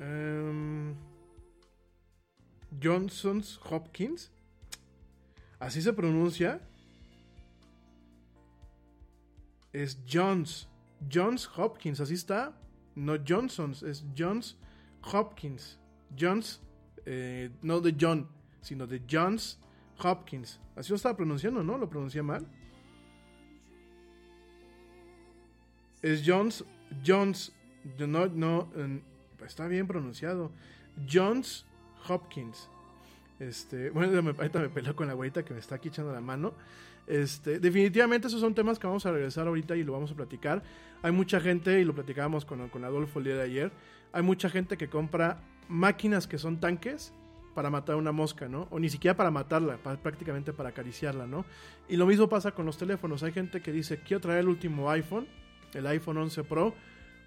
Um, 0.00 0.94
Johnson's 2.82 3.60
Hopkins. 3.70 4.30
Así 5.58 5.80
se 5.80 5.92
pronuncia. 5.92 6.60
Es 9.72 9.98
Johns. 10.10 10.68
Johns 11.12 11.48
Hopkins, 11.56 12.00
así 12.00 12.14
está. 12.14 12.56
No 12.94 13.16
Johnson's, 13.26 13.82
es 13.82 14.04
Johns 14.16 14.56
Hopkins. 15.12 15.78
Johns, 16.16 16.60
eh, 17.04 17.50
no 17.62 17.80
de 17.80 17.94
John, 17.98 18.28
sino 18.60 18.86
de 18.86 19.02
Johns 19.10 19.58
Hopkins. 20.02 20.60
Así 20.76 20.90
lo 20.90 20.96
estaba 20.96 21.16
pronunciando, 21.16 21.62
¿no? 21.62 21.76
Lo 21.76 21.88
pronuncié 21.88 22.22
mal. 22.22 22.46
Es 26.04 26.22
Jones, 26.26 26.62
Jones, 27.04 27.50
no, 27.98 28.26
no, 28.26 28.68
está 29.42 29.66
bien 29.68 29.86
pronunciado. 29.86 30.50
Jones 31.10 31.64
Hopkins. 32.06 32.68
Este, 33.40 33.88
bueno, 33.88 34.12
ahorita 34.36 34.60
me 34.60 34.68
peleo 34.68 34.94
con 34.94 35.06
la 35.06 35.14
güeyita 35.14 35.46
que 35.46 35.54
me 35.54 35.60
está 35.60 35.76
aquí 35.76 35.88
echando 35.88 36.12
la 36.12 36.20
mano. 36.20 36.52
Este, 37.06 37.58
definitivamente 37.58 38.26
esos 38.26 38.42
son 38.42 38.54
temas 38.54 38.78
que 38.78 38.86
vamos 38.86 39.06
a 39.06 39.12
regresar 39.12 39.46
ahorita 39.46 39.76
y 39.76 39.82
lo 39.82 39.94
vamos 39.94 40.10
a 40.10 40.14
platicar. 40.14 40.62
Hay 41.00 41.10
mucha 41.10 41.40
gente, 41.40 41.80
y 41.80 41.84
lo 41.86 41.94
platicábamos 41.94 42.44
con, 42.44 42.68
con 42.68 42.84
Adolfo 42.84 43.18
el 43.20 43.24
día 43.24 43.36
de 43.36 43.42
ayer, 43.44 43.72
hay 44.12 44.22
mucha 44.22 44.50
gente 44.50 44.76
que 44.76 44.90
compra 44.90 45.40
máquinas 45.68 46.26
que 46.26 46.36
son 46.36 46.60
tanques 46.60 47.14
para 47.54 47.70
matar 47.70 47.96
una 47.96 48.12
mosca, 48.12 48.46
¿no? 48.46 48.68
O 48.70 48.78
ni 48.78 48.90
siquiera 48.90 49.16
para 49.16 49.30
matarla, 49.30 49.78
prácticamente 49.78 50.52
para 50.52 50.68
acariciarla, 50.68 51.26
¿no? 51.26 51.46
Y 51.88 51.96
lo 51.96 52.04
mismo 52.04 52.28
pasa 52.28 52.50
con 52.50 52.66
los 52.66 52.76
teléfonos. 52.76 53.22
Hay 53.22 53.32
gente 53.32 53.62
que 53.62 53.72
dice, 53.72 54.00
quiero 54.00 54.20
traer 54.20 54.40
el 54.40 54.48
último 54.48 54.90
iPhone 54.90 55.26
el 55.74 55.86
iPhone 55.86 56.18
11 56.18 56.44
Pro, 56.44 56.74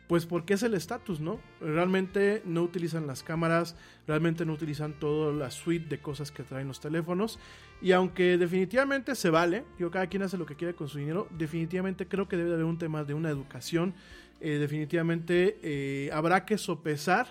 pues 0.08 0.26
porque 0.26 0.54
es 0.54 0.64
el 0.64 0.74
estatus, 0.74 1.20
¿no? 1.20 1.40
Realmente 1.60 2.42
no 2.46 2.64
utilizan 2.64 3.08
las 3.08 3.24
cámaras, 3.24 3.76
realmente 4.08 4.46
no 4.46 4.54
utilizan 4.54 4.94
toda 4.94 5.34
la 5.34 5.52
suite 5.52 5.90
de 5.90 6.00
cosas 6.00 6.32
que 6.32 6.44
traen 6.44 6.68
los 6.68 6.80
teléfonos. 6.80 7.40
Y 7.82 7.92
aunque 7.92 8.38
definitivamente 8.38 9.16
se 9.16 9.30
vale, 9.30 9.66
yo 9.78 9.92
cada 9.92 10.08
quien 10.08 10.24
hace 10.24 10.38
lo 10.38 10.46
que 10.46 10.56
quiere 10.56 10.76
con 10.76 10.88
su 10.88 10.98
dinero, 10.98 11.28
definitivamente 11.38 12.08
creo 12.08 12.28
que 12.28 12.38
debe 12.38 12.54
haber 12.54 12.66
un 12.66 12.78
tema 12.78 13.04
de 13.04 13.14
una 13.14 13.30
educación. 13.30 13.94
Eh, 14.40 14.58
definitivamente 14.60 15.60
eh, 15.62 16.10
habrá 16.14 16.46
que 16.46 16.58
sopesar 16.58 17.28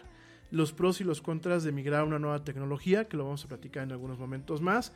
los 0.51 0.73
pros 0.73 1.01
y 1.01 1.05
los 1.05 1.23
contras 1.23 1.65
de 1.65 1.73
migrar 1.73 2.01
a 2.01 2.05
una 2.05 2.19
nueva 2.19 2.45
tecnología, 2.45 3.09
que 3.09 3.17
lo 3.17 3.25
vamos 3.25 3.45
a 3.45 3.49
platicar 3.49 3.85
en 3.85 3.93
algunos 3.93 4.19
momentos 4.19 4.61
más. 4.61 4.93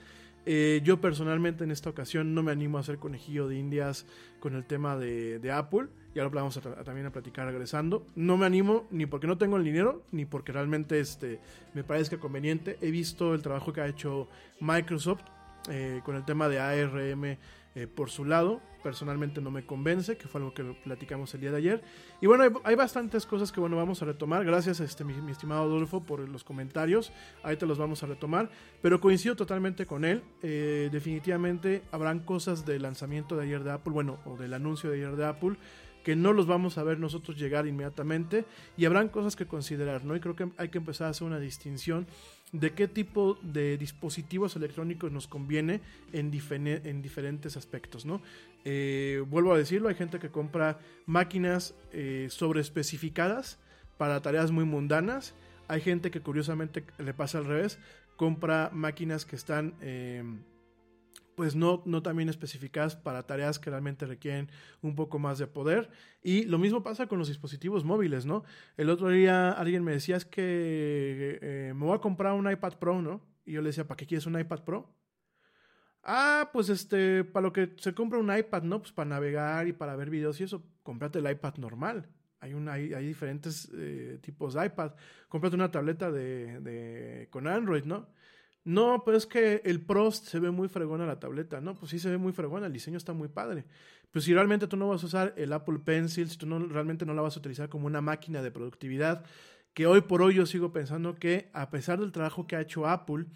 Eh, 0.46 0.80
yo 0.84 1.00
personalmente 1.00 1.64
en 1.64 1.70
esta 1.70 1.90
ocasión 1.90 2.34
no 2.34 2.42
me 2.42 2.52
animo 2.52 2.78
a 2.78 2.80
hacer 2.80 2.98
conejillo 2.98 3.46
de 3.46 3.58
indias 3.58 4.06
con 4.38 4.54
el 4.54 4.64
tema 4.64 4.96
de, 4.96 5.52
Apple. 5.52 5.88
Y 6.14 6.18
ahora 6.18 6.34
vamos 6.34 6.56
a, 6.56 6.60
también 6.60 7.06
a 7.06 7.10
platicar 7.10 7.46
regresando. 7.46 8.06
No 8.16 8.36
me 8.36 8.46
animo 8.46 8.86
ni 8.90 9.06
porque 9.06 9.26
no 9.26 9.38
tengo 9.38 9.56
el 9.56 9.64
dinero, 9.64 10.02
ni 10.10 10.24
porque 10.24 10.52
realmente 10.52 10.98
este, 10.98 11.40
me 11.74 11.84
parezca 11.84 12.18
conveniente. 12.18 12.78
He 12.80 12.90
visto 12.90 13.34
el 13.34 13.42
trabajo 13.42 13.72
que 13.72 13.80
ha 13.80 13.86
hecho 13.86 14.28
Microsoft 14.60 15.22
eh, 15.68 16.00
con 16.04 16.16
el 16.16 16.24
tema 16.24 16.48
de 16.48 16.58
ARM 16.58 17.36
eh, 17.76 17.86
por 17.86 18.10
su 18.10 18.24
lado. 18.24 18.60
personalmente 18.82 19.42
no 19.42 19.50
me 19.50 19.66
convence, 19.66 20.16
que 20.16 20.26
fue 20.26 20.40
algo 20.40 20.54
que 20.54 20.64
platicamos 20.82 21.32
el 21.34 21.42
día 21.42 21.50
de 21.50 21.58
ayer. 21.58 21.82
Y 22.20 22.26
bueno, 22.26 22.44
hay, 22.44 22.50
hay 22.64 22.74
bastantes 22.74 23.26
cosas 23.26 23.52
que 23.52 23.60
bueno, 23.60 23.76
vamos 23.76 24.02
a 24.02 24.06
retomar. 24.06 24.44
Gracias, 24.44 24.80
este, 24.80 25.04
mi, 25.04 25.30
estimado 25.30 25.62
Adolfo, 25.62 26.02
por 26.02 26.26
los 26.26 26.42
comentarios. 26.42 27.12
Ahí 27.44 27.56
te 27.56 27.66
los 27.66 27.78
vamos 27.78 28.02
a 28.02 28.06
retomar. 28.06 28.50
Pero 28.80 29.00
coincido 29.00 29.36
totalmente 29.36 29.86
con 29.86 30.04
él. 30.04 30.22
Eh, 30.42 30.88
definitivamente 30.90 31.82
habrán 31.92 32.20
cosas 32.20 32.64
del 32.64 32.82
lanzamiento 32.82 33.36
de 33.36 33.44
ayer 33.44 33.62
de 33.62 33.70
Apple, 33.70 33.92
bueno, 33.92 34.18
o 34.24 34.36
del 34.36 34.54
anuncio 34.54 34.90
de 34.90 34.96
ayer 34.96 35.14
de 35.14 35.26
Apple 35.26 35.56
que 36.04 36.16
no 36.16 36.32
los 36.32 36.46
vamos 36.46 36.78
a 36.78 36.82
ver 36.82 36.98
nosotros 36.98 37.38
llegar 37.38 37.66
inmediatamente 37.66 38.44
y 38.76 38.84
habrán 38.84 39.08
cosas 39.08 39.36
que 39.36 39.46
considerar, 39.46 40.04
¿no? 40.04 40.16
Y 40.16 40.20
creo 40.20 40.36
que 40.36 40.48
hay 40.56 40.68
que 40.68 40.78
empezar 40.78 41.08
a 41.08 41.10
hacer 41.10 41.26
una 41.26 41.38
distinción 41.38 42.06
de 42.52 42.72
qué 42.72 42.88
tipo 42.88 43.38
de 43.42 43.76
dispositivos 43.76 44.56
electrónicos 44.56 45.12
nos 45.12 45.28
conviene 45.28 45.80
en, 46.12 46.32
en 46.32 47.02
diferentes 47.02 47.56
aspectos, 47.56 48.04
¿no? 48.04 48.22
Eh, 48.64 49.22
vuelvo 49.28 49.54
a 49.54 49.58
decirlo, 49.58 49.88
hay 49.88 49.94
gente 49.94 50.18
que 50.18 50.30
compra 50.30 50.78
máquinas 51.06 51.74
eh, 51.92 52.28
para 53.96 54.20
tareas 54.22 54.50
muy 54.50 54.64
mundanas, 54.64 55.34
hay 55.68 55.80
gente 55.80 56.10
que 56.10 56.20
curiosamente 56.20 56.84
le 56.98 57.14
pasa 57.14 57.38
al 57.38 57.44
revés, 57.44 57.78
compra 58.16 58.70
máquinas 58.72 59.24
que 59.24 59.36
están... 59.36 59.74
Eh, 59.80 60.24
pues 61.40 61.56
no, 61.56 61.82
no 61.86 62.02
también 62.02 62.28
especificadas 62.28 62.96
para 62.96 63.22
tareas 63.22 63.58
que 63.58 63.70
realmente 63.70 64.04
requieren 64.04 64.50
un 64.82 64.94
poco 64.94 65.18
más 65.18 65.38
de 65.38 65.46
poder. 65.46 65.88
Y 66.22 66.44
lo 66.44 66.58
mismo 66.58 66.82
pasa 66.82 67.06
con 67.06 67.18
los 67.18 67.28
dispositivos 67.28 67.82
móviles, 67.82 68.26
¿no? 68.26 68.44
El 68.76 68.90
otro 68.90 69.08
día 69.08 69.50
alguien 69.50 69.82
me 69.82 69.92
decía 69.92 70.16
es 70.16 70.26
que 70.26 71.38
eh, 71.40 71.72
me 71.74 71.86
voy 71.86 71.96
a 71.96 72.00
comprar 72.02 72.34
un 72.34 72.50
iPad 72.50 72.74
Pro, 72.74 73.00
¿no? 73.00 73.22
Y 73.46 73.52
yo 73.52 73.62
le 73.62 73.70
decía, 73.70 73.88
¿para 73.88 73.96
qué 73.96 74.06
quieres 74.06 74.26
un 74.26 74.38
iPad 74.38 74.64
Pro? 74.64 74.94
Ah, 76.02 76.50
pues 76.52 76.68
este, 76.68 77.24
para 77.24 77.46
lo 77.46 77.54
que 77.54 77.72
se 77.78 77.94
compra 77.94 78.18
un 78.18 78.36
iPad, 78.36 78.64
¿no? 78.64 78.80
Pues 78.82 78.92
para 78.92 79.08
navegar 79.08 79.66
y 79.66 79.72
para 79.72 79.96
ver 79.96 80.10
videos 80.10 80.38
y 80.42 80.44
eso, 80.44 80.62
cómprate 80.82 81.20
el 81.20 81.30
iPad 81.30 81.54
normal. 81.56 82.06
Hay, 82.40 82.52
una, 82.52 82.74
hay, 82.74 83.06
diferentes 83.06 83.70
eh, 83.72 84.18
tipos 84.20 84.52
de 84.52 84.66
iPad. 84.66 84.92
Cómprate 85.30 85.56
una 85.56 85.70
tableta 85.70 86.10
de, 86.12 86.60
de, 86.60 87.28
con 87.30 87.46
Android, 87.46 87.84
¿no? 87.84 88.08
No, 88.64 89.02
pero 89.04 89.16
es 89.16 89.26
que 89.26 89.62
el 89.64 89.80
Pro 89.80 90.10
se 90.12 90.38
ve 90.38 90.50
muy 90.50 90.68
fregona 90.68 91.06
la 91.06 91.18
tableta. 91.18 91.60
No, 91.60 91.74
pues 91.74 91.90
sí 91.90 91.98
se 91.98 92.10
ve 92.10 92.18
muy 92.18 92.32
fregona, 92.32 92.66
el 92.66 92.72
diseño 92.72 92.98
está 92.98 93.12
muy 93.12 93.28
padre. 93.28 93.64
Pues 94.10 94.24
si 94.24 94.34
realmente 94.34 94.66
tú 94.66 94.76
no 94.76 94.88
vas 94.88 95.02
a 95.02 95.06
usar 95.06 95.34
el 95.36 95.52
Apple 95.52 95.78
Pencil, 95.78 96.28
si 96.28 96.36
tú 96.36 96.46
no, 96.46 96.58
realmente 96.58 97.06
no 97.06 97.14
la 97.14 97.22
vas 97.22 97.36
a 97.36 97.40
utilizar 97.40 97.68
como 97.68 97.86
una 97.86 98.00
máquina 98.00 98.42
de 98.42 98.50
productividad, 98.50 99.24
que 99.72 99.86
hoy 99.86 100.02
por 100.02 100.20
hoy 100.20 100.34
yo 100.34 100.46
sigo 100.46 100.72
pensando 100.72 101.14
que 101.14 101.48
a 101.52 101.70
pesar 101.70 102.00
del 102.00 102.12
trabajo 102.12 102.46
que 102.46 102.56
ha 102.56 102.60
hecho 102.60 102.86
Apple 102.86 103.26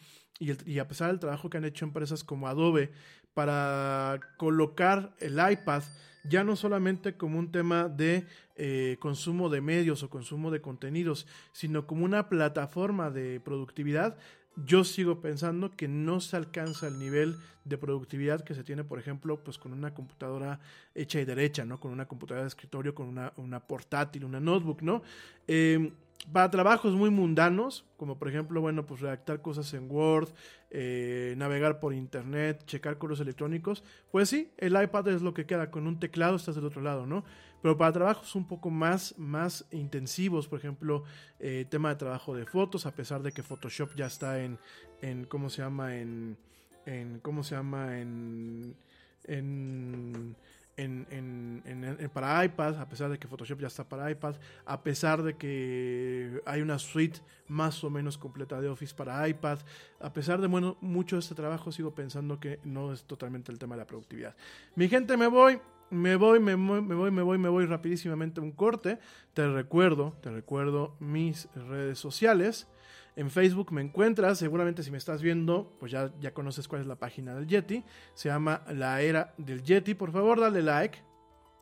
y 0.40 0.78
a 0.78 0.88
pesar 0.88 1.10
del 1.10 1.20
trabajo 1.20 1.48
que 1.48 1.58
han 1.58 1.64
hecho 1.64 1.84
empresas 1.84 2.24
como 2.24 2.48
Adobe 2.48 2.90
para 3.34 4.18
colocar 4.36 5.14
el 5.20 5.38
iPad 5.38 5.84
ya 6.24 6.42
no 6.42 6.56
solamente 6.56 7.16
como 7.16 7.38
un 7.38 7.52
tema 7.52 7.88
de 7.88 8.26
eh, 8.56 8.96
consumo 8.98 9.50
de 9.50 9.60
medios 9.60 10.02
o 10.02 10.10
consumo 10.10 10.50
de 10.50 10.60
contenidos, 10.60 11.26
sino 11.52 11.86
como 11.86 12.04
una 12.04 12.28
plataforma 12.28 13.10
de 13.10 13.40
productividad, 13.40 14.16
yo 14.56 14.84
sigo 14.84 15.20
pensando 15.20 15.70
que 15.70 15.88
no 15.88 16.20
se 16.20 16.36
alcanza 16.36 16.86
el 16.86 16.98
nivel 16.98 17.36
de 17.64 17.78
productividad 17.78 18.42
que 18.44 18.54
se 18.54 18.62
tiene, 18.62 18.84
por 18.84 18.98
ejemplo, 18.98 19.42
pues 19.42 19.58
con 19.58 19.72
una 19.72 19.94
computadora 19.94 20.60
hecha 20.94 21.20
y 21.20 21.24
derecha, 21.24 21.64
¿no? 21.64 21.80
Con 21.80 21.90
una 21.92 22.06
computadora 22.06 22.42
de 22.42 22.48
escritorio, 22.48 22.94
con 22.94 23.08
una, 23.08 23.32
una 23.36 23.60
portátil, 23.60 24.24
una 24.24 24.40
notebook, 24.40 24.82
¿no? 24.82 25.02
Eh, 25.48 25.92
para 26.32 26.50
trabajos 26.50 26.94
muy 26.94 27.10
mundanos, 27.10 27.84
como 27.96 28.18
por 28.18 28.28
ejemplo, 28.28 28.60
bueno, 28.60 28.86
pues 28.86 29.00
redactar 29.00 29.42
cosas 29.42 29.72
en 29.74 29.90
Word, 29.90 30.30
eh, 30.70 31.34
navegar 31.36 31.80
por 31.80 31.92
internet, 31.92 32.62
checar 32.66 32.98
correos 32.98 33.20
electrónicos, 33.20 33.84
pues 34.10 34.28
sí, 34.28 34.50
el 34.56 34.80
iPad 34.80 35.08
es 35.08 35.22
lo 35.22 35.34
que 35.34 35.46
queda, 35.46 35.70
con 35.70 35.86
un 35.86 35.98
teclado 35.98 36.36
estás 36.36 36.54
del 36.54 36.64
otro 36.64 36.80
lado, 36.80 37.06
¿no? 37.06 37.24
Pero 37.64 37.78
para 37.78 37.92
trabajos 37.92 38.34
un 38.34 38.46
poco 38.46 38.68
más, 38.68 39.14
más 39.16 39.64
intensivos, 39.70 40.46
por 40.46 40.58
ejemplo, 40.58 41.02
eh, 41.40 41.64
tema 41.70 41.88
de 41.88 41.96
trabajo 41.96 42.36
de 42.36 42.44
fotos, 42.44 42.84
a 42.84 42.94
pesar 42.94 43.22
de 43.22 43.32
que 43.32 43.42
Photoshop 43.42 43.94
ya 43.96 44.04
está 44.04 44.42
en, 44.42 44.58
en 45.00 45.24
¿cómo 45.24 45.48
se 45.48 45.62
llama? 45.62 45.96
En, 45.96 46.36
en 46.84 47.20
¿cómo 47.20 47.42
se 47.42 47.54
llama? 47.54 47.98
En, 47.98 48.76
en 49.24 50.36
en, 50.76 51.06
en, 51.10 51.62
en, 51.64 52.10
para 52.10 52.44
iPad, 52.44 52.78
a 52.80 52.86
pesar 52.86 53.10
de 53.10 53.18
que 53.18 53.28
Photoshop 53.28 53.60
ya 53.60 53.68
está 53.68 53.88
para 53.88 54.10
iPad, 54.10 54.34
a 54.66 54.82
pesar 54.82 55.22
de 55.22 55.34
que 55.34 56.42
hay 56.44 56.60
una 56.60 56.78
suite 56.78 57.20
más 57.48 57.82
o 57.82 57.88
menos 57.88 58.18
completa 58.18 58.60
de 58.60 58.68
Office 58.68 58.94
para 58.94 59.26
iPad, 59.26 59.60
a 60.00 60.12
pesar 60.12 60.40
de 60.40 60.48
bueno, 60.48 60.76
mucho 60.82 61.16
de 61.16 61.20
este 61.20 61.34
trabajo, 61.34 61.72
sigo 61.72 61.94
pensando 61.94 62.40
que 62.40 62.60
no 62.64 62.92
es 62.92 63.04
totalmente 63.04 63.52
el 63.52 63.58
tema 63.58 63.74
de 63.74 63.82
la 63.82 63.86
productividad. 63.86 64.34
Mi 64.74 64.88
gente, 64.88 65.16
me 65.16 65.28
voy. 65.28 65.60
Me 65.90 66.16
voy, 66.16 66.40
me 66.40 66.54
voy, 66.54 66.80
me 66.80 66.94
voy, 66.94 67.10
me 67.10 67.22
voy, 67.22 67.38
me 67.38 67.48
voy 67.48 67.66
rapidísimamente 67.66 68.40
un 68.40 68.52
corte. 68.52 68.98
Te 69.32 69.48
recuerdo, 69.48 70.16
te 70.20 70.30
recuerdo 70.30 70.96
mis 70.98 71.48
redes 71.54 71.98
sociales. 71.98 72.68
En 73.16 73.30
Facebook 73.30 73.70
me 73.70 73.80
encuentras, 73.80 74.38
seguramente 74.38 74.82
si 74.82 74.90
me 74.90 74.98
estás 74.98 75.22
viendo, 75.22 75.76
pues 75.78 75.92
ya, 75.92 76.12
ya 76.20 76.34
conoces 76.34 76.66
cuál 76.66 76.80
es 76.82 76.88
la 76.88 76.96
página 76.96 77.34
del 77.34 77.46
Yeti. 77.46 77.84
Se 78.14 78.28
llama 78.28 78.62
La 78.72 79.02
Era 79.02 79.34
del 79.38 79.62
Yeti. 79.62 79.94
Por 79.94 80.10
favor, 80.10 80.40
dale 80.40 80.62
like. 80.62 80.98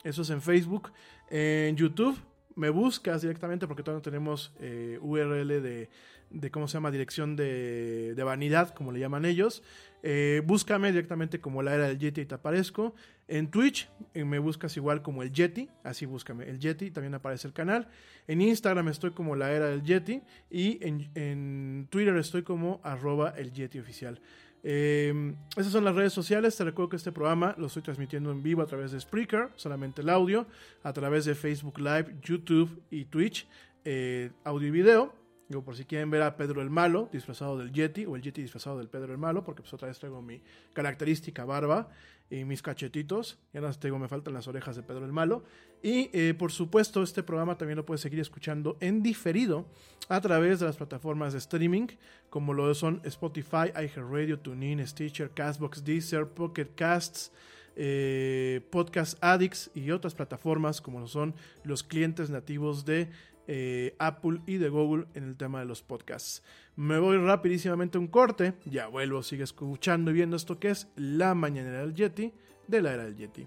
Eso 0.03 0.23
es 0.23 0.31
en 0.31 0.41
Facebook. 0.41 0.93
En 1.29 1.77
YouTube 1.77 2.19
me 2.57 2.71
buscas 2.71 3.23
directamente 3.23 3.67
porque 3.67 3.83
todavía 3.83 3.99
no 3.99 4.03
tenemos 4.03 4.53
eh, 4.61 4.99
URL 5.01 5.49
de, 5.49 5.91
de, 6.31 6.51
¿cómo 6.51 6.69
se 6.69 6.75
llama? 6.75 6.91
Dirección 6.91 7.37
de, 7.37 8.15
de 8.15 8.23
vanidad, 8.25 8.75
como 8.75 8.93
le 8.93 9.01
llaman 9.01 9.25
ellos. 9.25 9.63
Eh, 10.03 10.43
búscame 10.45 10.91
directamente 10.91 11.41
como 11.41 11.63
la 11.63 11.75
era 11.75 11.89
del 11.89 11.99
Yeti 11.99 12.23
y 12.23 12.27
te 12.27 12.35
aparezco. 12.35 12.95
En 13.29 13.49
Twitch 13.49 13.89
eh, 14.15 14.25
me 14.25 14.39
buscas 14.39 14.77
igual 14.77 15.01
como 15.01 15.23
el 15.23 15.33
Yeti, 15.33 15.69
así 15.85 16.07
búscame 16.07 16.49
el 16.49 16.59
Yeti, 16.59 16.91
también 16.91 17.15
aparece 17.15 17.47
el 17.47 17.55
canal. 17.55 17.89
En 18.27 18.41
Instagram 18.41 18.89
estoy 18.89 19.13
como 19.13 19.37
la 19.37 19.53
era 19.53 19.69
del 19.69 19.83
Yeti 19.83 20.23
y 20.51 20.79
en, 20.83 21.87
Twitter 21.89 22.17
estoy 22.17 22.43
como 22.43 22.81
arroba 22.83 23.31
el 23.37 23.53
Yeti 23.53 23.79
oficial. 23.79 24.21
Eh, 24.65 25.35
esas 25.57 25.73
son 25.73 25.85
las 25.85 25.95
redes 25.95 26.13
sociales. 26.13 26.57
Te 26.57 26.65
recuerdo 26.65 26.91
que 26.91 26.97
este 26.97 27.13
programa 27.13 27.55
lo 27.59 27.67
estoy 27.69 27.83
transmitiendo 27.83 28.33
en 28.33 28.43
vivo 28.43 28.63
a 28.63 28.67
través 28.67 28.91
de 28.91 29.01
Spreaker, 29.01 29.51
solamente 29.55 30.03
el 30.03 30.09
audio, 30.09 30.47
a 30.83 30.93
través 30.93 31.25
de 31.25 31.35
Facebook 31.35 31.79
Live, 31.79 32.17
YouTube 32.23 32.83
y 32.91 33.05
Twitch, 33.05 33.47
eh, 33.85 34.31
audio 34.45 34.69
y 34.69 34.71
video. 34.73 35.22
Digo, 35.53 35.63
por 35.63 35.77
si 35.77 35.85
quieren 35.85 36.11
ver 36.11 36.23
a 36.23 36.35
Pedro 36.35 36.63
el 36.63 36.71
Malo 36.71 37.11
disfrazado 37.13 37.59
del 37.59 37.71
Yeti 37.73 38.07
o 38.07 38.17
el 38.17 38.23
Yeti 38.23 38.41
disfrazado 38.41 38.79
del 38.79 38.89
Pedro 38.89 39.13
el 39.13 39.19
Malo, 39.19 39.45
porque 39.45 39.61
pues 39.61 39.75
otra 39.75 39.87
vez 39.87 39.99
traigo 39.99 40.23
mi 40.23 40.41
característica 40.73 41.45
barba 41.45 41.91
y 42.31 42.47
mis 42.47 42.63
cachetitos. 42.63 43.39
Ya 43.53 43.61
no 43.61 43.71
te 43.71 43.89
digo, 43.89 43.99
me 43.99 44.09
faltan 44.09 44.33
las 44.33 44.49
orejas 44.49 44.77
de 44.77 44.83
Pedro 44.83 45.05
el 45.05 45.13
Malo. 45.13 45.45
Y 45.83 46.09
eh, 46.15 46.33
por 46.33 46.53
supuesto, 46.53 47.03
este 47.03 47.23
programa 47.23 47.59
también 47.59 47.77
lo 47.77 47.85
puedes 47.85 48.01
seguir 48.01 48.19
escuchando 48.19 48.79
en 48.81 49.03
diferido 49.03 49.67
a 50.09 50.23
través 50.23 50.59
de 50.59 50.65
las 50.65 50.79
plataformas 50.79 51.35
de 51.35 51.41
streaming, 51.41 51.89
como 52.31 52.55
lo 52.55 52.75
son 52.75 53.03
Spotify, 53.05 53.69
iHeartRadio, 53.75 54.39
TuneIn, 54.39 54.87
Stitcher, 54.87 55.33
Castbox, 55.33 55.85
Deezer, 55.85 56.29
Pocket 56.29 56.69
Casts. 56.75 57.31
Eh, 57.75 58.61
Podcast 58.71 59.17
Addicts 59.25 59.71
y 59.75 59.93
otras 59.93 60.15
plataformas 60.15 60.83
como 60.83 61.01
lo 61.01 61.07
son 61.07 61.35
los 61.65 61.83
clientes 61.83 62.29
nativos 62.29 62.85
de 62.85 63.09
eh, 63.47 63.95
Apple 63.99 64.41
y 64.47 64.59
de 64.59 64.69
Google 64.69 65.07
en 65.15 65.25
el 65.25 65.37
tema 65.37 65.61
de 65.61 65.67
los 65.67 65.83
podcasts. 65.83 66.43
Me 66.77 66.99
voy 66.99 67.17
rapidísimamente 67.19 67.99
a 67.99 68.01
un 68.01 68.09
corte, 68.09 68.55
ya 68.65 68.87
vuelvo, 68.87 69.23
sigue 69.23 69.45
escuchando 69.45 70.11
y 70.11 70.15
viendo 70.15 70.37
esto 70.37 70.59
que 70.59 70.71
es 70.71 70.89
la 70.97 71.35
mañanera 71.35 71.81
del 71.81 71.95
Yeti 71.95 72.33
de 72.67 72.83
la 72.83 72.95
era 72.95 73.05
del 73.05 73.17
Yeti. 73.17 73.47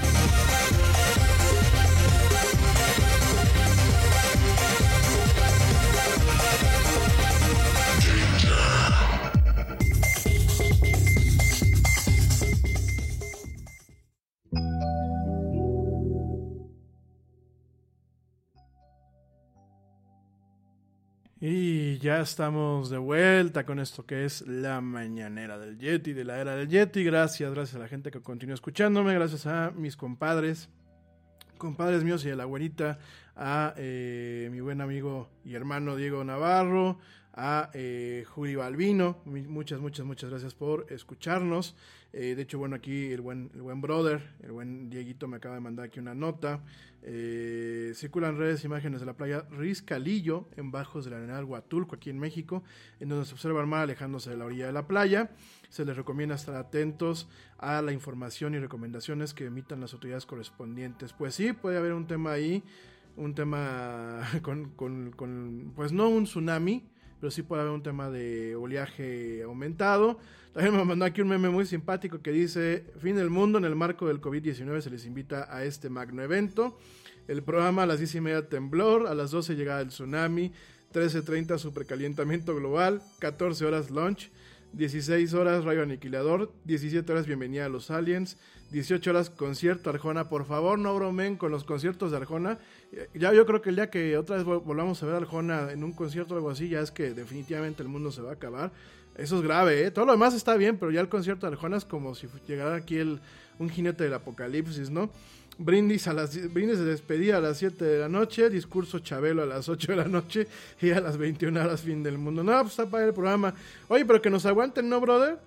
Estamos 22.21 22.91
de 22.91 22.99
vuelta 22.99 23.65
con 23.65 23.79
esto 23.79 24.05
que 24.05 24.25
es 24.25 24.47
la 24.47 24.79
mañanera 24.79 25.57
del 25.57 25.77
Yeti, 25.79 26.13
de 26.13 26.23
la 26.23 26.39
era 26.39 26.55
del 26.55 26.67
Yeti. 26.67 27.03
Gracias, 27.03 27.51
gracias 27.51 27.75
a 27.75 27.79
la 27.79 27.87
gente 27.87 28.11
que 28.11 28.21
continúa 28.21 28.53
escuchándome, 28.53 29.13
gracias 29.15 29.47
a 29.47 29.71
mis 29.71 29.97
compadres, 29.97 30.69
compadres 31.57 32.03
míos 32.03 32.23
y 32.25 32.29
a 32.29 32.35
la 32.35 32.45
güerita, 32.45 32.99
a 33.35 33.73
eh, 33.77 34.49
mi 34.51 34.59
buen 34.59 34.81
amigo 34.81 35.29
y 35.43 35.55
hermano 35.55 35.95
Diego 35.95 36.23
Navarro, 36.23 36.99
a 37.33 37.71
eh, 37.73 38.23
Juli 38.29 38.55
Balbino. 38.55 39.17
Muchas, 39.25 39.79
muchas, 39.79 40.05
muchas 40.05 40.29
gracias 40.29 40.53
por 40.53 40.85
escucharnos. 40.91 41.75
Eh, 42.13 42.35
de 42.35 42.41
hecho, 42.43 42.59
bueno, 42.59 42.75
aquí 42.75 43.11
el 43.11 43.21
buen, 43.21 43.49
el 43.55 43.63
buen 43.63 43.81
brother, 43.81 44.21
el 44.43 44.51
buen 44.51 44.89
Dieguito 44.89 45.27
me 45.27 45.37
acaba 45.37 45.55
de 45.55 45.61
mandar 45.61 45.85
aquí 45.85 45.99
una 45.99 46.13
nota. 46.13 46.61
Eh, 47.03 47.93
circulan 47.95 48.37
redes 48.37 48.63
imágenes 48.63 48.99
de 48.99 49.05
la 49.07 49.13
playa 49.13 49.45
Riscalillo, 49.49 50.47
en 50.55 50.71
bajos 50.71 51.05
del 51.05 51.15
arenal 51.15 51.45
Huatulco, 51.45 51.95
aquí 51.95 52.09
en 52.09 52.19
México, 52.19 52.63
en 52.99 53.09
donde 53.09 53.25
se 53.25 53.33
observa 53.33 53.61
el 53.61 53.67
mar 53.67 53.81
alejándose 53.81 54.29
de 54.29 54.37
la 54.37 54.45
orilla 54.45 54.67
de 54.67 54.73
la 54.73 54.87
playa. 54.87 55.31
Se 55.69 55.83
les 55.85 55.95
recomienda 55.95 56.35
estar 56.35 56.55
atentos 56.55 57.27
a 57.57 57.81
la 57.81 57.91
información 57.91 58.53
y 58.53 58.59
recomendaciones 58.59 59.33
que 59.33 59.45
emitan 59.45 59.81
las 59.81 59.93
autoridades 59.93 60.25
correspondientes. 60.25 61.13
Pues 61.13 61.33
sí, 61.35 61.53
puede 61.53 61.77
haber 61.77 61.93
un 61.93 62.05
tema 62.05 62.33
ahí, 62.33 62.63
un 63.17 63.33
tema 63.33 64.21
con 64.43 65.73
pues 65.75 65.91
no 65.91 66.09
un 66.09 66.25
tsunami, 66.25 66.83
pero 67.21 67.29
sí 67.29 67.43
puede 67.43 67.61
haber 67.61 67.73
un 67.73 67.83
tema 67.83 68.09
de 68.09 68.55
oleaje 68.55 69.43
aumentado. 69.43 70.17
También 70.53 70.75
me 70.75 70.83
mandó 70.83 71.05
aquí 71.05 71.21
un 71.21 71.29
meme 71.29 71.49
muy 71.49 71.67
simpático 71.67 72.19
que 72.21 72.31
dice, 72.31 72.83
fin 72.99 73.15
del 73.15 73.29
mundo, 73.29 73.59
en 73.59 73.63
el 73.63 73.75
marco 73.75 74.07
del 74.07 74.19
COVID-19 74.19 74.81
se 74.81 74.89
les 74.89 75.05
invita 75.05 75.47
a 75.55 75.63
este 75.63 75.89
magno 75.89 76.23
evento. 76.23 76.77
El 77.27 77.43
programa 77.43 77.83
a 77.83 77.85
las 77.85 77.99
10 77.99 78.15
y 78.15 78.21
media 78.21 78.49
temblor, 78.49 79.05
a 79.07 79.13
las 79.13 79.29
12 79.29 79.55
llegada 79.55 79.81
el 79.81 79.89
tsunami, 79.89 80.51
13.30 80.93 81.59
supercalientamiento 81.59 82.55
global, 82.55 83.03
14 83.19 83.65
horas 83.65 83.91
launch, 83.91 84.31
16 84.73 85.33
horas 85.33 85.65
rayo 85.65 85.83
aniquilador, 85.83 86.51
17 86.63 87.11
horas 87.11 87.27
bienvenida 87.27 87.65
a 87.65 87.69
los 87.69 87.91
aliens, 87.91 88.37
18 88.71 89.09
horas 89.09 89.29
concierto 89.29 89.89
Arjona. 89.89 90.29
Por 90.29 90.45
favor, 90.45 90.79
no 90.79 90.95
bromen 90.95 91.35
con 91.35 91.51
los 91.51 91.65
conciertos 91.65 92.11
de 92.11 92.17
Arjona. 92.17 92.57
Ya 93.13 93.33
yo 93.33 93.45
creo 93.45 93.61
que 93.61 93.69
el 93.69 93.75
día 93.75 93.89
que 93.89 94.17
otra 94.17 94.37
vez 94.37 94.45
volvamos 94.45 95.03
a 95.03 95.05
ver 95.05 95.15
a 95.15 95.17
Arjona 95.17 95.71
en 95.71 95.83
un 95.83 95.91
concierto 95.91 96.35
o 96.35 96.37
algo 96.37 96.49
así, 96.49 96.69
ya 96.69 96.79
es 96.79 96.91
que 96.91 97.13
definitivamente 97.13 97.83
el 97.83 97.89
mundo 97.89 98.11
se 98.11 98.21
va 98.21 98.29
a 98.29 98.33
acabar. 98.33 98.71
Eso 99.17 99.37
es 99.37 99.41
grave, 99.41 99.85
¿eh? 99.85 99.91
Todo 99.91 100.05
lo 100.05 100.13
demás 100.13 100.33
está 100.33 100.55
bien, 100.55 100.77
pero 100.77 100.89
ya 100.89 101.01
el 101.01 101.09
concierto 101.09 101.45
de 101.45 101.53
Arjona 101.53 101.75
es 101.75 101.83
como 101.83 102.15
si 102.15 102.27
llegara 102.47 102.75
aquí 102.75 102.97
el, 102.97 103.19
un 103.59 103.69
jinete 103.69 104.05
del 104.05 104.13
apocalipsis, 104.13 104.89
¿no? 104.89 105.11
Brindis, 105.57 106.07
a 106.07 106.13
las, 106.13 106.51
brindis 106.51 106.79
de 106.79 106.85
despedida 106.85 107.37
a 107.37 107.41
las 107.41 107.57
7 107.57 107.83
de 107.83 107.99
la 107.99 108.09
noche, 108.09 108.49
discurso 108.49 108.99
Chabelo 108.99 109.43
a 109.43 109.45
las 109.45 109.69
8 109.69 109.91
de 109.91 109.95
la 109.95 110.05
noche 110.05 110.47
y 110.81 110.91
a 110.91 110.99
las 110.99 111.17
21 111.17 111.59
horas 111.59 111.81
fin 111.81 112.01
del 112.03 112.17
mundo. 112.17 112.43
No, 112.43 112.59
pues 112.61 112.71
está 112.71 112.87
para 112.87 113.05
el 113.05 113.13
programa. 113.13 113.53
Oye, 113.87 114.05
pero 114.05 114.21
que 114.21 114.29
nos 114.29 114.45
aguanten, 114.45 114.89
¿no, 114.89 114.99
brother? 114.99 115.37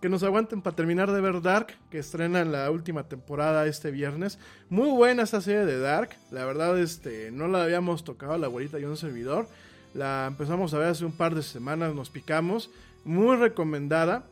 Que 0.00 0.08
nos 0.08 0.22
aguanten 0.22 0.62
para 0.62 0.76
terminar 0.76 1.10
de 1.10 1.20
ver 1.20 1.42
Dark, 1.42 1.74
que 1.90 1.98
estrena 1.98 2.40
en 2.40 2.52
la 2.52 2.70
última 2.70 3.08
temporada 3.08 3.66
este 3.66 3.90
viernes. 3.90 4.38
Muy 4.70 4.90
buena 4.90 5.24
esta 5.24 5.40
serie 5.40 5.64
de 5.64 5.80
Dark. 5.80 6.10
La 6.30 6.44
verdad, 6.44 6.78
este, 6.78 7.32
no 7.32 7.48
la 7.48 7.64
habíamos 7.64 8.04
tocado 8.04 8.38
la 8.38 8.46
abuelita 8.46 8.78
y 8.78 8.84
un 8.84 8.96
servidor. 8.96 9.48
La 9.94 10.26
empezamos 10.28 10.72
a 10.72 10.78
ver 10.78 10.88
hace 10.88 11.04
un 11.04 11.12
par 11.12 11.34
de 11.34 11.42
semanas, 11.42 11.94
nos 11.94 12.10
picamos. 12.10 12.70
Muy 13.04 13.36
recomendada. 13.36 14.24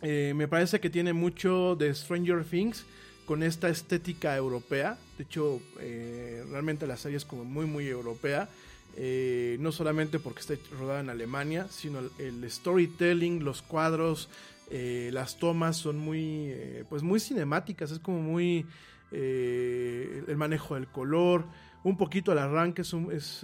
Eh, 0.00 0.32
me 0.34 0.48
parece 0.48 0.80
que 0.80 0.88
tiene 0.88 1.12
mucho 1.12 1.76
de 1.76 1.92
Stranger 1.94 2.44
Things 2.44 2.86
con 3.28 3.42
esta 3.42 3.68
estética 3.68 4.34
europea. 4.34 4.96
De 5.18 5.24
hecho, 5.24 5.60
eh, 5.80 6.42
realmente 6.50 6.86
la 6.86 6.96
serie 6.96 7.18
es 7.18 7.26
como 7.26 7.44
muy, 7.44 7.66
muy 7.66 7.86
europea. 7.86 8.48
Eh, 8.96 9.58
no 9.60 9.70
solamente 9.70 10.18
porque 10.18 10.40
está 10.40 10.54
rodada 10.78 11.00
en 11.00 11.10
Alemania, 11.10 11.66
sino 11.68 11.98
el, 12.18 12.50
storytelling, 12.50 13.44
los 13.44 13.60
cuadros, 13.60 14.30
eh, 14.70 15.10
las 15.12 15.36
tomas 15.36 15.76
son 15.76 15.98
muy, 15.98 16.54
pues 16.88 17.02
muy 17.02 17.20
cinemáticas. 17.20 17.90
Es 17.90 17.98
como 17.98 18.22
muy 18.22 18.64
el 19.12 20.36
manejo 20.38 20.76
del 20.76 20.86
color. 20.86 21.44
Un 21.84 21.98
poquito 21.98 22.32
al 22.32 22.38
arranque 22.38 22.80
es, 22.80 22.94
es 23.12 23.42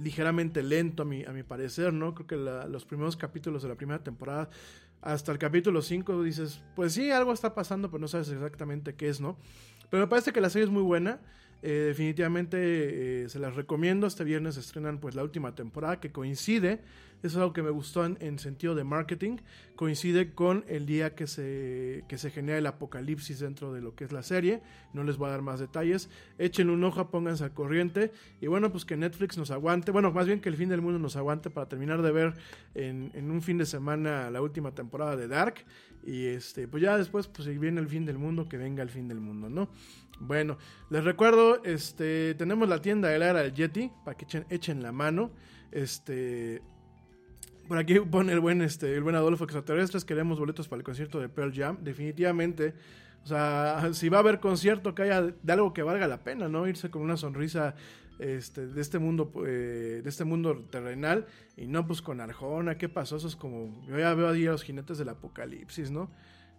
ligeramente 0.00 0.64
lento 0.64 1.04
a 1.04 1.06
mi, 1.06 1.24
a 1.24 1.30
mi 1.30 1.44
parecer, 1.44 1.92
¿no? 1.92 2.12
Creo 2.12 2.26
que 2.26 2.36
los 2.68 2.84
primeros 2.84 3.16
capítulos 3.16 3.62
de 3.62 3.68
la 3.68 3.76
primera 3.76 4.02
temporada 4.02 4.50
hasta 5.02 5.32
el 5.32 5.38
capítulo 5.38 5.82
5 5.82 6.22
dices, 6.22 6.62
pues 6.74 6.94
sí, 6.94 7.10
algo 7.10 7.32
está 7.32 7.54
pasando, 7.54 7.90
pero 7.90 8.00
no 8.00 8.08
sabes 8.08 8.28
exactamente 8.28 8.94
qué 8.94 9.08
es, 9.08 9.20
¿no? 9.20 9.36
Pero 9.90 10.04
me 10.04 10.06
parece 10.08 10.32
que 10.32 10.40
la 10.40 10.48
serie 10.48 10.64
es 10.64 10.70
muy 10.70 10.82
buena. 10.82 11.20
Eh, 11.60 11.84
definitivamente 11.88 13.24
eh, 13.24 13.28
se 13.28 13.38
las 13.38 13.54
recomiendo. 13.54 14.06
Este 14.06 14.24
viernes 14.24 14.56
estrenan 14.56 14.98
pues 14.98 15.14
la 15.14 15.22
última 15.22 15.54
temporada 15.54 16.00
que 16.00 16.10
coincide 16.10 16.80
eso 17.22 17.36
es 17.36 17.36
algo 17.36 17.52
que 17.52 17.62
me 17.62 17.70
gustó 17.70 18.04
en, 18.04 18.38
sentido 18.38 18.74
de 18.74 18.82
marketing. 18.82 19.36
Coincide 19.76 20.34
con 20.34 20.64
el 20.66 20.86
día 20.86 21.14
que 21.14 21.26
se, 21.26 22.04
que 22.08 22.18
se 22.18 22.30
genera 22.30 22.58
el 22.58 22.66
apocalipsis 22.66 23.38
dentro 23.38 23.72
de 23.72 23.80
lo 23.80 23.94
que 23.94 24.04
es 24.04 24.12
la 24.12 24.24
serie. 24.24 24.60
No 24.92 25.04
les 25.04 25.16
voy 25.16 25.28
a 25.28 25.30
dar 25.30 25.42
más 25.42 25.60
detalles. 25.60 26.10
Echen 26.38 26.68
un 26.68 26.82
ojo, 26.82 27.10
pónganse 27.10 27.44
al 27.44 27.54
corriente. 27.54 28.12
Y 28.40 28.48
bueno, 28.48 28.72
pues 28.72 28.84
que 28.84 28.96
Netflix 28.96 29.38
nos 29.38 29.52
aguante. 29.52 29.92
Bueno, 29.92 30.10
más 30.10 30.26
bien 30.26 30.40
que 30.40 30.48
el 30.48 30.56
fin 30.56 30.68
del 30.68 30.82
mundo 30.82 30.98
nos 30.98 31.14
aguante 31.14 31.48
para 31.48 31.68
terminar 31.68 32.02
de 32.02 32.10
ver 32.10 32.34
en, 32.74 33.12
en 33.14 33.30
un 33.30 33.40
fin 33.40 33.56
de 33.56 33.66
semana 33.66 34.28
la 34.30 34.42
última 34.42 34.74
temporada 34.74 35.16
de 35.16 35.28
Dark. 35.28 35.64
Y 36.04 36.26
este, 36.26 36.66
pues 36.66 36.82
ya 36.82 36.98
después, 36.98 37.28
pues 37.28 37.46
si 37.46 37.56
viene 37.56 37.80
el 37.80 37.88
fin 37.88 38.04
del 38.04 38.18
mundo, 38.18 38.48
que 38.48 38.56
venga 38.56 38.82
el 38.82 38.90
fin 38.90 39.06
del 39.06 39.20
mundo, 39.20 39.48
¿no? 39.48 39.68
Bueno, 40.18 40.58
les 40.90 41.04
recuerdo, 41.04 41.62
este, 41.64 42.34
tenemos 42.34 42.68
la 42.68 42.80
tienda 42.80 43.08
de 43.08 43.18
la 43.18 43.30
era 43.30 43.42
del 43.42 43.54
Yeti, 43.54 43.90
para 44.04 44.16
que 44.16 44.24
echen, 44.24 44.44
echen 44.50 44.82
la 44.82 44.92
mano. 44.92 45.30
Este, 45.70 46.62
por 47.72 47.78
aquí 47.78 47.98
pone 48.00 48.34
el 48.34 48.40
buen, 48.40 48.60
este, 48.60 48.94
el 48.94 49.02
buen 49.02 49.16
Adolfo 49.16 49.44
Extraterrestres, 49.44 50.04
queremos 50.04 50.38
boletos 50.38 50.68
para 50.68 50.80
el 50.80 50.84
concierto 50.84 51.18
de 51.20 51.30
Pearl 51.30 51.54
Jam. 51.54 51.78
Definitivamente, 51.80 52.74
o 53.24 53.26
sea, 53.26 53.88
si 53.94 54.10
va 54.10 54.18
a 54.18 54.20
haber 54.20 54.40
concierto 54.40 54.94
que 54.94 55.04
haya 55.04 55.22
de 55.22 55.52
algo 55.54 55.72
que 55.72 55.82
valga 55.82 56.06
la 56.06 56.22
pena, 56.22 56.50
¿no? 56.50 56.68
Irse 56.68 56.90
con 56.90 57.00
una 57.00 57.16
sonrisa 57.16 57.74
este, 58.18 58.66
de 58.66 58.78
este 58.78 58.98
mundo, 58.98 59.32
eh, 59.46 60.02
de 60.04 60.06
este 60.10 60.24
mundo 60.24 60.66
terrenal, 60.68 61.24
y 61.56 61.66
no 61.66 61.86
pues 61.86 62.02
con 62.02 62.20
Arjona, 62.20 62.76
¿qué 62.76 62.90
pasó? 62.90 63.16
Eso 63.16 63.26
es 63.26 63.36
como, 63.36 63.82
yo 63.88 63.98
ya 63.98 64.12
veo 64.12 64.28
ahí 64.28 64.46
a 64.46 64.50
los 64.50 64.64
jinetes 64.64 64.98
del 64.98 65.08
apocalipsis, 65.08 65.90
¿no? 65.90 66.10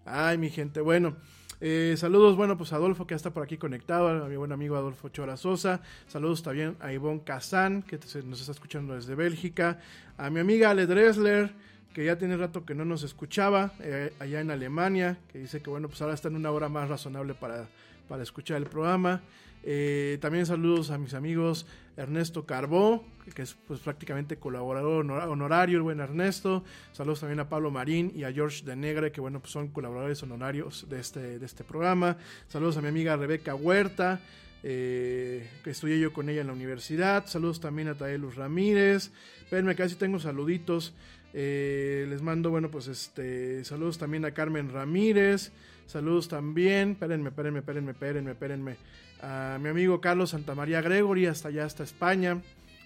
Ay, 0.05 0.39
mi 0.39 0.49
gente, 0.49 0.81
bueno. 0.81 1.17
Eh, 1.61 1.95
saludos, 1.97 2.35
bueno, 2.35 2.57
pues 2.57 2.73
Adolfo 2.73 3.07
que 3.07 3.13
está 3.13 3.31
por 3.31 3.43
aquí 3.43 3.57
conectado, 3.57 4.09
a 4.09 4.27
mi 4.27 4.35
buen 4.35 4.51
amigo 4.51 4.75
Adolfo 4.75 5.09
Chora 5.09 5.37
Sosa. 5.37 5.81
Saludos 6.07 6.43
también 6.43 6.75
a 6.79 6.91
Ivonne 6.91 7.21
Kazan, 7.23 7.83
que 7.83 7.97
nos 8.25 8.39
está 8.39 8.51
escuchando 8.51 8.95
desde 8.95 9.15
Bélgica. 9.15 9.79
A 10.17 10.29
mi 10.29 10.39
amiga 10.39 10.71
Ale 10.71 10.85
Dressler, 10.85 11.53
que 11.93 12.05
ya 12.05 12.17
tiene 12.17 12.35
rato 12.37 12.65
que 12.65 12.75
no 12.75 12.85
nos 12.85 13.03
escuchaba, 13.03 13.73
eh, 13.79 14.13
allá 14.19 14.41
en 14.41 14.51
Alemania, 14.51 15.17
que 15.31 15.39
dice 15.39 15.61
que 15.61 15.69
bueno, 15.69 15.87
pues 15.87 16.01
ahora 16.01 16.15
está 16.15 16.27
en 16.27 16.35
una 16.35 16.51
hora 16.51 16.69
más 16.69 16.89
razonable 16.89 17.33
para, 17.33 17.67
para 18.09 18.23
escuchar 18.23 18.57
el 18.57 18.65
programa. 18.65 19.21
Eh, 19.63 20.17
también 20.21 20.45
saludos 20.45 20.91
a 20.91 20.97
mis 20.97 21.13
amigos 21.13 21.65
Ernesto 21.95 22.45
Carbó, 22.45 23.05
que 23.33 23.43
es 23.43 23.55
pues, 23.67 23.79
prácticamente 23.79 24.37
colaborador 24.37 25.05
honorario, 25.05 25.77
el 25.77 25.83
buen 25.83 25.99
Ernesto. 25.99 26.63
Saludos 26.91 27.21
también 27.21 27.39
a 27.39 27.49
Pablo 27.49 27.71
Marín 27.71 28.11
y 28.15 28.23
a 28.23 28.31
George 28.31 28.65
de 28.65 28.75
Negre, 28.75 29.11
que 29.11 29.21
bueno, 29.21 29.39
pues 29.39 29.51
son 29.51 29.69
colaboradores 29.69 30.21
honorarios 30.23 30.87
de 30.89 30.99
este, 30.99 31.39
de 31.39 31.45
este 31.45 31.63
programa. 31.63 32.17
Saludos 32.47 32.77
a 32.77 32.81
mi 32.81 32.87
amiga 32.87 33.15
Rebeca 33.15 33.55
Huerta, 33.55 34.21
eh, 34.63 35.47
que 35.63 35.69
estudié 35.69 35.99
yo 35.99 36.13
con 36.13 36.29
ella 36.29 36.41
en 36.41 36.47
la 36.47 36.53
universidad. 36.53 37.27
Saludos 37.27 37.59
también 37.59 37.87
a 37.87 37.95
Taelus 37.95 38.35
Ramírez. 38.35 39.11
Espérenme, 39.43 39.75
casi 39.75 39.95
tengo 39.95 40.19
saluditos. 40.19 40.93
Eh, 41.35 42.05
les 42.09 42.21
mando, 42.21 42.49
bueno, 42.49 42.69
pues 42.69 42.87
este, 42.87 43.63
saludos 43.63 43.97
también 43.97 44.25
a 44.25 44.31
Carmen 44.31 44.71
Ramírez. 44.71 45.51
Saludos 45.85 46.27
también, 46.27 46.91
espérenme, 46.91 47.29
espérenme, 47.29 47.59
espérenme, 47.59 47.91
espérenme, 47.91 48.31
espérenme 48.31 48.77
a 49.23 49.57
mi 49.57 49.69
amigo 49.69 50.01
Carlos 50.01 50.31
Santamaría 50.31 50.81
Gregory, 50.81 51.27
hasta 51.27 51.47
allá, 51.47 51.63
hasta 51.63 51.83
España. 51.83 52.41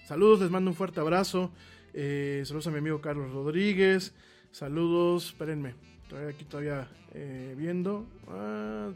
Saludos, 0.06 0.40
les 0.40 0.50
mando 0.50 0.70
un 0.70 0.76
fuerte 0.76 1.00
abrazo. 1.00 1.50
Eh, 1.92 2.44
saludos 2.46 2.68
a 2.68 2.70
mi 2.70 2.78
amigo 2.78 3.00
Carlos 3.00 3.32
Rodríguez. 3.32 4.14
Saludos, 4.52 5.26
espérenme, 5.26 5.74
estoy 6.04 6.26
aquí 6.26 6.44
todavía 6.44 6.88
eh, 7.12 7.56
viendo. 7.58 8.06
Ah, 8.28 8.90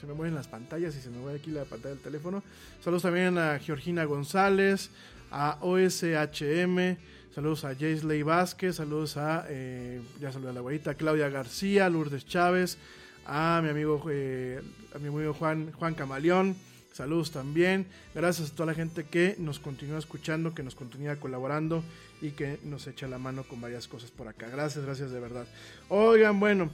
se 0.00 0.08
me 0.08 0.14
mueven 0.14 0.34
las 0.34 0.48
pantallas 0.48 0.96
y 0.96 1.00
se 1.00 1.10
me 1.10 1.18
mueve 1.18 1.38
aquí 1.38 1.52
la 1.52 1.64
pantalla 1.64 1.94
del 1.94 2.02
teléfono. 2.02 2.42
Saludos 2.82 3.02
también 3.02 3.38
a 3.38 3.60
Georgina 3.60 4.04
González, 4.04 4.90
a 5.30 5.58
OSHM. 5.60 6.96
Saludos 7.32 7.64
a 7.64 7.76
Jaisley 7.76 8.24
Vázquez, 8.24 8.74
saludos 8.74 9.16
a, 9.16 9.46
eh, 9.48 10.00
ya 10.18 10.32
saludé 10.32 10.50
a 10.50 10.52
la 10.54 10.58
abuelita, 10.58 10.94
Claudia 10.94 11.28
García, 11.28 11.88
Lourdes 11.88 12.26
Chávez, 12.26 12.76
a 13.24 13.60
mi 13.62 13.68
amigo, 13.68 14.02
a 14.02 14.98
mi 14.98 15.06
amigo 15.06 15.32
Juan, 15.34 15.70
Juan 15.72 15.94
Camaleón, 15.94 16.56
Saludos 16.98 17.30
también. 17.30 17.86
Gracias 18.12 18.50
a 18.50 18.54
toda 18.56 18.66
la 18.66 18.74
gente 18.74 19.04
que 19.04 19.36
nos 19.38 19.60
continúa 19.60 20.00
escuchando, 20.00 20.52
que 20.52 20.64
nos 20.64 20.74
continúa 20.74 21.14
colaborando 21.14 21.84
y 22.20 22.32
que 22.32 22.58
nos 22.64 22.88
echa 22.88 23.06
la 23.06 23.18
mano 23.18 23.44
con 23.44 23.60
varias 23.60 23.86
cosas 23.86 24.10
por 24.10 24.26
acá. 24.26 24.48
Gracias, 24.48 24.84
gracias 24.84 25.12
de 25.12 25.20
verdad. 25.20 25.46
Oigan, 25.90 26.40
bueno, 26.40 26.72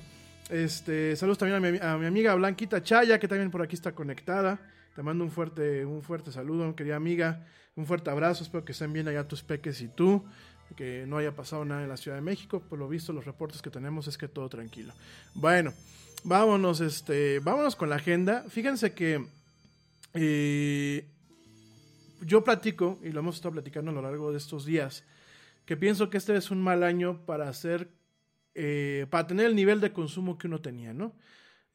este, 0.48 1.14
saludos 1.16 1.36
también 1.36 1.82
a 1.82 1.98
mi, 1.98 2.06
amiga 2.06 2.34
Blanquita 2.36 2.82
Chaya, 2.82 3.18
que 3.18 3.28
también 3.28 3.50
por 3.50 3.60
aquí 3.60 3.74
está 3.74 3.92
conectada. 3.92 4.58
Te 4.96 5.02
mando 5.02 5.24
un 5.24 5.30
fuerte, 5.30 5.84
un 5.84 6.02
fuerte 6.02 6.32
saludo, 6.32 6.74
querida 6.74 6.96
amiga. 6.96 7.44
Un 7.76 7.84
fuerte 7.84 8.08
abrazo. 8.08 8.44
Espero 8.44 8.64
que 8.64 8.72
estén 8.72 8.94
bien 8.94 9.06
allá 9.08 9.28
tus 9.28 9.42
peques 9.42 9.82
y 9.82 9.88
tú. 9.88 10.24
que 10.74 11.04
no 11.06 11.18
haya 11.18 11.36
pasado 11.36 11.66
nada 11.66 11.82
en 11.82 11.90
la 11.90 11.98
Ciudad 11.98 12.16
de 12.16 12.22
México. 12.22 12.60
Por 12.60 12.78
lo 12.78 12.88
visto, 12.88 13.12
los 13.12 13.26
reportes 13.26 13.60
que 13.60 13.68
tenemos 13.68 14.08
es 14.08 14.16
que 14.16 14.28
todo 14.28 14.48
tranquilo. 14.48 14.94
Bueno, 15.34 15.74
vámonos, 16.22 16.80
este, 16.80 17.40
vámonos 17.40 17.76
con 17.76 17.90
la 17.90 17.96
agenda. 17.96 18.46
Fíjense 18.48 18.94
que 18.94 19.33
yo 22.20 22.44
platico, 22.44 22.98
y 23.02 23.10
lo 23.10 23.20
hemos 23.20 23.36
estado 23.36 23.52
platicando 23.52 23.90
a 23.90 23.94
lo 23.94 24.02
largo 24.02 24.30
de 24.30 24.38
estos 24.38 24.64
días, 24.64 25.04
que 25.64 25.76
pienso 25.76 26.10
que 26.10 26.18
este 26.18 26.36
es 26.36 26.50
un 26.50 26.62
mal 26.62 26.82
año 26.82 27.24
para 27.24 27.48
hacer, 27.48 27.90
eh, 28.54 29.06
para 29.10 29.26
tener 29.26 29.46
el 29.46 29.56
nivel 29.56 29.80
de 29.80 29.92
consumo 29.92 30.38
que 30.38 30.46
uno 30.46 30.60
tenía, 30.60 30.92
¿no? 30.92 31.14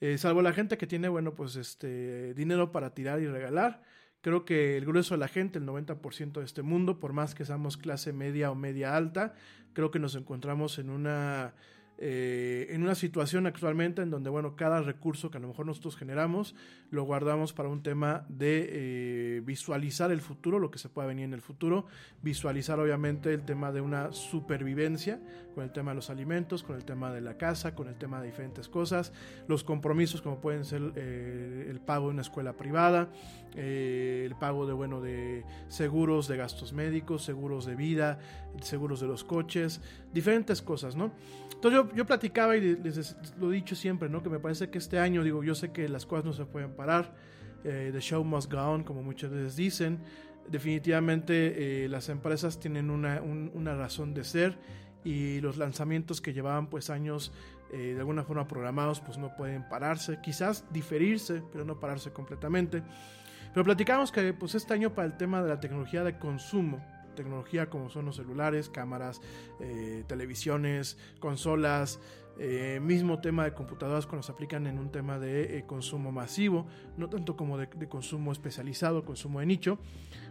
Eh, 0.01 0.17
salvo 0.17 0.41
la 0.41 0.53
gente 0.53 0.77
que 0.77 0.87
tiene, 0.87 1.09
bueno, 1.09 1.35
pues 1.35 1.55
este 1.55 2.33
dinero 2.33 2.71
para 2.71 2.93
tirar 2.93 3.19
y 3.19 3.27
regalar. 3.27 3.81
Creo 4.21 4.45
que 4.45 4.77
el 4.77 4.85
grueso 4.85 5.13
de 5.15 5.19
la 5.19 5.27
gente, 5.27 5.59
el 5.59 5.65
90% 5.65 6.39
de 6.39 6.45
este 6.45 6.61
mundo, 6.61 6.99
por 6.99 7.13
más 7.13 7.35
que 7.35 7.45
seamos 7.45 7.77
clase 7.77 8.13
media 8.13 8.51
o 8.51 8.55
media 8.55 8.95
alta, 8.95 9.33
creo 9.73 9.91
que 9.91 9.99
nos 9.99 10.15
encontramos 10.15 10.79
en 10.79 10.89
una 10.89 11.53
eh, 12.01 12.67
en 12.69 12.81
una 12.81 12.95
situación 12.95 13.45
actualmente 13.45 14.01
en 14.01 14.09
donde, 14.09 14.29
bueno, 14.29 14.55
cada 14.55 14.81
recurso 14.81 15.29
que 15.29 15.37
a 15.37 15.41
lo 15.41 15.49
mejor 15.49 15.65
nosotros 15.65 15.97
generamos 15.97 16.55
lo 16.91 17.03
guardamos 17.03 17.51
para 17.51 17.67
un 17.67 17.83
tema 17.83 18.25
de 18.29 18.69
eh, 18.69 19.41
visualizar 19.43 20.09
el 20.09 20.21
futuro, 20.21 20.59
lo 20.59 20.71
que 20.71 20.79
se 20.79 20.87
pueda 20.87 21.09
venir 21.09 21.25
en 21.25 21.33
el 21.33 21.41
futuro, 21.41 21.87
visualizar 22.21 22.79
obviamente 22.79 23.33
el 23.33 23.43
tema 23.43 23.73
de 23.73 23.81
una 23.81 24.13
supervivencia 24.13 25.19
con 25.53 25.65
el 25.65 25.73
tema 25.73 25.91
de 25.91 25.95
los 25.95 26.09
alimentos, 26.09 26.63
con 26.63 26.77
el 26.77 26.85
tema 26.85 27.11
de 27.11 27.19
la 27.19 27.37
casa, 27.37 27.75
con 27.75 27.89
el 27.89 27.95
tema 27.95 28.21
de 28.21 28.27
diferentes 28.27 28.69
cosas, 28.69 29.11
los 29.49 29.65
compromisos 29.65 30.21
como 30.21 30.39
pueden 30.39 30.63
ser 30.63 30.93
eh, 30.95 31.67
el 31.69 31.81
pago 31.81 32.05
de 32.05 32.13
una 32.13 32.21
escuela 32.21 32.53
privada, 32.53 33.09
el 33.57 34.35
pago 34.39 34.65
de, 34.65 34.73
bueno, 34.73 35.01
de 35.01 35.43
seguros 35.67 36.29
de 36.29 36.37
gastos 36.37 36.71
médicos, 36.71 37.23
seguros 37.25 37.65
de 37.65 37.75
vida, 37.75 38.19
seguros 38.61 39.01
de 39.01 39.07
los 39.07 39.25
coches, 39.25 39.81
diferentes 40.13 40.61
cosas, 40.61 40.95
¿no? 40.95 41.11
Entonces 41.61 41.93
yo, 41.93 42.05
platicaba 42.05 42.55
y 42.55 42.77
les, 42.77 43.17
lo 43.37 43.51
he 43.51 43.55
dicho 43.55 43.75
siempre, 43.75 44.07
¿no? 44.07 44.23
Que 44.23 44.29
me 44.29 44.39
parece 44.39 44.69
que 44.69 44.77
este 44.77 44.97
año, 44.97 45.25
digo, 45.25 45.43
yo 45.43 45.55
sé 45.55 45.73
que 45.73 45.89
las 45.89 46.05
cosas 46.05 46.23
no 46.23 46.31
se 46.31 46.45
pueden 46.45 46.71
parar, 46.71 47.13
eh, 47.65 47.89
the 47.91 47.99
show 47.99 48.23
must 48.23 48.49
go 48.49 48.61
on, 48.61 48.85
como 48.85 49.03
muchas 49.03 49.29
veces 49.29 49.57
dicen. 49.57 49.99
Definitivamente 50.47 51.83
eh, 51.83 51.89
las 51.89 52.07
empresas 52.07 52.61
tienen 52.61 52.89
una, 52.89 53.21
una, 53.21 53.75
razón 53.75 54.13
de 54.13 54.23
ser 54.23 54.57
y 55.03 55.41
los 55.41 55.57
lanzamientos 55.57 56.21
que 56.21 56.31
llevaban 56.31 56.67
pues 56.67 56.89
años 56.89 57.33
eh, 57.73 57.93
de 57.93 57.99
alguna 57.99 58.23
forma 58.23 58.47
programados 58.47 59.01
pues 59.01 59.17
no 59.17 59.35
pueden 59.35 59.67
pararse, 59.67 60.19
quizás 60.23 60.63
diferirse, 60.71 61.43
pero 61.51 61.65
no 61.65 61.77
pararse 61.77 62.11
completamente. 62.13 62.83
Pero 63.53 63.65
platicamos 63.65 64.13
que 64.13 64.33
pues 64.33 64.55
este 64.55 64.73
año 64.73 64.95
para 64.95 65.07
el 65.07 65.17
tema 65.17 65.43
de 65.43 65.49
la 65.49 65.59
tecnología 65.59 66.05
de 66.05 66.17
consumo, 66.17 66.79
tecnología 67.19 67.69
como 67.69 67.89
son 67.89 68.05
los 68.05 68.15
celulares, 68.15 68.69
cámaras, 68.69 69.21
eh, 69.59 70.05
televisiones, 70.07 70.97
consolas, 71.19 71.99
eh, 72.41 72.79
mismo 72.81 73.19
tema 73.19 73.43
de 73.43 73.53
computadoras 73.53 74.05
cuando 74.05 74.23
se 74.23 74.31
aplican 74.31 74.65
en 74.65 74.79
un 74.79 74.89
tema 74.93 75.19
de 75.19 75.57
eh, 75.57 75.65
consumo 75.65 76.13
masivo, 76.13 76.67
no 76.95 77.09
tanto 77.09 77.35
como 77.35 77.57
de, 77.57 77.67
consumo 77.89 78.31
especializado, 78.31 79.03
consumo 79.03 79.41
de 79.41 79.45
nicho, 79.45 79.77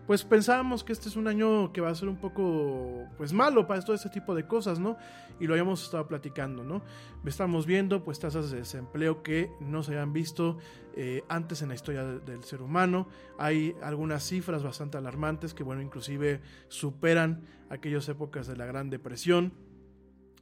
pues 0.07 0.25
pensábamos 0.25 0.85
que 0.85 0.95
este 0.95 1.11
es 1.11 1.17
un 1.17 1.29
año 1.29 1.71
que 1.71 1.83
va 1.83 1.91
a 1.91 1.95
ser 1.95 2.09
un 2.09 2.17
poco 2.17 3.05
pues 3.19 3.35
malo 3.35 3.67
para 3.67 3.83
todo 3.83 3.95
este 3.95 4.09
tipo 4.09 4.35
de 4.35 4.47
cosas, 4.47 4.81
¿no? 4.81 4.97
Y 5.39 5.47
lo 5.47 5.53
habíamos 5.53 5.85
estado 5.85 6.09
platicando, 6.09 6.65
¿no? 6.65 6.81
Estamos 7.27 7.67
viendo 7.67 8.03
pues 8.03 8.19
tasas 8.19 8.51
de 8.51 8.61
desempleo 8.61 9.23
que 9.23 9.51
no 9.61 9.83
se 9.83 9.93
habían 9.93 10.15
visto 10.15 10.57
eh, 10.97 11.25
antes 11.29 11.61
en 11.61 11.69
la 11.69 11.75
historia 11.75 12.05
del 12.05 12.43
ser 12.43 12.63
humano. 12.63 13.07
Hay 13.39 13.77
algunas 13.83 14.23
cifras 14.25 14.63
bastante 14.63 14.97
alarmantes 14.97 15.53
que, 15.53 15.63
bueno, 15.63 15.83
inclusive 15.83 16.41
superan 16.69 17.43
aquellas 17.69 18.09
épocas 18.09 18.47
de 18.47 18.57
la 18.57 18.65
Gran 18.65 18.89
Depresión. 18.89 19.53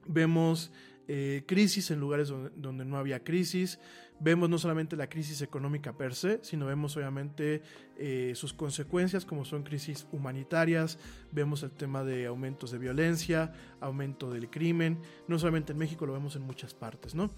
Vemos 0.07 0.71
eh, 1.09 1.45
crisis 1.47 1.91
en 1.91 2.01
lugares 2.01 2.29
donde, 2.29 2.85
no 2.85 2.97
había 2.97 3.23
crisis. 3.23 3.79
Vemos 4.19 4.49
no 4.49 4.59
solamente 4.59 4.97
la 4.97 5.09
crisis 5.09 5.43
económica 5.43 5.93
per 5.93 6.15
se, 6.15 6.41
sino 6.43 6.67
vemos 6.67 6.97
obviamente 6.97 7.63
eh, 7.99 8.33
sus 8.35 8.55
consecuencias 8.55 9.27
como 9.27 9.45
son 9.45 9.63
crisis 9.63 10.07
humanitarias, 10.11 10.99
vemos 11.33 11.63
el 11.63 11.71
tema 11.71 12.03
de 12.03 12.27
aumentos 12.27 12.71
de 12.71 12.79
violencia, 12.79 13.53
aumento 13.81 14.31
del 14.31 14.49
crimen, 14.49 14.99
no 15.29 15.39
solamente 15.39 15.73
en 15.73 15.79
México, 15.79 16.07
lo 16.07 16.15
vemos 16.15 16.35
en 16.35 16.43
muchas 16.43 16.73
partes, 16.73 17.15
¿no? 17.15 17.31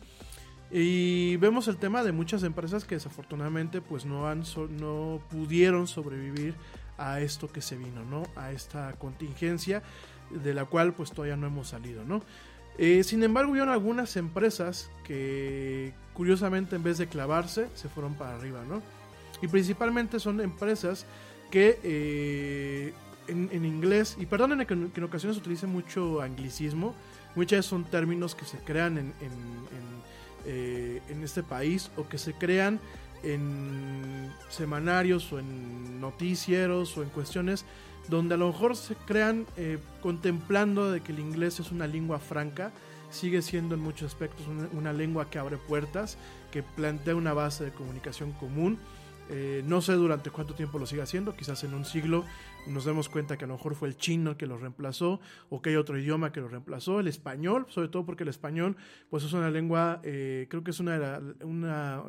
Y 0.71 1.37
vemos 1.37 1.66
el 1.69 1.79
tema 1.79 2.05
de 2.05 2.12
muchas 2.12 2.43
empresas 2.43 2.85
que 2.85 2.95
desafortunadamente 2.95 3.81
pues 3.81 4.05
no, 4.05 4.29
han 4.29 4.45
no 4.79 5.23
pudieron 5.31 5.87
sobrevivir 5.87 6.55
a 6.99 7.21
esto 7.21 7.49
que 7.49 7.62
se 7.62 7.77
vino, 7.77 8.05
¿no? 8.05 8.25
A 8.37 8.53
esta 8.53 8.93
contingencia 8.95 9.83
de 10.31 10.53
la 10.53 10.66
cual 10.66 10.95
pues 10.95 11.11
todavía 11.12 11.37
no 11.37 11.47
hemos 11.47 11.69
salido, 11.69 12.05
¿no? 12.05 12.23
Eh, 12.79 13.03
sin 13.03 13.22
embargo, 13.24 13.51
hubieron 13.51 13.70
algunas 13.70 14.16
empresas 14.16 14.91
que, 15.05 15.93
curiosamente, 16.14 16.76
en 16.76 16.83
vez 16.85 16.99
de 16.99 17.09
clavarse, 17.09 17.68
se 17.74 17.89
fueron 17.89 18.14
para 18.14 18.37
arriba, 18.37 18.62
¿no? 18.68 18.83
Y 19.43 19.49
principalmente 19.49 20.20
son 20.20 20.41
empresas 20.41 21.05
que 21.51 21.81
eh, 21.83 22.93
en, 23.26 23.64
inglés, 23.64 24.16
y 24.18 24.26
perdonen 24.26 24.64
que, 24.64 24.74
en 24.74 25.05
ocasiones 25.05 25.37
utilice 25.37 25.66
mucho 25.66 26.20
anglicismo, 26.22 26.95
muchas 27.35 27.66
son 27.66 27.85
términos 27.85 28.35
que 28.35 28.45
se 28.45 28.59
crean 28.59 28.99
en, 28.99 29.12
eh, 30.47 31.03
en 31.09 31.22
este 31.24 31.43
país 31.43 31.91
o 31.97 32.09
que 32.09 32.16
se 32.16 32.33
crean 32.33 32.81
en 33.22 34.33
semanarios 34.49 35.33
o 35.33 35.41
en 35.41 36.01
noticieros 36.01 36.97
o 36.97 37.03
en 37.03 37.09
cuestiones 37.11 37.64
donde 38.09 38.35
a 38.35 38.39
lo 38.39 38.49
mejor 38.49 38.77
se 38.77 38.95
crean 38.95 39.47
eh, 39.57 39.79
contemplando 40.03 40.91
de 40.91 41.01
que 41.01 41.13
el 41.13 41.19
inglés 41.19 41.61
es 41.61 41.71
una 41.71 41.87
lengua 41.87 42.19
franca, 42.19 42.73
sigue 43.11 43.43
siendo 43.43 43.75
en 43.75 43.81
muchos 43.81 44.13
aspectos 44.13 44.47
una, 44.73 44.93
lengua 44.93 45.31
que 45.31 45.39
abre 45.39 45.57
puertas, 45.57 46.19
que 46.51 46.63
plantea 46.63 47.15
una 47.15 47.33
base 47.33 47.65
de 47.65 47.71
comunicación 47.71 48.33
común. 48.33 48.79
Eh, 49.31 49.63
no 49.67 49.83
sé 49.83 49.93
durante 49.93 50.31
cuánto 50.31 50.55
tiempo 50.55 50.79
lo 50.79 50.87
sigue 50.87 51.03
haciendo, 51.03 51.37
quizás 51.37 51.63
en 51.63 51.75
un 51.75 51.85
siglo 51.85 52.25
nos 52.67 52.87
demos 52.87 53.11
cuenta 53.11 53.37
que 53.37 53.45
a 53.45 53.49
lo 53.49 53.55
mejor 53.55 53.75
fue 53.75 53.89
el 53.89 53.97
chino 53.99 54.39
que 54.39 54.47
lo 54.47 54.57
reemplazó 54.57 55.21
o 55.51 55.61
que 55.61 55.71
hay 55.71 55.77
otro 55.77 55.99
idioma 55.99 56.33
que 56.33 56.41
lo 56.41 56.49
reemplazó, 56.49 57.01
el 57.01 57.09
español, 57.09 57.67
sobre 57.69 57.89
todo 57.89 58.07
porque 58.07 58.23
el 58.23 58.31
español 58.31 58.77
pues 59.11 59.25
es 59.25 59.35
una 59.35 59.51
lengua, 59.51 60.01
eh, 60.03 60.47
creo 60.49 60.65
que 60.65 60.71
es 60.71 60.81
una, 60.81 61.21
una 61.43 62.05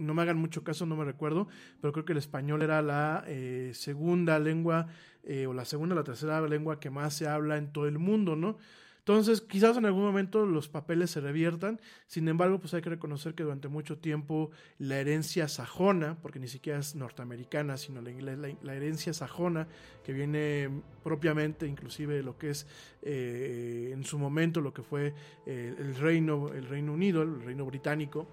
no 0.00 0.14
me 0.14 0.22
hagan 0.22 0.38
mucho 0.38 0.64
caso, 0.64 0.86
no 0.86 0.96
me 0.96 1.04
recuerdo, 1.04 1.46
pero 1.80 1.92
creo 1.92 2.04
que 2.04 2.12
el 2.12 2.18
español 2.18 2.62
era 2.62 2.82
la 2.82 3.22
eh, 3.26 3.72
segunda 3.74 4.38
lengua 4.38 4.88
eh, 5.22 5.46
o 5.46 5.52
la 5.52 5.64
segunda 5.64 5.94
o 5.94 5.98
la 5.98 6.04
tercera 6.04 6.40
lengua 6.40 6.80
que 6.80 6.90
más 6.90 7.14
se 7.14 7.28
habla 7.28 7.58
en 7.58 7.72
todo 7.72 7.86
el 7.86 7.98
mundo, 7.98 8.34
¿no? 8.34 8.56
Entonces, 8.98 9.40
quizás 9.40 9.76
en 9.76 9.86
algún 9.86 10.02
momento 10.02 10.46
los 10.46 10.68
papeles 10.68 11.10
se 11.10 11.20
reviertan, 11.20 11.80
sin 12.06 12.28
embargo, 12.28 12.60
pues 12.60 12.74
hay 12.74 12.82
que 12.82 12.90
reconocer 12.90 13.34
que 13.34 13.42
durante 13.42 13.66
mucho 13.66 13.98
tiempo 13.98 14.50
la 14.78 14.98
herencia 14.98 15.48
sajona, 15.48 16.18
porque 16.20 16.38
ni 16.38 16.48
siquiera 16.48 16.78
es 16.78 16.94
norteamericana, 16.94 17.76
sino 17.76 18.02
la, 18.02 18.74
herencia 18.74 19.12
sajona, 19.12 19.66
que 20.04 20.12
viene 20.12 20.82
propiamente 21.02 21.66
inclusive 21.66 22.14
de 22.14 22.22
lo 22.22 22.38
que 22.38 22.50
es 22.50 22.66
eh, 23.02 23.90
en 23.92 24.04
su 24.04 24.18
momento 24.18 24.60
lo 24.60 24.72
que 24.72 24.82
fue 24.82 25.14
el 25.46 25.96
reino, 25.96 26.52
el 26.52 26.68
Reino 26.68 26.92
Unido, 26.92 27.22
el 27.22 27.42
Reino 27.42 27.64
Británico, 27.64 28.28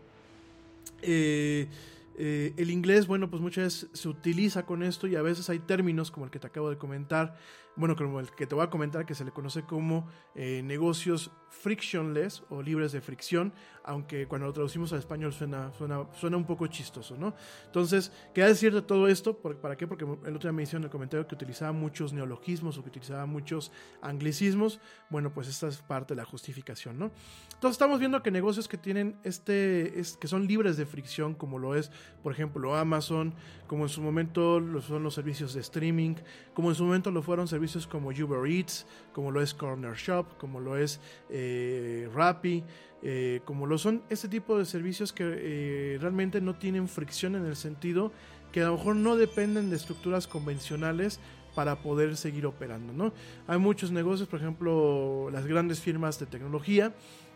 eh, 1.02 1.68
eh, 2.16 2.54
el 2.58 2.72
inglés, 2.72 3.08
bueno, 3.08 3.30
pues 3.30 3.42
muchas 3.42 3.64
veces 3.64 3.90
se 3.94 4.10
utiliza 4.10 4.66
con 4.66 4.82
esto 4.82 5.08
y 5.08 5.16
a 5.16 5.22
veces 5.22 5.50
hay 5.50 5.60
términos 5.60 6.10
como 6.10 6.26
el 6.26 6.32
que 6.32 6.40
te 6.40 6.48
acabo 6.48 6.70
de 6.70 6.78
comentar, 6.78 7.38
bueno, 7.78 7.96
como 7.96 8.20
el 8.20 8.32
que 8.32 8.48
te 8.48 8.56
voy 8.56 8.66
a 8.66 8.70
comentar, 8.70 9.06
que 9.06 9.16
se 9.16 9.24
le 9.24 9.32
conoce 9.32 9.64
como 9.64 10.08
eh, 10.36 10.62
negocios 10.64 11.32
frictionless 11.50 12.44
o 12.50 12.62
libres 12.62 12.92
de 12.92 13.02
fricción, 13.02 13.54
aunque 13.84 14.28
cuando 14.28 14.48
lo 14.48 14.54
traducimos 14.54 14.92
al 14.94 15.00
español 15.00 15.32
suena, 15.32 15.72
suena, 15.74 16.06
suena 16.14 16.38
un 16.38 16.46
poco 16.46 16.68
chistoso, 16.68 17.16
¿no? 17.18 17.34
Entonces, 17.66 18.12
¿qué 18.34 18.44
decir 18.44 18.74
de 18.74 18.82
todo 18.82 19.08
esto? 19.08 19.38
¿Para 19.38 19.78
qué? 19.78 19.88
Porque 19.88 20.04
el 20.04 20.36
otro 20.36 20.50
día 20.50 20.52
me 20.52 20.64
hicieron 20.64 20.84
el 20.84 20.90
comentario 20.90 21.26
que 21.28 21.36
utilizaba 21.36 21.72
muchos 21.72 22.12
neologismos 22.14 22.78
o 22.78 22.84
que 22.84 22.90
utilizaba 22.90 23.26
muchos 23.26 23.72
anglicismos. 24.02 24.80
Bueno, 25.10 25.34
pues 25.34 25.48
esta 25.48 25.68
es 25.68 25.78
parte 25.78 26.14
de 26.14 26.18
la 26.18 26.26
justificación, 26.26 27.00
¿no? 27.00 27.12
Entonces 27.54 27.76
estamos 27.76 28.00
viendo 28.00 28.22
que 28.22 28.32
negocios 28.32 28.68
que 28.68 28.78
tienen 28.78 29.18
este, 29.24 30.00
es, 30.00 30.18
que 30.18 30.28
son 30.28 30.48
libres 30.48 30.78
de 30.78 30.86
fricción, 30.86 31.34
como 31.34 31.58
lo 31.58 31.76
es, 31.76 31.92
por 32.24 32.34
ejemplo, 32.34 32.76
Amazon, 32.76 33.34
como 33.68 33.84
en 33.84 33.90
su 33.90 34.02
momento 34.02 34.62
son 34.82 35.04
los 35.04 35.14
servicios 35.14 35.54
de 35.54 35.62
streaming, 35.62 36.16
como 36.58 36.70
en 36.70 36.76
su 36.76 36.86
momento 36.86 37.12
lo 37.12 37.22
fueron 37.22 37.48
servicios 37.48 37.86
como 37.86 38.10
Uber 38.10 38.52
Eats, 38.52 38.88
como 39.14 39.30
lo 39.30 39.44
es 39.44 39.54
Corner 39.54 39.94
Shop, 39.94 40.26
como 40.40 40.60
lo 40.60 40.76
es 40.76 41.00
eh, 41.30 42.10
Rappi, 42.16 42.64
eh, 43.04 43.42
como 43.46 43.68
lo 43.68 43.78
son 43.78 44.02
este 44.10 44.28
tipo 44.28 44.58
de 44.58 44.66
servicios 44.66 45.14
que 45.14 45.24
eh, 45.24 45.98
realmente 46.02 46.42
no 46.42 46.56
tienen 46.56 46.88
fricción 46.88 47.36
en 47.36 47.46
el 47.46 47.56
sentido 47.56 48.12
que 48.52 48.64
a 48.64 48.66
lo 48.66 48.78
mejor 48.78 48.96
no 48.96 49.16
dependen 49.18 49.70
de 49.70 49.76
estructuras 49.76 50.26
convencionales 50.26 51.20
para 51.54 51.76
poder 51.76 52.18
seguir 52.18 52.48
operando, 52.48 52.92
¿no? 52.92 53.14
Hay 53.46 53.60
muchos 53.60 53.92
negocios, 53.92 54.28
por 54.28 54.40
ejemplo, 54.40 55.30
las 55.32 55.46
grandes 55.46 55.80
firmas 55.80 56.18
de 56.18 56.26
tecnología, 56.26 56.92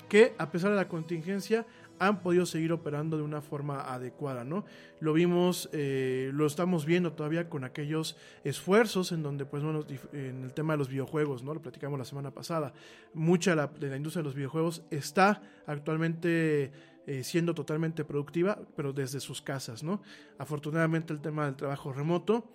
que 0.10 0.34
a 0.40 0.50
pesar 0.50 0.72
de 0.72 0.78
la 0.78 0.88
contingencia 0.88 1.68
han 2.02 2.22
podido 2.22 2.48
seguir 2.48 2.74
operando 2.74 3.16
de 3.16 3.22
una 3.22 3.42
forma 3.42 3.82
adecuada, 3.82 4.44
¿no? 4.44 4.66
Lo 5.00 5.14
vimos, 5.14 5.70
eh, 5.72 6.32
lo 6.34 6.48
estamos 6.48 6.84
viendo 6.84 7.14
todavía 7.14 7.48
con 7.48 7.64
aquellos 7.64 8.18
esfuerzos 8.44 9.12
en 9.12 9.22
donde, 9.22 9.46
pues, 9.46 9.62
bueno, 9.62 9.86
en 10.12 10.44
el 10.44 10.52
tema 10.54 10.74
de 10.74 10.80
los 10.80 10.90
videojuegos, 10.90 11.44
¿no? 11.44 11.54
Lo 11.54 11.62
platicamos 11.62 12.00
la 12.00 12.06
semana 12.06 12.32
pasada. 12.32 12.74
Mucha 13.14 13.56
de 13.56 13.88
la, 13.88 13.96
industria 13.96 14.22
de 14.22 14.26
los 14.26 14.34
videojuegos 14.34 14.84
está 14.90 15.44
actualmente 15.68 16.72
eh, 17.06 17.24
siendo 17.24 17.54
totalmente 17.54 18.04
productiva, 18.04 18.58
pero 18.76 18.94
desde 18.94 19.20
sus 19.20 19.40
casas, 19.40 19.84
¿no? 19.84 20.02
Afortunadamente 20.40 21.14
el 21.14 21.22
tema 21.22 21.46
del 21.46 21.56
trabajo 21.56 21.94
remoto, 21.94 22.50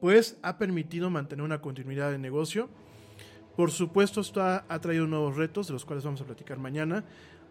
pues 0.00 0.36
ha 0.42 0.58
permitido 0.58 1.10
mantener 1.10 1.44
una 1.44 1.60
continuidad 1.60 2.10
de 2.10 2.18
negocio. 2.18 2.68
Por 3.56 3.70
supuesto, 3.70 4.20
esto 4.20 4.42
ha, 4.42 4.80
traído 4.80 5.06
nuevos 5.06 5.36
retos, 5.36 5.66
de 5.66 5.74
los 5.74 5.84
cuales 5.84 6.04
vamos 6.04 6.20
a 6.22 6.24
platicar 6.24 6.58
mañana. 6.58 7.04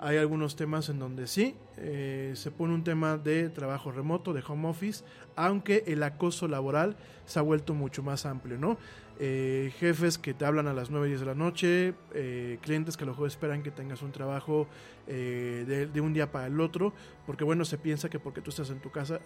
Hay 0.04 0.18
algunos 0.18 0.56
temas 0.56 0.90
en 0.90 0.98
donde 0.98 1.28
sí, 1.28 1.56
eh, 1.78 2.32
se 2.34 2.50
pone 2.50 2.74
un 2.74 2.84
tema 2.84 3.20
de 3.20 3.50
trabajo 3.50 3.92
remoto, 3.92 4.34
de 4.34 4.42
home 4.46 4.68
office, 4.68 5.04
aunque 5.36 5.84
el 5.86 6.02
acoso 6.02 6.48
laboral 6.48 6.98
se 7.28 7.38
ha 7.38 7.44
vuelto 7.44 7.76
mucho 7.76 8.02
más 8.02 8.26
amplio, 8.26 8.58
¿no? 8.58 8.80
Eh, 9.20 9.72
jefes 9.78 10.18
que 10.18 10.34
te 10.34 10.44
hablan 10.44 10.68
a 10.68 10.74
las 10.74 10.90
9, 10.90 11.08
10 11.08 11.20
de 11.20 11.26
la 11.28 11.36
noche, 11.36 11.94
eh, 12.16 12.58
clientes 12.64 12.98
que 12.98 13.04
a 13.04 13.06
lo 13.06 13.12
mejor 13.12 13.28
esperan 13.28 13.62
que 13.62 13.70
tengas 13.70 14.02
un 14.02 14.12
trabajo 14.12 14.68
de, 15.06 15.88
de, 15.88 16.02
un 16.02 16.14
día 16.14 16.32
para 16.32 16.48
el 16.48 16.60
otro, 16.62 16.94
porque 17.28 17.44
bueno, 17.44 17.64
se 17.64 17.78
piensa 17.78 18.10
que 18.10 18.18
porque 18.18 18.42
tú 18.42 18.50
estás 18.50 18.72
en 18.72 18.80
tu 18.80 18.92
casa 18.92 19.20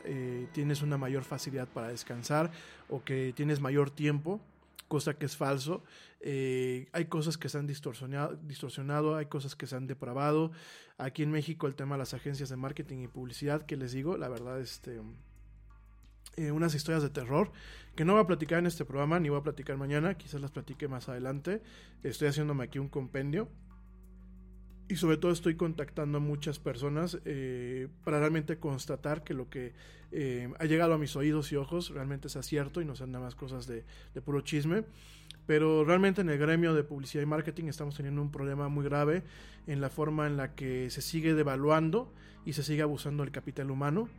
tienes 0.51 0.81
una 0.81 0.97
mayor 0.97 1.23
facilidad 1.23 1.67
para 1.67 1.89
descansar 1.89 2.51
o 2.89 3.03
que 3.03 3.33
tienes 3.33 3.59
mayor 3.61 3.91
tiempo 3.91 4.41
cosa 4.95 5.17
que 5.17 5.25
es 5.25 5.35
falso. 5.35 5.83
Eh, 6.21 6.87
hay 6.93 7.05
cosas 7.07 7.37
que 7.37 7.49
se 7.49 7.57
han 7.57 7.67
distorsionado, 7.67 8.37
distorsionado, 8.37 9.17
hay 9.17 9.25
cosas 9.25 9.53
que 9.53 9.67
se 9.67 9.75
han 9.75 9.87
depravado. 9.87 10.53
Aquí 10.97 11.21
en 11.21 11.31
México 11.31 11.67
el 11.67 11.75
tema 11.75 11.95
de 11.95 11.99
las 11.99 12.13
agencias 12.13 12.47
de 12.47 12.55
marketing 12.55 12.99
y 12.99 13.07
publicidad, 13.09 13.65
que 13.65 13.75
les 13.75 13.91
digo, 13.91 14.15
la 14.15 14.29
verdad, 14.29 14.61
este, 14.61 15.01
eh, 16.37 16.51
unas 16.51 16.73
historias 16.75 17.03
de 17.03 17.09
terror 17.09 17.51
que 17.97 18.05
no 18.05 18.13
voy 18.13 18.21
a 18.21 18.25
platicar 18.25 18.59
en 18.59 18.67
este 18.67 18.85
programa, 18.85 19.19
ni 19.19 19.27
voy 19.27 19.39
a 19.39 19.43
platicar 19.43 19.75
mañana, 19.75 20.13
quizás 20.13 20.39
las 20.39 20.51
platique 20.51 20.87
más 20.87 21.09
adelante. 21.09 21.61
Estoy 22.01 22.29
haciéndome 22.29 22.63
aquí 22.63 22.79
un 22.79 22.87
compendio 22.87 23.49
y 24.87 24.95
sobre 24.97 25.17
todo 25.17 25.31
estoy 25.31 25.55
contactando 25.55 26.19
a 26.19 26.21
muchas 26.21 26.59
personas 26.59 27.17
eh, 27.25 27.87
para 28.03 28.19
realmente 28.19 28.57
constatar 28.57 29.23
que 29.23 29.33
lo 29.33 29.49
que 29.49 29.73
eh, 30.11 30.49
ha 30.59 30.65
llegado 30.65 30.93
a 30.93 30.97
mis 30.97 31.15
oídos 31.15 31.51
y 31.51 31.55
ojos 31.55 31.89
realmente 31.89 32.27
es 32.27 32.35
acierto 32.35 32.81
y 32.81 32.85
no 32.85 32.95
sean 32.95 33.11
nada 33.11 33.25
más 33.25 33.35
cosas 33.35 33.65
de, 33.65 33.83
de, 34.13 34.21
puro 34.21 34.41
chisme. 34.41 34.83
Pero 35.47 35.83
realmente 35.83 36.21
en 36.21 36.29
el 36.29 36.37
gremio 36.37 36.73
de 36.73 36.83
publicidad 36.83 37.23
y 37.23 37.25
marketing 37.25 37.65
estamos 37.65 37.95
teniendo 37.95 38.21
un 38.21 38.31
problema 38.31 38.67
muy 38.67 38.85
grave 38.85 39.23
en 39.67 39.81
la 39.81 39.89
forma 39.89 40.27
en 40.27 40.37
la 40.37 40.53
que 40.55 40.89
se 40.89 41.01
sigue 41.01 41.33
devaluando 41.33 42.11
y 42.45 42.53
se 42.53 42.63
sigue 42.63 42.81
abusando 42.81 43.23
del 43.23 43.31
capital 43.31 43.71
humano. 43.71 44.09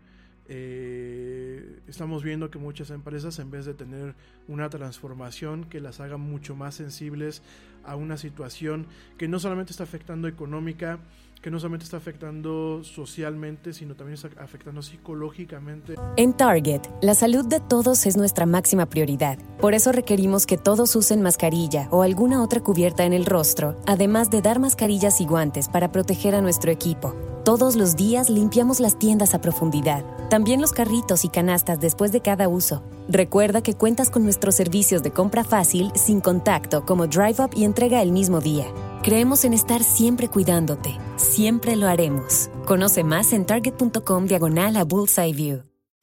Eh, 0.48 1.80
estamos 1.88 2.22
viendo 2.22 2.50
que 2.50 2.58
muchas 2.58 2.90
empresas 2.90 3.38
en 3.38 3.50
vez 3.50 3.64
de 3.64 3.74
tener 3.74 4.14
una 4.48 4.70
transformación 4.70 5.64
que 5.64 5.80
las 5.80 6.00
haga 6.00 6.16
mucho 6.16 6.54
más 6.54 6.74
sensibles 6.74 7.42
a 7.84 7.96
una 7.96 8.16
situación 8.16 8.86
que 9.18 9.28
no 9.28 9.40
solamente 9.40 9.72
está 9.72 9.84
afectando 9.84 10.28
económica, 10.28 10.98
que 11.42 11.50
no 11.50 11.60
solamente 11.60 11.84
está 11.84 11.96
afectando 11.98 12.82
socialmente, 12.82 13.72
sino 13.72 13.94
también 13.94 14.14
está 14.14 14.28
afectando 14.42 14.82
psicológicamente. 14.82 15.94
En 16.16 16.32
Target, 16.32 16.82
la 17.02 17.14
salud 17.14 17.46
de 17.46 17.60
todos 17.60 18.06
es 18.06 18.16
nuestra 18.16 18.46
máxima 18.46 18.86
prioridad. 18.86 19.38
Por 19.60 19.74
eso 19.74 19.92
requerimos 19.92 20.46
que 20.46 20.58
todos 20.58 20.96
usen 20.96 21.22
mascarilla 21.22 21.88
o 21.90 22.02
alguna 22.02 22.42
otra 22.42 22.60
cubierta 22.60 23.04
en 23.04 23.12
el 23.12 23.26
rostro, 23.26 23.80
además 23.86 24.30
de 24.30 24.42
dar 24.42 24.58
mascarillas 24.58 25.20
y 25.20 25.26
guantes 25.26 25.68
para 25.68 25.92
proteger 25.92 26.34
a 26.34 26.40
nuestro 26.40 26.72
equipo. 26.72 27.14
Todos 27.46 27.76
los 27.76 27.94
días 27.94 28.28
limpiamos 28.28 28.80
las 28.80 28.98
tiendas 28.98 29.32
a 29.32 29.40
profundidad, 29.40 30.04
también 30.28 30.60
los 30.60 30.72
carritos 30.72 31.24
y 31.24 31.28
canastas 31.28 31.78
después 31.78 32.10
de 32.10 32.20
cada 32.20 32.48
uso. 32.48 32.82
Recuerda 33.08 33.62
que 33.62 33.74
cuentas 33.74 34.10
con 34.10 34.24
nuestros 34.24 34.56
servicios 34.56 35.00
de 35.04 35.12
compra 35.12 35.44
fácil, 35.44 35.92
sin 35.94 36.20
contacto, 36.20 36.84
como 36.84 37.06
Drive 37.06 37.36
Up 37.38 37.50
y 37.54 37.62
entrega 37.62 38.02
el 38.02 38.10
mismo 38.10 38.40
día. 38.40 38.66
Creemos 39.04 39.44
en 39.44 39.52
estar 39.52 39.84
siempre 39.84 40.26
cuidándote. 40.26 40.98
Siempre 41.14 41.76
lo 41.76 41.86
haremos. 41.86 42.50
Conoce 42.64 43.04
más 43.04 43.32
en 43.32 43.46
target.com 43.46 44.26
diagonal 44.26 44.76
a 44.76 44.82
Bullseye 44.82 45.32
View. 45.32 45.75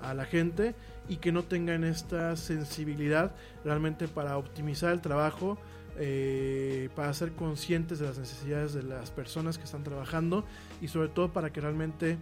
a 0.00 0.14
la 0.14 0.24
gente 0.24 0.74
y 1.08 1.16
que 1.16 1.32
no 1.32 1.44
tengan 1.44 1.84
esta 1.84 2.36
sensibilidad 2.36 3.32
realmente 3.64 4.08
para 4.08 4.36
optimizar 4.36 4.92
el 4.92 5.00
trabajo, 5.00 5.58
eh, 5.98 6.90
para 6.94 7.12
ser 7.14 7.32
conscientes 7.32 7.98
de 7.98 8.06
las 8.06 8.18
necesidades 8.18 8.74
de 8.74 8.82
las 8.82 9.10
personas 9.10 9.58
que 9.58 9.64
están 9.64 9.82
trabajando 9.82 10.44
y 10.80 10.88
sobre 10.88 11.08
todo 11.08 11.32
para 11.32 11.50
que 11.50 11.60
realmente 11.60 12.18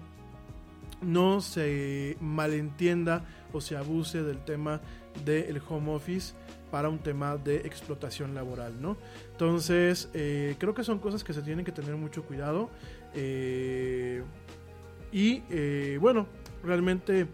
no 1.03 1.41
se 1.43 2.17
malentienda 2.21 3.25
o 3.53 3.61
se 3.61 3.77
abuse 3.77 4.23
del 4.23 4.39
tema 4.45 4.81
del 5.25 5.61
home 5.69 5.95
office 5.95 6.35
para 6.71 6.89
un 6.89 6.99
tema 6.99 7.37
de 7.37 7.57
explotación 7.59 8.35
laboral, 8.35 8.81
¿no? 8.81 8.97
Entonces, 9.33 10.09
eh, 10.15 10.57
creo 10.59 10.75
que 10.75 10.85
son 10.85 10.99
cosas 10.99 11.23
que 11.23 11.33
se 11.33 11.43
tienen 11.43 11.65
que 11.65 11.73
tener 11.73 11.97
mucho 11.97 12.25
cuidado. 12.25 12.71
Eh, 13.15 14.23
y 15.13 15.97
bueno, 15.99 16.27
realmente 16.67 17.27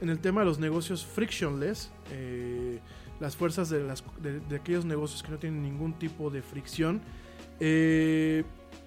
en 0.00 0.08
el 0.08 0.18
tema 0.18 0.40
de 0.40 0.46
los 0.46 0.58
negocios 0.58 1.04
frictionless, 1.04 1.90
eh, 2.12 2.78
las 3.20 3.36
fuerzas 3.36 3.68
de, 3.68 3.82
las, 3.82 4.02
de, 4.22 4.56
aquellos 4.56 4.84
negocios 4.84 5.22
que 5.22 5.30
no 5.30 5.38
tienen 5.38 5.62
ningún 5.62 5.98
tipo 5.98 6.30
de 6.30 6.42
fricción. 6.42 7.00
Eh, 7.58 8.44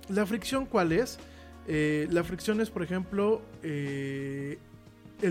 ¿La 0.10 0.26
fricción 0.26 0.66
cuál 0.66 0.92
es? 0.92 1.20
Eh, 1.68 2.08
la 2.10 2.24
fricción 2.24 2.60
es, 2.60 2.70
por 2.70 2.84
ejemplo, 2.84 3.42
el 3.62 4.58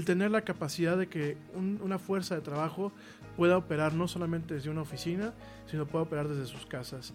tener 0.04 0.30
la 0.30 0.42
capacidad 0.42 0.96
de 0.96 1.08
que 1.08 1.36
una 1.54 1.98
fuerza 1.98 2.34
de 2.34 2.40
trabajo 2.40 2.92
pueda 3.36 3.56
operar 3.56 3.92
no 3.94 4.08
solamente 4.08 4.54
desde 4.54 4.70
una 4.70 4.82
oficina, 4.82 5.34
sino 5.66 5.86
pueda 5.86 6.04
operar 6.04 6.28
desde 6.28 6.46
sus 6.46 6.64
casas. 6.64 7.12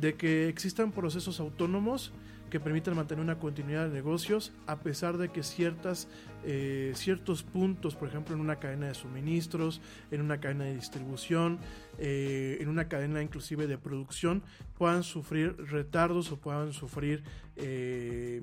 De 0.00 0.14
que 0.14 0.48
existan 0.48 0.92
procesos 0.92 1.40
autónomos 1.40 2.12
que 2.50 2.60
permitan 2.60 2.96
mantener 2.96 3.22
una 3.22 3.38
continuidad 3.38 3.88
de 3.88 3.94
negocios 3.94 4.52
a 4.66 4.80
pesar 4.80 5.16
de 5.16 5.30
que 5.30 5.42
ciertas, 5.42 6.08
eh, 6.44 6.92
ciertos 6.96 7.42
puntos, 7.42 7.94
por 7.94 8.08
ejemplo 8.08 8.34
en 8.34 8.40
una 8.40 8.56
cadena 8.56 8.88
de 8.88 8.94
suministros, 8.94 9.80
en 10.10 10.20
una 10.20 10.40
cadena 10.40 10.64
de 10.64 10.74
distribución, 10.74 11.58
eh, 11.98 12.58
en 12.60 12.68
una 12.68 12.88
cadena 12.88 13.22
inclusive 13.22 13.66
de 13.66 13.78
producción, 13.78 14.42
puedan 14.76 15.04
sufrir 15.04 15.56
retardos 15.56 16.32
o 16.32 16.38
puedan 16.38 16.72
sufrir, 16.72 17.22
eh, 17.56 18.42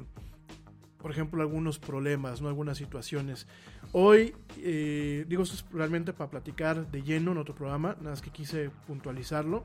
por 0.97 1.11
ejemplo, 1.11 1.41
algunos 1.41 1.77
problemas, 1.77 2.41
¿no? 2.41 2.47
algunas 2.47 2.77
situaciones. 2.77 3.45
Hoy, 3.91 4.33
digo, 4.55 5.43
esto 5.43 5.55
es 5.55 5.65
realmente 5.71 6.11
para 6.11 6.29
platicar 6.29 6.89
de 6.89 7.03
lleno 7.03 7.33
en 7.33 7.37
otro 7.37 7.55
programa, 7.55 7.95
nada 7.99 8.11
más 8.11 8.21
que 8.21 8.31
quise 8.31 8.71
puntualizarlo. 8.87 9.63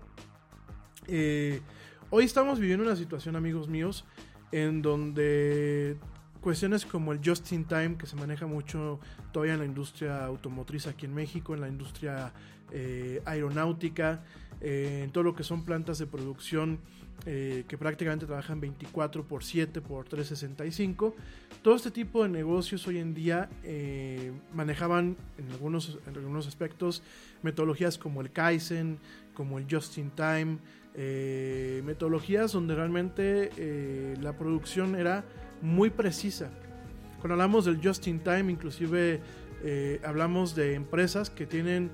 hoy 2.11 2.25
estamos 2.25 2.61
viviendo 2.61 2.85
una 2.85 2.97
situación, 2.97 3.35
amigos 3.35 3.69
míos, 3.69 4.05
en 4.53 4.83
donde 4.83 5.97
cuestiones 6.43 6.85
como 6.85 7.13
el 7.13 7.21
just 7.25 7.51
in 7.53 7.65
time, 7.65 7.97
que 7.97 8.07
se 8.07 8.17
maneja 8.17 8.47
mucho 8.47 9.01
todavía 9.33 9.55
en 9.55 9.61
la 9.61 9.67
industria 9.67 10.25
automotriz 10.25 10.87
aquí 10.87 11.07
en 11.07 11.15
México, 11.15 11.55
en 11.55 11.61
la 11.61 11.69
industria 11.69 12.33
eh, 12.73 13.23
aeronáutica, 13.25 14.23
eh, 14.61 15.03
en 15.05 15.13
todo 15.13 15.25
lo 15.25 15.35
que 15.35 15.45
son 15.45 15.65
plantas 15.65 15.99
de 15.99 16.07
producción 16.07 16.79
eh, 17.27 17.65
que 17.69 17.79
prácticamente 17.79 18.27
trabajan 18.27 18.61
24 18.61 19.25
por 19.25 19.45
7 19.45 19.81
por 19.81 20.09
365. 20.09 21.15
Todo 21.63 21.77
este 21.77 21.93
tipo 21.93 22.25
de 22.25 22.29
negocios 22.29 22.87
hoy 22.89 22.99
en 22.99 23.15
día 23.15 23.49
manejaban 24.53 25.17
en 25.39 25.53
algunos, 25.53 25.99
en 26.09 26.17
algunos 26.17 26.49
aspectos 26.49 27.03
metodologías 27.43 27.99
como 27.99 28.21
el 28.21 28.33
Kaizen, 28.33 28.99
como 29.35 29.59
el 29.59 29.67
just 29.71 29.99
in 29.99 30.11
time, 30.11 30.59
eh, 30.95 31.83
metodologías 31.85 32.53
donde 32.53 32.75
realmente 32.75 33.51
eh, 33.57 34.17
la 34.21 34.37
producción 34.37 34.95
era 34.95 35.25
muy 35.61 35.91
precisa. 35.91 36.51
Cuando 37.21 37.35
hablamos 37.35 37.65
del 37.65 37.81
just 37.83 38.07
in 38.07 38.21
time, 38.21 38.51
inclusive 38.51 39.21
eh, 39.63 40.01
hablamos 40.05 40.55
de 40.55 40.75
empresas 40.75 41.31
que 41.31 41.47
tienen 41.47 41.91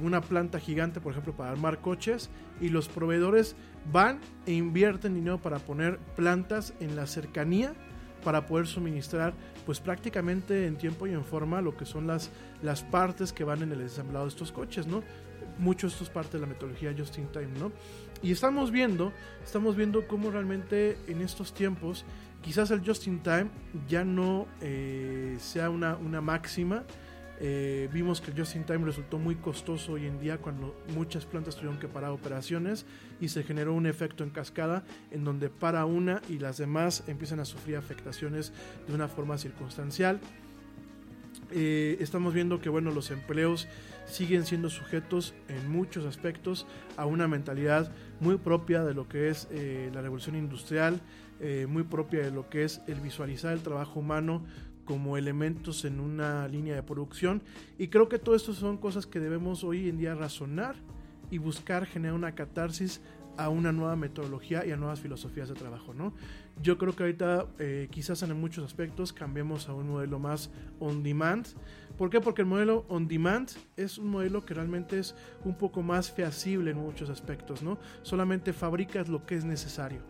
una 0.00 0.22
planta 0.22 0.58
gigante, 0.58 1.02
por 1.02 1.12
ejemplo, 1.12 1.34
para 1.34 1.50
armar 1.50 1.82
coches, 1.82 2.30
y 2.62 2.70
los 2.70 2.88
proveedores 2.88 3.56
van 3.92 4.18
e 4.46 4.52
invierten 4.52 5.12
dinero 5.12 5.36
para 5.36 5.58
poner 5.58 5.98
plantas 6.16 6.72
en 6.80 6.96
la 6.96 7.06
cercanía 7.06 7.74
para 8.24 8.46
poder 8.46 8.66
suministrar 8.66 9.34
pues 9.66 9.80
prácticamente 9.80 10.66
en 10.66 10.76
tiempo 10.76 11.06
y 11.06 11.12
en 11.12 11.24
forma 11.24 11.60
lo 11.60 11.76
que 11.76 11.84
son 11.84 12.06
las, 12.06 12.30
las 12.62 12.82
partes 12.82 13.32
que 13.32 13.44
van 13.44 13.62
en 13.62 13.72
el 13.72 13.78
desemblado 13.78 14.26
de 14.26 14.30
estos 14.30 14.52
coches, 14.52 14.86
¿no? 14.86 15.02
Mucho 15.58 15.86
esto 15.86 16.04
es 16.04 16.10
parte 16.10 16.36
de 16.36 16.42
la 16.42 16.46
metodología 16.46 16.94
just 16.96 17.18
in 17.18 17.26
time, 17.28 17.50
¿no? 17.58 17.72
Y 18.22 18.32
estamos 18.32 18.70
viendo, 18.70 19.12
estamos 19.44 19.76
viendo 19.76 20.06
cómo 20.06 20.30
realmente 20.30 20.98
en 21.08 21.22
estos 21.22 21.54
tiempos 21.54 22.04
quizás 22.42 22.70
el 22.70 22.80
just 22.86 23.06
in 23.06 23.22
time 23.22 23.48
ya 23.88 24.04
no 24.04 24.46
eh, 24.60 25.36
sea 25.38 25.70
una, 25.70 25.96
una 25.96 26.20
máxima, 26.20 26.84
eh, 27.42 27.88
vimos 27.90 28.20
que 28.20 28.30
el 28.30 28.38
Just 28.38 28.54
in 28.54 28.64
Time 28.64 28.84
resultó 28.84 29.18
muy 29.18 29.34
costoso 29.34 29.92
hoy 29.92 30.04
en 30.04 30.20
día 30.20 30.36
cuando 30.36 30.76
muchas 30.94 31.24
plantas 31.24 31.56
tuvieron 31.56 31.78
que 31.78 31.88
parar 31.88 32.10
operaciones 32.10 32.84
y 33.18 33.28
se 33.28 33.42
generó 33.44 33.72
un 33.72 33.86
efecto 33.86 34.24
en 34.24 34.30
cascada 34.30 34.84
en 35.10 35.24
donde 35.24 35.48
para 35.48 35.86
una 35.86 36.20
y 36.28 36.38
las 36.38 36.58
demás 36.58 37.02
empiezan 37.06 37.40
a 37.40 37.46
sufrir 37.46 37.76
afectaciones 37.76 38.52
de 38.86 38.94
una 38.94 39.08
forma 39.08 39.38
circunstancial. 39.38 40.20
Eh, 41.50 41.96
estamos 42.00 42.34
viendo 42.34 42.60
que 42.60 42.68
bueno, 42.68 42.90
los 42.90 43.10
empleos 43.10 43.68
siguen 44.10 44.44
siendo 44.44 44.68
sujetos 44.68 45.34
en 45.48 45.70
muchos 45.70 46.04
aspectos 46.04 46.66
a 46.96 47.06
una 47.06 47.28
mentalidad 47.28 47.92
muy 48.20 48.36
propia 48.36 48.84
de 48.84 48.94
lo 48.94 49.08
que 49.08 49.28
es 49.28 49.48
eh, 49.50 49.90
la 49.94 50.02
revolución 50.02 50.36
industrial, 50.36 51.00
muy 51.68 51.84
propia 51.84 52.20
de 52.20 52.30
lo 52.30 52.50
que 52.50 52.64
es 52.64 52.82
el 52.86 53.00
visualizar 53.00 53.54
el 53.54 53.62
trabajo 53.62 53.98
humano 53.98 54.44
como 54.84 55.16
elementos 55.16 55.86
en 55.86 55.98
una 55.98 56.46
línea 56.48 56.74
de 56.74 56.82
producción 56.82 57.42
y 57.78 57.88
creo 57.88 58.10
que 58.10 58.18
todo 58.18 58.34
esto 58.34 58.52
son 58.52 58.76
cosas 58.76 59.06
que 59.06 59.20
debemos 59.20 59.64
hoy 59.64 59.88
en 59.88 59.96
día 59.96 60.14
razonar 60.14 60.76
y 61.30 61.38
buscar 61.38 61.86
generar 61.86 62.14
una 62.14 62.34
catarsis 62.34 63.00
a 63.36 63.48
una 63.48 63.72
nueva 63.72 63.96
metodología 63.96 64.66
y 64.66 64.72
a 64.72 64.76
nuevas 64.76 65.00
filosofías 65.00 65.48
de 65.48 65.54
trabajo, 65.54 65.94
¿no? 65.94 66.12
Yo 66.62 66.76
creo 66.76 66.94
que 66.94 67.04
ahorita 67.04 67.46
eh, 67.58 67.88
quizás 67.90 68.22
en 68.22 68.38
muchos 68.38 68.64
aspectos 68.64 69.12
cambiemos 69.12 69.68
a 69.68 69.74
un 69.74 69.88
modelo 69.88 70.18
más 70.18 70.50
on 70.78 71.02
demand. 71.02 71.46
¿Por 72.00 72.08
qué? 72.08 72.18
Porque 72.18 72.40
el 72.40 72.48
modelo 72.48 72.86
on 72.88 73.06
demand 73.06 73.50
es 73.76 73.98
un 73.98 74.06
modelo 74.06 74.42
que 74.46 74.54
realmente 74.54 74.98
es 74.98 75.14
un 75.44 75.54
poco 75.54 75.82
más 75.82 76.10
feasible 76.10 76.70
en 76.70 76.78
muchos 76.78 77.10
aspectos, 77.10 77.62
¿no? 77.62 77.76
Solamente 78.00 78.54
fabricas 78.54 79.10
lo 79.10 79.26
que 79.26 79.34
es 79.34 79.44
necesario. 79.44 80.00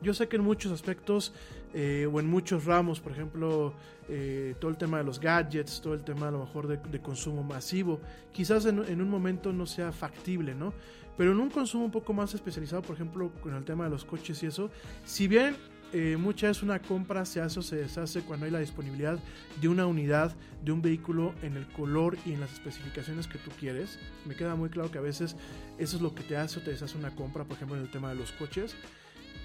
Yo 0.00 0.14
sé 0.14 0.26
que 0.26 0.36
en 0.36 0.42
muchos 0.42 0.72
aspectos 0.72 1.34
eh, 1.74 2.08
o 2.10 2.18
en 2.18 2.26
muchos 2.30 2.64
ramos, 2.64 3.00
por 3.00 3.12
ejemplo, 3.12 3.74
eh, 4.08 4.54
todo 4.58 4.70
el 4.70 4.78
tema 4.78 4.96
de 4.96 5.04
los 5.04 5.20
gadgets, 5.20 5.82
todo 5.82 5.92
el 5.92 6.02
tema 6.02 6.28
a 6.28 6.30
lo 6.30 6.38
mejor 6.38 6.66
de, 6.66 7.02
consumo 7.02 7.42
masivo, 7.42 8.00
quizás 8.32 8.64
en, 8.64 8.78
un 8.78 9.10
momento 9.10 9.52
no 9.52 9.66
sea 9.66 9.92
factible, 9.92 10.54
¿no? 10.54 10.72
Pero 11.18 11.32
en 11.32 11.40
un 11.40 11.50
consumo 11.50 11.84
un 11.84 11.90
poco 11.90 12.14
más 12.14 12.32
especializado, 12.32 12.80
por 12.80 12.94
ejemplo, 12.94 13.30
con 13.42 13.52
el 13.52 13.66
tema 13.66 13.84
de 13.84 13.90
los 13.90 14.06
coches 14.06 14.42
y 14.42 14.46
eso, 14.46 14.70
si 15.04 15.28
bien 15.28 15.56
eh, 15.92 16.16
muchas 16.18 16.62
una 16.62 16.80
compra 16.80 17.24
se 17.24 17.40
hace 17.40 17.60
o 17.60 17.62
se 17.62 17.76
deshace 17.76 18.22
cuando 18.22 18.46
hay 18.46 18.52
la 18.52 18.60
disponibilidad 18.60 19.18
de 19.60 19.68
una 19.68 19.86
unidad, 19.86 20.34
de 20.62 20.72
un 20.72 20.82
vehículo 20.82 21.34
en 21.42 21.56
el 21.56 21.66
color 21.68 22.16
y 22.26 22.32
en 22.32 22.40
las 22.40 22.52
especificaciones 22.52 23.26
que 23.26 23.38
tú 23.38 23.50
quieres. 23.58 23.98
Me 24.24 24.34
queda 24.34 24.54
muy 24.54 24.70
claro 24.70 24.90
que 24.90 24.98
a 24.98 25.02
veces 25.02 25.36
eso 25.78 25.96
es 25.96 26.02
lo 26.02 26.14
que 26.14 26.22
te 26.22 26.36
hace 26.36 26.58
o 26.58 26.62
te 26.62 26.70
deshace 26.70 26.98
una 26.98 27.14
compra, 27.14 27.44
por 27.44 27.56
ejemplo, 27.56 27.76
en 27.76 27.82
el 27.82 27.90
tema 27.90 28.10
de 28.10 28.16
los 28.16 28.32
coches 28.32 28.76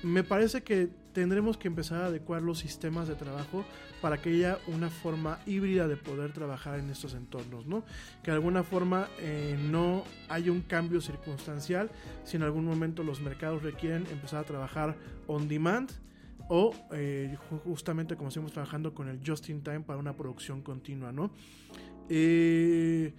me 0.03 0.23
parece 0.23 0.63
que 0.63 0.89
tendremos 1.13 1.57
que 1.57 1.69
empezar 1.69 2.01
a 2.01 2.05
adecuar 2.07 2.41
los 2.41 2.59
sistemas 2.59 3.07
de 3.07 3.15
trabajo 3.15 3.65
para 4.01 4.17
que 4.17 4.29
haya 4.29 4.59
una 4.67 4.89
forma 4.89 5.39
híbrida 5.45 5.87
de 5.87 5.95
poder 5.95 6.33
trabajar 6.33 6.77
en 6.79 6.89
estos 6.89 7.13
entornos, 7.13 7.65
¿no? 7.65 7.85
Que 8.21 8.31
de 8.31 8.35
alguna 8.35 8.63
forma 8.63 9.07
eh, 9.19 9.57
no 9.71 10.03
haya 10.27 10.51
un 10.51 10.61
cambio 10.61 10.99
circunstancial 10.99 11.89
si 12.25 12.35
en 12.35 12.43
algún 12.43 12.65
momento 12.65 13.03
los 13.03 13.21
mercados 13.21 13.63
requieren 13.63 14.05
empezar 14.11 14.41
a 14.41 14.43
trabajar 14.43 14.97
on 15.27 15.47
demand 15.47 15.89
o 16.49 16.73
eh, 16.91 17.37
justamente 17.63 18.15
como 18.15 18.29
estamos 18.29 18.51
trabajando 18.51 18.93
con 18.93 19.07
el 19.07 19.19
just 19.25 19.49
in 19.49 19.63
time 19.63 19.81
para 19.81 19.99
una 19.99 20.15
producción 20.15 20.61
continua, 20.61 21.11
¿no? 21.11 21.31
Eh, 22.09 23.13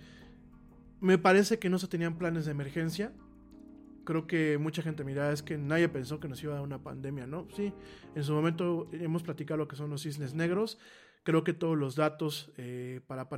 me 1.01 1.19
parece 1.19 1.59
que 1.59 1.71
no 1.71 1.79
se 1.79 1.89
tenían 1.89 2.19
planes 2.19 2.45
de 2.45 2.51
emergencia 2.51 3.13
creo 4.05 4.27
que 4.27 4.59
mucha 4.59 4.83
gente 4.83 5.03
mira 5.05 5.33
es 5.33 5.43
que 5.43 5.59
nadie 5.59 5.89
pensó 5.89 6.21
que 6.21 6.29
nos 6.29 6.43
iba 6.43 6.53
a 6.53 6.57
dar 6.57 6.65
una 6.65 6.83
pandemia, 6.83 7.27
¿no? 7.27 7.49
Sí, 7.57 7.73
en 8.15 8.23
su 8.23 8.33
momento 8.33 8.89
hemos 8.93 9.23
platicado 9.23 9.59
lo 9.59 9.69
que 9.69 9.77
son 9.77 9.91
los 9.91 10.03
cisnes 10.03 10.35
negros. 10.35 10.79
Creo 11.25 11.43
que 11.43 11.55
todos 11.55 11.77
los 11.77 11.97
datos, 11.97 12.53
eh, 12.59 13.01
para, 13.07 13.29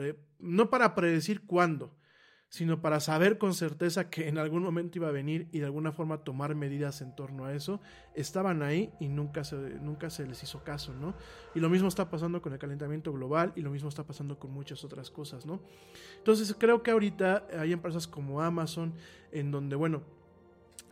no 0.40 0.70
para 0.70 0.94
predecir 0.94 1.46
cuándo, 1.46 1.96
sino 2.48 2.81
para 2.81 3.01
saber 3.01 3.39
con 3.39 3.55
certeza 3.55 4.09
que 4.09 4.28
en 4.28 4.39
algún 4.39 4.62
momento 4.62 4.98
iba 4.98 5.09
a 5.09 5.12
venir 5.12 5.48
y 5.52 5.59
de 5.59 5.66
alguna 5.66 5.93
forma 5.93 6.18
tomar 6.18 6.55
medidas 6.55 7.01
en 7.02 7.14
torno 7.14 7.44
a 7.44 7.52
eso, 7.52 7.81
estaban 8.14 8.62
ahí 8.62 8.90
y 9.01 9.09
nunca 9.09 9.44
se, 9.44 9.56
nunca 9.56 10.10
se 10.10 10.27
les 10.27 10.43
hizo 10.43 10.62
caso, 10.62 10.94
¿no? 10.94 11.14
Y 11.55 11.60
lo 11.60 11.68
mismo 11.68 11.89
está 11.89 12.09
pasando 12.09 12.40
con 12.40 12.52
el 12.52 12.59
calentamiento 12.59 13.12
global 13.12 13.52
y 13.56 13.62
lo 13.62 13.70
mismo 13.70 13.89
está 13.89 14.05
pasando 14.05 14.39
con 14.39 14.52
muchas 14.52 14.85
otras 14.85 15.10
cosas, 15.10 15.44
¿no? 15.44 15.60
Entonces 16.18 16.55
creo 16.59 16.82
que 16.82 16.93
ahorita 16.93 17.47
hay 17.59 17.73
empresas 17.73 18.06
como 18.06 18.40
Amazon 18.40 18.94
en 19.32 19.51
donde, 19.51 19.77
bueno, 19.77 20.02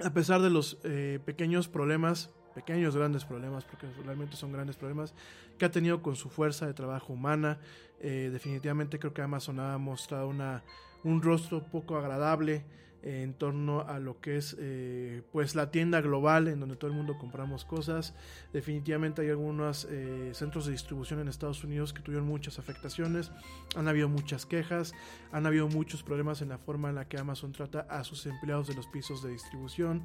a 0.03 0.11
pesar 0.11 0.43
de 0.43 0.51
los 0.51 0.79
eh, 0.83 1.21
pequeños 1.25 1.69
problemas, 1.69 2.31
pequeños 2.55 2.97
grandes 2.97 3.25
problemas, 3.25 3.65
porque 3.65 3.87
realmente 4.05 4.37
son 4.37 4.53
grandes 4.53 4.77
problemas, 4.77 5.15
que 5.59 5.65
ha 5.65 5.71
tenido 5.71 6.03
con 6.03 6.17
su 6.17 6.29
fuerza 6.29 6.67
de 6.67 6.75
trabajo 6.75 7.13
humana, 7.13 7.59
eh, 8.01 8.31
definitivamente 8.33 8.99
creo 8.99 9.15
que 9.15 9.23
Amazon 9.23 9.61
ha 9.61 9.79
mostrado 9.79 10.29
una, 10.29 10.63
un 11.05 11.23
rostro 11.23 11.63
poco 11.63 11.97
agradable 11.97 12.65
en 13.05 13.35
torno 13.35 13.83
a 13.83 13.99
lo 13.99 14.19
que 14.21 14.39
es 14.39 14.57
eh, 14.59 15.21
pues 15.31 15.55
la 15.55 15.71
tienda 15.71 16.01
global 16.01 16.49
en 16.49 16.59
donde 16.59 16.75
todo 16.77 16.91
el 16.91 16.97
mundo 16.97 17.19
compramos 17.19 17.67
cosas. 17.67 18.15
Definitivamente 18.55 19.21
hay 19.21 19.29
algunos 19.29 19.87
eh, 19.91 20.31
centros 20.33 20.65
de 20.65 20.73
distribución 20.73 21.21
en 21.21 21.29
Estados 21.29 21.63
Unidos 21.65 21.93
que 21.93 22.01
tuvieron 22.01 22.27
muchas 22.27 22.59
afectaciones. 22.59 23.31
Han 23.77 23.89
habido 23.89 24.09
muchas 24.09 24.47
quejas. 24.47 24.95
Han 25.33 25.45
habido 25.45 25.69
muchos 25.69 26.03
problemas 26.03 26.41
en 26.41 26.49
la 26.49 26.57
forma 26.57 26.89
en 26.89 26.95
la 26.95 27.07
que 27.07 27.19
Amazon 27.19 27.53
trata 27.53 27.81
a 27.91 28.05
sus 28.05 28.25
empleados 28.25 28.69
de 28.69 28.75
los 28.75 28.87
pisos 28.87 29.23
de 29.23 29.33
distribución. 29.33 30.03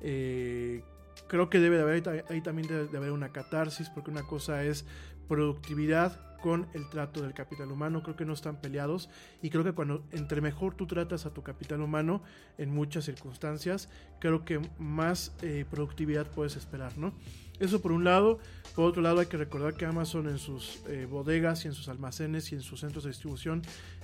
Eh, 0.00 0.82
creo 1.28 1.50
que 1.50 1.60
debe 1.60 1.76
de 1.76 1.82
haber 1.82 2.24
ahí 2.28 2.40
también 2.40 2.66
debe 2.66 2.86
de 2.88 2.96
haber 2.96 3.12
una 3.12 3.30
catarsis 3.30 3.88
porque 3.90 4.10
una 4.10 4.26
cosa 4.26 4.64
es 4.64 4.84
productividad 5.30 6.18
con 6.42 6.66
el 6.74 6.88
trato 6.88 7.22
del 7.22 7.34
capital 7.34 7.70
humano, 7.70 8.02
creo 8.02 8.16
que 8.16 8.24
no 8.24 8.32
están 8.32 8.56
peleados 8.56 9.08
y 9.42 9.50
creo 9.50 9.62
que 9.62 9.72
cuando 9.72 10.02
entre 10.10 10.40
mejor 10.40 10.74
tú 10.74 10.88
tratas 10.88 11.24
a 11.24 11.32
tu 11.32 11.42
capital 11.44 11.82
humano 11.82 12.20
en 12.58 12.74
muchas 12.74 13.04
circunstancias, 13.04 13.88
creo 14.18 14.44
que 14.44 14.60
más 14.80 15.32
eh, 15.42 15.64
productividad 15.70 16.26
puedes 16.26 16.56
esperar, 16.56 16.98
¿no? 16.98 17.14
Eso 17.60 17.80
por 17.80 17.92
un 17.92 18.02
lado. 18.02 18.40
Por 18.74 18.86
otro 18.86 19.02
lado, 19.02 19.20
hay 19.20 19.26
que 19.26 19.36
recordar 19.36 19.74
que 19.74 19.84
Amazon 19.84 20.28
en 20.28 20.38
sus 20.38 20.82
eh, 20.88 21.06
bodegas 21.08 21.64
y 21.64 21.68
en 21.68 21.74
sus 21.74 21.88
almacenes 21.88 22.50
y 22.50 22.56
en 22.56 22.62
sus 22.62 22.80
centros 22.80 23.04
de 23.04 23.10
distribución 23.10 23.62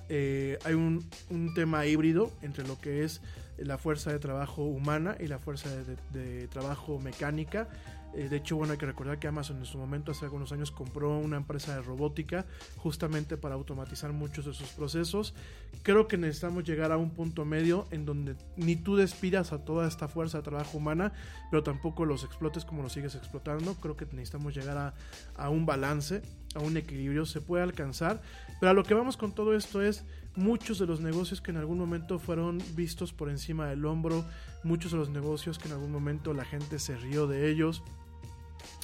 eh, 0.09 0.59
hay 0.65 0.74
un, 0.74 1.05
un, 1.31 1.55
tema 1.55 1.86
híbrido 1.86 2.31
entre 2.43 2.69
lo 2.69 2.78
que 2.78 3.03
es 3.03 3.20
la 3.59 3.78
fuerza 3.78 4.12
de 4.12 4.20
trabajo 4.20 4.62
humana 4.62 5.16
y 5.19 5.27
la 5.27 5.40
fuerza 5.40 5.70
de, 5.74 5.97
de 6.12 6.47
trabajo 6.47 7.01
mecánica. 7.01 7.69
Eh, 8.16 8.30
de 8.30 8.36
hecho, 8.36 8.56
bueno, 8.56 8.72
hay 8.72 8.78
que 8.78 8.86
recordar 8.86 9.18
que 9.18 9.28
Amazon 9.28 9.59
en 9.59 9.66
su 9.66 9.76
momento, 9.76 10.10
hace 10.10 10.24
algunos 10.24 10.51
años, 10.51 10.70
compró 10.70 11.18
una 11.18 11.36
empresa 11.36 11.74
de 11.76 11.82
robótica 11.82 12.47
justamente 12.78 13.36
para 13.36 13.55
automatizar 13.56 14.12
muchos 14.14 14.47
de 14.47 14.55
sus 14.55 14.70
procesos. 14.70 15.34
Creo 15.82 16.09
que 16.09 16.16
necesitamos 16.16 16.64
llegar 16.64 16.93
a 16.93 16.97
un 16.97 17.10
punto 17.10 17.44
medio 17.44 17.86
en 17.90 18.06
donde 18.06 18.34
ni 18.56 18.74
tú 18.74 18.97
despidas 18.97 19.52
a 19.52 19.66
toda 19.66 19.86
esta 19.86 20.09
fuerza 20.09 20.38
de 20.38 20.44
trabajo 20.44 20.78
humana, 20.78 21.12
pero 21.51 21.62
tampoco 21.62 22.06
los 22.06 22.24
explotes 22.24 22.64
como 22.64 22.82
los 22.82 22.94
sigues 22.94 23.14
explotando. 23.14 23.74
Creo 23.74 23.98
que 23.98 24.06
necesitamos 24.06 24.55
llegar 24.55 24.78
a, 24.78 24.94
a 25.36 25.51
un 25.51 25.66
balance, 25.66 26.22
a 26.55 26.60
un 26.60 26.78
equilibrio. 26.78 27.26
Se 27.26 27.43
puede 27.43 27.64
alcanzar, 27.64 28.22
pero 28.60 28.70
a 28.70 28.74
lo 28.74 28.82
que 28.82 28.94
vamos 28.94 29.18
con 29.18 29.34
todo 29.34 29.55
esto 29.55 29.82
es 29.82 30.06
muchos 30.36 30.78
de 30.78 30.86
los 30.86 31.01
negocios 31.01 31.40
que 31.40 31.51
en 31.51 31.56
algún 31.56 31.78
momento 31.78 32.18
fueron 32.18 32.62
vistos 32.74 33.12
por 33.12 33.30
encima 33.30 33.66
del 33.68 33.84
hombro, 33.84 34.24
muchos 34.62 34.93
de 34.93 34.98
los 34.98 35.09
negocios 35.09 35.59
que 35.59 35.68
en 35.68 35.74
algún 35.74 35.90
momento 35.90 36.34
la 36.34 36.44
gente 36.44 36.78
se 36.78 36.97
rió 36.97 37.26
de 37.26 37.51
ellos, 37.51 37.82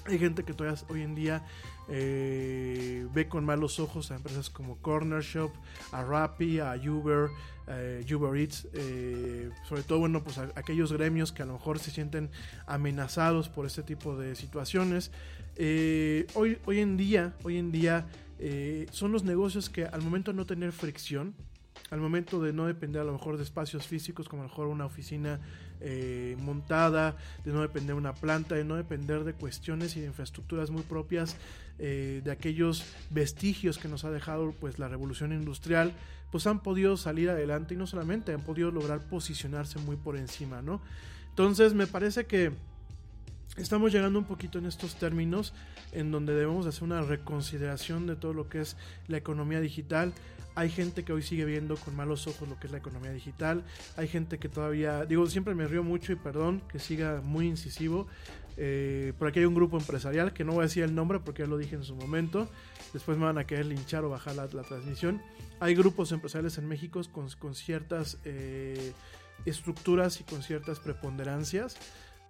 hay 0.06 0.18
gente 0.18 0.44
que 0.44 0.52
todavía 0.52 0.80
hoy 0.88 1.02
en 1.02 1.14
día 1.14 1.44
eh, 1.88 3.06
ve 3.12 3.28
con 3.28 3.44
malos 3.44 3.78
ojos 3.78 4.10
a 4.10 4.16
empresas 4.16 4.50
como 4.50 4.78
Corner 4.78 5.22
Shop, 5.22 5.52
a 5.92 6.02
Rappi, 6.02 6.58
a 6.58 6.74
Uber, 6.74 7.28
eh, 7.68 8.04
Uber 8.14 8.40
Eats, 8.40 8.66
eh, 8.72 9.50
sobre 9.68 9.82
todo 9.82 9.98
bueno 9.98 10.22
pues 10.24 10.38
aquellos 10.38 10.92
gremios 10.92 11.32
que 11.32 11.42
a 11.42 11.46
lo 11.46 11.54
mejor 11.54 11.78
se 11.78 11.90
sienten 11.90 12.30
amenazados 12.66 13.48
por 13.48 13.66
este 13.66 13.82
tipo 13.82 14.16
de 14.16 14.34
situaciones. 14.34 15.10
hoy, 16.34 16.58
hoy 16.64 16.80
en 16.80 16.96
día, 16.96 17.34
hoy 17.44 17.58
en 17.58 17.72
día 17.72 18.06
son 18.90 19.12
los 19.12 19.22
negocios 19.24 19.70
que 19.70 19.84
al 19.84 20.02
momento 20.02 20.32
de 20.32 20.36
no 20.36 20.46
tener 20.46 20.72
fricción, 20.72 21.34
al 21.90 22.00
momento 22.00 22.40
de 22.40 22.52
no 22.52 22.66
depender 22.66 23.02
a 23.02 23.04
lo 23.04 23.12
mejor 23.12 23.36
de 23.36 23.42
espacios 23.42 23.86
físicos 23.86 24.28
como 24.28 24.42
a 24.42 24.46
lo 24.46 24.48
mejor 24.48 24.68
una 24.68 24.86
oficina 24.86 25.40
eh, 25.82 26.36
montada, 26.40 27.16
de 27.44 27.52
no 27.52 27.60
depender 27.60 27.94
de 27.94 28.00
una 28.00 28.14
planta, 28.14 28.54
de 28.54 28.64
no 28.64 28.76
depender 28.76 29.24
de 29.24 29.32
cuestiones 29.32 29.96
y 29.96 30.00
de 30.00 30.06
infraestructuras 30.06 30.70
muy 30.70 30.82
propias 30.82 31.36
eh, 31.78 32.20
de 32.24 32.30
aquellos 32.30 32.84
vestigios 33.10 33.78
que 33.78 33.88
nos 33.88 34.04
ha 34.04 34.10
dejado 34.10 34.52
pues 34.52 34.78
la 34.78 34.88
revolución 34.88 35.32
industrial, 35.32 35.92
pues 36.30 36.46
han 36.46 36.60
podido 36.60 36.96
salir 36.96 37.28
adelante 37.30 37.74
y 37.74 37.76
no 37.76 37.86
solamente 37.86 38.32
han 38.32 38.42
podido 38.42 38.70
lograr 38.70 39.00
posicionarse 39.00 39.78
muy 39.80 39.96
por 39.96 40.16
encima, 40.16 40.62
¿no? 40.62 40.80
Entonces 41.30 41.74
me 41.74 41.86
parece 41.86 42.26
que 42.26 42.52
estamos 43.56 43.92
llegando 43.92 44.18
un 44.18 44.24
poquito 44.24 44.58
en 44.58 44.66
estos 44.66 44.94
términos 44.96 45.52
en 45.92 46.10
donde 46.10 46.34
debemos 46.34 46.66
hacer 46.66 46.84
una 46.84 47.02
reconsideración 47.02 48.06
de 48.06 48.16
todo 48.16 48.32
lo 48.32 48.48
que 48.48 48.60
es 48.60 48.76
la 49.08 49.16
economía 49.18 49.60
digital. 49.60 50.12
Hay 50.54 50.70
gente 50.70 51.04
que 51.04 51.12
hoy 51.12 51.22
sigue 51.22 51.44
viendo 51.44 51.76
con 51.76 51.96
malos 51.96 52.26
ojos 52.26 52.48
lo 52.48 52.58
que 52.58 52.66
es 52.66 52.72
la 52.72 52.78
economía 52.78 53.12
digital. 53.12 53.64
Hay 53.96 54.08
gente 54.08 54.38
que 54.38 54.48
todavía, 54.48 55.04
digo, 55.04 55.26
siempre 55.26 55.54
me 55.54 55.66
río 55.66 55.82
mucho 55.82 56.12
y 56.12 56.16
perdón 56.16 56.62
que 56.68 56.78
siga 56.78 57.20
muy 57.22 57.46
incisivo. 57.46 58.06
Eh, 58.58 59.14
por 59.18 59.28
aquí 59.28 59.38
hay 59.38 59.46
un 59.46 59.54
grupo 59.54 59.78
empresarial 59.78 60.34
que 60.34 60.44
no 60.44 60.52
voy 60.52 60.60
a 60.60 60.62
decir 60.64 60.82
el 60.82 60.94
nombre 60.94 61.20
porque 61.20 61.42
ya 61.42 61.48
lo 61.48 61.56
dije 61.56 61.76
en 61.76 61.84
su 61.84 61.96
momento. 61.96 62.48
Después 62.92 63.16
me 63.16 63.24
van 63.24 63.38
a 63.38 63.44
querer 63.44 63.66
linchar 63.66 64.04
o 64.04 64.10
bajar 64.10 64.36
la, 64.36 64.46
transmisión. 64.48 65.22
Hay 65.60 65.74
grupos 65.74 66.12
empresariales 66.12 66.58
en 66.58 66.68
México 66.68 67.00
con, 67.10 67.30
con 67.38 67.54
ciertas 67.54 68.18
eh, 68.24 68.92
estructuras 69.46 70.20
y 70.20 70.24
con 70.24 70.42
ciertas 70.42 70.80
preponderancias 70.80 71.78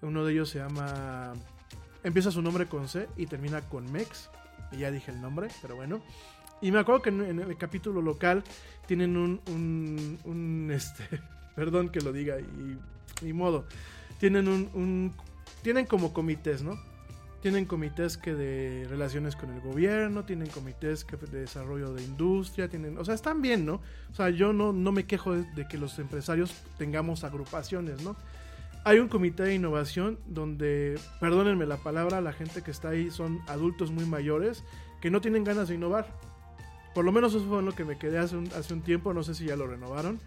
uno 0.02 0.24
de 0.24 0.32
ellos 0.32 0.50
se 0.50 0.58
llama. 0.58 1.32
Empieza 2.02 2.30
su 2.30 2.42
nombre 2.42 2.66
con 2.66 2.88
C 2.88 3.08
y 3.16 3.26
termina 3.26 3.62
con 3.62 3.90
Mex. 3.90 4.30
Ya 4.72 4.90
dije 4.90 5.10
el 5.10 5.20
nombre, 5.20 5.48
pero 5.60 5.76
bueno. 5.76 6.02
Y 6.62 6.72
me 6.72 6.78
acuerdo 6.78 7.02
que 7.02 7.10
en, 7.10 7.40
el 7.40 7.56
capítulo 7.58 8.00
local 8.00 8.42
tienen 8.86 9.16
un. 9.16 10.70
este. 10.72 11.04
Perdón 11.54 11.90
que 11.90 12.00
lo 12.00 12.12
diga, 12.12 12.36
y. 12.40 13.32
Modo. 13.32 13.66
Tienen 14.18 14.48
un, 14.48 15.12
Tienen 15.62 15.86
como 15.86 16.12
comités, 16.12 16.62
¿no? 16.62 16.78
Tienen 17.40 17.66
comités 17.66 18.16
que 18.16 18.34
de 18.34 18.86
relaciones 18.88 19.34
con 19.34 19.50
el 19.50 19.60
gobierno, 19.60 20.24
tienen 20.24 20.48
comités 20.48 21.04
que 21.04 21.16
de 21.16 21.40
desarrollo 21.40 21.92
de 21.92 22.04
industria, 22.04 22.68
tienen, 22.68 22.96
o 22.98 23.04
sea, 23.04 23.14
están 23.14 23.42
bien, 23.42 23.66
¿no? 23.66 23.80
O 24.12 24.14
sea, 24.14 24.30
yo 24.30 24.52
no, 24.52 24.72
no 24.72 24.92
me 24.92 25.06
quejo 25.06 25.34
de 25.34 25.66
que 25.68 25.76
los 25.76 25.98
empresarios 25.98 26.54
tengamos 26.78 27.24
agrupaciones, 27.24 28.02
¿no? 28.02 28.16
hay 28.84 28.98
un 28.98 29.08
comité 29.08 29.44
de 29.44 29.54
innovación 29.54 30.18
donde, 30.26 30.98
perdónenme 31.20 31.66
la 31.66 31.76
palabra, 31.76 32.20
la 32.20 32.32
gente 32.32 32.62
que 32.62 32.72
está 32.72 32.90
ahí 32.90 33.10
son 33.10 33.40
adultos 33.46 33.92
muy 33.92 34.04
mayores 34.06 34.64
que 35.00 35.10
no 35.10 35.20
tienen 35.20 35.44
ganas 35.44 35.68
de 35.68 35.76
innovar. 35.76 36.06
Por 36.94 37.04
lo 37.04 37.12
menos 37.12 37.34
eso 37.34 37.44
fue 37.46 37.62
lo 37.62 37.72
que 37.72 37.84
me 37.84 37.98
quedé 37.98 38.18
hace 38.18 38.36
un, 38.36 38.48
hace 38.48 38.74
un 38.74 38.82
tiempo, 38.82 39.14
no 39.14 39.22
sé 39.22 39.34
si 39.34 39.46
ya 39.46 39.56
lo 39.56 39.66
renovaron. 39.66 40.20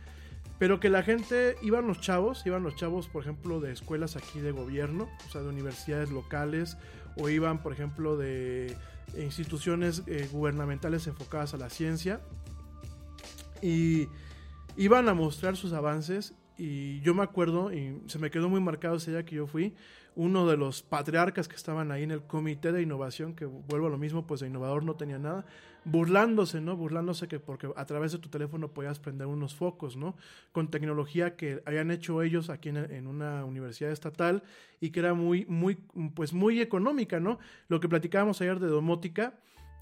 Pero 0.57 0.79
que 0.79 0.89
la 0.89 1.03
gente, 1.03 1.57
iban 1.61 1.85
los 1.85 1.99
chavos, 1.99 2.45
iban 2.45 2.63
los 2.63 2.75
chavos, 2.75 3.07
por 3.07 3.23
ejemplo, 3.23 3.59
de 3.59 3.73
escuelas 3.73 4.15
aquí 4.15 4.39
de 4.39 4.51
gobierno, 4.51 5.09
o 5.27 5.31
sea, 5.31 5.41
de 5.41 5.49
universidades 5.49 6.11
locales, 6.11 6.77
o 7.17 7.29
iban, 7.29 7.61
por 7.61 7.73
ejemplo, 7.73 8.15
de 8.17 8.75
instituciones 9.17 10.03
eh, 10.07 10.29
gubernamentales 10.31 11.07
enfocadas 11.07 11.53
a 11.53 11.57
la 11.57 11.69
ciencia. 11.69 12.21
Y 13.61 14.07
iban 14.77 15.09
a 15.09 15.13
mostrar 15.13 15.57
sus 15.57 15.73
avances 15.73 16.35
y 16.57 17.01
yo 17.01 17.13
me 17.13 17.23
acuerdo, 17.23 17.73
y 17.73 18.01
se 18.07 18.19
me 18.19 18.31
quedó 18.31 18.49
muy 18.49 18.61
marcado 18.61 18.95
ese 18.95 19.11
día 19.11 19.25
que 19.25 19.35
yo 19.35 19.47
fui, 19.47 19.73
uno 20.15 20.47
de 20.47 20.55
los 20.55 20.81
patriarcas 20.81 21.47
que 21.47 21.55
estaban 21.55 21.91
ahí 21.91 22.03
en 22.03 22.11
el 22.11 22.21
comité 22.21 22.71
de 22.71 22.81
innovación, 22.81 23.35
que 23.35 23.45
vuelvo 23.45 23.87
a 23.87 23.89
lo 23.89 23.97
mismo, 23.97 24.25
pues 24.25 24.39
de 24.39 24.47
innovador 24.47 24.83
no 24.83 24.95
tenía 24.95 25.19
nada, 25.19 25.45
burlándose, 25.85 26.59
¿no? 26.59 26.75
Burlándose 26.75 27.27
que 27.27 27.39
porque 27.39 27.69
a 27.75 27.85
través 27.85 28.11
de 28.11 28.17
tu 28.17 28.29
teléfono 28.29 28.73
podías 28.73 28.99
prender 28.99 29.27
unos 29.27 29.55
focos, 29.55 29.95
¿no? 29.95 30.17
Con 30.51 30.69
tecnología 30.69 31.35
que 31.35 31.61
habían 31.65 31.91
hecho 31.91 32.21
ellos 32.23 32.49
aquí 32.49 32.69
en, 32.69 33.07
una 33.07 33.45
universidad 33.45 33.91
estatal 33.91 34.43
y 34.81 34.89
que 34.89 34.99
era 34.99 35.13
muy, 35.13 35.45
muy, 35.45 35.75
pues 36.15 36.33
muy 36.33 36.59
económica, 36.59 37.19
¿no? 37.19 37.39
Lo 37.67 37.79
que 37.79 37.87
platicábamos 37.87 38.41
ayer 38.41 38.59
de 38.59 38.67
domótica, 38.67 39.35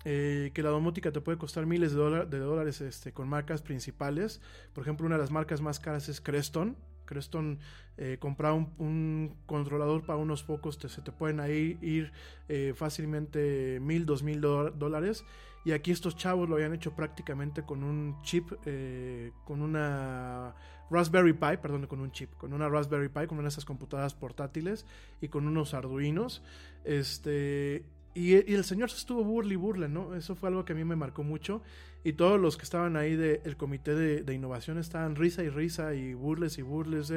eh, 0.03 0.51
que 0.53 0.61
la 0.61 0.69
domótica 0.69 1.13
te 1.13 1.21
puede 1.21 1.37
costar 1.37 1.65
miles 1.65 1.93
de, 1.93 1.97
dólares 2.39 2.81
este, 2.81 3.13
con 3.13 3.29
marcas 3.29 3.61
principales. 3.61 4.41
Por 4.73 4.83
ejemplo, 4.83 5.05
una 5.05 5.15
de 5.15 5.21
las 5.21 5.31
marcas 5.31 5.61
más 5.61 5.79
caras 5.79 6.09
es 6.09 6.19
Creston. 6.19 6.75
Creston 7.05 7.59
eh, 7.97 8.17
comprar 8.19 8.53
un, 8.53 9.35
controlador 9.45 10.05
para 10.05 10.17
unos 10.17 10.43
focos 10.43 10.77
se 10.77 11.01
te 11.01 11.11
pueden 11.11 11.39
ahí 11.39 11.77
ir 11.81 12.11
eh, 12.49 12.73
fácilmente 12.75 13.79
mil, 13.81 14.05
dos 14.05 14.23
mil 14.23 14.41
dólares. 14.41 15.23
Y 15.65 15.71
aquí 15.71 15.91
estos 15.91 16.15
chavos 16.15 16.49
lo 16.49 16.55
habían 16.55 16.73
hecho 16.73 16.93
prácticamente 16.93 17.63
con 17.63 17.83
un 17.83 18.21
chip, 18.21 18.51
eh, 18.65 19.31
con 19.45 19.61
una 19.61 20.53
Raspberry 20.89 21.33
Pi, 21.33 21.57
perdón, 21.61 21.87
con 21.87 22.01
un 22.01 22.11
chip, 22.11 22.33
con 22.35 22.53
una 22.53 22.67
Raspberry 22.67 23.09
Pi, 23.09 23.27
con 23.27 23.37
una 23.37 23.43
de 23.43 23.49
esas 23.49 23.65
computadoras 23.65 24.13
portátiles 24.13 24.85
y 25.21 25.29
con 25.29 25.47
unos 25.47 25.73
Arduinos. 25.73 26.43
Este, 26.83 27.85
y, 28.13 28.33
el 28.33 28.63
señor 28.63 28.91
se 28.91 28.97
estuvo 28.97 29.23
burla 29.23 29.53
y 29.53 29.55
burla, 29.55 29.87
¿no? 29.87 30.15
Eso 30.15 30.35
fue 30.35 30.49
algo 30.49 30.65
que 30.65 30.73
a 30.73 30.75
mí 30.75 30.83
me 30.83 30.95
marcó 30.95 31.23
mucho. 31.23 31.61
Y 32.03 32.13
todos 32.13 32.39
los 32.39 32.57
que 32.57 32.63
estaban 32.63 32.97
ahí 32.97 33.15
del 33.15 33.55
comité 33.55 33.95
de, 33.95 34.33
innovación 34.33 34.77
estaban 34.77 35.15
risa 35.15 35.43
y 35.43 35.49
risa 35.49 35.93
y 35.93 36.13
burles 36.13 36.57
y 36.57 36.61
burles 36.61 37.13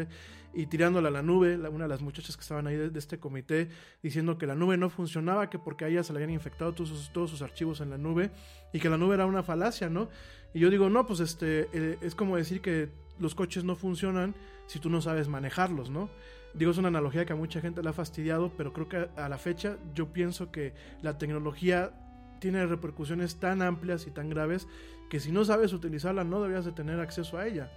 y 0.54 0.66
tirándola 0.66 1.08
a 1.08 1.10
la 1.10 1.22
nube. 1.22 1.56
una 1.56 1.84
de 1.84 1.88
las 1.88 2.02
muchachas 2.02 2.36
que 2.36 2.42
estaban 2.42 2.66
ahí 2.66 2.76
de, 2.76 2.96
este 2.98 3.18
comité 3.18 3.68
diciendo 4.02 4.38
que 4.38 4.46
la 4.46 4.54
nube 4.54 4.76
no 4.76 4.88
funcionaba, 4.88 5.50
que 5.50 5.58
porque 5.58 5.84
a 5.84 5.88
ella 5.88 6.04
se 6.04 6.12
le 6.12 6.18
habían 6.18 6.30
infectado 6.30 6.72
todos 6.72 6.90
sus, 6.90 7.12
todos 7.12 7.30
sus 7.30 7.42
archivos 7.42 7.80
en 7.80 7.90
la 7.90 7.98
nube 7.98 8.30
y 8.72 8.78
que 8.78 8.88
la 8.88 8.96
nube 8.96 9.14
era 9.14 9.26
una 9.26 9.42
falacia, 9.42 9.90
¿no? 9.90 10.08
Y 10.54 10.60
yo 10.60 10.70
digo, 10.70 10.88
no, 10.88 11.04
pues 11.06 11.20
este, 11.20 11.68
eh, 11.72 11.98
es 12.00 12.14
como 12.14 12.36
decir 12.36 12.60
que 12.60 12.88
los 13.18 13.34
coches 13.34 13.64
no 13.64 13.76
funcionan 13.76 14.34
si 14.66 14.78
tú 14.78 14.88
no 14.88 15.00
sabes 15.00 15.28
manejarlos, 15.28 15.90
¿no? 15.90 16.08
Digo, 16.54 16.70
es 16.70 16.78
una 16.78 16.88
analogía 16.88 17.26
que 17.26 17.34
a 17.34 17.36
mucha 17.36 17.60
gente 17.60 17.82
le 17.82 17.90
ha 17.90 17.92
fastidiado, 17.92 18.50
pero 18.56 18.72
creo 18.72 18.88
que 18.88 19.08
a 19.20 19.28
la 19.28 19.36
fecha 19.36 19.76
yo 19.94 20.12
pienso 20.12 20.50
que 20.50 20.72
la 21.02 21.18
tecnología 21.18 21.92
tiene 22.38 22.66
repercusiones 22.66 23.36
tan 23.36 23.62
amplias 23.62 24.06
y 24.06 24.10
tan 24.10 24.30
graves 24.30 24.66
que 25.08 25.20
si 25.20 25.32
no 25.32 25.44
sabes 25.44 25.72
utilizarla 25.72 26.24
no 26.24 26.40
deberías 26.40 26.64
de 26.64 26.72
tener 26.72 27.00
acceso 27.00 27.38
a 27.38 27.46
ella. 27.46 27.70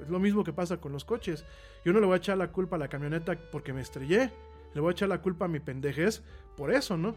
Es 0.00 0.08
lo 0.08 0.18
mismo 0.18 0.44
que 0.44 0.52
pasa 0.52 0.78
con 0.78 0.92
los 0.92 1.04
coches. 1.04 1.44
Yo 1.84 1.92
no 1.92 2.00
le 2.00 2.06
voy 2.06 2.14
a 2.14 2.18
echar 2.18 2.38
la 2.38 2.52
culpa 2.52 2.76
a 2.76 2.78
la 2.78 2.88
camioneta 2.88 3.36
porque 3.50 3.72
me 3.72 3.80
estrellé. 3.80 4.30
Le 4.74 4.80
voy 4.80 4.90
a 4.90 4.92
echar 4.92 5.08
la 5.08 5.20
culpa 5.20 5.46
a 5.46 5.48
mi 5.48 5.60
pendejez 5.60 6.22
por 6.56 6.72
eso, 6.72 6.96
¿no? 6.96 7.14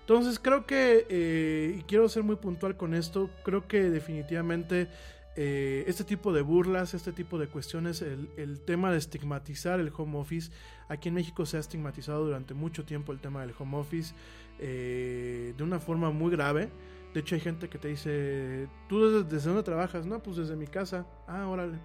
Entonces 0.00 0.38
creo 0.38 0.66
que, 0.66 1.06
eh, 1.08 1.76
y 1.78 1.82
quiero 1.82 2.08
ser 2.08 2.22
muy 2.22 2.36
puntual 2.36 2.76
con 2.76 2.94
esto, 2.94 3.28
creo 3.44 3.68
que 3.68 3.90
definitivamente 3.90 4.88
eh, 5.36 5.84
este 5.86 6.02
tipo 6.02 6.32
de 6.32 6.42
burlas, 6.42 6.94
este 6.94 7.12
tipo 7.12 7.38
de 7.38 7.46
cuestiones, 7.46 8.02
el, 8.02 8.60
tema 8.66 8.90
de 8.90 8.98
estigmatizar 8.98 9.78
el 9.78 9.92
home 9.96 10.18
office. 10.18 10.50
Aquí 10.88 11.10
en 11.10 11.14
México 11.14 11.46
se 11.46 11.58
ha 11.58 11.60
estigmatizado 11.60 12.24
durante 12.24 12.54
mucho 12.54 12.84
tiempo 12.84 13.12
el 13.12 13.20
tema 13.20 13.42
del 13.42 13.54
home 13.56 13.76
office 13.76 14.14
eh, 14.58 15.54
de 15.56 15.62
una 15.62 15.78
forma 15.78 16.10
muy 16.10 16.30
grave. 16.30 16.70
De 17.14 17.20
hecho 17.20 17.34
hay 17.34 17.40
gente 17.40 17.68
que 17.68 17.78
te 17.78 17.88
dice, 17.88 18.68
¿tú 18.88 19.24
desde, 19.24 19.48
dónde 19.48 19.62
trabajas? 19.62 20.06
No, 20.06 20.22
pues 20.22 20.36
desde 20.36 20.56
mi 20.56 20.66
casa. 20.66 21.06
Ah, 21.26 21.46
órale. 21.48 21.78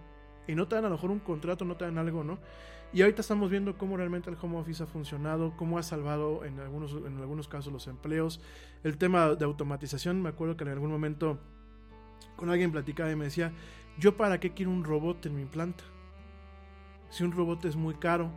Y 0.47 0.55
no 0.55 0.67
te 0.67 0.75
dan 0.75 0.85
a 0.85 0.89
lo 0.89 0.95
mejor 0.95 1.11
un 1.11 1.19
contrato, 1.19 1.63
no 1.65 1.77
te 1.77 1.85
dan 1.85 1.97
algo, 1.97 2.23
¿no? 2.23 2.39
Y 2.91 3.01
ahorita 3.01 3.21
estamos 3.21 3.49
viendo 3.49 3.75
cómo 3.77 3.97
realmente 3.97 4.29
el 4.29 4.37
home 4.39 4.57
office 4.57 4.83
ha 4.83 4.85
funcionado, 4.85 5.55
cómo 5.57 5.79
ha 5.79 5.83
salvado 5.83 6.45
en 6.45 6.59
algunos, 6.59 6.91
en 6.93 7.17
algunos 7.17 7.47
casos 7.47 7.73
los 7.73 7.87
empleos. 7.87 8.39
El 8.83 8.97
tema 8.97 9.33
de 9.33 9.45
automatización, 9.45 10.21
me 10.21 10.29
acuerdo 10.29 10.57
que 10.57 10.63
en 10.63 10.69
algún 10.69 10.91
momento 10.91 11.39
con 12.35 12.49
alguien 12.49 12.71
platicaba 12.71 13.11
y 13.11 13.15
me 13.15 13.25
decía, 13.25 13.51
yo 13.97 14.17
para 14.17 14.39
qué 14.39 14.53
quiero 14.53 14.71
un 14.71 14.83
robot 14.83 15.25
en 15.25 15.35
mi 15.35 15.45
planta? 15.45 15.83
Si 17.09 17.23
un 17.23 17.31
robot 17.31 17.65
es 17.65 17.75
muy 17.75 17.95
caro. 17.95 18.31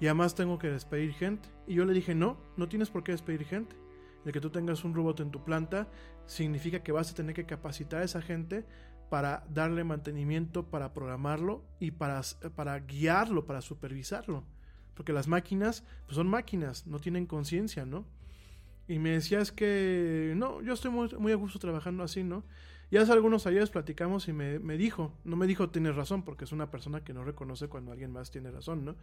Y 0.00 0.06
además 0.06 0.34
tengo 0.34 0.58
que 0.58 0.68
despedir 0.68 1.12
gente. 1.12 1.48
Y 1.68 1.74
yo 1.74 1.84
le 1.84 1.92
dije, 1.92 2.14
no, 2.14 2.38
no 2.56 2.66
tienes 2.66 2.88
por 2.88 3.04
qué 3.04 3.12
despedir 3.12 3.44
gente. 3.44 3.76
El 4.24 4.32
que 4.32 4.40
tú 4.40 4.50
tengas 4.50 4.84
un 4.84 4.94
robot 4.94 5.20
en 5.20 5.30
tu 5.30 5.44
planta 5.44 5.88
significa 6.26 6.82
que 6.82 6.92
vas 6.92 7.10
a 7.10 7.14
tener 7.14 7.34
que 7.34 7.44
capacitar 7.44 8.00
a 8.00 8.04
esa 8.04 8.22
gente 8.22 8.64
para 9.10 9.44
darle 9.50 9.84
mantenimiento, 9.84 10.64
para 10.70 10.92
programarlo 10.92 11.62
y 11.78 11.90
para, 11.90 12.22
para 12.56 12.78
guiarlo, 12.80 13.44
para 13.44 13.60
supervisarlo. 13.60 14.44
Porque 14.94 15.12
las 15.12 15.28
máquinas 15.28 15.84
pues 16.06 16.16
son 16.16 16.28
máquinas, 16.28 16.86
no 16.86 16.98
tienen 16.98 17.26
conciencia, 17.26 17.86
¿no? 17.86 18.06
Y 18.88 18.98
me 18.98 19.10
decías 19.10 19.52
que 19.52 20.32
no, 20.36 20.62
yo 20.62 20.72
estoy 20.72 20.90
muy, 20.90 21.08
muy 21.18 21.32
a 21.32 21.36
gusto 21.36 21.58
trabajando 21.58 22.02
así, 22.02 22.24
¿no? 22.24 22.44
Y 22.90 22.96
hace 22.96 23.12
algunos 23.12 23.46
años 23.46 23.68
platicamos 23.68 24.28
y 24.28 24.32
me, 24.32 24.58
me, 24.58 24.78
dijo, 24.78 25.12
no 25.24 25.36
me 25.36 25.46
dijo 25.46 25.68
tienes 25.68 25.94
razón, 25.94 26.22
porque 26.22 26.44
es 26.44 26.52
una 26.52 26.70
persona 26.70 27.04
que 27.04 27.12
no 27.12 27.22
reconoce 27.22 27.68
cuando 27.68 27.92
alguien 27.92 28.12
más 28.12 28.30
tiene 28.30 28.50
razón, 28.50 28.86
¿no? 28.86 28.96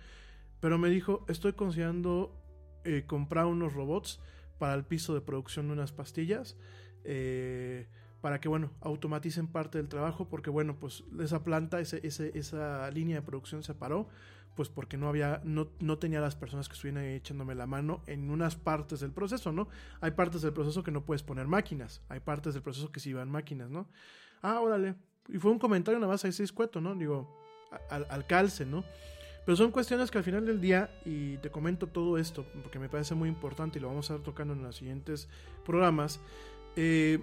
Pero 0.59 0.79
me 0.79 0.89
dijo, 0.89 1.23
estoy 1.27 1.53
considerando 1.53 2.33
eh, 2.85 3.03
comprar 3.05 3.45
unos 3.45 3.73
robots 3.73 4.19
para 4.57 4.73
el 4.73 4.85
piso 4.85 5.13
de 5.13 5.21
producción 5.21 5.67
de 5.67 5.73
unas 5.73 5.91
pastillas, 5.91 6.57
eh, 7.03 7.87
para 8.21 8.39
que, 8.39 8.47
bueno, 8.47 8.71
automaticen 8.81 9.47
parte 9.47 9.77
del 9.77 9.89
trabajo, 9.89 10.29
porque, 10.29 10.49
bueno, 10.49 10.77
pues 10.79 11.03
esa 11.19 11.43
planta, 11.43 11.79
ese, 11.79 11.99
ese, 12.03 12.31
esa 12.37 12.89
línea 12.91 13.17
de 13.17 13.21
producción 13.21 13.61
se 13.63 13.73
paró 13.73 14.07
pues 14.55 14.69
porque 14.69 14.97
no 14.97 15.09
había, 15.09 15.41
no, 15.43 15.67
no 15.79 15.97
tenía 15.97 16.21
las 16.21 16.35
personas 16.35 16.67
que 16.67 16.73
estuvieran 16.73 17.03
echándome 17.03 17.55
la 17.55 17.67
mano 17.67 18.01
en 18.07 18.29
unas 18.29 18.55
partes 18.55 19.01
del 19.01 19.11
proceso, 19.11 19.51
¿no? 19.51 19.67
Hay 19.99 20.11
partes 20.11 20.41
del 20.41 20.53
proceso 20.53 20.81
que 20.81 20.91
no 20.91 21.03
puedes 21.03 21.23
poner 21.23 21.45
máquinas, 21.47 22.01
hay 22.07 22.21
partes 22.21 22.53
del 22.53 22.63
proceso 22.63 22.91
que 22.91 23.01
sí 23.01 23.13
van 23.13 23.29
máquinas, 23.29 23.69
¿no? 23.69 23.87
Ah, 24.41 24.61
órale. 24.61 24.95
Y 25.27 25.37
fue 25.37 25.51
un 25.51 25.59
comentario 25.59 25.99
nada 25.99 26.13
más 26.13 26.23
ahí 26.23 26.31
seis 26.31 26.53
cueto, 26.53 26.79
¿no? 26.79 26.95
Digo, 26.95 27.37
al, 27.89 28.07
al 28.09 28.25
calce, 28.25 28.65
¿no? 28.65 28.85
Pero 29.45 29.55
son 29.55 29.71
cuestiones 29.71 30.09
que 30.09 30.17
al 30.17 30.23
final 30.23 30.45
del 30.45 30.59
día, 30.59 30.89
y 31.05 31.37
te 31.37 31.51
comento 31.51 31.87
todo 31.87 32.17
esto, 32.17 32.45
porque 32.63 32.79
me 32.79 32.89
parece 32.89 33.13
muy 33.13 33.29
importante 33.29 33.77
y 33.77 33.81
lo 33.81 33.87
vamos 33.87 34.09
a 34.09 34.15
estar 34.15 34.25
tocando 34.25 34.53
en 34.53 34.63
los 34.63 34.75
siguientes 34.75 35.29
programas, 35.63 36.19
eh, 36.75 37.19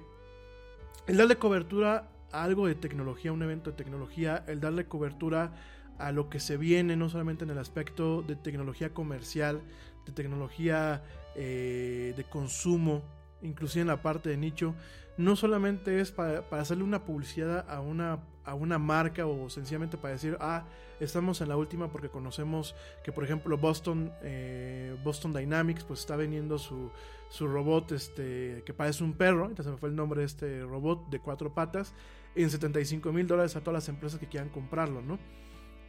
el 1.07 1.17
darle 1.17 1.37
cobertura 1.37 2.09
a 2.31 2.45
algo 2.45 2.67
de 2.67 2.77
tecnología, 2.77 3.33
un 3.33 3.43
evento 3.43 3.71
de 3.71 3.77
tecnología, 3.77 4.45
el 4.47 4.61
darle 4.61 4.87
cobertura 4.87 5.53
a 5.99 6.13
lo 6.13 6.31
que 6.31 6.41
se 6.41 6.57
viene, 6.57 6.97
no 6.97 7.09
solamente 7.09 7.45
en 7.45 7.51
el 7.51 7.59
aspecto 7.59 8.23
de 8.23 8.37
tecnología 8.37 8.95
comercial, 8.95 9.61
de 10.07 10.13
tecnología 10.13 11.03
eh, 11.35 12.15
de 12.17 12.25
consumo, 12.25 13.03
inclusive 13.43 13.83
en 13.83 13.89
la 13.89 14.03
parte 14.03 14.31
de 14.31 14.37
nicho, 14.37 14.75
no 15.17 15.37
solamente 15.37 16.01
es 16.01 16.13
para, 16.13 16.41
hacerle 16.53 16.85
una 16.85 17.05
publicidad 17.05 17.69
a 17.69 17.81
una, 17.81 18.21
a 18.45 18.55
una 18.55 18.79
marca 18.79 19.27
o 19.27 19.49
sencillamente 19.49 19.97
para 19.97 20.15
decir, 20.15 20.37
ah, 20.41 20.65
estamos 21.01 21.41
en 21.41 21.49
la 21.49 21.57
última 21.57 21.91
porque 21.91 22.09
conocemos 22.09 22.75
que, 23.05 23.13
por 23.13 23.25
ejemplo, 23.25 23.57
Boston, 23.57 24.13
eh, 24.23 24.97
Boston 25.05 25.33
Dynamics, 25.33 25.85
pues 25.85 26.01
está 26.01 26.17
vendiendo 26.17 26.59
su, 26.59 26.91
su 27.29 27.47
robot 27.47 27.93
este, 27.93 28.63
que 28.65 28.75
parece 28.75 29.05
un 29.05 29.15
perro, 29.15 29.47
entonces 29.47 29.73
me 29.73 29.79
fue 29.79 29.89
el 29.89 29.97
nombre 29.97 30.21
de 30.21 30.27
este 30.27 30.63
robot 30.63 31.09
de 31.09 31.21
cuatro 31.21 31.55
patas, 31.55 31.95
en 32.35 32.51
75 32.51 33.13
mil 33.13 33.27
dólares 33.27 33.57
a 33.57 33.61
todas 33.61 33.75
las 33.75 33.89
empresas 33.89 34.19
que 34.19 34.27
quieran 34.27 34.49
comprarlo, 34.49 35.03
¿no? 35.03 35.19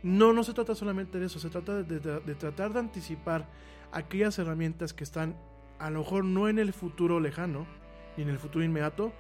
No, 0.03 0.33
no 0.33 0.43
se 0.43 0.53
trata 0.53 0.75
solamente 0.75 1.19
de 1.19 1.27
eso, 1.27 1.39
se 1.39 1.49
trata 1.49 1.81
de, 1.81 1.99
de 1.99 2.35
tratar 2.35 2.73
de 2.73 2.79
anticipar 2.79 3.49
aquellas 3.93 4.37
herramientas 4.37 4.93
que 4.93 5.05
están 5.05 5.37
a 5.79 5.89
lo 5.89 5.99
mejor 5.99 6.25
no 6.25 6.49
en 6.49 6.59
el 6.59 6.73
futuro 6.73 7.19
lejano, 7.19 7.65
ni 8.17 8.23
en 8.23 8.29
el 8.29 8.39
futuro 8.39 8.63
inmediato, 8.63 9.13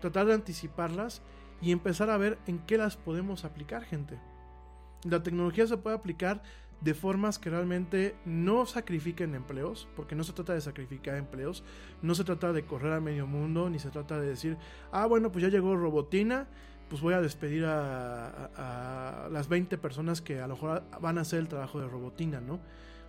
tratar 0.00 0.26
de 0.26 0.34
anticiparlas 0.34 1.22
y 1.60 1.72
empezar 1.72 2.10
a 2.10 2.16
ver 2.16 2.38
en 2.46 2.58
qué 2.60 2.78
las 2.78 2.96
podemos 2.96 3.44
aplicar, 3.44 3.84
gente. 3.84 4.18
La 5.04 5.22
tecnología 5.22 5.66
se 5.66 5.76
puede 5.76 5.96
aplicar 5.96 6.42
de 6.80 6.94
formas 6.94 7.38
que 7.38 7.50
realmente 7.50 8.16
no 8.24 8.64
sacrifiquen 8.66 9.34
empleos, 9.34 9.88
porque 9.96 10.14
no 10.14 10.24
se 10.24 10.32
trata 10.32 10.54
de 10.54 10.60
sacrificar 10.60 11.16
empleos, 11.16 11.62
no 12.02 12.14
se 12.14 12.24
trata 12.24 12.52
de 12.52 12.64
correr 12.64 12.92
a 12.92 13.00
medio 13.00 13.26
mundo, 13.26 13.68
ni 13.68 13.78
se 13.78 13.90
trata 13.90 14.18
de 14.18 14.28
decir, 14.28 14.56
ah, 14.90 15.06
bueno, 15.06 15.30
pues 15.30 15.42
ya 15.42 15.50
llegó 15.50 15.76
Robotina, 15.76 16.48
pues 16.88 17.02
voy 17.02 17.14
a 17.14 17.20
despedir 17.20 17.64
a, 17.66 19.28
las 19.30 19.48
20 19.48 19.78
personas 19.78 20.20
que 20.20 20.40
a 20.40 20.48
lo 20.48 20.54
mejor 20.54 20.82
van 21.00 21.18
a 21.18 21.20
hacer 21.20 21.38
el 21.38 21.48
trabajo 21.48 21.80
de 21.80 21.86
Robotina, 21.86 22.40
¿no? 22.40 22.60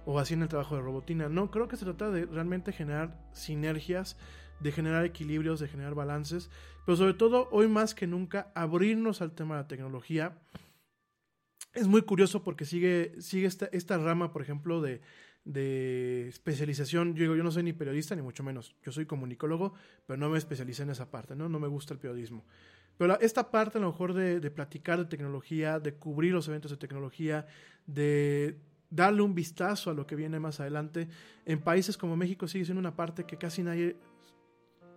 O 0.06 0.20
haciendo 0.20 0.44
el 0.44 0.50
trabajo 0.50 0.76
de 0.76 0.82
Robotina. 0.82 1.30
No, 1.30 1.50
creo 1.50 1.68
que 1.68 1.78
se 1.78 1.86
trata 1.86 2.12
de 2.12 2.26
realmente 2.26 2.74
generar 2.74 3.18
sinergias 3.34 4.18
de 4.62 4.72
generar 4.72 5.06
equilibrios, 5.06 5.60
de 5.60 5.68
generar 5.68 5.96
balances, 5.96 6.50
pero 6.86 6.96
sobre 6.96 7.14
todo 7.14 7.50
hoy 7.52 7.68
más 7.68 7.96
que 7.96 8.08
nunca 8.08 8.52
abrirnos 8.56 9.22
al 9.22 9.34
tema 9.34 9.56
de 9.56 9.62
la 9.64 9.68
tecnología. 9.68 10.38
Es 11.74 11.88
muy 11.88 12.02
curioso 12.02 12.44
porque 12.44 12.66
sigue, 12.66 13.16
sigue 13.20 13.48
esta, 13.48 13.68
esta 13.72 13.98
rama, 13.98 14.34
por 14.34 14.42
ejemplo, 14.42 14.82
de, 14.82 15.02
de 15.46 16.28
especialización. 16.28 17.16
Yo 17.16 17.24
digo, 17.24 17.36
yo 17.36 17.44
no 17.44 17.52
soy 17.52 17.64
ni 17.64 17.74
periodista 17.74 18.16
ni 18.16 18.22
mucho 18.22 18.44
menos. 18.44 18.76
Yo 18.84 18.92
soy 18.92 19.06
comunicólogo, 19.06 19.74
pero 20.06 20.18
no 20.18 20.30
me 20.30 20.38
especialicé 20.38 20.84
en 20.84 20.90
esa 20.90 21.10
parte, 21.10 21.36
¿no? 21.36 21.50
No 21.50 21.60
me 21.60 21.68
gusta 21.68 21.94
el 21.94 22.00
periodismo. 22.00 22.46
Pero 22.98 23.20
esta 23.20 23.50
parte 23.50 23.78
a 23.78 23.82
lo 23.82 23.88
mejor 23.88 24.14
de, 24.14 24.40
de 24.40 24.52
platicar 24.52 25.00
de 25.00 25.06
tecnología, 25.06 25.80
de 25.80 25.96
cubrir 25.96 26.34
los 26.34 26.48
eventos 26.48 26.72
de 26.72 26.78
tecnología, 26.78 27.48
de 27.88 28.60
darle 28.92 29.22
un 29.22 29.34
vistazo 29.34 29.90
a 29.90 29.94
lo 29.94 30.06
que 30.06 30.16
viene 30.16 30.40
más 30.40 30.60
adelante, 30.60 31.08
en 31.46 31.62
países 31.62 31.98
como 31.98 32.16
México 32.16 32.48
sigue 32.48 32.66
siendo 32.66 32.82
una 32.82 32.96
parte 32.96 33.24
que 33.24 33.38
casi 33.38 33.64
nadie 33.64 33.96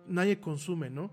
nadie 0.07 0.39
consume, 0.39 0.89
¿no? 0.89 1.11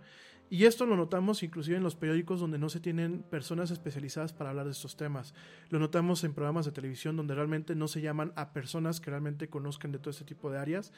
Y 0.52 0.66
esto 0.66 0.84
lo 0.84 0.98
notamos 0.98 1.42
inclusive 1.42 1.78
en 1.78 1.82
los 1.82 1.96
periódicos 1.96 2.38
donde 2.38 2.58
no 2.58 2.68
se 2.68 2.78
tienen 2.78 3.22
personas 3.22 3.70
especializadas 3.70 4.34
para 4.34 4.50
hablar 4.50 4.66
de 4.66 4.72
estos 4.72 4.98
temas. 4.98 5.32
Lo 5.70 5.78
notamos 5.78 6.24
en 6.24 6.34
programas 6.34 6.66
de 6.66 6.72
televisión 6.72 7.16
donde 7.16 7.34
realmente 7.34 7.74
no 7.74 7.88
se 7.88 8.02
llaman 8.02 8.34
a 8.36 8.52
personas 8.52 9.00
que 9.00 9.08
realmente 9.08 9.48
conozcan 9.48 9.92
de 9.92 9.98
todo 9.98 10.10
este 10.10 10.26
tipo 10.26 10.50
de 10.50 10.58
áreas. 10.58 10.92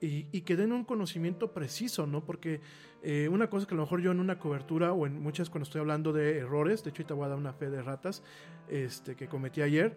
Y, 0.00 0.40
que 0.40 0.56
den 0.56 0.72
un 0.72 0.84
conocimiento 0.84 1.52
preciso, 1.52 2.08
¿no? 2.08 2.24
Porque 2.24 2.60
eh, 3.02 3.28
una 3.28 3.48
cosa 3.48 3.68
que 3.68 3.74
a 3.74 3.76
lo 3.76 3.84
mejor 3.84 4.00
yo 4.00 4.10
en 4.10 4.18
una 4.18 4.40
cobertura 4.40 4.92
o 4.92 5.06
en 5.06 5.22
muchas 5.22 5.48
cuando 5.48 5.64
estoy 5.64 5.80
hablando 5.80 6.12
de 6.12 6.38
errores, 6.38 6.82
de 6.82 6.90
hecho 6.90 7.02
ahorita 7.02 7.14
voy 7.14 7.26
a 7.26 7.28
dar 7.28 7.38
una 7.38 7.52
fe 7.52 7.70
de 7.70 7.82
ratas 7.82 8.24
este, 8.68 9.14
que 9.14 9.28
cometí 9.28 9.62
ayer, 9.62 9.96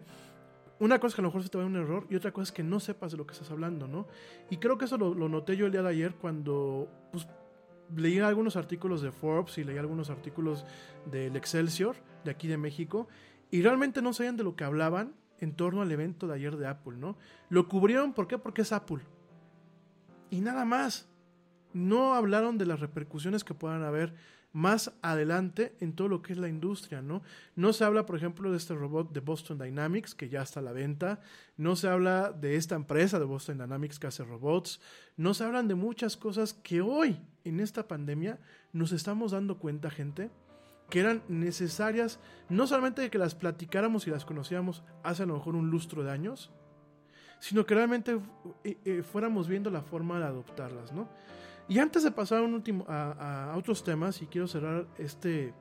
una 0.82 0.98
cosa 0.98 1.08
es 1.08 1.14
que 1.14 1.20
a 1.20 1.22
lo 1.22 1.28
mejor 1.28 1.44
se 1.44 1.48
te 1.48 1.58
va 1.58 1.64
un 1.64 1.76
error 1.76 2.08
y 2.10 2.16
otra 2.16 2.32
cosa 2.32 2.42
es 2.42 2.52
que 2.52 2.64
no 2.64 2.80
sepas 2.80 3.12
de 3.12 3.16
lo 3.16 3.24
que 3.24 3.34
estás 3.34 3.52
hablando, 3.52 3.86
¿no? 3.86 4.08
Y 4.50 4.56
creo 4.56 4.78
que 4.78 4.86
eso 4.86 4.98
lo, 4.98 5.14
noté 5.28 5.56
yo 5.56 5.66
el 5.66 5.70
día 5.70 5.80
de 5.80 5.88
ayer 5.88 6.16
cuando 6.16 6.88
pues, 7.12 7.28
leí 7.96 8.18
algunos 8.18 8.56
artículos 8.56 9.00
de 9.00 9.12
Forbes 9.12 9.58
y 9.58 9.64
leí 9.64 9.78
algunos 9.78 10.10
artículos 10.10 10.64
del 11.06 11.36
Excelsior 11.36 11.94
de 12.24 12.32
aquí 12.32 12.48
de 12.48 12.56
México 12.56 13.06
y 13.52 13.62
realmente 13.62 14.02
no 14.02 14.12
sabían 14.12 14.36
de 14.36 14.42
lo 14.42 14.56
que 14.56 14.64
hablaban 14.64 15.14
en 15.38 15.54
torno 15.54 15.82
al 15.82 15.92
evento 15.92 16.26
de 16.26 16.34
ayer 16.34 16.56
de 16.56 16.66
Apple, 16.66 16.96
¿no? 16.96 17.16
Lo 17.48 17.68
cubrieron, 17.68 18.12
¿por 18.12 18.26
qué? 18.26 18.38
Porque 18.38 18.62
es 18.62 18.72
Apple. 18.72 19.04
Y 20.30 20.40
nada 20.40 20.64
más. 20.64 21.08
No 21.74 22.14
hablaron 22.14 22.58
de 22.58 22.66
las 22.66 22.80
repercusiones 22.80 23.44
que 23.44 23.54
puedan 23.54 23.82
haber 23.82 24.14
más 24.52 24.92
adelante 25.00 25.74
en 25.80 25.94
todo 25.94 26.08
lo 26.08 26.22
que 26.22 26.32
es 26.32 26.38
la 26.38 26.48
industria, 26.48 27.00
¿no? 27.00 27.22
No 27.56 27.72
se 27.72 27.84
habla, 27.84 28.06
por 28.06 28.16
ejemplo, 28.16 28.50
de 28.50 28.56
este 28.56 28.74
robot 28.74 29.12
de 29.12 29.20
Boston 29.20 29.58
Dynamics 29.58 30.14
que 30.14 30.28
ya 30.28 30.42
está 30.42 30.60
a 30.60 30.62
la 30.62 30.72
venta, 30.72 31.20
no 31.56 31.76
se 31.76 31.88
habla 31.88 32.32
de 32.32 32.56
esta 32.56 32.74
empresa 32.74 33.18
de 33.18 33.24
Boston 33.24 33.58
Dynamics 33.58 33.98
que 33.98 34.08
hace 34.08 34.24
robots, 34.24 34.80
no 35.16 35.34
se 35.34 35.44
hablan 35.44 35.68
de 35.68 35.74
muchas 35.74 36.16
cosas 36.16 36.54
que 36.54 36.82
hoy, 36.82 37.18
en 37.44 37.60
esta 37.60 37.88
pandemia, 37.88 38.38
nos 38.72 38.92
estamos 38.92 39.32
dando 39.32 39.58
cuenta, 39.58 39.90
gente, 39.90 40.30
que 40.90 41.00
eran 41.00 41.22
necesarias, 41.28 42.20
no 42.50 42.66
solamente 42.66 43.00
de 43.00 43.10
que 43.10 43.18
las 43.18 43.34
platicáramos 43.34 44.06
y 44.06 44.10
las 44.10 44.26
conociéramos 44.26 44.82
hace 45.02 45.22
a 45.22 45.26
lo 45.26 45.34
mejor 45.34 45.56
un 45.56 45.70
lustro 45.70 46.02
de 46.02 46.10
años, 46.10 46.50
sino 47.40 47.64
que 47.64 47.74
realmente 47.74 48.20
eh, 48.62 48.76
eh, 48.84 49.02
fuéramos 49.02 49.48
viendo 49.48 49.70
la 49.70 49.82
forma 49.82 50.18
de 50.18 50.26
adoptarlas, 50.26 50.92
¿no? 50.92 51.08
Y 51.72 51.78
antes 51.78 52.02
de 52.02 52.10
pasar 52.10 52.40
a, 52.40 52.42
un 52.42 52.52
último, 52.52 52.84
a, 52.86 53.54
otros 53.56 53.82
temas, 53.82 54.20
y 54.20 54.26
quiero 54.26 54.46
cerrar 54.46 54.84
este, 54.98 55.54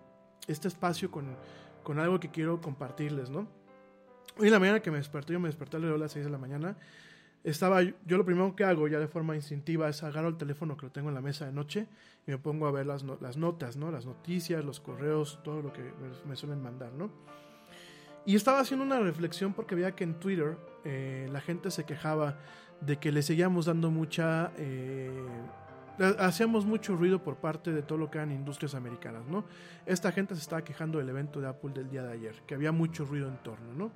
este 0.46 0.68
espacio 0.68 1.10
con, 1.10 1.38
con, 1.84 2.00
algo 2.00 2.20
que 2.20 2.30
quiero 2.30 2.60
compartirles, 2.60 3.30
¿no? 3.30 3.48
Hoy 4.38 4.48
en 4.48 4.52
la 4.52 4.60
mañana 4.60 4.82
que 4.82 4.92
me 4.92 4.98
desperté, 4.98 5.32
yo 5.32 5.40
me 5.40 5.48
desperté 5.48 5.78
a 5.78 5.80
las 5.80 6.12
6 6.12 6.26
de 6.26 6.32
la 6.32 6.38
mañana, 6.38 6.76
estaba, 7.46 7.82
yo 7.82 8.18
lo 8.18 8.26
primero 8.26 8.54
que 8.58 8.66
hago 8.66 8.90
ya 8.90 9.00
de 9.00 9.08
forma 9.08 9.38
instintiva 9.38 9.88
es 9.88 10.04
agarro 10.04 10.28
el 10.28 10.36
teléfono 10.36 10.76
que 10.76 10.88
lo 10.88 10.92
tengo 10.92 11.08
en 11.08 11.16
la 11.16 11.22
mesa 11.22 11.46
de 11.46 11.54
noche 11.54 11.88
y 12.28 12.32
me 12.32 12.38
pongo 12.38 12.68
a 12.68 12.72
ver 12.72 12.88
las, 12.88 13.06
las 13.22 13.38
notas, 13.38 13.78
¿no? 13.78 13.90
Las 13.90 14.06
noticias, 14.06 14.66
los 14.66 14.82
correos, 14.82 15.40
todo 15.46 15.62
lo 15.62 15.72
que 15.72 15.94
me, 16.28 16.36
suelen 16.36 16.62
mandar, 16.62 16.92
¿no? 16.92 17.10
Y 18.26 18.36
estaba 18.36 18.60
haciendo 18.60 18.86
una 18.86 19.00
reflexión 19.00 19.54
porque 19.54 19.76
veía 19.76 19.96
que 19.96 20.04
en 20.04 20.20
Twitter 20.20 20.58
eh, 20.84 21.30
la 21.32 21.40
gente 21.40 21.72
se 21.72 21.86
quejaba 21.86 22.38
de 22.82 22.98
que 22.98 23.14
le 23.14 23.22
seguíamos 23.22 23.68
dando 23.68 23.92
mucha 23.92 24.52
eh, 24.58 25.10
hacíamos 26.20 26.66
mucho 26.66 26.96
ruido 26.96 27.24
por 27.24 27.38
parte 27.38 27.72
de 27.72 27.82
todo 27.82 27.98
lo 27.98 28.10
que 28.10 28.18
eran 28.18 28.32
industrias 28.32 28.76
americanas, 28.76 29.28
¿no? 29.28 29.46
Esta 29.86 30.12
gente 30.12 30.36
se 30.36 30.42
estaba 30.42 30.64
quejando 30.64 31.00
del 31.00 31.10
evento 31.10 31.42
de 31.42 31.48
Apple 31.48 31.72
del 31.74 31.90
día 31.90 32.04
de 32.04 32.14
ayer, 32.14 32.42
que 32.48 32.56
había 32.56 32.72
mucho 32.72 33.06
ruido 33.06 33.28
en 33.28 33.38
torno, 33.44 33.74
¿no? 33.74 33.92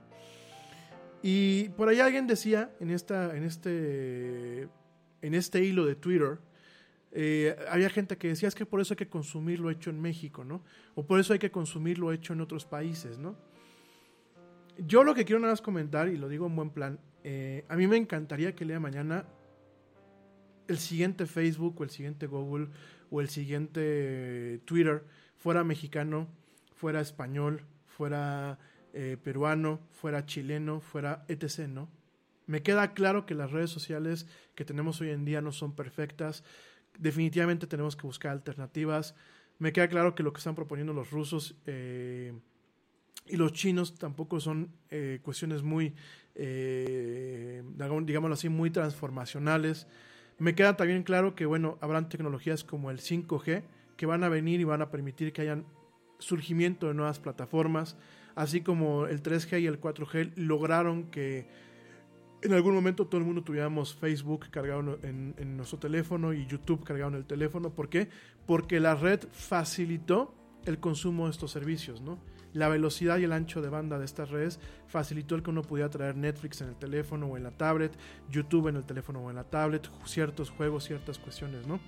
Y 1.22 1.70
por 1.70 1.90
ahí 1.90 2.00
alguien 2.00 2.28
decía 2.28 2.72
en 2.80 2.92
esta, 2.92 3.36
en 3.36 3.44
este, 3.44 4.70
en 5.22 5.34
este 5.34 5.64
hilo 5.64 5.86
de 5.86 5.96
Twitter, 5.96 6.38
eh, 7.12 7.56
había 7.70 7.90
gente 7.90 8.18
que 8.18 8.28
decía 8.28 8.50
es 8.50 8.56
que 8.56 8.66
por 8.66 8.82
eso 8.82 8.94
hay 8.94 8.98
que 8.98 9.08
consumir 9.08 9.60
lo 9.60 9.70
hecho 9.70 9.90
en 9.90 10.02
México, 10.02 10.44
¿no? 10.44 10.64
O 10.96 11.06
por 11.06 11.20
eso 11.20 11.34
hay 11.34 11.40
que 11.40 11.50
consumir 11.50 11.98
lo 11.98 12.12
hecho 12.12 12.34
en 12.34 12.42
otros 12.42 12.66
países, 12.66 13.18
¿no? 13.18 13.36
Yo 14.78 15.04
lo 15.04 15.16
que 15.16 15.24
quiero 15.24 15.40
nada 15.40 15.54
más 15.54 15.62
comentar, 15.62 16.10
y 16.10 16.18
lo 16.18 16.28
digo 16.28 16.46
en 16.46 16.56
buen 16.56 16.70
plan, 16.70 17.00
eh, 17.24 17.64
a 17.70 17.76
mí 17.78 17.88
me 17.88 17.96
encantaría 17.96 18.54
que 18.54 18.66
el 18.66 18.68
día 18.68 18.76
de 18.76 18.82
mañana 18.82 19.26
el 20.68 20.78
siguiente 20.78 21.26
Facebook 21.26 21.80
o 21.80 21.84
el 21.84 21.90
siguiente 21.90 22.28
Google 22.28 22.68
o 23.10 23.22
el 23.22 23.30
siguiente 23.30 24.62
Twitter 24.66 25.04
fuera 25.38 25.64
mexicano, 25.64 26.28
fuera 26.76 27.02
español, 27.02 27.62
fuera 27.86 28.60
eh, 28.94 29.18
peruano, 29.22 29.80
fuera 29.92 30.26
chileno, 30.26 30.82
fuera 30.82 31.26
etc., 31.28 31.68
¿no? 31.68 31.90
Me 32.48 32.62
queda 32.62 32.94
claro 32.94 33.26
que 33.26 33.34
las 33.34 33.52
redes 33.52 33.72
sociales 33.72 34.28
que 34.54 34.66
tenemos 34.66 35.02
hoy 35.02 35.10
en 35.10 35.26
día 35.26 35.42
no 35.42 35.52
son 35.52 35.76
perfectas. 35.76 36.44
Definitivamente 37.00 37.66
tenemos 37.66 37.96
que 37.96 38.06
buscar 38.06 38.32
alternativas. 38.32 39.16
Me 39.58 39.74
queda 39.74 39.88
claro 39.88 40.14
que 40.14 40.22
lo 40.22 40.32
que 40.32 40.38
están 40.38 40.54
proponiendo 40.54 40.94
los 40.94 41.10
rusos 41.10 41.56
eh, 41.66 42.34
y 43.26 43.38
los 43.38 43.54
chinos 43.54 43.96
tampoco 43.98 44.40
son 44.40 44.72
eh, 44.92 45.20
cuestiones 45.24 45.64
muy, 45.64 45.96
digámoslo 46.36 48.34
así, 48.34 48.50
muy 48.50 48.70
transformacionales. 48.70 49.88
Me 50.38 50.56
queda 50.56 50.76
también 50.76 51.03
claro 51.03 51.36
que, 51.36 51.45
bueno, 51.45 51.78
habrán 51.82 52.10
tecnologías 52.10 52.64
como 52.64 52.91
el 52.91 52.99
5G 52.99 53.64
que 53.95 54.06
van 54.06 54.24
a 54.24 54.30
venir 54.30 54.60
y 54.60 54.66
van 54.66 54.82
a 54.82 54.91
permitir 54.91 55.32
que 55.32 55.41
hayan 55.41 55.66
surgimiento 56.20 56.88
de 56.88 56.94
nuevas 56.94 57.20
plataformas, 57.20 57.98
así 58.36 58.62
como 58.62 59.06
el 59.06 59.24
3G 59.24 59.62
y 59.62 59.68
el 59.68 59.80
4G 59.80 60.34
lograron 60.36 61.06
que 61.06 61.48
en 62.41 62.53
algún 62.53 62.76
momento 62.76 63.07
todo 63.07 63.20
el 63.20 63.26
mundo 63.26 63.44
tuviéramos 63.44 63.95
Facebook 63.95 64.49
cargado 64.52 64.99
en, 65.03 65.34
en, 65.38 65.57
nuestro 65.57 65.80
teléfono 65.80 66.34
y 66.34 66.45
YouTube 66.45 66.84
cargado 66.84 67.12
en 67.12 67.18
el 67.18 67.26
teléfono. 67.26 67.72
¿Por 67.72 67.90
qué? 67.90 68.10
Porque 68.45 68.80
la 68.80 68.95
red 68.95 69.22
facilitó 69.32 70.36
el 70.66 70.80
consumo 70.80 71.26
de 71.26 71.32
estos 71.32 71.52
servicios, 71.52 72.02
¿no? 72.02 72.20
La 72.56 72.69
velocidad 72.69 73.18
y 73.18 73.26
el 73.26 73.34
ancho 73.34 73.61
de 73.61 73.68
banda 73.68 73.99
de 73.99 74.06
estas 74.06 74.30
redes 74.30 74.61
facilitó 74.88 75.36
el 75.36 75.44
que 75.44 75.49
uno 75.49 75.61
pudiera 75.61 75.90
traer 75.90 76.15
Netflix 76.15 76.61
en 76.61 76.69
el 76.69 76.76
teléfono 76.76 77.26
o 77.26 77.36
en 77.36 77.44
la 77.44 77.52
tablet, 77.52 77.91
YouTube 78.32 78.69
en 78.69 78.77
el 78.77 78.86
teléfono 78.86 79.19
o 79.19 79.30
en 79.30 79.36
la 79.36 79.44
tablet, 79.44 79.90
ciertos 80.06 80.52
juegos, 80.52 80.86
ciertas 80.86 81.19
cuestiones, 81.19 81.68
¿no? 81.68 81.82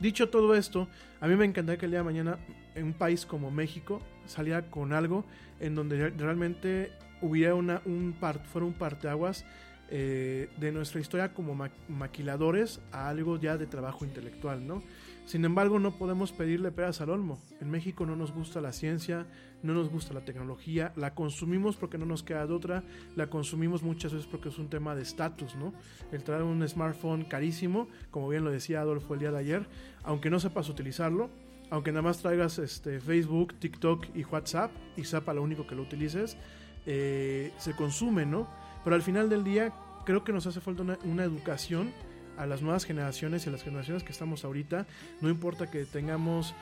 Dicho 0.00 0.30
todo 0.30 0.54
esto, 0.54 0.88
a 1.20 1.28
mí 1.28 1.36
me 1.36 1.44
encantaría 1.44 1.78
que 1.78 1.84
el 1.84 1.90
día 1.90 2.00
de 2.00 2.04
mañana 2.04 2.38
en 2.74 2.86
un 2.86 2.94
país 2.94 3.26
como 3.26 3.50
México 3.50 4.00
saliera 4.24 4.70
con 4.70 4.94
algo 4.94 5.26
en 5.60 5.74
donde 5.74 6.08
realmente 6.08 6.92
hubiera 7.20 7.54
una, 7.54 7.82
un 7.84 8.14
part, 8.18 8.46
fuera 8.46 8.66
un 8.66 8.72
parteaguas 8.72 9.44
eh, 9.90 10.48
de 10.56 10.72
nuestra 10.72 11.02
historia 11.02 11.34
como 11.34 11.68
maquiladores 11.88 12.80
a 12.92 13.10
algo 13.10 13.38
ya 13.38 13.58
de 13.58 13.66
trabajo 13.66 14.06
intelectual, 14.06 14.66
¿no? 14.66 14.82
Sin 15.24 15.44
embargo, 15.44 15.78
no 15.78 15.96
podemos 15.96 16.32
pedirle 16.32 16.72
peras 16.72 17.00
al 17.00 17.10
olmo. 17.10 17.38
En 17.60 17.70
México 17.70 18.04
no 18.04 18.16
nos 18.16 18.32
gusta 18.32 18.60
la 18.60 18.72
ciencia, 18.72 19.26
no 19.62 19.72
nos 19.72 19.88
gusta 19.88 20.14
la 20.14 20.24
tecnología, 20.24 20.92
la 20.96 21.14
consumimos 21.14 21.76
porque 21.76 21.96
no 21.96 22.06
nos 22.06 22.22
queda 22.22 22.46
de 22.46 22.52
otra, 22.52 22.82
la 23.14 23.28
consumimos 23.28 23.82
muchas 23.82 24.12
veces 24.12 24.26
porque 24.26 24.48
es 24.48 24.58
un 24.58 24.68
tema 24.68 24.94
de 24.94 25.02
estatus, 25.02 25.54
¿no? 25.54 25.72
El 26.10 26.24
traer 26.24 26.42
un 26.42 26.66
smartphone 26.68 27.24
carísimo, 27.24 27.88
como 28.10 28.28
bien 28.28 28.44
lo 28.44 28.50
decía 28.50 28.80
Adolfo 28.80 29.14
el 29.14 29.20
día 29.20 29.30
de 29.30 29.38
ayer, 29.38 29.66
aunque 30.02 30.28
no 30.28 30.40
sepas 30.40 30.68
utilizarlo, 30.68 31.30
aunque 31.70 31.92
nada 31.92 32.02
más 32.02 32.18
traigas 32.18 32.58
este, 32.58 33.00
Facebook, 33.00 33.54
TikTok 33.54 34.06
y 34.14 34.24
WhatsApp 34.24 34.72
y 34.96 35.04
sepa 35.04 35.32
lo 35.32 35.42
único 35.42 35.66
que 35.66 35.76
lo 35.76 35.82
utilices, 35.82 36.36
eh, 36.84 37.52
se 37.58 37.74
consume, 37.74 38.26
¿no? 38.26 38.48
Pero 38.82 38.96
al 38.96 39.02
final 39.02 39.30
del 39.30 39.44
día 39.44 39.72
creo 40.04 40.24
que 40.24 40.32
nos 40.32 40.46
hace 40.48 40.60
falta 40.60 40.98
una 41.04 41.24
educación 41.24 41.92
a 42.36 42.46
las 42.46 42.62
nuevas 42.62 42.84
generaciones 42.84 43.44
y 43.44 43.48
a 43.48 43.52
las 43.52 43.62
generaciones 43.62 44.02
que 44.02 44.12
estamos 44.12 44.44
ahorita, 44.44 44.86
no 45.20 45.28
importa 45.28 45.70
que 45.70 45.84
tengamos 45.84 46.54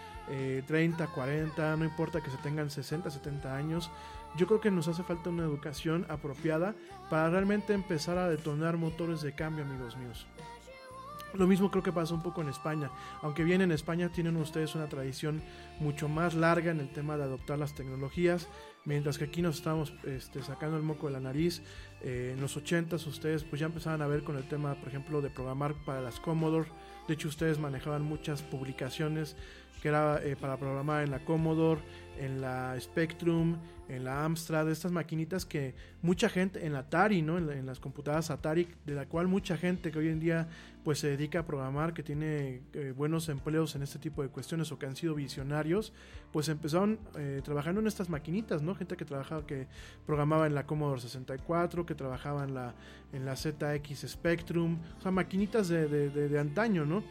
30, 0.67 1.05
eh, 1.05 1.09
40, 1.15 1.77
no 1.77 1.85
importa 1.85 2.21
que 2.21 2.31
se 2.31 2.37
tengan 2.39 2.71
60, 2.71 3.11
70 3.11 3.57
años, 3.57 3.91
yo 4.37 4.47
creo 4.47 4.61
que 4.61 4.71
nos 4.71 4.89
hace 4.89 5.03
falta 5.03 5.31
una 5.31 5.43
educación 5.43 6.07
apropiada 6.09 6.75
para 7.09 7.31
realmente 7.31 7.73
empezar 7.73 8.17
a 8.19 8.29
detonar 8.29 8.77
motores 8.77 9.23
de 9.23 9.35
cambio, 9.35 9.65
amigos 9.65 9.97
míos. 9.97 10.27
Lo 11.35 11.47
mismo 11.47 11.71
creo 11.71 11.83
que 11.83 11.93
pasa 11.93 12.15
un 12.15 12.23
poco 12.23 12.43
en 12.43 12.49
España, 12.49 12.91
aunque 13.23 13.45
bien 13.45 13.61
en 13.61 13.71
España 13.71 14.09
tienen 14.09 14.37
ustedes 14.37 14.75
una 14.75 14.89
tradición 14.89 15.43
mucho 15.79 16.09
más 16.09 16.35
larga 16.35 16.73
en 16.73 16.81
el 16.81 16.91
tema 16.91 17.17
de 17.17 17.23
adoptar 17.23 17.59
las 17.59 17.75
tecnologías, 17.75 18.49
mientras 18.85 19.17
que 19.17 19.25
aquí 19.25 19.41
nos 19.41 19.57
estamos 19.57 19.93
este, 20.05 20.43
sacando 20.43 20.77
el 20.77 20.83
moco 20.83 21.07
de 21.07 21.13
la 21.13 21.21
nariz. 21.21 21.63
Eh, 22.03 22.33
en 22.35 22.41
los 22.41 22.57
80 22.57 22.97
ustedes 22.97 23.45
pues 23.45 23.61
ya 23.61 23.67
empezaban 23.67 24.01
a 24.03 24.07
ver 24.07 24.23
con 24.23 24.37
el 24.37 24.45
tema, 24.45 24.75
por 24.75 24.89
ejemplo, 24.89 25.21
de 25.21 25.31
programar 25.31 25.75
para 25.85 26.01
las 26.01 26.19
Commodore. 26.21 26.69
De 27.07 27.15
hecho, 27.15 27.29
ustedes 27.29 27.59
manejaban 27.59 28.03
muchas 28.03 28.43
publicaciones 28.43 29.37
que 29.83 29.89
era 29.89 30.23
eh, 30.23 30.37
para 30.37 30.57
programar 30.57 31.05
en 31.05 31.11
la 31.11 31.25
Commodore, 31.25 31.81
en 32.19 32.41
la 32.41 32.79
Spectrum, 32.81 33.57
en 33.91 34.05
la 34.05 34.25
Amstrad, 34.25 34.71
estas 34.71 34.93
maquinitas 34.93 35.45
que 35.45 35.75
mucha 36.01 36.29
gente, 36.29 36.65
en 36.65 36.73
la 36.73 36.81
Atari, 36.81 37.23
¿no? 37.23 37.39
En, 37.39 37.67
las 37.67 37.81
computadoras 37.81 38.31
Atari, 38.31 38.69
de 38.87 38.95
la 38.95 39.07
cual 39.07 39.27
mucha 39.27 39.57
gente 39.57 39.91
que 39.91 39.99
hoy 39.99 40.09
en 40.09 40.21
día 40.21 40.49
pues 40.85 41.01
se 41.01 41.09
dedica 41.09 41.41
a 41.41 41.45
programar, 41.45 41.93
que 41.93 42.03
tiene 42.03 42.63
eh, 42.73 42.95
buenos 42.97 43.29
empleos 43.29 43.75
en 43.75 43.83
este 43.83 43.99
tipo 43.99 44.23
de 44.23 44.29
cuestiones 44.29 44.71
o 44.73 44.79
que 44.79 44.87
han 44.87 44.97
sido 44.97 45.15
visionarios, 45.15 45.93
pues 46.33 46.49
empezaron 46.49 46.99
eh, 47.19 47.43
trabajando 47.45 47.81
en 47.81 47.89
estas 47.89 48.09
maquinitas, 48.09 48.63
¿no? 48.63 48.75
Gente 48.75 48.97
que 48.97 49.05
trabajaba, 49.05 49.45
que 49.47 49.67
programaba 50.07 50.47
en 50.47 50.55
la 50.55 50.67
Commodore 50.67 51.01
64, 51.01 51.85
que 51.85 51.95
trabajaba 51.95 52.45
en 52.45 52.55
la, 52.55 52.75
en 53.13 53.25
la 53.25 53.35
ZX 53.37 54.07
Spectrum, 54.07 54.79
o 54.99 55.03
sea, 55.03 55.11
maquinitas 55.11 55.69
de, 55.69 55.89
de 55.89 56.39
antaño, 56.39 56.87
¿no? 56.87 57.03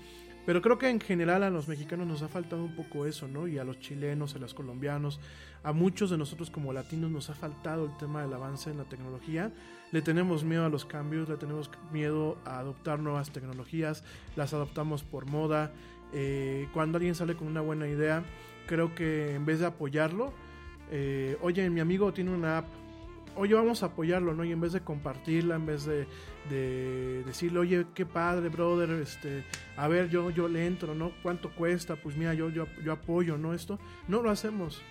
Pero 0.50 0.64
creo 0.64 0.80
que 0.80 0.90
en 0.90 1.00
general 1.00 1.44
a 1.44 1.52
los 1.52 1.68
mexicanos 1.68 2.08
nos 2.08 2.24
ha 2.24 2.28
faltado 2.28 2.64
un 2.64 2.76
poco 2.76 3.06
eso, 3.06 3.28
¿no? 3.28 3.48
Y 3.48 3.60
a 3.60 3.64
los 3.64 3.80
chilenos, 3.80 4.34
a 4.34 4.40
los 4.40 4.56
colombianos, 4.56 5.20
a 5.62 5.74
muchos 5.74 6.10
de 6.10 6.18
nosotros 6.18 6.50
como 6.50 6.74
latinos 6.74 7.12
nos 7.12 7.30
ha 7.30 7.36
faltado 7.36 7.86
el 7.86 7.96
tema 7.98 8.24
del 8.24 8.34
avance 8.34 8.72
en 8.72 8.80
la 8.80 8.86
tecnología. 8.86 9.52
Le 9.92 10.02
tenemos 10.02 10.44
miedo 10.44 10.66
a 10.66 10.70
los 10.70 10.86
cambios, 10.86 11.30
le 11.30 11.38
tenemos 11.38 11.70
miedo 11.92 12.40
a 12.46 12.58
adoptar 12.58 12.98
nuevas 12.98 13.30
tecnologías, 13.30 14.04
las 14.36 14.52
adoptamos 14.56 15.04
por 15.04 15.28
moda. 15.28 15.72
Eh, 16.14 16.68
cuando 16.74 16.98
alguien 16.98 17.14
sale 17.14 17.36
con 17.36 17.46
una 17.46 17.62
buena 17.62 17.88
idea, 17.88 18.24
creo 18.66 18.96
que 18.96 19.36
en 19.36 19.46
vez 19.46 19.60
de 19.60 19.68
apoyarlo, 19.68 20.34
eh, 20.90 21.38
oye, 21.44 21.70
mi 21.70 21.80
amigo 21.80 22.12
tiene 22.12 22.32
una 22.32 22.58
app, 22.58 22.66
oye, 23.36 23.54
vamos 23.54 23.84
a 23.84 23.86
apoyarlo, 23.86 24.34
¿no? 24.34 24.44
Y 24.44 24.52
en 24.52 24.62
vez 24.62 24.74
de 24.74 24.82
compartirla, 24.82 25.58
en 25.58 25.68
vez 25.68 25.86
de, 25.86 26.08
decirle, 26.48 27.60
oye, 27.60 27.86
qué 27.94 28.06
padre, 28.06 28.50
brother, 28.50 28.92
este, 28.92 29.44
a 29.78 29.88
ver, 29.88 30.10
yo, 30.10 30.30
yo 30.30 30.48
le 30.48 30.66
entro, 30.66 30.96
¿no? 30.96 31.12
¿Cuánto 31.22 31.50
cuesta? 31.52 31.96
Pues 31.96 32.16
mira, 32.16 32.34
yo, 32.34 32.50
yo, 32.50 32.68
yo 32.84 32.92
apoyo, 32.92 33.38
¿no? 33.38 33.54
Esto, 33.54 33.80
no 34.08 34.22
lo 34.22 34.30
hacemos. 34.30 34.82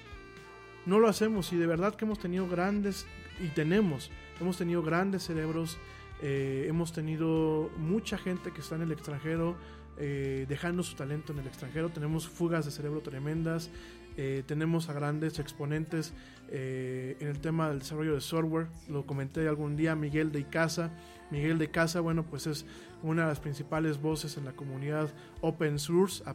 No 0.87 0.99
lo 0.99 1.09
hacemos 1.09 1.53
y 1.53 1.57
de 1.57 1.66
verdad 1.66 1.95
que 1.95 2.05
hemos 2.05 2.19
tenido 2.19 2.49
grandes, 2.49 3.07
y 3.41 3.49
tenemos, 3.49 4.11
hemos 4.41 4.57
tenido 4.57 4.83
grandes 4.83 5.23
cerebros, 5.25 5.79
eh, 6.23 6.66
hemos 6.69 6.93
tenido 6.93 7.70
mucha 7.77 8.19
gente 8.19 8.53
que 8.53 8.61
está 8.61 8.77
en 8.77 8.83
el 8.83 8.93
extranjero, 8.93 9.57
eh, 9.99 10.47
dejando 10.49 10.83
su 10.83 10.95
talento 10.97 11.33
en 11.33 11.41
el 11.41 11.47
extranjero. 11.47 11.91
Tenemos 11.91 12.29
fugas 12.29 12.65
de 12.65 12.70
cerebro 12.70 13.01
tremendas, 13.01 13.70
eh, 14.16 14.43
tenemos 14.47 14.89
a 14.89 14.93
grandes 14.93 15.39
exponentes 15.39 16.12
en 16.51 17.29
el 17.29 17.41
tema 17.41 17.69
del 17.69 17.81
desarrollo 17.81 18.15
de 18.15 18.23
software. 18.23 18.69
Lo 18.89 19.05
comenté 19.05 19.47
algún 19.47 19.77
día, 19.77 19.95
Miguel 19.95 20.33
de 20.33 20.41
Icaza. 20.41 20.91
Miguel 21.30 21.59
de 21.59 21.70
Casa, 21.70 22.00
bueno, 22.00 22.24
pues 22.24 22.46
es 22.46 22.64
una 23.02 23.22
de 23.22 23.28
las 23.28 23.40
principales 23.40 24.00
voces 24.00 24.36
en 24.36 24.44
la 24.44 24.52
comunidad 24.52 25.10
open 25.40 25.78
source, 25.78 26.22
a, 26.26 26.34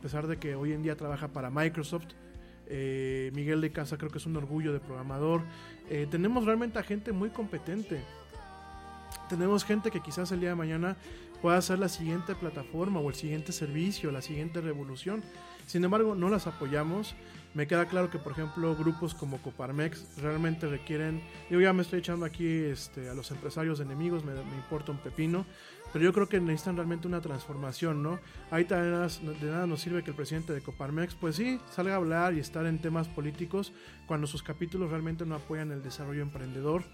pesar 0.00 0.26
de 0.26 0.38
que 0.38 0.54
hoy 0.54 0.72
en 0.72 0.82
día 0.82 0.96
trabaja 0.96 1.28
para 1.28 1.50
Microsoft. 1.50 2.06
Eh, 2.68 3.30
Miguel 3.34 3.60
de 3.60 3.70
Casa 3.70 3.96
creo 3.96 4.10
que 4.10 4.18
es 4.18 4.26
un 4.26 4.36
orgullo 4.36 4.72
de 4.72 4.80
programador. 4.80 5.42
tenemos 6.10 6.44
realmente 6.44 6.78
a 6.78 6.82
gente 6.82 7.12
muy 7.12 7.30
competente. 7.30 8.00
Tenemos 9.28 9.64
gente 9.64 9.90
que 9.90 10.00
quizás 10.00 10.30
el 10.32 10.40
día 10.40 10.50
de 10.50 10.54
mañana 10.54 10.96
pueda 11.42 11.60
ser 11.62 11.78
la 11.78 11.88
siguiente 11.88 12.34
plataforma 12.34 13.00
o 13.00 13.08
el 13.08 13.14
siguiente 13.14 13.52
servicio, 13.52 14.10
la 14.10 14.22
siguiente 14.22 14.60
revolución. 14.60 15.22
Sin 15.66 15.84
embargo, 15.84 16.14
no 16.14 16.28
las 16.28 16.46
apoyamos. 16.46 17.14
Me 17.56 17.66
queda 17.66 17.86
claro 17.86 18.10
que, 18.10 18.18
por 18.18 18.32
ejemplo, 18.32 18.76
grupos 18.76 19.14
como 19.14 19.38
Coparmex 19.38 20.18
realmente 20.18 20.66
requieren. 20.66 21.22
Yo 21.48 21.58
ya 21.58 21.72
me 21.72 21.80
estoy 21.80 22.00
echando 22.00 22.26
aquí 22.26 22.46
este, 22.46 23.08
a 23.08 23.14
los 23.14 23.30
empresarios 23.30 23.80
enemigos, 23.80 24.26
me, 24.26 24.34
importa 24.56 24.92
un 24.92 24.98
pepino. 24.98 25.46
Pero 25.90 26.04
yo 26.04 26.12
creo 26.12 26.28
que 26.28 26.38
necesitan 26.38 26.76
realmente 26.76 27.08
una 27.08 27.22
transformación, 27.22 28.02
¿no? 28.02 28.20
Ahí 28.50 28.66
nada, 28.68 29.08
de 29.08 29.50
nada 29.50 29.66
nos 29.66 29.80
sirve 29.80 30.04
que 30.04 30.10
el 30.10 30.16
presidente 30.16 30.52
de 30.52 30.60
Coparmex, 30.60 31.14
pues 31.14 31.36
sí, 31.36 31.58
salga 31.70 31.94
a 31.94 31.96
hablar 31.96 32.34
y 32.34 32.40
estar 32.40 32.66
en 32.66 32.78
temas 32.78 33.08
políticos 33.08 33.72
cuando 34.06 34.26
sus 34.26 34.42
capítulos 34.42 34.90
realmente 34.90 35.24
no 35.24 35.34
apoyan 35.34 35.72
el 35.72 35.82
desarrollo 35.82 36.20
emprendedor 36.20 36.84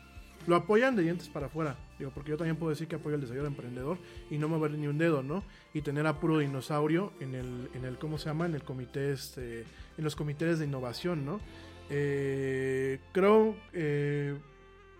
lo 0.46 0.56
apoyan 0.56 0.96
de 0.96 1.02
dientes 1.02 1.28
para 1.28 1.46
afuera. 1.46 1.76
Digo, 1.98 2.10
porque 2.14 2.30
yo 2.30 2.36
también 2.36 2.56
puedo 2.56 2.70
decir 2.70 2.88
que 2.88 2.96
apoyo 2.96 3.14
el 3.14 3.20
desarrollo 3.20 3.46
emprendedor 3.46 3.98
y 4.30 4.38
no 4.38 4.48
mover 4.48 4.72
ni 4.72 4.86
un 4.86 4.98
dedo, 4.98 5.22
¿no? 5.22 5.44
Y 5.72 5.82
tener 5.82 6.06
a 6.06 6.18
puro 6.18 6.38
dinosaurio 6.38 7.12
en 7.20 7.34
el, 7.34 7.68
en 7.74 7.84
el 7.84 7.98
¿cómo 7.98 8.18
se 8.18 8.26
llama? 8.26 8.46
En 8.46 8.54
el 8.54 8.62
comité, 8.62 9.12
este, 9.12 9.60
en 9.60 10.04
los 10.04 10.16
comités 10.16 10.58
de 10.58 10.66
innovación, 10.66 11.24
¿no? 11.24 11.40
Eh, 11.90 13.00
creo 13.12 13.56
eh, 13.72 14.36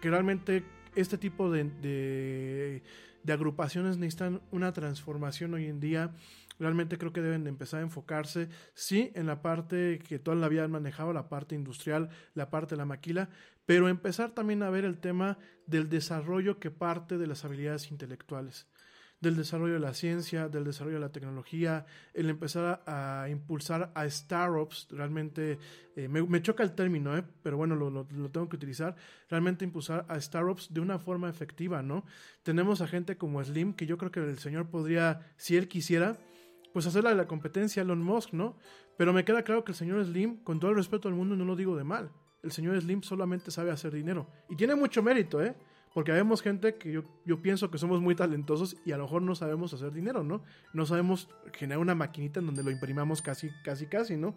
que 0.00 0.10
realmente 0.10 0.64
este 0.94 1.16
tipo 1.18 1.50
de, 1.50 1.64
de, 1.64 2.82
de 3.22 3.32
agrupaciones 3.32 3.96
necesitan 3.96 4.40
una 4.50 4.72
transformación 4.72 5.54
hoy 5.54 5.66
en 5.66 5.80
día 5.80 6.10
realmente 6.62 6.96
creo 6.96 7.12
que 7.12 7.20
deben 7.20 7.44
de 7.44 7.50
empezar 7.50 7.80
a 7.80 7.82
enfocarse, 7.82 8.48
sí, 8.74 9.10
en 9.14 9.26
la 9.26 9.42
parte 9.42 9.98
que 9.98 10.18
toda 10.18 10.36
la 10.36 10.48
vida 10.48 10.64
han 10.64 10.70
manejado, 10.70 11.12
la 11.12 11.28
parte 11.28 11.54
industrial, 11.54 12.08
la 12.34 12.48
parte 12.48 12.74
de 12.74 12.78
la 12.78 12.86
maquila, 12.86 13.28
pero 13.66 13.88
empezar 13.88 14.30
también 14.30 14.62
a 14.62 14.70
ver 14.70 14.84
el 14.84 14.98
tema 14.98 15.38
del 15.66 15.88
desarrollo 15.88 16.58
que 16.58 16.70
parte 16.70 17.18
de 17.18 17.26
las 17.26 17.44
habilidades 17.44 17.90
intelectuales 17.90 18.66
del 19.22 19.36
desarrollo 19.36 19.74
de 19.74 19.80
la 19.80 19.94
ciencia, 19.94 20.48
del 20.48 20.64
desarrollo 20.64 20.96
de 20.96 21.02
la 21.02 21.12
tecnología, 21.12 21.86
el 22.12 22.28
empezar 22.28 22.82
a, 22.84 23.28
impulsar 23.30 23.92
a 23.94 24.10
startups, 24.10 24.88
realmente, 24.90 25.60
eh, 25.94 26.08
me, 26.08 26.42
choca 26.42 26.64
el 26.64 26.72
término, 26.72 27.16
eh, 27.16 27.22
pero 27.40 27.56
bueno, 27.56 27.76
lo, 27.76 27.88
lo, 27.88 28.30
tengo 28.32 28.48
que 28.48 28.56
utilizar, 28.56 28.96
realmente 29.30 29.64
impulsar 29.64 30.04
a 30.08 30.20
startups 30.20 30.74
de 30.74 30.80
una 30.80 30.98
forma 30.98 31.30
efectiva, 31.30 31.82
¿no? 31.82 32.04
Tenemos 32.42 32.80
a 32.80 32.88
gente 32.88 33.16
como 33.16 33.42
Slim, 33.42 33.74
que 33.74 33.86
yo 33.86 33.96
creo 33.96 34.10
que 34.10 34.18
el 34.18 34.38
señor 34.38 34.68
podría, 34.70 35.32
si 35.36 35.56
él 35.56 35.68
quisiera, 35.68 36.18
pues 36.72 36.86
hacerle 36.86 37.14
la 37.14 37.26
competencia 37.26 37.82
Elon 37.82 38.02
Musk, 38.02 38.32
¿no? 38.32 38.56
Pero 38.96 39.12
me 39.12 39.24
queda 39.24 39.42
claro 39.42 39.64
que 39.64 39.72
el 39.72 39.76
señor 39.76 40.04
Slim, 40.04 40.36
con 40.44 40.60
todo 40.60 40.70
el 40.70 40.76
respeto 40.76 41.08
al 41.08 41.14
mundo, 41.14 41.36
no 41.36 41.44
lo 41.44 41.56
digo 41.56 41.76
de 41.76 41.84
mal. 41.84 42.10
El 42.42 42.52
señor 42.52 42.80
Slim 42.80 43.02
solamente 43.02 43.50
sabe 43.50 43.70
hacer 43.70 43.92
dinero. 43.92 44.28
Y 44.48 44.56
tiene 44.56 44.74
mucho 44.74 45.02
mérito, 45.02 45.42
¿eh? 45.42 45.54
Porque 45.94 46.12
vemos 46.12 46.40
gente 46.40 46.76
que 46.76 46.90
yo, 46.90 47.02
yo 47.26 47.42
pienso 47.42 47.70
que 47.70 47.78
somos 47.78 48.00
muy 48.00 48.14
talentosos 48.14 48.76
y 48.84 48.92
a 48.92 48.96
lo 48.96 49.04
mejor 49.04 49.22
no 49.22 49.34
sabemos 49.34 49.74
hacer 49.74 49.92
dinero, 49.92 50.24
¿no? 50.24 50.42
No 50.72 50.86
sabemos 50.86 51.28
generar 51.52 51.78
una 51.80 51.94
maquinita 51.94 52.40
en 52.40 52.46
donde 52.46 52.62
lo 52.62 52.70
imprimamos 52.70 53.20
casi, 53.20 53.50
casi, 53.62 53.86
casi, 53.86 54.16
¿no? 54.16 54.34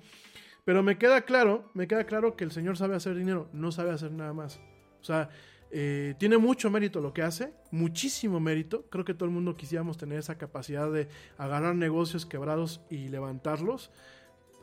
Pero 0.66 0.84
me 0.84 0.98
queda 0.98 1.22
claro, 1.22 1.70
me 1.74 1.88
queda 1.88 2.06
claro 2.06 2.36
que 2.36 2.44
el 2.44 2.52
señor 2.52 2.76
sabe 2.76 2.96
hacer 2.96 3.16
dinero, 3.16 3.48
no 3.54 3.72
sabe 3.72 3.92
hacer 3.92 4.12
nada 4.12 4.34
más. 4.34 4.60
O 5.00 5.04
sea, 5.04 5.30
eh, 5.72 6.16
tiene 6.18 6.38
mucho 6.38 6.70
mérito 6.70 7.02
lo 7.02 7.14
que 7.14 7.22
hace, 7.22 7.54
muchísimo 7.72 8.40
mérito. 8.40 8.86
Creo 8.90 9.06
que 9.06 9.14
todo 9.14 9.26
el 9.26 9.34
mundo 9.34 9.58
quisiéramos 9.58 9.98
tener 9.98 10.20
esa 10.20 10.38
capacidad 10.38 10.92
de 10.92 11.08
agarrar 11.38 11.76
negocios 11.76 12.26
quebrados 12.26 12.82
y 12.90 13.10
levantarlos. 13.10 13.92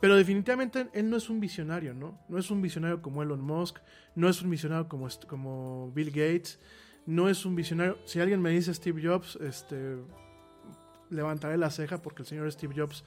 Pero 0.01 0.17
definitivamente 0.17 0.89
él 0.93 1.09
no 1.09 1.15
es 1.15 1.29
un 1.29 1.39
visionario, 1.39 1.93
¿no? 1.93 2.19
No 2.27 2.37
es 2.37 2.51
un 2.51 2.61
visionario 2.61 3.01
como 3.01 3.23
Elon 3.23 3.41
Musk, 3.41 3.77
no 4.15 4.27
es 4.27 4.41
un 4.41 4.49
visionario 4.49 4.89
como, 4.89 5.07
como 5.27 5.91
Bill 5.93 6.09
Gates, 6.09 6.59
no 7.05 7.29
es 7.29 7.45
un 7.45 7.55
visionario. 7.55 7.97
Si 8.05 8.19
alguien 8.19 8.41
me 8.41 8.49
dice 8.49 8.73
Steve 8.73 9.01
Jobs, 9.01 9.37
este, 9.37 9.97
levantaré 11.09 11.57
la 11.57 11.69
ceja 11.69 12.01
porque 12.01 12.23
el 12.23 12.27
señor 12.27 12.51
Steve 12.51 12.73
Jobs 12.75 13.05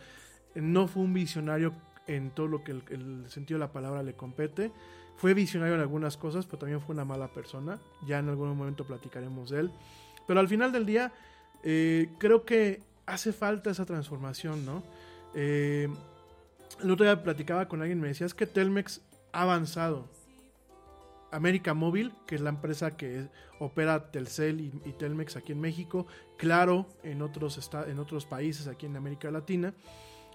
no 0.55 0.89
fue 0.89 1.03
un 1.03 1.13
visionario 1.13 1.75
en 2.07 2.31
todo 2.31 2.47
lo 2.47 2.65
que 2.65 2.73
el, 2.73 2.83
el, 2.89 3.31
sentido 3.31 3.59
de 3.59 3.67
la 3.67 3.73
palabra 3.73 4.03
le 4.03 4.15
compete. 4.15 4.73
Fue 5.17 5.35
visionario 5.35 5.75
en 5.75 5.81
algunas 5.81 6.17
cosas, 6.17 6.47
pero 6.47 6.59
también 6.59 6.81
fue 6.81 6.95
una 6.95 7.05
mala 7.05 7.29
persona. 7.29 7.79
Ya 8.07 8.19
en 8.19 8.29
algún 8.29 8.57
momento 8.57 8.85
platicaremos 8.85 9.51
de 9.51 9.61
él. 9.61 9.71
Pero 10.27 10.41
al 10.41 10.49
final 10.49 10.73
del 10.73 10.85
día, 10.85 11.13
eh, 11.63 12.11
creo 12.19 12.45
que 12.45 12.83
hace 13.07 13.33
falta 13.33 13.71
esa 13.71 13.87
transformación, 13.87 14.67
¿no? 14.67 14.83
Eh, 15.35 15.89
el 16.83 16.91
otro 16.91 17.07
día 17.07 17.23
platicaba 17.23 17.69
con 17.69 17.81
alguien 17.81 18.01
me 18.01 18.09
decía, 18.09 18.27
es 18.27 18.35
que 18.35 18.47
Telmex 18.47 19.01
ha 19.33 19.43
avanzado. 19.43 20.09
América 21.33 21.75
Móvil, 21.75 22.13
que 22.27 22.37
es 22.37 22.41
la 22.41 22.51
empresa 22.51 22.97
que 22.97 23.29
opera 23.59 24.11
Telcel 24.11 24.61
y, 24.61 24.73
y, 24.85 24.93
Telmex 24.93 25.37
aquí 25.37 25.53
en 25.53 25.61
México, 25.61 26.07
claro, 26.37 26.87
en 27.03 27.21
otros, 27.21 27.71
en 27.87 27.99
otros 27.99 28.27
países 28.27 28.69
aquí 28.69 28.87
en 28.87 28.97
América 28.97 29.31
Latina. 29.31 29.75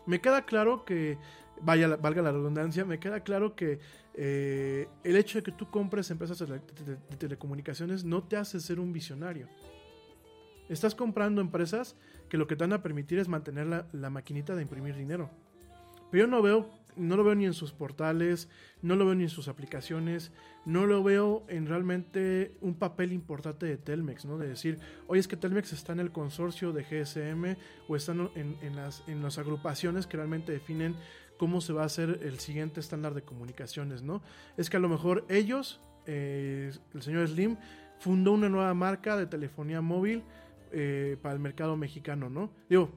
Me 0.05 0.19
queda 0.19 0.45
claro 0.45 0.83
que, 0.83 1.17
vaya, 1.61 1.95
valga 1.95 2.21
la 2.21 2.31
redundancia, 2.31 2.85
me 2.85 2.99
queda 2.99 3.21
claro 3.21 3.55
que 3.55 3.79
eh, 4.13 4.89
el 5.03 5.15
hecho 5.15 5.37
de 5.37 5.43
que 5.43 5.51
tú 5.51 5.69
compres 5.69 6.11
empresas 6.11 6.39
de, 6.39 6.59
telecomunicaciones 7.17 8.03
no 8.03 8.23
te 8.23 8.37
hace 8.37 8.59
ser 8.59 8.79
un 8.79 8.91
visionario. 8.91 9.47
Estás 10.69 10.95
comprando 10.95 11.41
empresas 11.41 11.95
que 12.29 12.37
lo 12.37 12.47
que 12.47 12.55
te 12.55 12.63
van 12.63 12.73
a 12.73 12.81
permitir 12.81 13.19
es 13.19 13.27
mantener 13.27 13.85
la, 13.91 14.09
maquinita 14.09 14.55
de 14.55 14.61
imprimir 14.61 14.95
dinero. 14.95 15.29
Pero 16.09 16.25
yo 16.25 16.31
no 16.31 16.41
veo, 16.41 16.69
no 16.95 17.15
lo 17.15 17.23
veo 17.23 17.35
ni 17.35 17.45
en 17.45 17.53
sus 17.53 17.71
portales, 17.71 18.49
no 18.81 18.95
lo 18.95 19.05
veo 19.05 19.15
ni 19.15 19.23
en 19.23 19.29
sus 19.29 19.47
aplicaciones, 19.47 20.31
no 20.65 20.85
lo 20.85 21.03
veo 21.03 21.43
en 21.47 21.67
realmente 21.67 22.57
un 22.61 22.75
papel 22.75 23.13
importante 23.13 23.65
de 23.65 23.77
Telmex, 23.77 24.25
¿no? 24.25 24.37
De 24.37 24.47
decir, 24.47 24.79
oye, 25.07 25.19
es 25.19 25.27
que 25.27 25.37
Telmex 25.37 25.73
está 25.73 25.93
en 25.93 25.99
el 25.99 26.11
consorcio 26.11 26.73
de 26.73 26.83
GSM 26.83 27.57
o 27.87 27.95
están 27.95 28.29
en, 28.35 28.75
las, 28.75 29.03
en 29.07 29.21
las 29.21 29.37
agrupaciones 29.37 30.05
que 30.07 30.17
realmente 30.17 30.51
definen 30.51 30.95
cómo 31.41 31.59
se 31.59 31.73
va 31.73 31.81
a 31.81 31.85
hacer 31.85 32.19
el 32.21 32.37
siguiente 32.37 32.79
estándar 32.79 33.15
de 33.15 33.23
comunicaciones, 33.23 34.03
¿no? 34.03 34.21
Es 34.57 34.69
que 34.69 34.77
a 34.77 34.79
lo 34.79 34.87
mejor 34.87 35.25
ellos, 35.27 35.81
eh, 36.05 36.71
el 36.93 37.01
señor 37.01 37.27
Slim, 37.27 37.57
fundó 37.97 38.33
una 38.33 38.47
nueva 38.47 38.71
marca 38.75 39.17
de 39.17 39.25
telefonía 39.25 39.81
móvil 39.81 40.21
eh, 40.71 41.17
para 41.19 41.33
el 41.33 41.39
mercado 41.39 41.75
mexicano, 41.75 42.29
¿no? 42.29 42.51
Digo, 42.69 42.91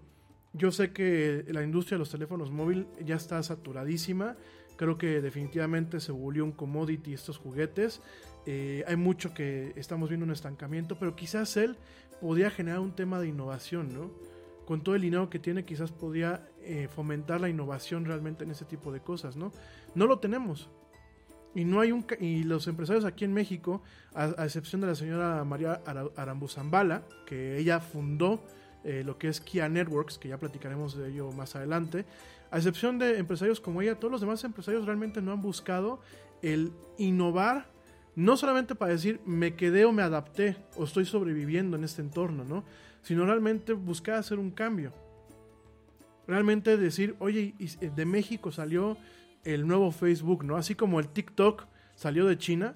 yo 0.52 0.70
sé 0.72 0.92
que 0.92 1.46
la 1.48 1.62
industria 1.62 1.96
de 1.96 2.00
los 2.00 2.10
teléfonos 2.10 2.50
móviles 2.50 2.84
ya 3.02 3.16
está 3.16 3.42
saturadísima. 3.42 4.36
Creo 4.76 4.98
que 4.98 5.22
definitivamente 5.22 5.98
se 5.98 6.12
volvió 6.12 6.44
un 6.44 6.52
commodity 6.52 7.14
estos 7.14 7.38
juguetes. 7.38 8.02
Eh, 8.44 8.84
hay 8.86 8.96
mucho 8.96 9.32
que 9.32 9.72
estamos 9.76 10.10
viendo 10.10 10.26
un 10.26 10.32
estancamiento, 10.32 10.98
pero 10.98 11.16
quizás 11.16 11.56
él 11.56 11.78
podía 12.20 12.50
generar 12.50 12.80
un 12.80 12.94
tema 12.94 13.20
de 13.20 13.28
innovación, 13.28 13.94
¿no? 13.94 14.10
Con 14.66 14.82
todo 14.82 14.96
el 14.96 15.00
dinero 15.00 15.30
que 15.30 15.38
tiene, 15.38 15.64
quizás 15.64 15.92
podía 15.92 16.46
eh, 16.66 16.89
fomentar 16.89 17.41
la 17.41 17.49
innovación 17.49 18.05
realmente 18.05 18.45
en 18.45 18.51
ese 18.51 18.65
tipo 18.65 18.93
de 18.93 19.01
cosas, 19.01 19.36
¿no? 19.36 19.53
No 19.95 20.07
lo 20.07 20.19
tenemos. 20.19 20.70
Y 21.55 21.65
no 21.65 21.81
hay 21.81 21.93
un 21.93 22.05
y 22.19 22.43
los 22.43 22.66
empresarios 22.66 23.05
aquí 23.05 23.24
en 23.24 23.32
México, 23.32 23.82
a, 24.12 24.45
excepción 24.45 24.81
de 24.81 24.89
la 24.89 24.95
señora 24.97 25.45
María 25.45 25.81
Arambuzambala, 26.16 27.03
que 27.27 27.59
ella 27.59 27.78
fundó 27.78 28.43
eh, 28.82 29.03
lo 29.05 29.19
que 29.19 29.28
es 29.28 29.41
Kia 29.41 29.69
Networks, 29.69 30.19
que 30.19 30.28
ya 30.28 30.39
platicaremos 30.39 30.97
de 30.97 31.11
ello 31.11 31.31
más 31.31 31.55
adelante. 31.55 32.07
A 32.51 32.57
excepción 32.57 32.99
de 32.99 33.19
empresarios 33.19 33.61
como 33.61 33.82
ella, 33.82 33.99
todos 33.99 34.11
los 34.11 34.20
demás 34.20 34.43
empresarios 34.43 34.85
realmente 34.85 35.23
no 35.23 35.32
han 35.32 35.41
buscado 35.41 36.01
el 36.43 36.73
innovar, 36.99 37.66
no 38.16 38.36
solamente 38.36 38.74
para 38.74 38.93
decir 38.93 39.20
me 39.24 39.55
quedé 39.55 39.85
o 39.85 39.93
me 39.93 40.03
adapté 40.03 40.57
o 40.77 40.85
estoy 40.85 41.05
sobreviviendo 41.05 41.77
en 41.77 41.85
este 41.85 42.03
entorno, 42.03 42.45
¿no? 42.45 42.65
Sino 43.03 43.27
realmente 43.27 43.73
buscar 43.73 44.16
hacer 44.16 44.39
un 44.39 44.51
cambio. 44.51 44.93
Realmente 46.26 46.76
decir, 46.76 47.16
oye, 47.18 47.55
de 47.80 48.05
México 48.06 48.51
salió 48.51 48.96
el 49.44 49.66
nuevo 49.66 49.90
Facebook, 49.90 50.44
¿no? 50.44 50.56
Así 50.56 50.74
como 50.74 51.01
el 51.01 51.09
TikTok 51.09 51.66
salió 51.94 52.26
de 52.26 52.38
China, 52.38 52.74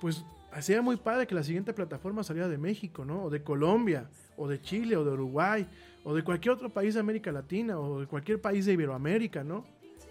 pues 0.00 0.24
sería 0.60 0.82
muy 0.82 0.96
padre 0.96 1.26
que 1.26 1.34
la 1.34 1.42
siguiente 1.42 1.72
plataforma 1.72 2.22
saliera 2.22 2.48
de 2.48 2.58
México, 2.58 3.04
¿no? 3.04 3.24
O 3.24 3.30
de 3.30 3.42
Colombia, 3.42 4.08
o 4.36 4.46
de 4.46 4.60
Chile, 4.60 4.96
o 4.96 5.04
de 5.04 5.12
Uruguay, 5.12 5.66
o 6.04 6.14
de 6.14 6.22
cualquier 6.22 6.54
otro 6.54 6.70
país 6.70 6.94
de 6.94 7.00
América 7.00 7.32
Latina, 7.32 7.78
o 7.78 8.00
de 8.00 8.06
cualquier 8.06 8.40
país 8.40 8.66
de 8.66 8.74
Iberoamérica, 8.74 9.42
¿no? 9.42 9.64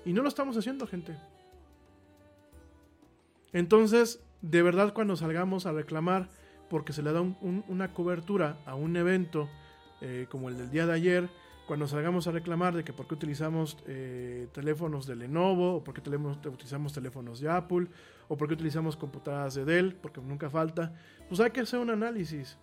Y 0.06 0.14
no 0.14 0.22
lo 0.22 0.30
estamos 0.30 0.58
haciendo, 0.58 0.88
gente. 0.88 1.16
Entonces, 3.54 4.24
de 4.42 4.62
verdad, 4.64 4.94
cuando 4.94 5.16
salgamos 5.16 5.66
a 5.66 5.72
reclamar 5.72 6.28
porque 6.70 6.92
se 6.92 7.04
le 7.04 7.14
da 7.14 7.22
un, 7.22 7.38
un, 7.42 7.64
una 7.68 7.94
cobertura 7.94 8.58
a 8.66 8.74
un 8.74 8.96
evento 8.96 9.48
eh, 10.02 10.26
como 10.30 10.50
el 10.50 10.58
del 10.58 10.72
día 10.72 10.88
de 10.88 10.94
ayer, 10.94 11.30
cuando 11.68 11.88
salgamos 11.88 12.28
a 12.28 12.32
reclamar 12.32 12.76
de 12.76 12.84
que 12.84 12.94
por 12.94 13.08
qué 13.08 13.14
utilizamos 13.14 13.78
eh, 13.88 14.48
teléfonos 14.54 15.08
de 15.08 15.16
Lenovo, 15.16 15.76
o 15.76 15.84
por 15.84 15.94
qué 15.94 16.02
tenemos, 16.02 16.38
utilizamos 16.46 16.94
teléfonos 16.94 17.40
de 17.40 17.50
Apple, 17.50 17.88
o 18.28 18.38
por 18.38 18.48
qué 18.48 18.56
utilizamos 18.56 18.98
computadoras 18.98 19.56
de 19.56 19.66
Dell, 19.66 19.96
porque 19.96 20.22
nunca 20.22 20.50
falta, 20.50 20.94
pues 21.30 21.40
hay 21.40 21.52
que 21.52 21.62
hacer 21.62 21.80
un 21.80 21.90
análisis. 21.90 22.58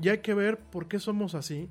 Y 0.00 0.10
hay 0.10 0.18
que 0.18 0.34
ver 0.34 0.58
por 0.58 0.88
qué 0.88 0.98
somos 0.98 1.34
así, 1.34 1.70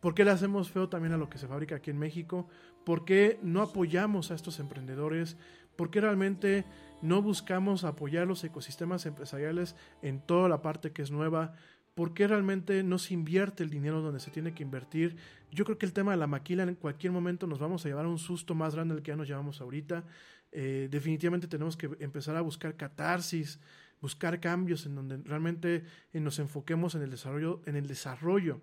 por 0.00 0.14
qué 0.14 0.24
le 0.24 0.30
hacemos 0.30 0.70
feo 0.70 0.88
también 0.88 1.12
a 1.12 1.18
lo 1.18 1.28
que 1.28 1.38
se 1.38 1.46
fabrica 1.46 1.76
aquí 1.76 1.90
en 1.90 1.98
México, 1.98 2.48
por 2.84 3.04
qué 3.04 3.38
no 3.42 3.60
apoyamos 3.60 4.30
a 4.30 4.34
estos 4.34 4.58
emprendedores, 4.58 5.36
por 5.76 5.90
qué 5.90 6.00
realmente 6.00 6.64
no 7.02 7.20
buscamos 7.20 7.84
apoyar 7.84 8.26
los 8.26 8.42
ecosistemas 8.42 9.04
empresariales 9.04 9.76
en 10.00 10.20
toda 10.20 10.48
la 10.48 10.62
parte 10.62 10.92
que 10.92 11.02
es 11.02 11.10
nueva, 11.10 11.54
¿Por 11.96 12.12
qué 12.12 12.28
realmente 12.28 12.82
no 12.82 12.98
se 12.98 13.14
invierte 13.14 13.62
el 13.62 13.70
dinero 13.70 14.02
donde 14.02 14.20
se 14.20 14.30
tiene 14.30 14.52
que 14.52 14.62
invertir? 14.62 15.16
Yo 15.50 15.64
creo 15.64 15.78
que 15.78 15.86
el 15.86 15.94
tema 15.94 16.10
de 16.10 16.18
la 16.18 16.26
maquila 16.26 16.62
en 16.62 16.74
cualquier 16.74 17.10
momento 17.10 17.46
nos 17.46 17.58
vamos 17.58 17.86
a 17.86 17.88
llevar 17.88 18.04
a 18.04 18.08
un 18.08 18.18
susto 18.18 18.54
más 18.54 18.74
grande 18.74 18.94
del 18.94 19.02
que 19.02 19.12
ya 19.12 19.16
nos 19.16 19.26
llevamos 19.26 19.62
ahorita. 19.62 20.04
Eh, 20.52 20.88
definitivamente 20.90 21.48
tenemos 21.48 21.74
que 21.74 21.88
empezar 22.00 22.36
a 22.36 22.42
buscar 22.42 22.76
catarsis, 22.76 23.60
buscar 24.02 24.40
cambios 24.40 24.84
en 24.84 24.94
donde 24.94 25.16
realmente 25.24 25.84
eh, 26.12 26.20
nos 26.20 26.38
enfoquemos 26.38 26.94
en 26.94 27.00
el 27.00 27.10
desarrollo, 27.10 27.62
en 27.64 27.76
el 27.76 27.86
desarrollo, 27.86 28.60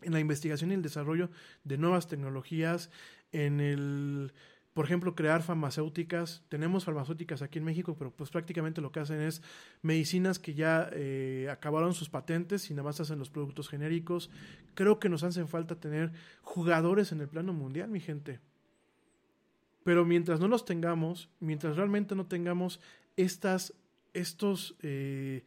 en 0.00 0.14
la 0.14 0.20
investigación 0.20 0.70
y 0.70 0.74
el 0.74 0.80
desarrollo 0.80 1.28
de 1.64 1.76
nuevas 1.76 2.08
tecnologías, 2.08 2.90
en 3.30 3.60
el 3.60 4.32
por 4.78 4.84
ejemplo, 4.84 5.16
crear 5.16 5.42
farmacéuticas. 5.42 6.44
Tenemos 6.48 6.84
farmacéuticas 6.84 7.42
aquí 7.42 7.58
en 7.58 7.64
México, 7.64 7.96
pero 7.98 8.12
pues 8.12 8.30
prácticamente 8.30 8.80
lo 8.80 8.92
que 8.92 9.00
hacen 9.00 9.20
es 9.20 9.42
medicinas 9.82 10.38
que 10.38 10.54
ya 10.54 10.88
eh, 10.92 11.48
acabaron 11.50 11.94
sus 11.94 12.08
patentes 12.08 12.70
y 12.70 12.74
nada 12.74 12.84
más 12.84 13.00
hacen 13.00 13.18
los 13.18 13.28
productos 13.28 13.68
genéricos. 13.68 14.30
Creo 14.76 15.00
que 15.00 15.08
nos 15.08 15.24
hacen 15.24 15.48
falta 15.48 15.80
tener 15.80 16.12
jugadores 16.42 17.10
en 17.10 17.20
el 17.20 17.26
plano 17.26 17.52
mundial, 17.52 17.90
mi 17.90 17.98
gente. 17.98 18.38
Pero 19.82 20.04
mientras 20.04 20.38
no 20.38 20.46
los 20.46 20.64
tengamos, 20.64 21.28
mientras 21.40 21.74
realmente 21.74 22.14
no 22.14 22.26
tengamos 22.26 22.78
estas, 23.16 23.74
estos... 24.14 24.76
Eh, 24.82 25.42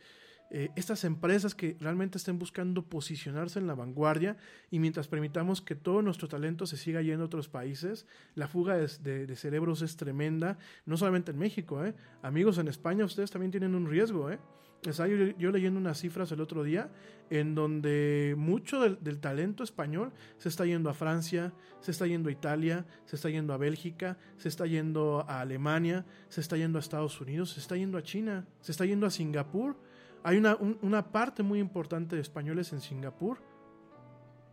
eh, 0.54 0.70
estas 0.76 1.06
empresas 1.06 1.56
que 1.56 1.78
realmente 1.80 2.18
estén 2.18 2.38
buscando 2.38 2.84
posicionarse 2.84 3.58
en 3.58 3.68
la 3.68 3.74
vanguardia 3.74 4.36
y 4.70 4.80
mientras 4.80 5.08
permitamos 5.08 5.62
que 5.62 5.76
todo 5.76 6.02
nuestro 6.02 6.28
talento 6.28 6.66
se 6.66 6.76
siga 6.76 7.02
yendo 7.02 7.24
a 7.24 7.28
otros 7.28 7.48
países, 7.48 8.06
la 8.36 8.50
fuga 8.50 8.76
de, 8.76 9.26
de, 9.28 9.36
cerebros 9.38 9.82
es 9.82 9.96
tremenda, 9.96 10.58
no 10.86 10.98
solamente 10.98 11.32
en 11.32 11.40
México, 11.40 11.86
¿eh? 11.86 11.96
amigos 12.22 12.58
en 12.58 12.68
España 12.68 13.06
ustedes 13.06 13.32
también 13.32 13.52
tienen 13.52 13.76
un 13.76 13.90
riesgo, 13.90 14.30
¿eh? 14.30 14.40
Yo, 14.84 14.94
yo, 15.38 15.52
leyendo 15.52 15.80
unas 15.80 16.00
cifras 16.00 16.32
el 16.32 16.42
otro 16.42 16.64
día 16.64 16.90
en 17.30 17.54
donde 17.54 18.34
mucho 18.36 18.82
del, 18.82 19.20
talento 19.20 19.64
español 19.64 20.12
se 20.38 20.50
está 20.50 20.66
yendo 20.66 20.90
a 20.90 20.96
Francia, 20.96 21.54
se 21.80 21.92
está 21.92 22.08
yendo 22.08 22.30
a 22.30 22.32
Italia, 22.32 22.86
se 23.06 23.16
está 23.16 23.30
yendo 23.30 23.54
a 23.54 23.58
Bélgica, 23.58 24.18
se 24.38 24.50
está 24.50 24.66
yendo 24.66 25.24
a 25.30 25.42
Alemania, 25.42 26.04
se 26.30 26.42
está 26.42 26.58
yendo 26.58 26.80
a 26.80 26.82
Estados 26.82 27.22
Unidos, 27.22 27.52
se 27.52 27.60
está 27.60 27.78
yendo 27.78 27.98
a 27.98 28.04
China, 28.04 28.48
se 28.60 28.72
está 28.72 28.86
yendo 28.86 29.06
a 29.06 29.12
Singapur 29.12 29.78
hay 30.24 30.38
una, 30.38 30.56
un, 30.56 30.78
una, 30.82 31.12
parte 31.12 31.44
muy 31.44 31.60
importante 31.60 32.16
de 32.16 32.22
españoles 32.22 32.72
en 32.74 32.82
Singapur. 32.82 33.40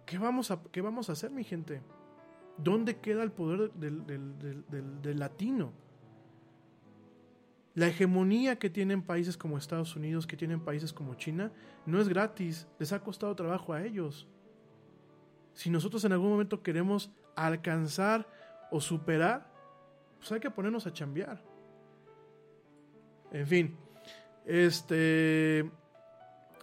¿Qué 0.07 0.19
vamos 0.19 0.51
a, 0.51 0.61
qué 0.73 0.81
vamos 0.81 1.09
a 1.09 1.13
hacer, 1.13 1.31
mi 1.31 1.45
gente? 1.45 1.83
¿Dónde 2.57 2.97
queda 2.97 3.23
el 3.23 3.31
poder 3.31 3.73
del, 3.73 4.07
del, 4.07 4.39
del, 4.39 5.03
del, 5.03 5.19
latino? 5.19 5.73
La 7.75 7.89
hegemonía 7.89 8.59
que 8.59 8.71
tienen 8.71 9.03
países 9.03 9.37
como 9.37 9.59
Estados 9.59 9.95
Unidos, 9.95 10.27
que 10.27 10.37
tienen 10.37 10.61
países 10.61 10.93
como 10.93 11.15
China, 11.15 11.53
no 11.87 12.01
es 12.01 12.09
gratis, 12.09 12.67
les 12.79 12.93
ha 12.93 13.01
costado 13.01 13.37
trabajo 13.37 13.73
a 13.73 13.85
ellos. 13.85 14.27
Si 15.53 15.71
nosotros 15.71 16.05
en 16.05 16.13
algún 16.13 16.31
momento 16.31 16.63
queremos 16.63 17.13
alcanzar 17.37 18.27
o 18.71 18.81
superar, 18.81 19.53
pues 20.19 20.33
hay 20.33 20.41
que 20.41 20.51
ponernos 20.51 20.87
a 20.87 20.93
chambear. 20.93 21.43
En 23.31 23.47
fin, 23.47 23.77
este. 24.49 25.71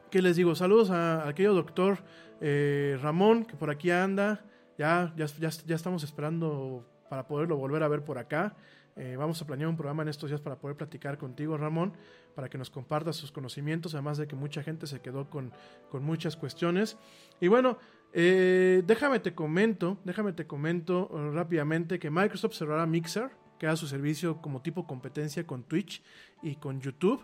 ¿Qué 0.10 0.22
les 0.22 0.36
digo? 0.36 0.56
Saludos 0.56 0.90
a, 0.92 1.28
a 1.28 1.34
doctor 1.34 2.00
eh, 2.42 2.98
Ramón, 3.02 3.46
que 3.46 3.56
por 3.56 3.70
aquí 3.70 3.92
anda. 3.92 4.44
Ya, 4.78 5.14
ya, 5.16 5.26
ya, 5.66 5.76
estamos 5.76 6.04
esperando 6.04 6.86
para 7.10 7.28
poderlo 7.28 7.56
volver 7.58 7.84
a 7.84 7.88
ver 7.88 8.04
por 8.04 8.18
acá. 8.18 8.56
Eh, 8.98 9.16
vamos 9.18 9.42
a 9.42 9.46
planear 9.46 9.70
un 9.70 9.76
programa 9.76 10.04
en 10.04 10.10
estos 10.10 10.30
días 10.30 10.42
para 10.42 10.58
poder 10.58 10.78
platicar 10.78 11.18
contigo, 11.18 11.58
Ramón, 11.58 11.94
para 12.34 12.50
que 12.50 12.58
nos 12.58 12.70
compartas 12.70 13.16
sus 13.18 13.32
conocimientos, 13.32 13.94
además 13.94 14.18
de 14.18 14.28
que 14.28 14.36
mucha 14.36 14.64
gente 14.64 14.88
se 14.88 15.02
quedó 15.02 15.30
con, 15.30 15.52
con 15.90 16.04
muchas 16.04 16.36
cuestiones. 16.36 16.98
Y 17.42 17.48
bueno, 17.48 17.78
eh, 18.14 18.84
déjame 18.86 19.20
te 19.20 19.36
comento, 19.36 19.98
déjame 20.06 20.34
te 20.34 20.48
comento 20.48 21.10
rápidamente 21.34 22.00
que 22.00 22.10
Microsoft 22.10 22.56
cerrará 22.56 22.86
Mixer, 22.86 23.32
que 23.60 23.68
da 23.68 23.76
su 23.76 23.88
servicio 23.88 24.42
como 24.42 24.62
tipo 24.62 24.88
competencia 24.88 25.46
con 25.46 25.64
Twitch 25.64 26.02
y 26.42 26.56
con 26.56 26.80
YouTube. 26.80 27.22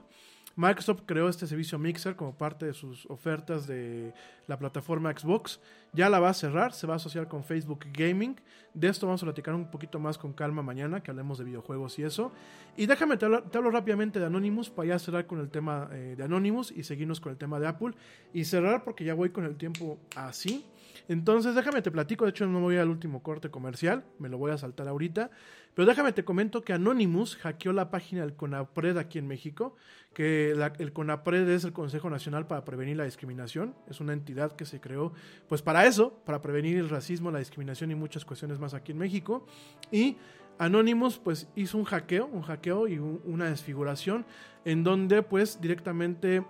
Microsoft 0.56 1.02
creó 1.06 1.30
este 1.30 1.48
servicio 1.48 1.80
Mixer 1.80 2.16
como 2.16 2.38
parte 2.38 2.66
de 2.66 2.74
sus 2.74 3.06
ofertas 3.08 3.68
de 3.68 4.14
la 4.48 4.60
plataforma 4.60 5.12
Xbox. 5.18 5.60
Ya 5.94 6.10
la 6.10 6.20
va 6.20 6.30
a 6.30 6.34
cerrar, 6.34 6.74
se 6.74 6.88
va 6.88 6.94
a 6.94 6.98
asociar 6.98 7.28
con 7.28 7.44
Facebook 7.44 7.86
Gaming. 7.94 8.36
De 8.74 8.88
esto 8.88 9.06
vamos 9.06 9.22
a 9.24 9.26
platicar 9.26 9.54
un 9.54 9.70
poquito 9.70 10.00
más 10.00 10.18
con 10.18 10.34
calma 10.34 10.62
mañana, 10.62 11.02
que 11.02 11.12
hablemos 11.12 11.38
de 11.38 11.46
videojuegos 11.46 11.98
y 12.00 12.04
eso. 12.04 12.32
Y 12.78 12.86
déjame, 12.86 13.18
te 13.18 13.26
hablo, 13.26 13.44
te 13.44 13.58
hablo 13.58 13.72
rápidamente 13.72 14.20
de 14.20 14.26
Anonymous 14.26 14.70
para 14.70 14.90
ya 14.90 15.00
cerrar 15.00 15.26
con 15.26 15.40
el 15.40 15.50
tema 15.50 15.90
eh, 15.92 16.16
de 16.18 16.24
Anonymous 16.24 16.72
y 16.72 16.84
seguirnos 16.84 17.20
con 17.20 17.32
el 17.32 17.38
tema 17.38 17.60
de 17.60 17.68
Apple. 17.68 17.92
Y 18.34 18.46
cerrar 18.46 18.84
porque 18.84 19.04
ya 19.04 19.14
voy 19.14 19.30
con 19.30 19.46
el 19.46 19.56
tiempo 19.56 19.98
así. 20.16 20.66
Entonces 21.08 21.56
déjame 21.56 21.82
te 21.82 21.92
platico, 21.92 22.26
de 22.26 22.32
hecho 22.32 22.46
no 22.48 22.60
voy 22.60 22.78
al 22.78 22.90
último 22.90 23.24
corte 23.24 23.50
comercial, 23.50 24.04
me 24.20 24.30
lo 24.30 24.38
voy 24.38 24.52
a 24.52 24.58
saltar 24.58 24.88
ahorita. 24.88 25.32
Pero 25.74 25.88
déjame 25.88 26.12
te 26.12 26.26
comento 26.26 26.62
que 26.62 26.74
Anonymous 26.74 27.38
hackeó 27.38 27.72
la 27.72 27.90
página 27.90 28.22
del 28.22 28.36
CONAPRED 28.36 28.98
aquí 28.98 29.20
en 29.20 29.28
México, 29.28 29.76
que 30.14 30.52
el 30.52 30.94
CONAPRED 30.94 31.50
es 31.50 31.64
el 31.64 31.72
Consejo 31.72 32.10
Nacional 32.10 32.46
para 32.48 32.66
Prevenir 32.66 32.98
la 32.98 33.06
Discriminación, 33.06 33.74
es 33.90 34.02
una 34.02 34.14
entidad 34.14 34.52
que 34.54 34.66
se 34.66 34.82
creó 34.82 35.14
pues 35.48 35.62
para 35.62 35.86
eso, 35.86 36.22
para 36.26 36.42
prevenir 36.42 36.78
el 36.78 36.90
racismo, 36.90 37.32
la 37.32 37.40
discriminación 37.40 37.92
y 37.92 37.96
muchas 37.96 38.26
cuestiones 38.26 38.60
más 38.60 38.74
aquí 38.74 38.92
en 38.92 38.98
México. 38.98 39.46
Y 39.92 40.18
Anonymous 40.58 41.18
pues 41.18 41.48
hizo 41.56 41.78
un 41.78 41.86
hackeo, 41.86 42.28
un 42.28 42.42
hackeo 42.42 42.88
y 42.88 43.00
una 43.00 43.50
desfiguración 43.50 44.26
en 44.66 44.84
donde 44.84 45.24
pues 45.24 45.60
directamente 45.62 46.44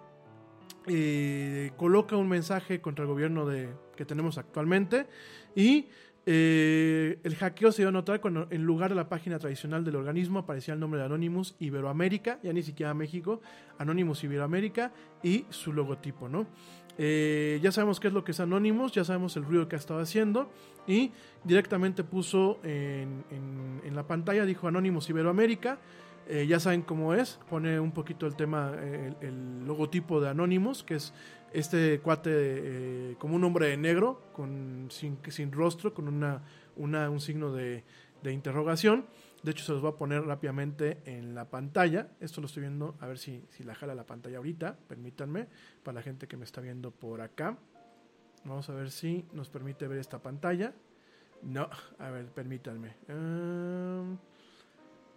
eh, 0.88 1.72
coloca 1.78 2.18
un 2.18 2.28
mensaje 2.28 2.82
contra 2.82 3.04
el 3.04 3.10
gobierno 3.10 3.46
de, 3.46 3.70
que 4.02 4.06
tenemos 4.06 4.40
actualmente 4.40 5.06
y 5.54 5.86
eh, 6.26 7.20
el 7.24 7.36
hackeo 7.36 7.72
se 7.72 7.84
dio 7.84 7.90
a 7.90 7.92
notar 7.92 8.20
cuando 8.20 8.48
en 8.50 8.64
lugar 8.64 8.90
de 8.90 8.96
la 8.96 9.08
página 9.08 9.38
tradicional 9.38 9.86
del 9.86 9.96
organismo 9.96 10.40
aparecía 10.40 10.74
el 10.74 10.80
nombre 10.80 11.00
de 11.00 11.06
Anonymous 11.06 11.56
Iberoamérica, 11.60 12.40
ya 12.42 12.52
ni 12.52 12.64
siquiera 12.64 12.96
México, 12.96 13.42
Anonymous 13.78 14.24
Iberoamérica 14.24 14.92
y 15.22 15.46
su 15.50 15.72
logotipo, 15.72 16.28
¿no? 16.28 16.48
Eh, 16.98 17.60
ya 17.62 17.72
sabemos 17.72 18.00
qué 18.00 18.08
es 18.08 18.14
lo 18.14 18.24
que 18.24 18.32
es 18.32 18.40
Anonymous, 18.40 18.92
ya 18.92 19.04
sabemos 19.04 19.36
el 19.38 19.46
ruido 19.46 19.68
que 19.68 19.76
ha 19.76 19.80
estado 19.80 20.00
haciendo 20.00 20.52
y 20.88 21.12
directamente 21.44 22.04
puso 22.04 22.60
en, 22.64 23.24
la 23.94 24.08
pantalla, 24.08 24.46
dijo 24.46 24.68
Anonymous 24.68 25.10
Iberoamérica, 25.10 25.78
eh, 26.28 26.48
ya 26.48 26.60
saben 26.60 26.82
cómo 26.82 27.14
es, 27.14 27.40
pone 27.50 27.80
un 27.80 27.92
poquito 27.92 28.26
el 28.26 28.36
tema, 28.36 28.74
el, 28.82 29.16
el 29.22 29.66
logotipo 29.66 30.22
de 30.22 30.30
Anonymous, 30.30 30.84
que 30.84 30.96
es 30.96 31.14
este 31.54 32.00
cuate 32.00 32.32
eh, 32.34 33.16
como 33.20 33.36
un 33.36 33.44
hombre 33.44 33.68
de 33.68 33.78
negro, 33.78 34.22
con, 34.34 34.88
sin, 34.90 35.20
sin 35.30 35.52
rostro, 35.52 35.94
con 35.94 36.08
una, 36.08 36.44
una 36.76 37.10
un 37.10 37.20
signo 37.20 37.52
de, 37.52 37.84
de, 38.24 38.32
interrogación. 38.32 39.06
De 39.44 39.52
hecho, 39.52 39.66
se 39.66 39.72
los 39.72 39.82
voy 39.82 39.92
a 39.92 39.96
poner 39.96 40.24
rápidamente 40.24 41.00
en 41.06 41.36
la 41.36 41.50
pantalla. 41.50 42.10
Esto 42.20 42.42
lo 42.42 42.48
estoy 42.48 42.62
viendo, 42.62 42.96
a 43.00 43.08
ver 43.08 43.18
si, 43.18 43.44
si 43.50 43.64
la 43.64 43.76
jala 43.76 43.96
la 43.96 44.06
pantalla 44.06 44.38
ahorita. 44.38 44.78
Permítanme, 44.88 45.48
para 45.84 45.96
la 45.96 46.02
gente 46.02 46.28
que 46.28 46.38
me 46.38 46.46
está 46.46 46.62
viendo 46.62 46.92
por 46.92 47.22
acá. 47.22 47.58
Vamos 48.44 48.70
a 48.70 48.74
ver 48.74 48.90
si 48.92 49.26
nos 49.34 49.50
permite 49.50 49.88
ver 49.88 50.00
esta 50.00 50.20
pantalla. 50.20 50.74
No, 51.44 51.70
a 52.00 52.10
ver, 52.10 52.28
permítanme. 52.28 52.96
Um, 53.10 54.18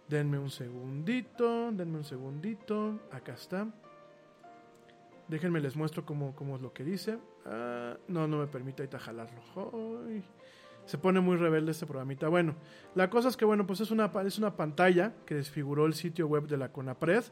denme 0.07 0.37
un 0.39 0.49
segundito, 0.49 1.71
denme 1.71 1.97
un 1.97 2.03
segundito. 2.03 2.99
Acá 3.11 3.33
está. 3.33 3.67
Déjenme 5.27 5.59
les 5.59 5.75
muestro 5.75 6.05
cómo, 6.05 6.35
cómo 6.35 6.55
es 6.55 6.61
lo 6.61 6.73
que 6.73 6.83
dice. 6.83 7.17
Ah, 7.45 7.97
no, 8.07 8.27
no 8.27 8.37
me 8.37 8.47
permite 8.47 8.83
ahorita 8.83 8.99
jalarlo. 8.99 9.41
Se 10.85 10.99
pone 10.99 11.19
muy 11.19 11.35
rebelde 11.35 11.71
este 11.71 11.87
programita. 11.87 12.27
Bueno, 12.27 12.55
la 12.93 13.09
cosa 13.09 13.29
es 13.29 13.37
que, 13.37 13.45
bueno, 13.45 13.65
pues 13.65 13.79
es 13.79 13.89
una, 13.89 14.11
es 14.25 14.37
una 14.37 14.55
pantalla 14.55 15.13
que 15.25 15.33
desfiguró 15.33 15.87
el 15.87 15.95
sitio 15.95 16.27
web 16.27 16.47
de 16.47 16.57
la 16.57 16.71
CONAPRED. 16.71 17.23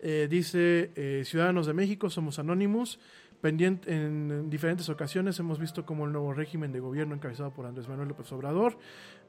Eh, 0.00 0.26
dice, 0.28 0.90
eh, 0.96 1.22
Ciudadanos 1.24 1.66
de 1.66 1.74
México, 1.74 2.10
somos 2.10 2.38
Anonymous. 2.38 2.98
Pendiente, 3.40 3.94
en, 3.94 4.50
diferentes 4.50 4.88
ocasiones 4.88 5.38
hemos 5.38 5.58
visto 5.58 5.84
cómo 5.84 6.06
el 6.06 6.12
nuevo 6.12 6.32
régimen 6.32 6.72
de 6.72 6.80
gobierno 6.80 7.14
encabezado 7.14 7.52
por 7.52 7.66
Andrés 7.66 7.86
Manuel 7.86 8.08
López 8.08 8.32
Obrador 8.32 8.78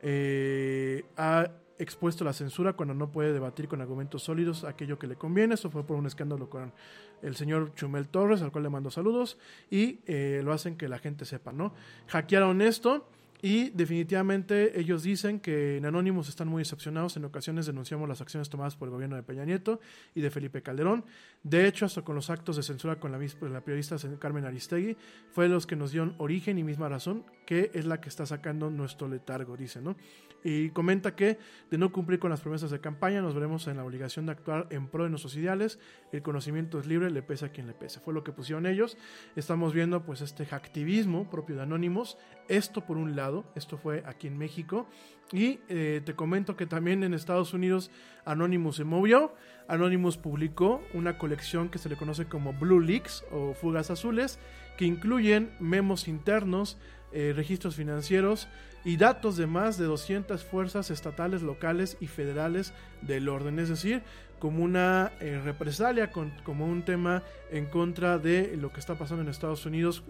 eh, 0.02 1.04
ha 1.18 1.52
expuesto 1.80 2.24
la 2.24 2.34
censura 2.34 2.74
cuando 2.74 2.94
no 2.94 3.12
puede 3.12 3.34
debatir 3.34 3.68
con 3.68 3.82
argumentos 3.82 4.24
sólidos 4.24 4.64
aquello 4.64 4.98
que 4.98 5.08
le 5.08 5.16
conviene. 5.16 5.56
Eso 5.56 5.70
fue 5.70 5.84
por 5.84 5.98
un 5.98 6.06
escándalo 6.06 6.50
con 6.50 6.74
el 7.22 7.36
señor 7.36 7.74
Chumel 7.76 8.08
Torres, 8.08 8.42
al 8.42 8.52
cual 8.52 8.64
le 8.64 8.70
mando 8.70 8.92
saludos, 8.92 9.38
y 9.70 10.00
eh, 10.06 10.42
lo 10.44 10.54
hacen 10.54 10.78
que 10.78 10.88
la 10.88 11.00
gente 11.00 11.26
sepa, 11.26 11.52
¿no? 11.52 11.74
Hackearon 12.08 12.62
esto 12.62 13.08
y 13.42 13.70
definitivamente 13.70 14.80
ellos 14.80 15.04
dicen 15.04 15.40
que 15.40 15.78
en 15.78 15.86
Anónimos 15.86 16.28
están 16.28 16.48
muy 16.48 16.62
decepcionados. 16.62 17.18
En 17.18 17.26
ocasiones 17.26 17.68
denunciamos 17.68 18.10
las 18.10 18.22
acciones 18.22 18.50
tomadas 18.50 18.76
por 18.76 18.88
el 18.88 18.94
gobierno 18.94 19.16
de 19.16 19.24
Peña 19.24 19.46
Nieto 19.46 19.80
y 20.16 20.22
de 20.22 20.32
Felipe 20.32 20.64
Calderón. 20.64 21.06
De 21.44 21.68
hecho, 21.68 21.86
hasta 21.86 22.02
con 22.02 22.16
los 22.16 22.30
actos 22.30 22.56
de 22.56 22.64
censura 22.64 23.00
con 23.00 23.12
la, 23.12 23.20
la 23.50 23.62
periodista 23.62 23.96
Carmen 24.20 24.46
Aristegui, 24.46 24.98
fue 25.32 25.48
los 25.48 25.68
que 25.68 25.76
nos 25.76 25.92
dieron 25.92 26.16
origen 26.18 26.58
y 26.58 26.64
misma 26.64 26.90
razón, 26.90 27.26
que 27.46 27.70
es 27.74 27.86
la 27.86 28.02
que 28.02 28.10
está 28.10 28.26
sacando 28.26 28.70
nuestro 28.70 29.08
letargo, 29.08 29.56
dice, 29.56 29.82
¿no? 29.82 29.96
Y 30.44 30.70
comenta 30.70 31.16
que 31.16 31.38
de 31.70 31.78
no 31.78 31.92
cumplir 31.92 32.20
con 32.20 32.30
las 32.30 32.42
promesas 32.42 32.72
de 32.72 32.80
campaña 32.80 33.22
nos 33.22 33.34
veremos 33.34 33.68
en 33.68 33.78
la 33.78 33.84
obligación 33.84 34.28
de 34.28 34.34
actuar 34.34 34.68
en 34.70 34.88
pro 34.88 35.04
de 35.04 35.10
nuestros 35.10 35.36
ideales. 35.36 35.80
El 36.12 36.22
conocimiento 36.22 36.80
es 36.80 36.86
libre, 36.86 37.10
le 37.10 37.22
pesa 37.22 37.48
a 37.48 37.50
quien 37.50 37.68
le 37.68 37.74
pese. 37.74 38.00
Fue 38.00 38.14
lo 38.14 38.24
que 38.24 38.32
pusieron 38.32 38.66
ellos. 38.66 38.98
Estamos 39.36 39.74
viendo 39.74 40.06
pues 40.06 40.22
este 40.22 40.48
activismo 40.52 41.30
propio 41.30 41.56
de 41.56 41.64
Anónimos. 41.64 42.18
Esto 42.48 42.82
por 42.82 42.98
un 42.98 43.16
lado, 43.16 43.27
esto 43.56 43.78
fue 43.78 44.04
aquí 44.06 44.28
en 44.28 44.38
México. 44.38 44.88
Y 45.32 45.60
eh, 45.68 46.02
te 46.06 46.16
comento 46.16 46.56
que 46.56 46.66
también 46.66 47.04
en 47.04 47.14
Estados 47.14 47.54
Unidos 47.54 47.92
Anonymous 48.26 48.78
se 48.78 48.84
movió. 48.84 49.34
Anonymous 49.68 50.18
publicó 50.18 50.82
una 50.94 51.18
colección 51.18 51.70
que 51.70 51.80
se 51.80 51.90
le 51.90 51.98
conoce 51.98 52.26
como 52.26 52.54
Blue 52.54 52.80
Leaks 52.80 53.26
o 53.32 53.54
Fugas 53.54 53.92
Azules, 53.92 54.40
que 54.78 54.86
incluyen 54.86 55.52
memos 55.60 56.08
internos, 56.08 56.78
eh, 57.12 57.34
registros 57.36 57.76
financieros 57.76 58.48
y 58.86 58.96
datos 58.96 59.36
de 59.36 59.48
más 59.48 59.78
de 59.78 59.86
200 59.86 60.46
fuerzas 60.46 60.92
estatales, 60.92 61.42
locales 61.42 61.98
y 62.00 62.08
federales 62.08 62.74
del 63.02 63.28
orden. 63.28 63.60
Es 63.60 63.68
decir, 63.68 64.04
como 64.40 64.64
una 64.64 65.12
eh, 65.20 65.42
represalia, 65.44 66.12
como 66.12 66.66
un 66.66 66.84
tema 66.84 67.24
en 67.52 67.66
contra 67.66 68.18
de 68.18 68.56
lo 68.58 68.72
que 68.72 68.80
está 68.80 68.96
pasando 68.96 69.24
en 69.24 69.30
Estados 69.30 69.66
Unidos 69.66 70.04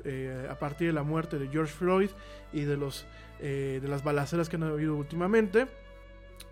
a 0.49 0.55
partir 0.59 0.87
de 0.87 0.93
la 0.93 1.03
muerte 1.03 1.39
de 1.39 1.47
George 1.47 1.73
Floyd 1.73 2.09
y 2.51 2.61
de 2.61 2.77
los 2.77 3.05
eh, 3.39 3.77
de 3.83 3.87
las 3.87 4.03
balaceras 4.03 4.49
que 4.49 4.55
han 4.55 4.63
habido 4.63 4.95
últimamente. 4.95 5.67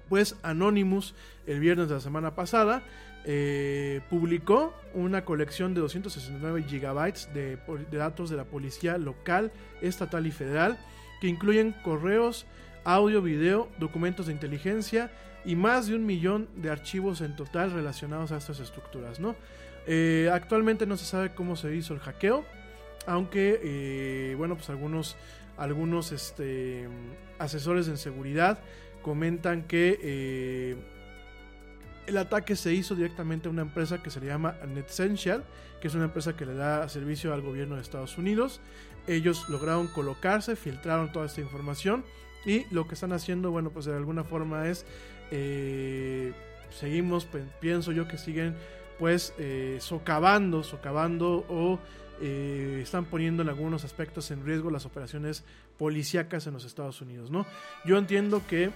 Pues 0.07 0.35
Anonymous, 0.43 1.15
el 1.47 1.59
viernes 1.59 1.89
de 1.89 1.95
la 1.95 1.99
semana 1.99 2.35
pasada, 2.35 2.83
eh, 3.25 4.01
publicó 4.07 4.71
una 4.93 5.25
colección 5.25 5.73
de 5.73 5.81
269 5.81 6.63
gigabytes 6.69 7.27
de, 7.33 7.57
datos 7.91 8.29
de 8.29 8.37
la 8.37 8.43
policía 8.43 8.99
local, 8.99 9.51
estatal 9.81 10.27
y 10.27 10.31
federal, 10.31 10.77
que 11.21 11.27
incluyen 11.27 11.71
correos, 11.83 12.45
audio, 12.83 13.23
video, 13.23 13.67
documentos 13.79 14.27
de 14.27 14.33
inteligencia 14.33 15.09
y 15.45 15.55
más 15.55 15.87
de 15.87 15.95
un 15.95 16.05
millón 16.05 16.47
de 16.55 16.69
archivos 16.69 17.21
en 17.21 17.35
total 17.35 17.71
relacionados 17.71 18.31
a 18.31 18.37
estas 18.37 18.59
estructuras. 18.59 19.19
¿no? 19.19 19.35
Eh, 19.87 20.29
actualmente 20.33 20.85
no 20.85 20.97
se 20.97 21.05
sabe 21.05 21.33
cómo 21.33 21.55
se 21.55 21.75
hizo 21.75 21.93
el 21.93 21.99
hackeo, 21.99 22.45
aunque 23.05 24.35
bueno, 24.37 24.55
pues 24.55 24.69
algunos 24.69 25.15
algunos 25.57 26.11
este, 26.11 26.87
asesores 27.39 27.87
en 27.87 27.97
seguridad 27.97 28.59
comentan 29.01 29.63
que 29.63 29.99
eh, 30.01 30.75
el 32.07 32.17
ataque 32.17 32.55
se 32.55 32.73
hizo 32.73 32.95
directamente 32.95 33.47
a 33.47 33.51
una 33.51 33.61
empresa 33.61 34.01
que 34.01 34.09
se 34.09 34.19
llama 34.19 34.55
NetSential, 34.67 35.43
que 35.81 35.87
es 35.87 35.95
una 35.95 36.05
empresa 36.05 36.35
que 36.35 36.45
le 36.45 36.55
da 36.55 36.87
servicio 36.89 37.33
al 37.33 37.41
gobierno 37.41 37.75
de 37.75 37.81
Estados 37.81 38.17
Unidos. 38.17 38.61
Ellos 39.07 39.47
lograron 39.49 39.87
colocarse, 39.87 40.55
filtraron 40.55 41.11
toda 41.11 41.27
esta 41.27 41.41
información 41.41 42.03
y 42.45 42.65
lo 42.73 42.87
que 42.87 42.93
están 42.93 43.13
haciendo, 43.13 43.51
bueno, 43.51 43.71
pues 43.71 43.85
de 43.85 43.95
alguna 43.95 44.23
forma 44.23 44.67
es, 44.67 44.85
eh, 45.37 46.31
seguimos, 46.71 47.27
pienso 47.59 47.91
yo 47.91 48.07
que 48.07 48.17
siguen 48.17 48.55
pues 48.97 49.33
eh, 49.37 49.77
socavando, 49.81 50.63
socavando 50.63 51.45
o 51.49 51.77
eh, 52.21 52.79
están 52.81 53.03
poniendo 53.03 53.43
en 53.43 53.49
algunos 53.49 53.83
aspectos 53.83 54.31
en 54.31 54.45
riesgo 54.45 54.71
las 54.71 54.85
operaciones 54.85 55.43
policíacas 55.77 56.47
en 56.47 56.53
los 56.53 56.63
Estados 56.63 57.01
Unidos, 57.01 57.31
¿no? 57.31 57.45
Yo 57.83 57.97
entiendo 57.97 58.43
que 58.47 58.71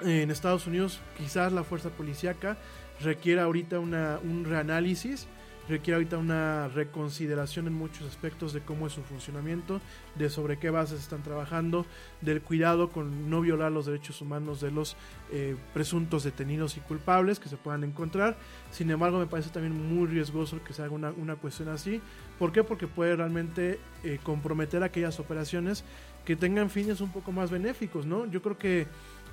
en 0.00 0.32
Estados 0.32 0.66
Unidos 0.66 0.98
quizás 1.16 1.52
la 1.52 1.62
fuerza 1.62 1.90
policíaca 1.90 2.56
requiera 3.00 3.44
ahorita 3.44 3.78
una, 3.78 4.18
un 4.24 4.44
reanálisis 4.44 5.28
requiere 5.68 5.96
ahorita 5.96 6.18
una 6.18 6.68
reconsideración 6.68 7.66
en 7.66 7.74
muchos 7.74 8.06
aspectos 8.06 8.52
de 8.52 8.60
cómo 8.60 8.86
es 8.86 8.92
su 8.92 9.02
funcionamiento, 9.02 9.80
de 10.14 10.30
sobre 10.30 10.58
qué 10.58 10.70
bases 10.70 11.00
están 11.00 11.22
trabajando, 11.22 11.86
del 12.20 12.42
cuidado 12.42 12.90
con 12.90 13.30
no 13.30 13.40
violar 13.40 13.72
los 13.72 13.86
derechos 13.86 14.20
humanos 14.20 14.60
de 14.60 14.70
los 14.70 14.96
eh, 15.32 15.56
presuntos 15.72 16.24
detenidos 16.24 16.76
y 16.76 16.80
culpables 16.80 17.40
que 17.40 17.48
se 17.48 17.56
puedan 17.56 17.84
encontrar. 17.84 18.36
Sin 18.70 18.90
embargo, 18.90 19.18
me 19.18 19.26
parece 19.26 19.50
también 19.50 19.94
muy 19.94 20.06
riesgoso 20.06 20.62
que 20.62 20.72
se 20.72 20.82
haga 20.82 20.92
una, 20.92 21.10
una 21.12 21.36
cuestión 21.36 21.68
así. 21.68 22.00
¿Por 22.38 22.52
qué? 22.52 22.64
Porque 22.64 22.86
puede 22.86 23.16
realmente 23.16 23.80
eh, 24.02 24.18
comprometer 24.22 24.82
aquellas 24.82 25.18
operaciones 25.20 25.84
que 26.24 26.36
tengan 26.36 26.70
fines 26.70 27.00
un 27.00 27.12
poco 27.12 27.32
más 27.32 27.50
benéficos, 27.50 28.06
¿no? 28.06 28.26
Yo 28.26 28.42
creo 28.42 28.58
que 28.58 28.86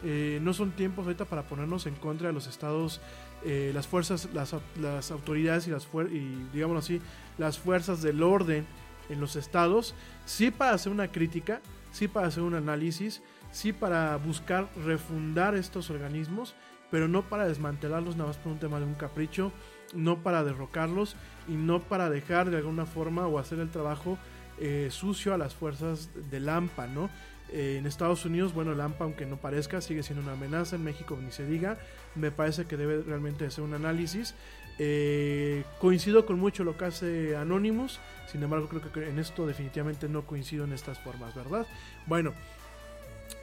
eh, 0.04 0.40
no 0.42 0.54
son 0.54 0.72
tiempos 0.72 1.06
ahorita 1.06 1.26
para 1.26 1.44
ponernos 1.44 1.86
en 1.86 1.96
contra 1.96 2.28
de 2.28 2.34
los 2.34 2.48
estados, 2.48 3.02
eh, 3.44 3.72
las 3.74 3.88
fuerzas, 3.88 4.30
las, 4.34 4.56
las 4.80 5.12
autoridades 5.12 5.68
y 5.68 5.72
las 5.72 5.88
y 6.12 6.48
digamos 6.54 6.84
así, 6.84 7.02
las 7.38 7.58
fuerzas 7.60 8.02
del 8.02 8.22
orden 8.24 8.66
en 9.10 9.20
los 9.20 9.36
estados, 9.36 9.96
sí 10.26 10.52
para 10.52 10.74
hacer 10.74 10.92
una 10.92 11.12
crítica, 11.12 11.62
sí 11.92 12.08
para 12.08 12.28
hacer 12.28 12.44
un 12.44 12.56
análisis, 12.56 13.22
sí 13.52 13.74
para 13.74 14.16
buscar 14.18 14.70
refundar 14.86 15.56
estos 15.56 15.90
organismos, 15.90 16.56
pero 16.90 17.08
no 17.08 17.24
para 17.24 17.48
desmantelarlos 17.48 18.16
nada 18.16 18.30
más 18.30 18.38
por 18.38 18.52
un 18.52 18.60
tema 18.60 18.80
de 18.80 18.86
un 18.86 18.96
capricho, 18.96 19.52
no 19.94 20.24
para 20.24 20.44
derrocarlos 20.44 21.16
y 21.48 21.54
no 21.54 21.82
para 21.82 22.10
dejar 22.10 22.50
de 22.50 22.58
alguna 22.58 22.86
forma 22.86 23.28
o 23.28 23.40
hacer 23.40 23.60
el 23.60 23.70
trabajo 23.70 24.18
eh, 24.60 24.90
sucio 24.92 25.34
a 25.34 25.38
las 25.38 25.56
fuerzas 25.56 26.10
del 26.30 26.48
AMPA, 26.48 26.88
¿no? 26.88 27.10
Eh, 27.52 27.78
en 27.78 27.86
Estados 27.86 28.26
Unidos, 28.26 28.54
bueno, 28.54 28.72
el 28.72 28.80
AMPA, 28.80 29.04
aunque 29.04 29.26
no 29.26 29.38
parezca, 29.38 29.82
sigue 29.82 30.04
siendo 30.04 30.24
una 30.24 30.34
amenaza. 30.34 30.76
En 30.76 30.84
México, 30.84 31.18
ni 31.22 31.32
se 31.32 31.46
diga. 31.46 31.78
Me 32.16 32.32
parece 32.32 32.66
que 32.66 32.78
debe 32.78 33.02
realmente 33.02 33.46
hacer 33.46 33.64
un 33.64 33.74
análisis. 33.74 34.36
Eh, 34.80 35.64
coincido 35.80 36.26
con 36.26 36.40
mucho 36.40 36.64
lo 36.64 36.78
que 36.78 36.86
hace 36.86 37.36
Anonymous. 37.36 38.00
Sin 38.32 38.42
embargo, 38.42 38.68
creo 38.70 38.82
que 38.92 39.10
en 39.10 39.20
esto 39.20 39.46
definitivamente 39.46 40.08
no 40.08 40.26
coincido 40.26 40.64
en 40.64 40.74
estas 40.74 41.00
formas, 41.00 41.36
¿verdad? 41.36 41.68
Bueno, 42.06 42.34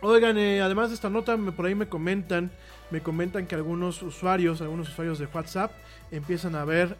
oigan, 0.01 0.39
además 0.39 0.89
de 0.89 0.95
esta 0.95 1.11
nota, 1.11 1.37
por 1.37 1.67
ahí 1.67 1.75
me 1.75 1.89
comentan, 1.89 2.51
me 2.91 3.03
comentan 3.03 3.47
que 3.47 3.55
algunos 3.55 4.03
usuarios, 4.03 4.63
algunos 4.63 4.89
usuarios 4.89 5.19
de 5.19 5.27
WhatsApp 5.27 5.73
empiezan 6.11 6.55
a 6.55 6.65
ver 6.65 6.97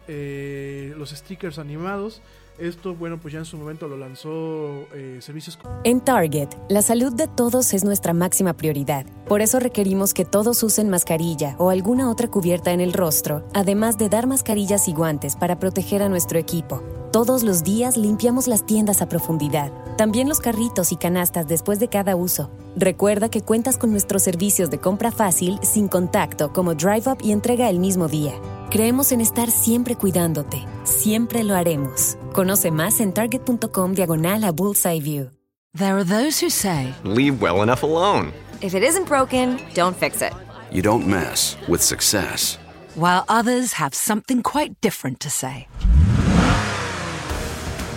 los 0.95 1.09
stickers 1.09 1.57
animados 1.57 2.21
esto, 2.59 2.95
bueno, 2.95 3.17
pues 3.19 3.33
ya 3.33 3.39
en 3.39 3.45
su 3.45 3.57
momento 3.57 3.87
lo 3.87 3.97
lanzó 3.97 4.87
eh, 4.93 5.19
servicios. 5.21 5.57
En 5.83 6.01
Target, 6.01 6.49
la 6.69 6.81
salud 6.81 7.13
de 7.13 7.27
todos 7.27 7.73
es 7.73 7.83
nuestra 7.83 8.13
máxima 8.13 8.53
prioridad. 8.53 9.05
Por 9.27 9.41
eso 9.41 9.59
requerimos 9.59 10.13
que 10.13 10.25
todos 10.25 10.61
usen 10.63 10.89
mascarilla 10.89 11.55
o 11.57 11.69
alguna 11.69 12.09
otra 12.09 12.27
cubierta 12.27 12.71
en 12.71 12.81
el 12.81 12.93
rostro, 12.93 13.47
además 13.53 13.97
de 13.97 14.09
dar 14.09 14.27
mascarillas 14.27 14.87
y 14.87 14.93
guantes 14.93 15.35
para 15.35 15.59
proteger 15.59 16.01
a 16.01 16.09
nuestro 16.09 16.39
equipo. 16.39 16.83
Todos 17.11 17.41
los 17.43 17.63
días 17.63 17.97
limpiamos 17.97 18.47
las 18.47 18.65
tiendas 18.65 19.01
a 19.01 19.09
profundidad, 19.09 19.71
también 19.97 20.29
los 20.29 20.39
carritos 20.39 20.91
y 20.91 20.95
canastas 20.95 21.47
después 21.47 21.79
de 21.79 21.87
cada 21.87 22.15
uso. 22.15 22.51
Recuerda 22.75 23.29
que 23.29 23.41
cuentas 23.41 23.77
con 23.77 23.91
nuestros 23.91 24.21
servicios 24.21 24.69
de 24.69 24.77
compra 24.79 25.11
fácil, 25.11 25.59
sin 25.63 25.87
contacto, 25.87 26.53
como 26.53 26.75
Drive 26.75 27.11
Up 27.11 27.17
y 27.23 27.31
entrega 27.31 27.69
el 27.69 27.79
mismo 27.79 28.07
día. 28.07 28.33
Creemos 28.69 29.11
en 29.11 29.19
estar 29.19 29.49
siempre 29.49 29.95
cuidándote. 29.95 30.63
Siempre 30.83 31.43
lo 31.43 31.55
haremos. 31.55 32.17
Conoce 32.33 32.69
más 32.69 32.99
en 32.99 33.13
target.com 33.13 33.93
diagonal 33.93 34.43
a 34.43 34.51
Bullseye 34.51 35.01
View. 35.01 35.31
There 35.75 35.95
are 35.95 36.03
those 36.03 36.39
who 36.39 36.51
say, 36.51 36.93
Leave 37.03 37.41
well 37.41 37.63
enough 37.63 37.81
alone. 37.81 38.31
If 38.61 38.75
it 38.75 38.83
isn't 38.83 39.07
broken, 39.07 39.57
don't 39.73 39.97
fix 39.97 40.21
it. 40.21 40.33
You 40.71 40.83
don't 40.83 41.07
mess 41.07 41.57
with 41.67 41.81
success. 41.81 42.59
While 42.93 43.25
others 43.27 43.73
have 43.73 43.95
something 43.95 44.43
quite 44.43 44.79
different 44.81 45.19
to 45.21 45.31
say. 45.31 45.67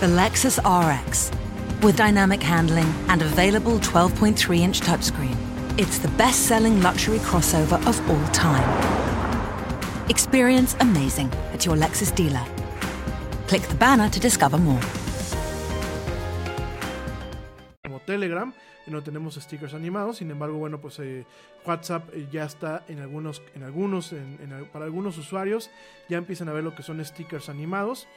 The 0.00 0.06
Lexus 0.06 0.58
RX. 0.64 1.30
With 1.82 1.96
dynamic 1.96 2.42
handling 2.42 2.90
and 3.08 3.20
available 3.20 3.78
12.3 3.80 4.60
inch 4.60 4.80
touchscreen, 4.80 5.36
it's 5.76 5.98
the 5.98 6.08
best 6.16 6.46
selling 6.46 6.80
luxury 6.80 7.18
crossover 7.18 7.78
of 7.86 8.00
all 8.08 8.26
time 8.32 9.11
Experience 10.08 10.76
amazing 10.80 11.30
at 11.54 11.64
your 11.64 11.76
Lexus 11.76 12.12
dealer. 12.14 12.44
Click 13.46 13.62
the 13.62 13.76
banner 13.76 14.10
to 14.10 14.18
discover 14.18 14.58
more. 14.58 14.80
Como 17.84 18.00
Telegram, 18.00 18.52
no 18.88 19.02
tenemos 19.02 19.36
stickers 19.36 19.74
animados, 19.74 20.16
sin 20.16 20.30
embargo, 20.32 20.58
bueno, 20.58 20.80
pues 20.80 20.98
eh, 20.98 21.24
WhatsApp 21.64 22.08
eh, 22.14 22.26
ya 22.32 22.44
está 22.44 22.84
en 22.88 22.98
algunos, 22.98 23.42
en 23.54 23.62
algunos, 23.62 24.12
para 24.72 24.86
algunos 24.86 25.18
usuarios 25.18 25.70
ya 26.08 26.18
empiezan 26.18 26.48
a 26.48 26.52
ver 26.52 26.64
lo 26.64 26.74
que 26.74 26.82
son 26.82 27.04
stickers 27.04 27.48
animados. 27.48 28.08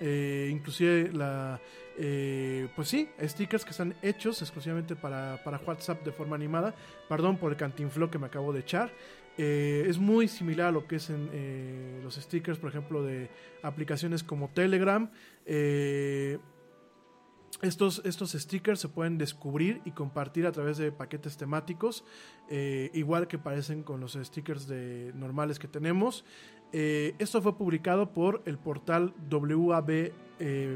Eh, 0.00 0.48
inclusive 0.50 1.12
la 1.12 1.60
eh, 1.96 2.68
pues 2.74 2.88
sí, 2.88 3.08
stickers 3.22 3.64
que 3.64 3.70
están 3.70 3.94
hechos 4.02 4.42
exclusivamente 4.42 4.96
para, 4.96 5.40
para, 5.44 5.58
WhatsApp 5.58 6.02
de 6.04 6.12
forma 6.12 6.34
animada. 6.34 6.74
Perdón 7.08 7.36
por 7.36 7.52
el 7.52 7.56
cantinflo 7.56 8.10
que 8.10 8.18
me 8.18 8.26
acabo 8.26 8.52
de 8.52 8.60
echar. 8.60 8.90
Eh, 9.36 9.84
es 9.88 9.98
muy 9.98 10.28
similar 10.28 10.68
a 10.68 10.72
lo 10.72 10.86
que 10.86 10.96
es 10.96 11.10
en 11.10 11.28
eh, 11.32 12.00
los 12.02 12.14
stickers, 12.14 12.58
por 12.58 12.70
ejemplo, 12.70 13.02
de 13.02 13.30
aplicaciones 13.62 14.22
como 14.22 14.48
Telegram. 14.48 15.10
Eh, 15.44 16.38
estos, 17.62 18.02
estos 18.04 18.32
stickers 18.32 18.80
se 18.80 18.88
pueden 18.88 19.18
descubrir 19.18 19.80
y 19.84 19.92
compartir 19.92 20.46
a 20.46 20.52
través 20.52 20.76
de 20.76 20.92
paquetes 20.92 21.36
temáticos, 21.36 22.04
igual 22.92 23.26
que 23.26 23.38
parecen 23.38 23.84
con 23.84 24.00
los 24.00 24.14
stickers 24.14 24.66
de, 24.66 25.12
normales 25.14 25.58
que 25.58 25.68
tenemos. 25.68 26.24
esto 26.72 27.40
fue 27.40 27.56
publicado 27.56 28.12
por 28.12 28.42
el 28.44 28.58
portal 28.58 29.14
WAB, 29.30 30.12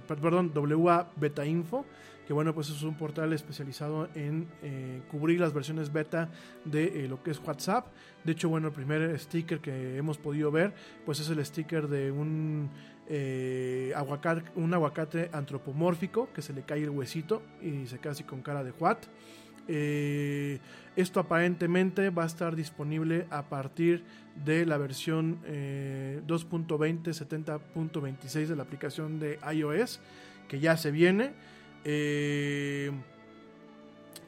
perdón, 0.06 0.52
WA 0.54 1.10
Beta 1.16 1.44
Info 1.44 1.84
que 2.28 2.34
bueno, 2.34 2.54
pues 2.54 2.68
es 2.68 2.82
un 2.82 2.94
portal 2.94 3.32
especializado 3.32 4.06
en 4.14 4.48
eh, 4.62 5.00
cubrir 5.10 5.40
las 5.40 5.54
versiones 5.54 5.90
beta 5.90 6.28
de 6.66 7.06
eh, 7.06 7.08
lo 7.08 7.22
que 7.22 7.30
es 7.30 7.40
WhatsApp. 7.40 7.86
De 8.22 8.32
hecho, 8.32 8.50
bueno, 8.50 8.68
el 8.68 8.74
primer 8.74 9.18
sticker 9.18 9.60
que 9.60 9.96
hemos 9.96 10.18
podido 10.18 10.50
ver, 10.50 10.74
pues 11.06 11.20
es 11.20 11.30
el 11.30 11.42
sticker 11.42 11.88
de 11.88 12.10
un, 12.10 12.68
eh, 13.08 13.94
aguacate, 13.96 14.42
un 14.56 14.74
aguacate 14.74 15.30
antropomórfico 15.32 16.30
que 16.34 16.42
se 16.42 16.52
le 16.52 16.64
cae 16.64 16.82
el 16.82 16.90
huesito 16.90 17.40
y 17.62 17.86
se 17.86 17.98
queda 17.98 18.12
así 18.12 18.24
con 18.24 18.42
cara 18.42 18.62
de 18.62 18.72
what. 18.72 18.98
esto 19.66 21.20
aparentemente 21.20 22.10
va 22.10 22.24
a 22.24 22.26
estar 22.26 22.56
disponible 22.56 23.26
a 23.30 23.48
partir 23.48 24.04
de 24.44 24.66
la 24.66 24.76
versión 24.76 25.40
2.20 25.46 27.04
70.26 27.04 28.46
de 28.48 28.56
la 28.56 28.64
aplicación 28.64 29.18
de 29.18 29.38
iOS 29.50 30.00
que 30.46 30.60
ya 30.60 30.76
se 30.76 30.90
viene. 30.90 31.32
Eh, 31.90 32.90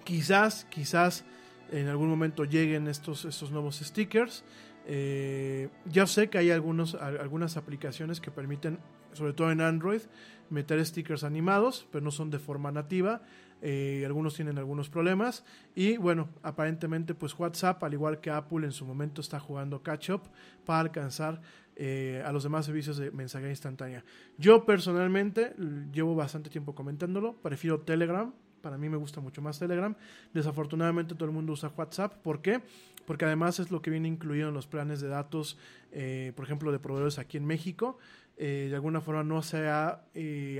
quizás, 0.02 0.66
quizás 0.70 1.26
en 1.70 1.88
algún 1.88 2.08
momento 2.08 2.46
lleguen 2.46 2.88
estos, 2.88 3.26
estos 3.26 3.50
nuevos 3.50 3.76
stickers. 3.76 4.44
Eh, 4.86 5.68
ya 5.84 6.06
sé 6.06 6.30
que 6.30 6.38
hay 6.38 6.50
algunos, 6.50 6.94
algunas 6.94 7.58
aplicaciones 7.58 8.18
que 8.18 8.30
permiten, 8.30 8.78
sobre 9.12 9.34
todo 9.34 9.52
en 9.52 9.60
Android, 9.60 10.00
meter 10.48 10.82
stickers 10.86 11.22
animados, 11.22 11.86
pero 11.92 12.02
no 12.02 12.10
son 12.10 12.30
de 12.30 12.38
forma 12.38 12.72
nativa. 12.72 13.20
Eh, 13.60 14.04
algunos 14.06 14.34
tienen 14.34 14.56
algunos 14.56 14.88
problemas. 14.88 15.44
Y 15.74 15.98
bueno, 15.98 16.30
aparentemente 16.42 17.14
pues 17.14 17.38
WhatsApp, 17.38 17.84
al 17.84 17.92
igual 17.92 18.20
que 18.20 18.30
Apple 18.30 18.64
en 18.64 18.72
su 18.72 18.86
momento 18.86 19.20
está 19.20 19.38
jugando 19.38 19.82
catch 19.82 20.08
up 20.08 20.22
para 20.64 20.80
alcanzar 20.80 21.42
eh, 21.76 22.22
a 22.24 22.32
los 22.32 22.42
demás 22.42 22.66
servicios 22.66 22.96
de 22.96 23.10
mensajería 23.10 23.50
instantánea. 23.50 24.04
Yo 24.38 24.64
personalmente 24.64 25.54
llevo 25.92 26.14
bastante 26.14 26.50
tiempo 26.50 26.74
comentándolo, 26.74 27.34
prefiero 27.40 27.80
Telegram, 27.80 28.32
para 28.60 28.76
mí 28.76 28.88
me 28.88 28.96
gusta 28.96 29.20
mucho 29.20 29.40
más 29.40 29.58
Telegram. 29.58 29.94
Desafortunadamente 30.34 31.14
todo 31.14 31.26
el 31.26 31.34
mundo 31.34 31.54
usa 31.54 31.72
WhatsApp. 31.74 32.14
¿Por 32.22 32.42
qué? 32.42 32.60
Porque 33.06 33.24
además 33.24 33.58
es 33.58 33.70
lo 33.70 33.80
que 33.80 33.90
viene 33.90 34.06
incluido 34.06 34.48
en 34.48 34.54
los 34.54 34.66
planes 34.66 35.00
de 35.00 35.08
datos, 35.08 35.58
eh, 35.92 36.32
por 36.36 36.44
ejemplo, 36.44 36.70
de 36.70 36.78
proveedores 36.78 37.18
aquí 37.18 37.38
en 37.38 37.46
México. 37.46 37.98
Eh, 38.36 38.66
de 38.68 38.74
alguna 38.74 39.00
forma 39.00 39.24
no 39.24 39.42
se 39.42 39.68
ha 39.68 40.04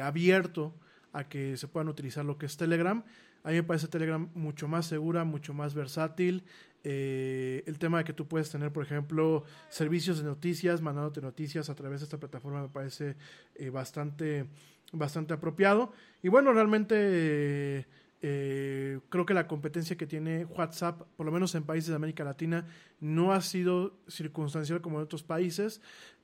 abierto 0.02 0.74
a 1.12 1.28
que 1.28 1.56
se 1.56 1.68
puedan 1.68 1.88
utilizar 1.88 2.24
lo 2.24 2.38
que 2.38 2.46
es 2.46 2.56
Telegram. 2.56 3.04
A 3.42 3.48
mí 3.50 3.54
me 3.54 3.62
parece 3.62 3.88
Telegram 3.88 4.28
mucho 4.34 4.68
más 4.68 4.86
segura, 4.86 5.24
mucho 5.24 5.54
más 5.54 5.74
versátil. 5.74 6.44
Eh, 6.82 7.62
el 7.66 7.78
tema 7.78 7.98
de 7.98 8.05
que 8.05 8.12
tú 8.12 8.27
puedes 8.27 8.51
tener, 8.51 8.73
por 8.73 8.82
ejemplo, 8.82 9.44
servicios 9.69 10.19
de 10.19 10.24
noticias, 10.24 10.81
mandándote 10.81 11.20
noticias 11.20 11.69
a 11.69 11.74
través 11.74 12.01
de 12.01 12.05
esta 12.05 12.19
plataforma 12.19 12.62
me 12.62 12.69
parece 12.69 13.16
eh, 13.55 13.70
bastante, 13.70 14.47
bastante 14.93 15.35
apropiado. 15.35 15.93
Y 16.23 16.28
bueno, 16.28 16.52
realmente 16.52 17.86
Eh, 18.23 19.01
creo 19.09 19.24
que 19.24 19.32
la 19.32 19.47
competencia 19.47 19.97
que 19.97 20.07
tiene 20.07 20.44
WhatsApp, 20.44 21.01
por 21.16 21.24
lo 21.24 21.32
menos 21.32 21.55
en 21.55 21.62
países 21.62 21.89
de 21.89 21.97
América 21.97 22.23
Latina, 22.23 22.66
no 23.01 23.32
ha 23.32 23.40
sido 23.40 23.97
circunstancial 24.09 24.82
como 24.82 24.98
en 24.98 25.05
otros 25.05 25.23
países. 25.23 25.81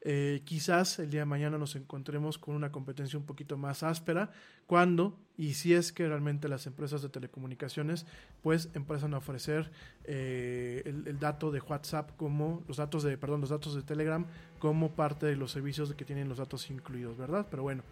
Eh, 0.09 0.43
quizás 0.45 1.01
el 1.01 1.11
día 1.11 1.23
de 1.23 1.27
mañana 1.27 1.59
nos 1.59 1.75
encontremos 1.75 2.39
con 2.39 2.55
una 2.55 2.71
competencia 2.71 3.19
un 3.19 3.27
poquito 3.27 3.59
más 3.59 3.83
áspera 3.83 4.31
cuando 4.65 5.19
y 5.37 5.55
si 5.55 5.75
es 5.75 5.91
que 5.91 6.07
realmente 6.07 6.49
las 6.49 6.69
empresas 6.69 7.03
de 7.03 7.09
telecomunicaciones 7.09 8.07
pues 8.41 8.69
empiezan 8.75 9.15
a 9.15 9.19
ofrecer 9.19 9.69
eh, 10.05 10.83
el, 10.85 11.19
dato 11.19 11.51
de 11.51 11.59
WhatsApp 11.59 12.13
como 12.17 12.63
los 12.69 12.77
datos 12.77 13.03
de 13.03 13.19
perdón 13.19 13.41
los 13.41 13.51
datos 13.51 13.75
de 13.75 13.83
Telegram 13.83 14.25
como 14.61 14.93
parte 14.93 15.27
de 15.27 15.35
los 15.35 15.51
servicios 15.51 15.93
que 15.95 16.05
tienen 16.05 16.29
los 16.29 16.39
datos 16.39 16.71
incluidos 16.71 17.17
verdad 17.17 17.45
pero 17.51 17.65
bueno 17.65 17.83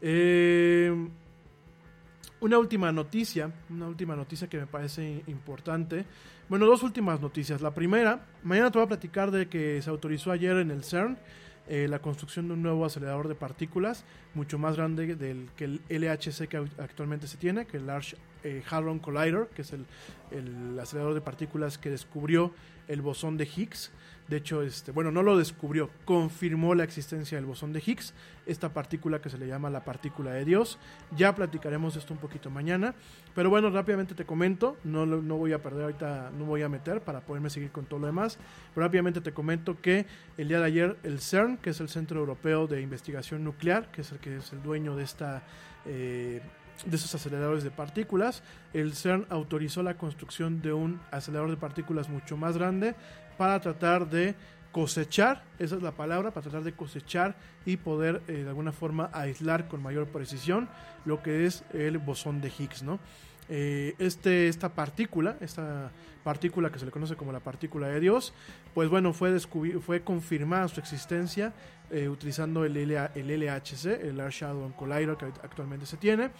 eh, 0.00 1.10
una 2.40 2.58
última 2.58 2.92
noticia, 2.92 3.50
una 3.70 3.88
última 3.88 4.14
noticia 4.14 4.48
que 4.48 4.58
me 4.58 4.66
parece 4.66 5.22
importante. 5.26 6.04
Bueno, 6.48 6.66
dos 6.66 6.84
últimas 6.84 7.20
noticias. 7.20 7.60
La 7.60 7.74
primera, 7.74 8.24
mañana 8.44 8.70
te 8.70 8.78
voy 8.78 8.84
a 8.84 8.88
platicar 8.88 9.32
de 9.32 9.48
que 9.48 9.82
se 9.82 9.90
autorizó 9.90 10.30
ayer 10.30 10.56
en 10.58 10.70
el 10.70 10.84
CERN 10.84 11.18
eh, 11.66 11.88
la 11.88 11.98
construcción 11.98 12.46
de 12.46 12.54
un 12.54 12.62
nuevo 12.62 12.84
acelerador 12.84 13.26
de 13.26 13.34
partículas, 13.34 14.04
mucho 14.32 14.56
más 14.56 14.76
grande 14.76 15.16
del 15.16 15.48
que 15.56 15.64
el 15.64 15.80
LHC 15.88 16.46
que 16.46 16.58
actualmente 16.78 17.26
se 17.26 17.36
tiene, 17.36 17.66
que 17.66 17.78
el 17.78 17.88
Large 17.88 18.16
eh, 18.44 18.62
Hadron 18.70 19.00
Collider, 19.00 19.48
que 19.56 19.62
es 19.62 19.72
el, 19.72 19.86
el 20.30 20.78
acelerador 20.78 21.14
de 21.14 21.20
partículas 21.20 21.78
que 21.78 21.90
descubrió 21.90 22.52
el 22.86 23.02
bosón 23.02 23.36
de 23.36 23.48
Higgs. 23.52 23.90
De 24.28 24.38
hecho, 24.38 24.62
este, 24.62 24.90
bueno, 24.90 25.12
no 25.12 25.22
lo 25.22 25.38
descubrió, 25.38 25.88
confirmó 26.04 26.74
la 26.74 26.82
existencia 26.82 27.38
del 27.38 27.46
bosón 27.46 27.72
de 27.72 27.82
Higgs, 27.84 28.12
esta 28.44 28.72
partícula 28.72 29.20
que 29.20 29.30
se 29.30 29.38
le 29.38 29.46
llama 29.46 29.70
la 29.70 29.84
partícula 29.84 30.32
de 30.32 30.44
Dios. 30.44 30.78
Ya 31.16 31.34
platicaremos 31.34 31.94
esto 31.94 32.12
un 32.12 32.18
poquito 32.18 32.50
mañana, 32.50 32.94
pero 33.34 33.50
bueno, 33.50 33.70
rápidamente 33.70 34.14
te 34.14 34.24
comento, 34.24 34.76
no, 34.82 35.06
no 35.06 35.36
voy 35.36 35.52
a 35.52 35.62
perder 35.62 35.84
ahorita, 35.84 36.32
no 36.36 36.44
voy 36.44 36.62
a 36.62 36.68
meter 36.68 37.02
para 37.02 37.20
poderme 37.20 37.50
seguir 37.50 37.70
con 37.70 37.86
todo 37.86 38.00
lo 38.00 38.06
demás, 38.06 38.38
pero 38.74 38.86
rápidamente 38.86 39.20
te 39.20 39.32
comento 39.32 39.80
que 39.80 40.06
el 40.36 40.48
día 40.48 40.58
de 40.58 40.66
ayer 40.66 40.96
el 41.04 41.20
CERN, 41.20 41.58
que 41.58 41.70
es 41.70 41.80
el 41.80 41.88
Centro 41.88 42.18
Europeo 42.18 42.66
de 42.66 42.80
Investigación 42.80 43.44
Nuclear, 43.44 43.92
que 43.92 44.00
es 44.00 44.10
el 44.10 44.18
que 44.18 44.38
es 44.38 44.52
el 44.52 44.62
dueño 44.62 44.96
de 44.96 45.04
esta... 45.04 45.42
Eh, 45.84 46.42
de 46.84 46.96
esos 46.96 47.14
aceleradores 47.14 47.64
de 47.64 47.70
partículas. 47.70 48.42
El 48.74 48.94
CERN 48.94 49.24
autorizó 49.30 49.82
la 49.82 49.96
construcción 49.96 50.60
de 50.60 50.74
un 50.74 51.00
acelerador 51.10 51.48
de 51.48 51.56
partículas 51.56 52.10
mucho 52.10 52.36
más 52.36 52.58
grande 52.58 52.94
para 53.36 53.60
tratar 53.60 54.08
de 54.08 54.34
cosechar, 54.72 55.42
esa 55.58 55.76
es 55.76 55.82
la 55.82 55.92
palabra, 55.92 56.32
para 56.32 56.42
tratar 56.42 56.62
de 56.62 56.72
cosechar 56.72 57.34
y 57.64 57.78
poder 57.78 58.20
eh, 58.28 58.32
de 58.32 58.48
alguna 58.48 58.72
forma 58.72 59.08
aislar 59.12 59.68
con 59.68 59.82
mayor 59.82 60.06
precisión 60.08 60.68
lo 61.06 61.22
que 61.22 61.46
es 61.46 61.64
el 61.72 61.96
bosón 61.96 62.42
de 62.42 62.52
Higgs, 62.56 62.82
¿no? 62.82 62.98
Eh, 63.48 63.94
este, 63.98 64.48
esta 64.48 64.70
partícula, 64.70 65.36
esta 65.40 65.90
partícula 66.24 66.70
que 66.70 66.78
se 66.78 66.84
le 66.84 66.90
conoce 66.90 67.16
como 67.16 67.32
la 67.32 67.40
partícula 67.40 67.88
de 67.88 68.00
Dios, 68.00 68.34
pues 68.74 68.90
bueno, 68.90 69.12
fue, 69.12 69.38
fue 69.40 70.02
confirmada 70.02 70.68
su 70.68 70.80
existencia 70.80 71.54
eh, 71.90 72.08
utilizando 72.08 72.64
el, 72.64 72.74
LHC, 72.74 73.86
el 74.02 74.16
Large 74.16 74.44
Hadron 74.44 74.72
Collider 74.72 75.16
que 75.16 75.26
actualmente 75.42 75.86
se 75.86 75.96
tiene. 75.96 76.30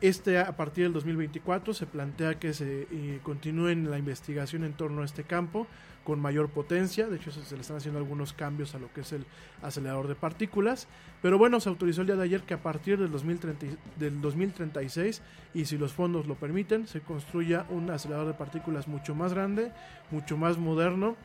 Este 0.00 0.38
a 0.38 0.56
partir 0.56 0.84
del 0.84 0.92
2024 0.92 1.74
se 1.74 1.86
plantea 1.86 2.38
que 2.38 2.54
se 2.54 2.86
eh, 2.90 3.20
continúe 3.22 3.74
la 3.74 3.98
investigación 3.98 4.64
en 4.64 4.72
torno 4.72 5.02
a 5.02 5.04
este 5.04 5.24
campo 5.24 5.66
con 6.04 6.20
mayor 6.20 6.48
potencia. 6.48 7.06
De 7.08 7.16
hecho, 7.16 7.30
se, 7.30 7.54
le 7.54 7.60
están 7.60 7.76
haciendo 7.76 7.98
algunos 7.98 8.32
cambios 8.32 8.74
a 8.74 8.78
lo 8.78 8.92
que 8.92 9.02
es 9.02 9.12
el 9.12 9.26
acelerador 9.62 10.08
de 10.08 10.14
partículas. 10.14 10.88
Pero 11.22 11.38
bueno, 11.38 11.60
se 11.60 11.68
autorizó 11.68 12.00
el 12.00 12.06
día 12.06 12.16
de 12.16 12.24
ayer 12.24 12.42
que 12.42 12.54
a 12.54 12.62
partir 12.62 12.98
del, 12.98 13.10
2030, 13.10 13.66
del 13.96 14.20
2036, 14.20 15.22
y 15.54 15.66
si 15.66 15.76
los 15.76 15.92
fondos 15.92 16.26
lo 16.26 16.34
permiten, 16.36 16.86
se 16.86 17.00
construya 17.00 17.66
un 17.68 17.90
acelerador 17.90 18.28
de 18.28 18.34
partículas 18.34 18.88
mucho 18.88 19.14
más 19.14 19.34
grande, 19.34 19.72
mucho 20.10 20.36
más 20.36 20.58
moderno 20.58 21.16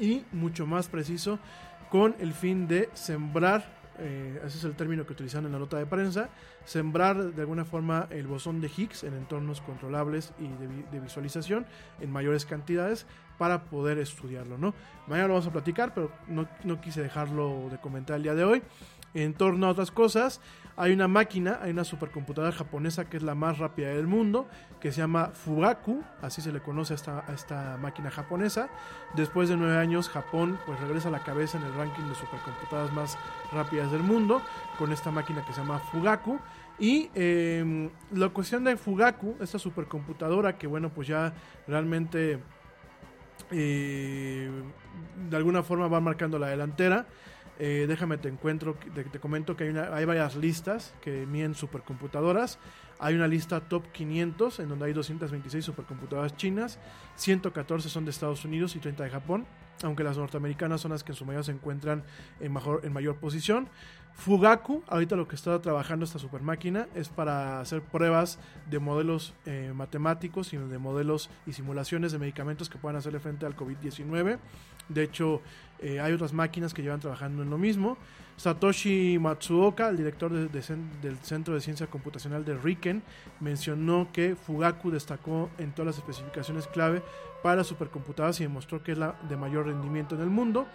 y 0.00 0.24
mucho 0.32 0.66
más 0.66 0.88
preciso 0.88 1.38
con 1.90 2.14
el 2.18 2.32
fin 2.34 2.68
de 2.68 2.90
sembrar 2.92 3.77
eh, 3.98 4.40
ese 4.44 4.58
es 4.58 4.64
el 4.64 4.74
término 4.74 5.04
que 5.06 5.12
utilizan 5.12 5.44
en 5.46 5.52
la 5.52 5.58
nota 5.58 5.76
de 5.76 5.86
prensa, 5.86 6.28
sembrar 6.64 7.16
de 7.34 7.40
alguna 7.40 7.64
forma 7.64 8.06
el 8.10 8.26
bosón 8.26 8.60
de 8.60 8.70
Higgs 8.74 9.04
en 9.04 9.14
entornos 9.14 9.60
controlables 9.60 10.32
y 10.38 10.48
de, 10.48 10.68
de, 10.90 11.00
visualización 11.00 11.66
en 12.00 12.10
mayores 12.10 12.44
cantidades 12.44 13.06
para 13.38 13.64
poder 13.64 13.98
estudiarlo, 13.98 14.58
¿no? 14.58 14.74
Mañana 15.06 15.28
lo 15.28 15.34
vamos 15.34 15.46
a 15.46 15.52
platicar, 15.52 15.94
pero 15.94 16.12
no, 16.26 16.48
no 16.64 16.80
quise 16.80 17.02
dejarlo 17.02 17.68
de 17.70 17.78
comentar 17.78 18.16
el 18.16 18.24
día 18.24 18.34
de 18.34 18.44
hoy. 18.44 18.62
En 19.24 19.34
torno 19.34 19.66
a 19.66 19.70
otras 19.70 19.90
cosas, 19.90 20.40
hay 20.76 20.92
una 20.92 21.08
máquina, 21.08 21.58
hay 21.60 21.72
una 21.72 21.82
supercomputadora 21.82 22.52
japonesa 22.52 23.10
que 23.10 23.16
es 23.16 23.24
la 23.24 23.34
más 23.34 23.58
rápida 23.58 23.88
del 23.88 24.06
mundo, 24.06 24.46
que 24.78 24.92
se 24.92 25.00
llama 25.00 25.32
Fugaku, 25.34 26.04
así 26.22 26.40
se 26.40 26.52
le 26.52 26.60
conoce 26.60 26.92
a 26.92 26.96
esta, 26.96 27.24
esta 27.34 27.76
máquina 27.78 28.12
japonesa. 28.12 28.68
Después 29.16 29.48
de 29.48 29.56
nueve 29.56 29.76
años, 29.76 30.08
Japón 30.08 30.56
pues 30.66 30.78
regresa 30.78 31.08
a 31.08 31.10
la 31.10 31.24
cabeza 31.24 31.58
en 31.58 31.64
el 31.64 31.74
ranking 31.74 32.04
de 32.04 32.14
supercomputadoras 32.14 32.92
más 32.92 33.18
rápidas 33.52 33.90
del 33.90 34.04
mundo, 34.04 34.40
con 34.78 34.92
esta 34.92 35.10
máquina 35.10 35.44
que 35.44 35.52
se 35.52 35.62
llama 35.62 35.80
Fugaku. 35.80 36.38
Y 36.78 37.10
eh, 37.16 37.90
la 38.12 38.28
cuestión 38.28 38.62
de 38.62 38.76
Fugaku, 38.76 39.34
esta 39.40 39.58
supercomputadora 39.58 40.56
que 40.56 40.68
bueno, 40.68 40.90
pues 40.90 41.08
ya 41.08 41.32
realmente 41.66 42.38
eh, 43.50 44.48
de 45.28 45.36
alguna 45.36 45.64
forma 45.64 45.88
va 45.88 46.00
marcando 46.00 46.38
la 46.38 46.46
delantera. 46.46 47.06
Eh, 47.60 47.86
déjame 47.88 48.18
te 48.18 48.28
encuentro, 48.28 48.76
te, 48.94 49.02
te 49.02 49.18
comento 49.18 49.56
que 49.56 49.64
hay, 49.64 49.70
una, 49.70 49.94
hay, 49.94 50.04
varias 50.04 50.36
listas 50.36 50.94
que 51.00 51.26
miden 51.26 51.56
supercomputadoras. 51.56 52.58
Hay 53.00 53.14
una 53.14 53.26
lista 53.26 53.60
top 53.60 53.90
500 53.90 54.60
en 54.60 54.68
donde 54.68 54.86
hay 54.86 54.92
226 54.92 55.64
supercomputadoras 55.64 56.36
chinas, 56.36 56.78
114 57.16 57.88
son 57.88 58.04
de 58.04 58.10
Estados 58.10 58.44
Unidos 58.44 58.76
y 58.76 58.78
30 58.78 59.04
de 59.04 59.10
Japón, 59.10 59.46
aunque 59.82 60.04
las 60.04 60.16
norteamericanas 60.18 60.80
son 60.80 60.92
las 60.92 61.02
que 61.02 61.12
en 61.12 61.16
su 61.16 61.24
mayoría 61.24 61.44
se 61.44 61.52
encuentran 61.52 62.04
en, 62.40 62.52
mejor, 62.52 62.80
en 62.84 62.92
mayor 62.92 63.16
posición. 63.16 63.68
Fugaku, 64.14 64.82
ahorita 64.88 65.14
lo 65.14 65.28
que 65.28 65.36
está 65.36 65.60
trabajando 65.60 66.04
esta 66.04 66.18
super 66.18 66.42
máquina 66.42 66.88
es 66.94 67.08
para 67.08 67.60
hacer 67.60 67.82
pruebas 67.82 68.38
de 68.68 68.78
modelos 68.80 69.32
eh, 69.46 69.72
matemáticos 69.74 70.52
y 70.52 70.56
de 70.56 70.78
modelos 70.78 71.30
y 71.46 71.52
simulaciones 71.52 72.10
de 72.12 72.18
medicamentos 72.18 72.68
que 72.68 72.78
puedan 72.78 72.96
hacerle 72.96 73.20
frente 73.20 73.46
al 73.46 73.56
COVID-19. 73.56 74.38
De 74.88 75.02
hecho, 75.02 75.40
eh, 75.80 76.00
hay 76.00 76.12
otras 76.12 76.32
máquinas 76.32 76.74
que 76.74 76.82
llevan 76.82 77.00
trabajando 77.00 77.42
en 77.42 77.50
lo 77.50 77.58
mismo. 77.58 77.96
Satoshi 78.36 79.18
Matsuoka, 79.20 79.88
el 79.88 79.96
director 79.96 80.32
de, 80.32 80.48
de, 80.48 80.76
del 81.02 81.18
Centro 81.18 81.54
de 81.54 81.60
Ciencia 81.60 81.86
Computacional 81.88 82.44
de 82.44 82.56
Riken, 82.56 83.02
mencionó 83.40 84.08
que 84.12 84.36
Fugaku 84.36 84.90
destacó 84.90 85.50
en 85.58 85.72
todas 85.72 85.86
las 85.86 85.96
especificaciones 85.98 86.66
clave 86.68 87.02
para 87.42 87.64
supercomputadoras 87.64 88.40
y 88.40 88.44
demostró 88.44 88.82
que 88.82 88.92
es 88.92 88.98
la 88.98 89.14
de 89.28 89.36
mayor 89.36 89.66
rendimiento 89.66 90.14
en 90.14 90.22
el 90.22 90.30
mundo. 90.30 90.66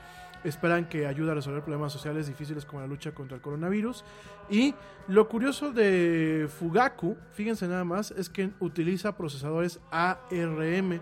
Esperan 0.43 0.87
que 0.89 1.07
ayude 1.07 1.31
a 1.31 1.35
resolver 1.35 1.61
problemas 1.61 1.93
sociales 1.93 2.27
difíciles 2.27 2.65
como 2.65 2.81
la 2.81 2.87
lucha 2.87 3.13
contra 3.13 3.35
el 3.35 3.41
coronavirus. 3.41 4.03
Y 4.49 4.75
lo 5.07 5.27
curioso 5.27 5.71
de 5.71 6.49
Fugaku, 6.59 7.17
fíjense 7.31 7.67
nada 7.67 7.83
más, 7.83 8.11
es 8.11 8.29
que 8.29 8.51
utiliza 8.59 9.15
procesadores 9.15 9.79
ARM. 9.91 10.99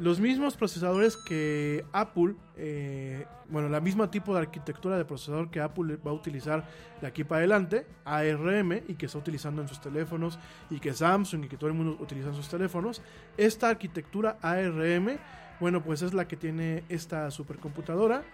Los 0.00 0.18
mismos 0.18 0.56
procesadores 0.56 1.18
que 1.18 1.84
Apple, 1.92 2.34
eh, 2.56 3.26
bueno, 3.50 3.68
la 3.68 3.80
misma 3.80 4.10
tipo 4.10 4.32
de 4.32 4.40
arquitectura 4.40 4.96
de 4.96 5.04
procesador 5.04 5.50
que 5.50 5.60
Apple 5.60 5.96
va 5.96 6.10
a 6.10 6.14
utilizar 6.14 6.64
de 7.02 7.06
aquí 7.06 7.22
para 7.22 7.40
adelante, 7.40 7.86
ARM, 8.06 8.80
y 8.88 8.94
que 8.94 9.04
está 9.04 9.18
utilizando 9.18 9.60
en 9.60 9.68
sus 9.68 9.78
teléfonos, 9.78 10.38
y 10.70 10.80
que 10.80 10.94
Samsung 10.94 11.44
y 11.44 11.48
que 11.48 11.58
todo 11.58 11.68
el 11.68 11.76
mundo 11.76 11.98
utiliza 12.00 12.28
en 12.28 12.34
sus 12.34 12.48
teléfonos. 12.48 13.02
Esta 13.36 13.68
arquitectura 13.68 14.38
ARM, 14.40 15.18
bueno, 15.60 15.82
pues 15.82 16.02
es 16.02 16.14
la 16.14 16.26
que 16.26 16.36
tiene 16.36 16.82
esta 16.88 17.30
supercomputadora. 17.30 18.24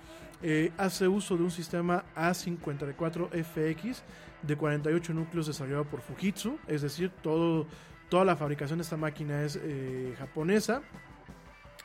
Eh, 0.43 0.73
hace 0.79 1.09
uso 1.09 1.37
de 1.37 1.43
un 1.43 1.51
sistema 1.51 2.05
A54FX 2.15 4.03
de 4.43 4.57
48 4.57 5.13
núcleos 5.15 5.47
desarrollado 5.47 5.85
por 5.85 6.01
Fujitsu, 6.01 6.59
es 6.69 6.83
decir, 6.83 7.11
todo, 7.23 7.67
toda 8.09 8.25
la 8.25 8.37
fabricación 8.37 8.79
de 8.79 8.85
esta 8.85 8.97
máquina 8.97 9.43
es 9.43 9.59
eh, 9.61 10.15
japonesa. 10.19 10.83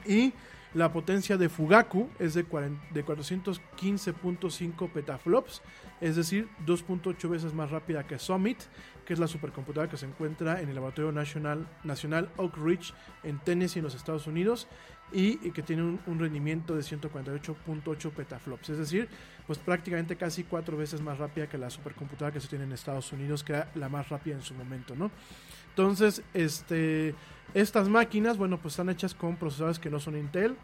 Y 0.06 0.34
la 0.74 0.92
potencia 0.94 1.38
de 1.38 1.50
Fugaku 1.50 2.10
es 2.18 2.34
de, 2.34 2.44
de 2.44 3.06
415.5 3.06 4.92
petaflops, 4.92 5.62
es 6.00 6.16
decir, 6.16 6.48
2.8 6.66 7.30
veces 7.30 7.54
más 7.54 7.72
rápida 7.72 8.08
que 8.08 8.18
Summit, 8.18 8.58
que 9.06 9.14
es 9.14 9.20
la 9.20 9.28
supercomputadora 9.28 9.90
que 9.90 9.98
se 9.98 10.06
encuentra 10.06 10.62
en 10.62 10.70
el 10.70 10.76
Laboratorio 10.76 11.12
Nacional, 11.12 11.68
Nacional 11.84 12.30
Oak 12.38 12.58
Ridge 12.58 12.94
en 13.24 13.40
Tennessee, 13.40 13.80
en 13.80 13.86
los 13.86 13.96
Estados 13.96 14.28
Unidos, 14.28 14.68
y, 15.12 15.52
que 15.52 15.62
tiene 15.62 15.84
un, 15.84 16.00
un 16.08 16.20
rendimiento 16.20 16.76
de 16.76 16.82
148.8 16.82 18.12
petaflops, 18.12 18.70
es 18.70 18.78
decir, 18.78 19.10
pues 19.46 19.60
prácticamente 19.60 20.16
casi 20.16 20.46
cuatro 20.46 20.78
veces 20.78 21.02
más 21.02 21.18
rápida 21.18 21.48
que 21.48 21.58
la 21.58 21.70
supercomputadora 21.70 22.34
que 22.34 22.40
se 22.40 22.48
tiene 22.48 22.64
en 22.64 22.72
Estados 22.72 23.12
Unidos, 23.12 23.44
que 23.44 23.54
era 23.54 23.70
la 23.76 23.90
más 23.90 24.08
rápida 24.08 24.36
en 24.36 24.42
su 24.42 24.54
momento, 24.54 24.96
¿no? 24.96 25.12
Entonces, 25.70 26.22
este, 26.34 27.16
estas 27.54 27.90
máquinas, 27.90 28.38
bueno, 28.38 28.58
pues 28.58 28.74
están 28.74 28.90
hechas 28.90 29.14
con 29.14 29.36
procesadores 29.36 29.80
que 29.80 29.90
no 29.90 30.00
son 30.00 30.18
Intel. 30.18 30.56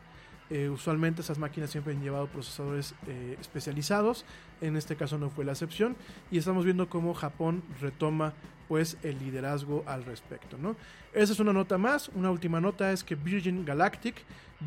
Eh, 0.50 0.70
usualmente 0.70 1.22
esas 1.22 1.38
máquinas 1.38 1.70
siempre 1.70 1.94
han 1.94 2.02
llevado 2.02 2.28
procesadores 2.28 2.96
eh, 3.08 3.38
especializados. 3.40 4.26
En 4.62 4.78
este 4.78 4.96
caso 4.96 5.18
no 5.18 5.30
fue 5.30 5.46
la 5.46 5.52
excepción. 5.52 5.96
Y 6.32 6.38
estamos 6.38 6.66
viendo 6.66 6.90
cómo 6.90 7.14
Japón 7.14 7.64
retoma 7.82 8.34
pues 8.68 8.98
el 9.04 9.20
liderazgo 9.20 9.84
al 9.88 10.04
respecto, 10.04 10.58
¿no? 10.58 10.76
Esa 11.14 11.34
es 11.34 11.40
una 11.40 11.54
nota 11.54 11.78
más. 11.78 12.10
Una 12.10 12.32
última 12.32 12.60
nota 12.60 12.92
es 12.92 13.04
que 13.04 13.16
Virgin 13.16 13.66
Galactic 13.66 14.16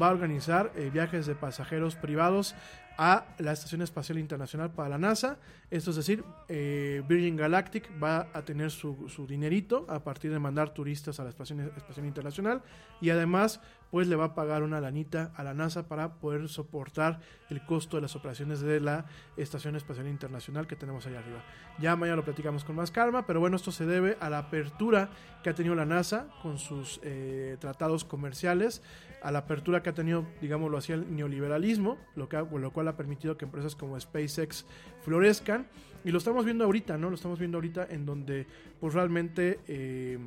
va 0.00 0.08
a 0.08 0.10
organizar 0.10 0.72
eh, 0.76 0.90
viajes 0.92 1.26
de 1.26 1.34
pasajeros 1.34 1.96
privados 1.96 2.54
a 2.98 3.26
la 3.38 3.52
Estación 3.52 3.82
Espacial 3.82 4.18
Internacional 4.18 4.72
para 4.72 4.88
la 4.88 4.98
NASA. 4.98 5.38
Esto 5.70 5.90
es 5.90 5.96
decir, 5.96 6.24
eh, 6.48 7.02
Virgin 7.08 7.36
Galactic 7.36 7.90
va 8.02 8.28
a 8.32 8.42
tener 8.42 8.70
su, 8.70 8.96
dinerito 9.28 9.86
a 9.88 10.02
partir 10.04 10.30
de 10.30 10.38
mandar 10.38 10.74
turistas 10.74 11.20
a 11.20 11.24
la 11.24 11.30
Estación 11.30 11.60
Espacial 11.76 12.06
Internacional 12.06 12.62
y 13.00 13.10
además 13.10 13.60
pues 13.90 14.06
le 14.06 14.16
va 14.16 14.26
a 14.26 14.34
pagar 14.34 14.62
una 14.62 14.80
lanita 14.80 15.32
a 15.34 15.42
la 15.42 15.52
NASA 15.52 15.88
para 15.88 16.14
poder 16.14 16.48
soportar 16.48 17.20
el 17.48 17.64
costo 17.64 17.96
de 17.96 18.02
las 18.02 18.14
operaciones 18.14 18.60
de 18.60 18.80
la 18.80 19.06
Estación 19.36 19.74
Espacial 19.76 20.06
Internacional 20.06 20.66
que 20.66 20.76
tenemos 20.76 21.06
allá 21.06 21.18
arriba. 21.18 21.42
Ya 21.80 21.96
mañana 21.96 22.16
lo 22.16 22.24
platicamos 22.24 22.64
con 22.64 22.76
más 22.76 22.90
calma, 22.90 23.26
pero 23.26 23.40
bueno, 23.40 23.56
esto 23.56 23.72
se 23.72 23.86
debe 23.86 24.16
a 24.20 24.30
la 24.30 24.38
apertura 24.38 25.10
que 25.42 25.50
ha 25.50 25.54
tenido 25.54 25.74
la 25.74 25.86
NASA 25.86 26.28
con 26.42 26.58
sus 26.58 27.00
eh, 27.02 27.56
tratados 27.60 28.04
comerciales, 28.04 28.82
a 29.22 29.30
la 29.30 29.40
apertura 29.40 29.82
que 29.82 29.90
ha 29.90 29.94
tenido, 29.94 30.26
digámoslo 30.40 30.78
así, 30.78 30.92
el 30.92 31.14
neoliberalismo, 31.14 31.98
lo, 32.16 32.28
que 32.28 32.36
lo 32.36 32.72
cual 32.72 32.88
ha 32.88 32.96
permitido 32.96 33.36
que 33.36 33.44
empresas 33.44 33.76
como 33.76 33.98
SpaceX 33.98 34.66
florezcan. 35.02 35.66
Y 36.04 36.10
lo 36.10 36.18
estamos 36.18 36.44
viendo 36.44 36.64
ahorita, 36.64 36.96
¿no? 36.96 37.10
Lo 37.10 37.16
estamos 37.16 37.38
viendo 37.38 37.58
ahorita 37.58 37.86
en 37.90 38.06
donde 38.06 38.46
pues 38.80 38.94
realmente... 38.94 39.60
Eh, 39.68 40.18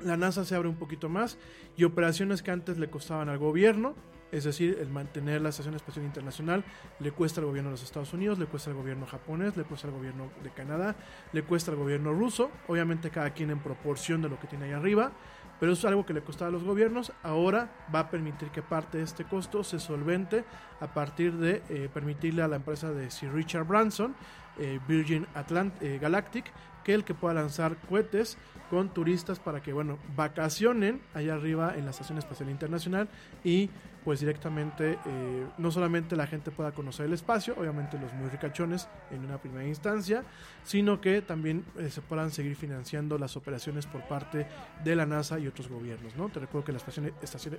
la 0.00 0.16
NASA 0.16 0.44
se 0.44 0.54
abre 0.54 0.68
un 0.68 0.76
poquito 0.76 1.08
más 1.08 1.38
y 1.76 1.84
operaciones 1.84 2.42
que 2.42 2.50
antes 2.50 2.78
le 2.78 2.88
costaban 2.88 3.28
al 3.28 3.38
gobierno, 3.38 3.94
es 4.32 4.44
decir, 4.44 4.78
el 4.80 4.88
mantener 4.88 5.40
la 5.40 5.50
Estación 5.50 5.74
Espacial 5.74 6.04
Internacional 6.04 6.64
le 6.98 7.12
cuesta 7.12 7.40
al 7.40 7.46
gobierno 7.46 7.70
de 7.70 7.74
los 7.74 7.82
Estados 7.82 8.12
Unidos, 8.12 8.38
le 8.38 8.46
cuesta 8.46 8.70
al 8.70 8.76
gobierno 8.76 9.06
japonés, 9.06 9.56
le 9.56 9.64
cuesta 9.64 9.88
al 9.88 9.94
gobierno 9.94 10.30
de 10.42 10.50
Canadá, 10.50 10.96
le 11.32 11.42
cuesta 11.42 11.70
al 11.70 11.76
gobierno 11.76 12.12
ruso, 12.12 12.50
obviamente 12.66 13.10
cada 13.10 13.30
quien 13.30 13.50
en 13.50 13.60
proporción 13.60 14.22
de 14.22 14.28
lo 14.28 14.38
que 14.38 14.46
tiene 14.46 14.66
ahí 14.66 14.72
arriba, 14.72 15.12
pero 15.58 15.72
es 15.72 15.84
algo 15.84 16.04
que 16.04 16.12
le 16.12 16.22
costaba 16.22 16.48
a 16.48 16.52
los 16.52 16.64
gobiernos, 16.64 17.12
ahora 17.22 17.70
va 17.94 18.00
a 18.00 18.10
permitir 18.10 18.50
que 18.50 18.62
parte 18.62 18.98
de 18.98 19.04
este 19.04 19.24
costo 19.24 19.64
se 19.64 19.78
solvente 19.78 20.44
a 20.80 20.86
partir 20.92 21.34
de 21.34 21.62
eh, 21.68 21.88
permitirle 21.92 22.42
a 22.42 22.48
la 22.48 22.56
empresa 22.56 22.90
de 22.92 23.10
Sir 23.10 23.32
Richard 23.32 23.66
Branson, 23.66 24.14
eh, 24.58 24.80
Virgin 24.86 25.26
Atlant 25.34 25.82
eh, 25.82 25.98
Galactic, 26.00 26.52
que 26.86 26.94
el 26.94 27.02
que 27.02 27.14
pueda 27.14 27.34
lanzar 27.34 27.76
cohetes 27.88 28.38
con 28.70 28.94
turistas 28.94 29.40
para 29.40 29.60
que, 29.60 29.72
bueno, 29.72 29.98
vacacionen 30.14 31.02
allá 31.14 31.34
arriba 31.34 31.74
en 31.76 31.84
la 31.84 31.90
Estación 31.90 32.16
Espacial 32.16 32.48
Internacional 32.48 33.08
y 33.42 33.70
pues 34.04 34.20
directamente 34.20 35.00
eh, 35.04 35.46
no 35.58 35.72
solamente 35.72 36.14
la 36.14 36.28
gente 36.28 36.52
pueda 36.52 36.70
conocer 36.70 37.06
el 37.06 37.12
espacio, 37.12 37.56
obviamente 37.58 37.98
los 37.98 38.12
muy 38.12 38.28
ricachones 38.28 38.86
en 39.10 39.24
una 39.24 39.38
primera 39.38 39.66
instancia, 39.66 40.22
sino 40.62 41.00
que 41.00 41.22
también 41.22 41.64
eh, 41.76 41.90
se 41.90 42.02
puedan 42.02 42.30
seguir 42.30 42.54
financiando 42.54 43.18
las 43.18 43.36
operaciones 43.36 43.84
por 43.84 44.06
parte 44.06 44.46
de 44.84 44.94
la 44.94 45.06
NASA 45.06 45.40
y 45.40 45.48
otros 45.48 45.66
gobiernos, 45.66 46.14
¿no? 46.14 46.28
Te 46.28 46.38
recuerdo 46.38 46.66
que 46.66 46.70
la 46.72 46.78
estación, 46.78 47.10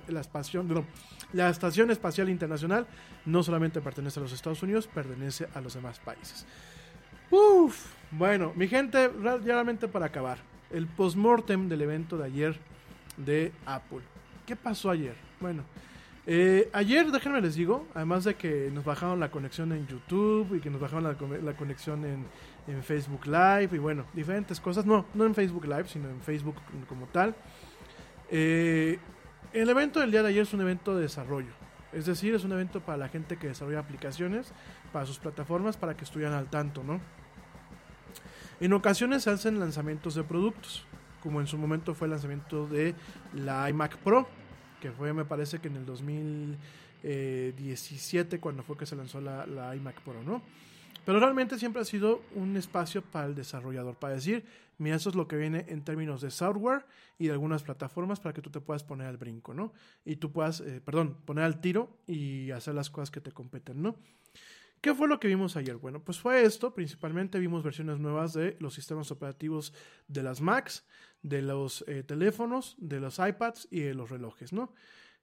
la, 0.08 0.20
estación, 0.20 0.68
no, 0.68 0.86
la 1.34 1.50
estación 1.50 1.90
Espacial 1.90 2.30
Internacional 2.30 2.86
no 3.26 3.42
solamente 3.42 3.82
pertenece 3.82 4.18
a 4.18 4.22
los 4.22 4.32
Estados 4.32 4.62
Unidos, 4.62 4.88
pertenece 4.88 5.48
a 5.52 5.60
los 5.60 5.74
demás 5.74 6.00
países. 6.00 6.46
Uf, 7.30 7.92
bueno, 8.10 8.52
mi 8.56 8.68
gente, 8.68 9.08
realmente 9.08 9.86
para 9.88 10.06
acabar, 10.06 10.38
el 10.70 10.86
postmortem 10.86 11.68
del 11.68 11.82
evento 11.82 12.16
de 12.16 12.24
ayer 12.24 12.58
de 13.16 13.52
Apple. 13.66 14.00
¿Qué 14.46 14.56
pasó 14.56 14.90
ayer? 14.90 15.14
Bueno, 15.40 15.62
eh, 16.26 16.68
ayer, 16.72 17.10
déjenme 17.10 17.40
les 17.40 17.54
digo, 17.54 17.86
además 17.94 18.24
de 18.24 18.34
que 18.34 18.70
nos 18.72 18.84
bajaron 18.84 19.20
la 19.20 19.30
conexión 19.30 19.72
en 19.72 19.86
YouTube 19.86 20.56
y 20.56 20.60
que 20.60 20.70
nos 20.70 20.80
bajaron 20.80 21.04
la, 21.04 21.54
conexión 21.54 22.04
en, 22.04 22.26
Facebook 22.82 23.26
Live 23.26 23.70
y 23.72 23.78
bueno, 23.78 24.04
diferentes 24.12 24.60
cosas. 24.60 24.84
No, 24.84 25.06
no 25.14 25.24
en 25.24 25.34
Facebook 25.34 25.64
Live, 25.64 25.88
sino 25.88 26.08
en 26.08 26.20
Facebook 26.20 26.56
como 26.86 27.06
tal. 27.06 27.34
Eh, 28.30 28.98
el 29.54 29.70
evento 29.70 30.00
del 30.00 30.10
día 30.10 30.22
de 30.22 30.28
ayer 30.28 30.42
es 30.42 30.52
un 30.52 30.60
evento 30.60 30.94
de 30.94 31.02
desarrollo. 31.02 31.52
Es 31.92 32.04
decir, 32.04 32.34
es 32.34 32.44
un 32.44 32.52
evento 32.52 32.80
para 32.80 32.98
la 32.98 33.08
gente 33.08 33.38
que 33.38 33.48
desarrolla 33.48 33.78
aplicaciones, 33.78 34.52
para 34.92 35.06
sus 35.06 35.18
plataformas, 35.18 35.78
para 35.78 35.96
que 35.96 36.04
estuvieran 36.04 36.34
al 36.34 36.50
tanto, 36.50 36.84
¿no? 36.84 37.00
En 38.60 38.72
ocasiones 38.72 39.22
se 39.22 39.30
hacen 39.30 39.60
lanzamientos 39.60 40.16
de 40.16 40.24
productos, 40.24 40.84
como 41.22 41.40
en 41.40 41.46
su 41.46 41.56
momento 41.56 41.94
fue 41.94 42.06
el 42.06 42.10
lanzamiento 42.10 42.66
de 42.66 42.96
la 43.32 43.70
iMac 43.70 43.98
Pro, 43.98 44.26
que 44.80 44.90
fue 44.90 45.12
me 45.12 45.24
parece 45.24 45.60
que 45.60 45.68
en 45.68 45.76
el 45.76 45.86
2017 45.86 48.40
cuando 48.40 48.64
fue 48.64 48.76
que 48.76 48.84
se 48.84 48.96
lanzó 48.96 49.20
la, 49.20 49.76
iMac 49.76 50.00
Pro, 50.00 50.24
¿no? 50.24 50.42
Pero 51.04 51.20
realmente 51.20 51.56
siempre 51.56 51.82
ha 51.82 51.84
sido 51.84 52.20
un 52.34 52.56
espacio 52.56 53.00
para 53.00 53.26
el 53.26 53.36
desarrollador, 53.36 53.94
para 53.94 54.14
decir, 54.14 54.44
mira, 54.76 54.96
eso 54.96 55.08
es 55.08 55.14
lo 55.14 55.28
que 55.28 55.36
viene 55.36 55.64
en 55.68 55.84
términos 55.84 56.20
de 56.20 56.32
software 56.32 56.84
y 57.16 57.28
de 57.28 57.32
algunas 57.32 57.62
plataformas 57.62 58.18
para 58.18 58.32
que 58.32 58.42
tú 58.42 58.50
te 58.50 58.60
puedas 58.60 58.82
poner 58.82 59.06
al 59.06 59.18
brinco, 59.18 59.54
¿no? 59.54 59.72
Y 60.04 60.16
tú 60.16 60.32
puedas, 60.32 60.62
eh, 60.62 60.80
perdón, 60.84 61.16
poner 61.24 61.44
al 61.44 61.60
tiro 61.60 61.96
y 62.08 62.50
hacer 62.50 62.74
las 62.74 62.90
cosas 62.90 63.12
que 63.12 63.20
te 63.20 63.30
competen, 63.30 63.80
¿no? 63.80 63.94
¿Qué 64.80 64.94
fue 64.94 65.08
lo 65.08 65.18
que 65.18 65.26
vimos 65.26 65.56
ayer? 65.56 65.76
Bueno, 65.76 66.02
pues 66.04 66.20
fue 66.20 66.42
esto, 66.42 66.72
principalmente 66.72 67.40
vimos 67.40 67.64
versiones 67.64 67.98
nuevas 67.98 68.32
de 68.32 68.56
los 68.60 68.74
sistemas 68.74 69.10
operativos 69.10 69.72
de 70.06 70.22
las 70.22 70.40
Macs, 70.40 70.86
de 71.22 71.42
los 71.42 71.84
eh, 71.88 72.04
teléfonos, 72.04 72.76
de 72.78 73.00
los 73.00 73.18
iPads 73.18 73.66
y 73.72 73.80
de 73.80 73.94
los 73.94 74.10
relojes, 74.10 74.52
¿no? 74.52 74.72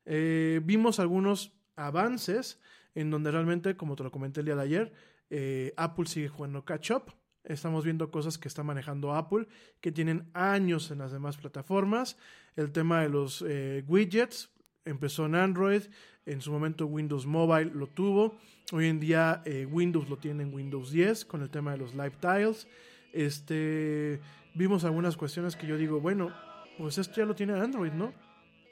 Eh, 0.05 0.59
vimos 0.63 0.99
algunos 0.99 1.53
avances 1.77 2.59
en 2.95 3.09
donde 3.09 3.31
realmente, 3.31 3.77
como 3.77 3.95
te 3.95 4.03
lo 4.03 4.11
comenté 4.11 4.41
el 4.41 4.45
día 4.45 4.55
de 4.55 4.61
ayer, 4.61 4.93
eh, 5.29 5.73
Apple 5.77 6.05
sigue 6.05 6.27
jugando 6.27 6.65
catch 6.65 6.91
up. 6.91 7.13
Estamos 7.45 7.85
viendo 7.85 8.11
cosas 8.11 8.37
que 8.37 8.47
está 8.47 8.63
manejando 8.63 9.13
Apple, 9.13 9.47
que 9.79 9.91
tienen 9.91 10.29
años 10.33 10.91
en 10.91 10.97
las 10.97 11.11
demás 11.11 11.37
plataformas. 11.37 12.17
El 12.55 12.71
tema 12.71 13.01
de 13.01 13.09
los 13.09 13.41
widgets 13.87 14.54
empezó 14.85 15.25
en 15.25 15.35
Android, 15.35 15.81
en 16.25 16.41
su 16.41 16.51
momento 16.51 16.85
Windows 16.85 17.25
Mobile 17.25 17.71
lo 17.73 17.87
tuvo. 17.87 18.37
Hoy 18.71 18.87
en 18.87 18.99
día 18.99 19.41
eh, 19.45 19.67
Windows 19.69 20.09
lo 20.09 20.17
tiene 20.17 20.43
en 20.43 20.53
Windows 20.53 20.91
10 20.91 21.25
con 21.25 21.41
el 21.41 21.49
tema 21.49 21.71
de 21.73 21.77
los 21.77 21.93
Live 21.93 22.13
Tiles. 22.19 22.67
Este, 23.13 24.19
vimos 24.53 24.83
algunas 24.83 25.17
cuestiones 25.17 25.55
que 25.55 25.67
yo 25.67 25.77
digo, 25.77 25.99
bueno, 25.99 26.31
pues 26.77 26.97
esto 26.97 27.15
ya 27.17 27.25
lo 27.25 27.35
tiene 27.35 27.53
Android, 27.53 27.91
¿no? 27.91 28.13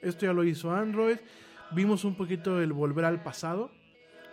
Esto 0.02 0.26
ya 0.26 0.32
lo 0.32 0.44
hizo 0.44 0.72
Android. 0.72 1.16
Vimos 1.72 2.04
un 2.04 2.16
poquito 2.16 2.60
el 2.60 2.72
volver 2.72 3.04
al 3.04 3.22
pasado, 3.22 3.70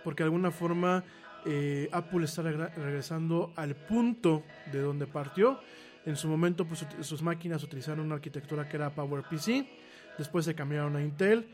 porque 0.03 0.23
de 0.23 0.25
alguna 0.25 0.51
forma 0.51 1.03
eh, 1.45 1.89
Apple 1.91 2.25
está 2.25 2.41
regresando 2.41 3.53
al 3.55 3.75
punto 3.75 4.43
de 4.71 4.81
donde 4.81 5.07
partió. 5.07 5.59
En 6.05 6.15
su 6.15 6.27
momento, 6.27 6.65
pues 6.65 6.85
sus 7.01 7.21
máquinas 7.21 7.63
utilizaron 7.63 8.05
una 8.05 8.15
arquitectura 8.15 8.67
que 8.67 8.77
era 8.77 8.93
PowerPC. 8.93 9.67
Después 10.17 10.45
se 10.45 10.55
cambiaron 10.55 10.95
a 10.95 11.01
Intel 11.01 11.47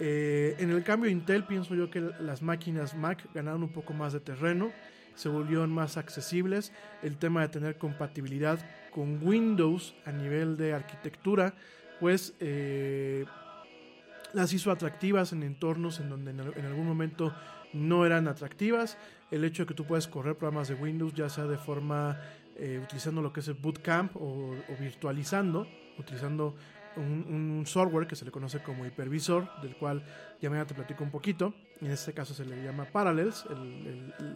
eh, 0.00 0.56
en 0.58 0.70
el 0.70 0.82
cambio 0.82 1.10
Intel 1.10 1.44
pienso 1.44 1.74
yo 1.74 1.90
que 1.90 2.00
las 2.00 2.42
máquinas 2.42 2.96
Mac 2.96 3.28
ganaron 3.32 3.62
un 3.62 3.72
poco 3.72 3.92
más 3.92 4.12
de 4.12 4.20
terreno, 4.20 4.72
se 5.14 5.28
volvieron 5.28 5.72
más 5.72 5.96
accesibles, 5.96 6.72
el 7.02 7.16
tema 7.16 7.42
de 7.42 7.48
tener 7.48 7.78
compatibilidad 7.78 8.58
con 8.90 9.24
Windows 9.24 9.94
a 10.04 10.12
nivel 10.12 10.56
de 10.56 10.72
arquitectura, 10.72 11.54
pues 12.00 12.34
eh, 12.40 13.24
las 14.32 14.52
hizo 14.52 14.72
atractivas 14.72 15.32
en 15.32 15.44
entornos 15.44 16.00
en 16.00 16.10
donde 16.10 16.32
en, 16.32 16.66
algún 16.66 16.86
momento 16.86 17.32
no 17.72 18.04
eran 18.04 18.26
atractivas, 18.26 18.98
el 19.30 19.44
hecho 19.44 19.62
de 19.62 19.68
que 19.68 19.74
tú 19.74 19.84
puedes 19.84 20.08
correr 20.08 20.36
programas 20.36 20.68
de 20.68 20.74
Windows 20.74 21.14
ya 21.14 21.28
sea 21.28 21.44
de 21.44 21.58
forma 21.58 22.20
eh, 22.56 22.80
utilizando 22.82 23.22
lo 23.22 23.32
que 23.32 23.40
es 23.40 23.48
el 23.48 23.54
bootcamp 23.54 24.16
o, 24.16 24.56
o 24.68 24.76
virtualizando, 24.80 25.68
utilizando 25.98 26.56
un, 26.96 27.64
software 27.66 28.06
que 28.06 28.16
se 28.16 28.24
le 28.24 28.30
conoce 28.30 28.62
como 28.62 28.84
hipervisor, 28.86 29.48
del 29.62 29.76
cual 29.76 30.04
ya 30.40 30.50
mañana 30.50 30.66
te 30.66 30.74
platico 30.74 31.04
un 31.04 31.10
poquito. 31.10 31.54
En 31.80 31.90
este 31.90 32.12
caso 32.12 32.34
se 32.34 32.44
le 32.44 32.62
llama 32.62 32.84
Parallels, 32.84 33.46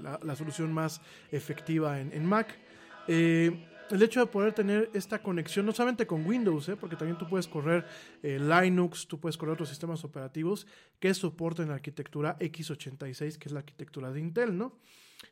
la, 0.02 0.36
solución 0.36 0.72
más 0.72 1.01
efectiva 1.30 2.01
en, 2.01 2.26
Mac. 2.26 2.59
Eh, 3.06 3.66
el 3.90 4.02
hecho 4.02 4.20
de 4.20 4.26
poder 4.26 4.52
tener 4.52 4.90
esta 4.93 5.22
conexión 5.22 5.64
no 5.64 5.72
solamente 5.72 6.06
con 6.06 6.26
Windows, 6.26 6.68
eh, 6.68 6.76
porque 6.76 6.97
también 6.97 7.16
tú 7.16 7.28
puedes 7.28 7.47
correr 7.47 7.86
eh, 8.22 8.39
Linux, 8.39 9.06
tú 9.06 9.18
puedes 9.18 9.36
correr 9.36 9.55
otros 9.55 9.68
sistemas 9.68 10.05
operativos 10.05 10.66
que 10.98 11.14
soporten 11.14 11.68
la 11.68 11.74
arquitectura 11.74 12.39
x86, 12.39 13.39
que 13.39 13.48
es 13.48 13.52
la 13.52 13.60
arquitectura 13.60 14.10
de 14.10 14.20
Intel, 14.20 14.56
¿no? 14.56 14.78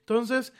Entonces, 0.00 0.52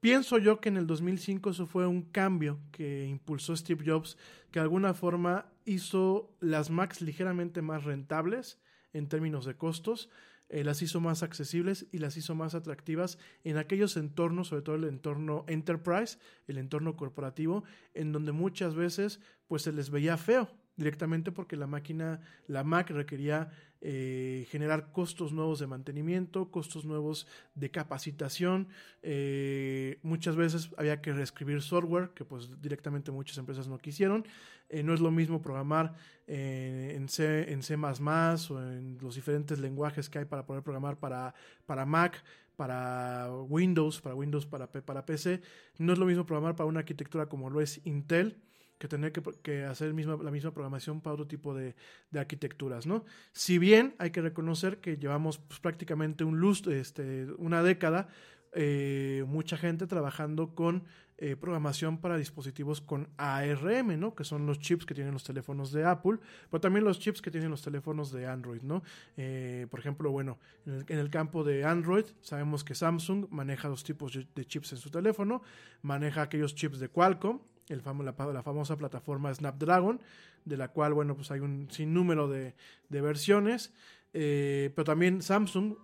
Pienso 0.00 0.38
yo 0.38 0.60
que 0.60 0.68
en 0.68 0.76
el 0.76 0.86
2005 0.86 1.50
eso 1.50 1.66
fue 1.66 1.86
un 1.86 2.02
cambio 2.02 2.60
que 2.70 3.06
impulsó 3.06 3.56
Steve 3.56 3.84
Jobs, 3.86 4.16
que 4.50 4.60
de 4.60 4.64
alguna 4.64 4.94
forma 4.94 5.46
hizo 5.64 6.36
las 6.40 6.70
Macs 6.70 7.00
ligeramente 7.00 7.62
más 7.62 7.84
rentables 7.84 8.60
en 8.92 9.08
términos 9.08 9.44
de 9.44 9.56
costos, 9.56 10.08
eh, 10.48 10.62
las 10.62 10.80
hizo 10.80 11.00
más 11.00 11.24
accesibles 11.24 11.86
y 11.90 11.98
las 11.98 12.16
hizo 12.16 12.36
más 12.36 12.54
atractivas 12.54 13.18
en 13.42 13.56
aquellos 13.56 13.96
entornos, 13.96 14.48
sobre 14.48 14.62
todo 14.62 14.76
el 14.76 14.84
entorno 14.84 15.44
enterprise, 15.48 16.18
el 16.46 16.58
entorno 16.58 16.96
corporativo, 16.96 17.64
en 17.94 18.12
donde 18.12 18.30
muchas 18.30 18.76
veces 18.76 19.20
pues 19.48 19.62
se 19.62 19.72
les 19.72 19.90
veía 19.90 20.16
feo 20.16 20.48
directamente 20.76 21.32
porque 21.32 21.56
la 21.56 21.66
máquina, 21.66 22.20
la 22.46 22.62
Mac 22.62 22.90
requería 22.90 23.50
eh, 23.82 24.46
generar 24.50 24.90
costos 24.90 25.32
nuevos 25.32 25.58
de 25.58 25.66
mantenimiento, 25.66 26.50
costos 26.50 26.84
nuevos 26.84 27.26
de 27.54 27.70
capacitación. 27.70 28.68
Eh, 29.02 29.98
muchas 30.02 30.34
veces 30.34 30.70
había 30.76 31.00
que 31.02 31.12
reescribir 31.12 31.60
software, 31.62 32.10
que 32.10 32.24
pues 32.24 32.50
directamente 32.60 33.12
muchas 33.12 33.38
empresas 33.38 33.68
no 33.68 33.78
quisieron. 33.78 34.26
Eh, 34.68 34.82
no 34.82 34.94
es 34.94 35.00
lo 35.00 35.10
mismo 35.10 35.42
programar 35.42 35.94
en 36.26 37.08
C, 37.08 37.52
en 37.52 37.60
o 37.60 38.60
en 38.60 38.98
los 39.00 39.14
diferentes 39.14 39.60
lenguajes 39.60 40.10
que 40.10 40.18
hay 40.18 40.24
para 40.24 40.44
poder 40.44 40.62
programar 40.62 40.98
para, 40.98 41.34
para 41.66 41.86
Mac, 41.86 42.24
para 42.56 43.30
Windows, 43.48 44.00
para 44.00 44.14
Windows, 44.14 44.46
para, 44.46 44.66
para 44.68 45.06
PC. 45.06 45.40
No 45.78 45.92
es 45.92 45.98
lo 45.98 46.06
mismo 46.06 46.26
programar 46.26 46.56
para 46.56 46.66
una 46.66 46.80
arquitectura 46.80 47.28
como 47.28 47.50
lo 47.50 47.60
es 47.60 47.80
Intel 47.84 48.40
que 48.78 48.88
tener 48.88 49.12
que, 49.12 49.64
hacer 49.64 49.88
la 49.88 50.30
misma 50.30 50.52
programación 50.52 51.00
para 51.00 51.14
otro 51.14 51.26
tipo 51.26 51.54
de, 51.54 51.74
arquitecturas, 52.14 52.86
¿no? 52.86 53.04
Si 53.32 53.58
bien 53.58 53.94
hay 53.98 54.10
que 54.10 54.22
reconocer 54.22 54.78
que 54.78 54.96
llevamos 54.96 55.38
pues, 55.38 55.60
prácticamente 55.60 56.24
un 56.24 56.38
lustro, 56.38 56.72
este, 56.72 57.26
una 57.38 57.62
década, 57.62 58.08
eh, 58.52 59.24
mucha 59.26 59.56
gente 59.56 59.86
trabajando 59.86 60.54
con 60.54 60.84
eh, 61.18 61.34
programación 61.34 61.98
para 61.98 62.18
dispositivos 62.18 62.82
con 62.82 63.08
ARM, 63.16 63.98
¿no? 63.98 64.14
Que 64.14 64.24
son 64.24 64.46
los 64.46 64.58
chips 64.58 64.84
que 64.84 64.94
tienen 64.94 65.14
los 65.14 65.24
teléfonos 65.24 65.72
de 65.72 65.84
Apple, 65.84 66.18
pero 66.50 66.60
también 66.60 66.84
los 66.84 66.98
chips 66.98 67.22
que 67.22 67.30
tienen 67.30 67.50
los 67.50 67.62
teléfonos 67.62 68.12
de 68.12 68.26
Android, 68.26 68.60
¿no? 68.62 68.82
Eh, 69.16 69.66
por 69.70 69.80
ejemplo, 69.80 70.10
bueno, 70.10 70.38
en 70.66 70.98
el, 70.98 71.08
campo 71.08 71.42
de 71.42 71.64
Android 71.64 72.04
sabemos 72.20 72.64
que 72.64 72.74
Samsung 72.74 73.26
maneja 73.30 73.68
dos 73.68 73.82
tipos 73.82 74.12
de 74.12 74.44
chips 74.44 74.72
en 74.72 74.78
su 74.78 74.90
teléfono, 74.90 75.42
maneja 75.80 76.20
aquellos 76.20 76.54
chips 76.54 76.78
de 76.80 76.88
Qualcomm, 76.90 77.40
la, 77.68 78.42
famosa 78.42 78.76
plataforma 78.76 79.34
Snapdragon, 79.34 80.00
de 80.44 80.56
la 80.56 80.68
cual, 80.68 80.94
bueno, 80.94 81.16
pues 81.16 81.30
hay 81.30 81.40
un 81.40 81.68
sinnúmero 81.70 82.28
de, 82.28 82.54
de 82.88 83.00
versiones. 83.00 83.72
Eh, 84.18 84.70
pero 84.74 84.84
también 84.84 85.20
Samsung 85.20 85.74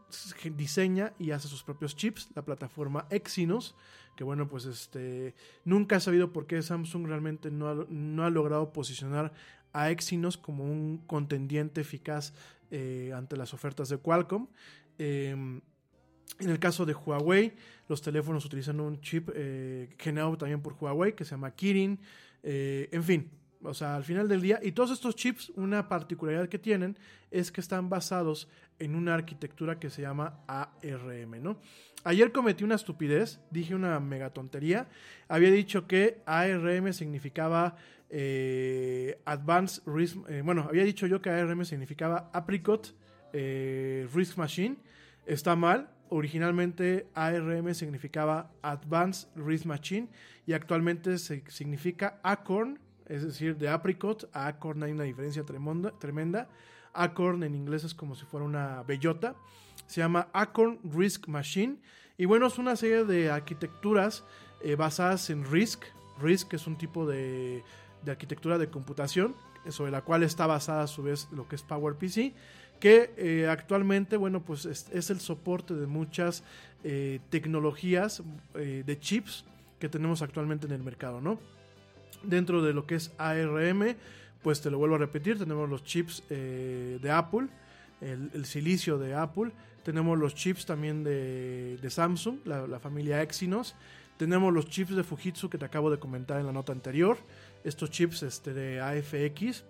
diseña 0.56 1.12
y 1.18 1.32
hace 1.32 1.48
sus 1.48 1.62
propios 1.62 1.94
chips, 1.96 2.30
la 2.34 2.42
plataforma 2.42 3.06
Exynos, 3.10 3.76
que 4.16 4.24
bueno, 4.24 4.48
pues 4.48 4.64
este, 4.64 5.34
nunca 5.66 5.96
he 5.96 6.00
sabido 6.00 6.32
por 6.32 6.46
qué 6.46 6.62
Samsung 6.62 7.06
realmente 7.06 7.50
no 7.50 7.68
ha, 7.68 7.86
no 7.90 8.24
ha 8.24 8.30
logrado 8.30 8.72
posicionar 8.72 9.34
a 9.74 9.90
Exynos 9.90 10.38
como 10.38 10.64
un 10.64 10.98
contendiente 11.06 11.82
eficaz 11.82 12.32
eh, 12.70 13.12
ante 13.14 13.36
las 13.36 13.52
ofertas 13.52 13.88
de 13.88 13.98
Qualcomm. 13.98 14.46
Em, 14.98 15.60
en 16.38 16.50
el 16.50 16.58
caso 16.58 16.84
de 16.84 16.94
Huawei, 16.94 17.52
los 17.88 18.02
teléfonos 18.02 18.44
utilizan 18.44 18.80
un 18.80 19.00
chip 19.00 19.30
eh, 19.34 19.90
generado 19.98 20.36
también 20.36 20.60
por 20.60 20.76
Huawei 20.78 21.14
que 21.14 21.24
se 21.24 21.32
llama 21.32 21.52
Kirin. 21.52 21.98
Eh, 22.42 22.88
en 22.90 23.04
fin, 23.04 23.30
o 23.62 23.74
sea, 23.74 23.96
al 23.96 24.04
final 24.04 24.28
del 24.28 24.40
día, 24.40 24.58
y 24.62 24.72
todos 24.72 24.90
estos 24.90 25.14
chips, 25.14 25.50
una 25.50 25.88
particularidad 25.88 26.48
que 26.48 26.58
tienen 26.58 26.98
es 27.30 27.52
que 27.52 27.60
están 27.60 27.88
basados 27.88 28.48
en 28.78 28.94
una 28.94 29.14
arquitectura 29.14 29.78
que 29.78 29.90
se 29.90 30.02
llama 30.02 30.40
ARM, 30.48 31.42
¿no? 31.42 31.60
Ayer 32.04 32.32
cometí 32.32 32.64
una 32.64 32.74
estupidez, 32.74 33.40
dije 33.50 33.76
una 33.76 34.00
megatontería. 34.00 34.88
Había 35.28 35.52
dicho 35.52 35.86
que 35.86 36.20
ARM 36.26 36.92
significaba 36.92 37.76
eh, 38.10 39.20
Advanced 39.24 39.84
Risk. 39.86 40.16
bueno, 40.42 40.66
había 40.68 40.82
dicho 40.82 41.06
yo 41.06 41.22
que 41.22 41.30
ARM 41.30 41.64
significaba 41.64 42.28
Apricot 42.32 42.92
Risk 43.32 44.36
Machine. 44.36 44.76
Está 45.26 45.54
mal, 45.54 45.88
originalmente 46.12 47.06
ARM 47.14 47.74
significaba 47.74 48.50
Advanced 48.60 49.28
Risk 49.34 49.64
Machine 49.64 50.08
y 50.46 50.52
actualmente 50.52 51.16
se 51.18 51.42
significa 51.48 52.20
Acorn, 52.22 52.78
es 53.06 53.22
decir, 53.22 53.56
de 53.56 53.68
apricot 53.68 54.28
a 54.32 54.46
Acorn 54.46 54.82
hay 54.82 54.92
una 54.92 55.04
diferencia 55.04 55.42
tremenda, 55.44 55.90
tremenda. 55.98 56.48
Acorn 56.92 57.42
en 57.42 57.54
inglés 57.54 57.84
es 57.84 57.94
como 57.94 58.14
si 58.14 58.26
fuera 58.26 58.44
una 58.44 58.82
bellota. 58.82 59.34
Se 59.86 60.02
llama 60.02 60.28
Acorn 60.34 60.78
Risk 60.84 61.28
Machine. 61.28 61.78
Y 62.18 62.26
bueno, 62.26 62.46
es 62.46 62.58
una 62.58 62.76
serie 62.76 63.04
de 63.04 63.30
arquitecturas 63.30 64.24
eh, 64.62 64.76
basadas 64.76 65.30
en 65.30 65.50
RISC. 65.50 65.82
RISC 66.20 66.52
es 66.52 66.66
un 66.66 66.76
tipo 66.76 67.06
de, 67.06 67.64
de 68.04 68.10
arquitectura 68.10 68.58
de 68.58 68.68
computación 68.68 69.34
sobre 69.70 69.90
la 69.90 70.02
cual 70.02 70.22
está 70.22 70.46
basada 70.46 70.82
a 70.82 70.86
su 70.86 71.02
vez 71.02 71.28
lo 71.32 71.48
que 71.48 71.56
es 71.56 71.62
PowerPC 71.62 72.34
que 72.82 73.14
eh, 73.16 73.46
actualmente, 73.48 74.16
bueno, 74.16 74.42
pues 74.42 74.64
es, 74.64 75.10
el 75.10 75.20
soporte 75.20 75.72
de 75.72 75.86
muchas 75.86 76.42
eh, 76.82 77.20
tecnologías 77.30 78.24
eh, 78.56 78.82
de 78.84 78.98
chips 78.98 79.44
que 79.78 79.88
tenemos 79.88 80.20
actualmente 80.20 80.66
en 80.66 80.72
el 80.72 80.82
mercado, 80.82 81.20
¿no? 81.20 81.38
Dentro 82.24 82.60
de 82.60 82.72
lo 82.72 82.84
que 82.84 82.96
es 82.96 83.12
ARM, 83.18 83.94
pues 84.42 84.62
te 84.62 84.68
lo 84.68 84.78
vuelvo 84.78 84.96
a 84.96 84.98
repetir, 84.98 85.38
tenemos 85.38 85.70
los 85.70 85.84
chips 85.84 86.24
de 86.28 87.10
Apple, 87.12 87.46
el, 88.00 88.44
silicio 88.46 88.98
de 88.98 89.14
Apple, 89.14 89.52
tenemos 89.84 90.18
los 90.18 90.34
chips 90.34 90.66
también 90.66 91.04
de, 91.04 91.78
Samsung, 91.88 92.38
la, 92.44 92.66
la, 92.66 92.80
familia 92.80 93.22
Exynos, 93.22 93.76
tenemos 94.16 94.52
los 94.52 94.66
chips 94.66 94.96
de 94.96 95.04
Fujitsu 95.04 95.48
que 95.48 95.58
te 95.58 95.64
acabo 95.64 95.88
de 95.88 96.00
comentar 96.00 96.40
en 96.40 96.46
la 96.46 96.52
nota 96.52 96.72
anterior, 96.72 97.16
estos 97.62 97.90
chips 97.90 98.24
este, 98.24 98.52
de 98.52 98.80
AFX, 98.80 99.62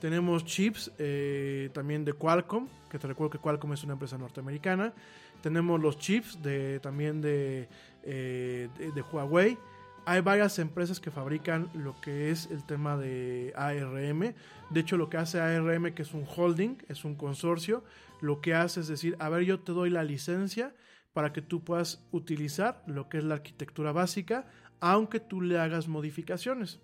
tenemos 0.00 0.44
chips 0.44 0.92
eh, 0.98 1.70
también 1.72 2.04
de 2.04 2.12
Qualcomm, 2.12 2.68
que 2.90 2.98
te 2.98 3.06
recuerdo 3.06 3.30
que 3.30 3.38
Qualcomm 3.38 3.72
es 3.72 3.84
una 3.84 3.94
empresa 3.94 4.18
norteamericana. 4.18 4.92
Tenemos 5.40 5.80
los 5.80 5.98
chips 5.98 6.42
de, 6.42 6.80
también 6.80 7.20
de, 7.20 7.68
eh, 8.02 8.68
de, 8.76 9.02
Huawei. 9.02 9.56
Hay 10.04 10.20
varias 10.20 10.58
empresas 10.58 11.00
que 11.00 11.10
fabrican 11.10 11.70
lo 11.74 12.00
que 12.00 12.30
es 12.30 12.48
el 12.50 12.64
tema 12.64 12.96
de 12.96 13.52
ARM. 13.56 14.34
De 14.70 14.80
hecho, 14.80 14.96
lo 14.96 15.08
que 15.08 15.16
hace 15.16 15.40
ARM, 15.40 15.94
que 15.94 16.02
es 16.02 16.14
un 16.14 16.24
holding, 16.24 16.76
es 16.88 17.04
un 17.04 17.16
consorcio, 17.16 17.82
lo 18.20 18.40
que 18.40 18.54
hace 18.54 18.80
es 18.80 18.88
decir, 18.88 19.16
a 19.18 19.28
ver, 19.28 19.44
yo 19.44 19.60
te 19.60 19.72
doy 19.72 19.90
la 19.90 20.04
licencia 20.04 20.74
para 21.12 21.32
que 21.32 21.42
tú 21.42 21.64
puedas 21.64 22.06
utilizar 22.12 22.82
lo 22.86 23.08
que 23.08 23.18
es 23.18 23.24
la 23.24 23.36
arquitectura 23.36 23.92
básica, 23.92 24.46
aunque 24.80 25.20
tú 25.20 25.40
le 25.40 25.58
hagas 25.58 25.88
modificaciones. 25.88 26.80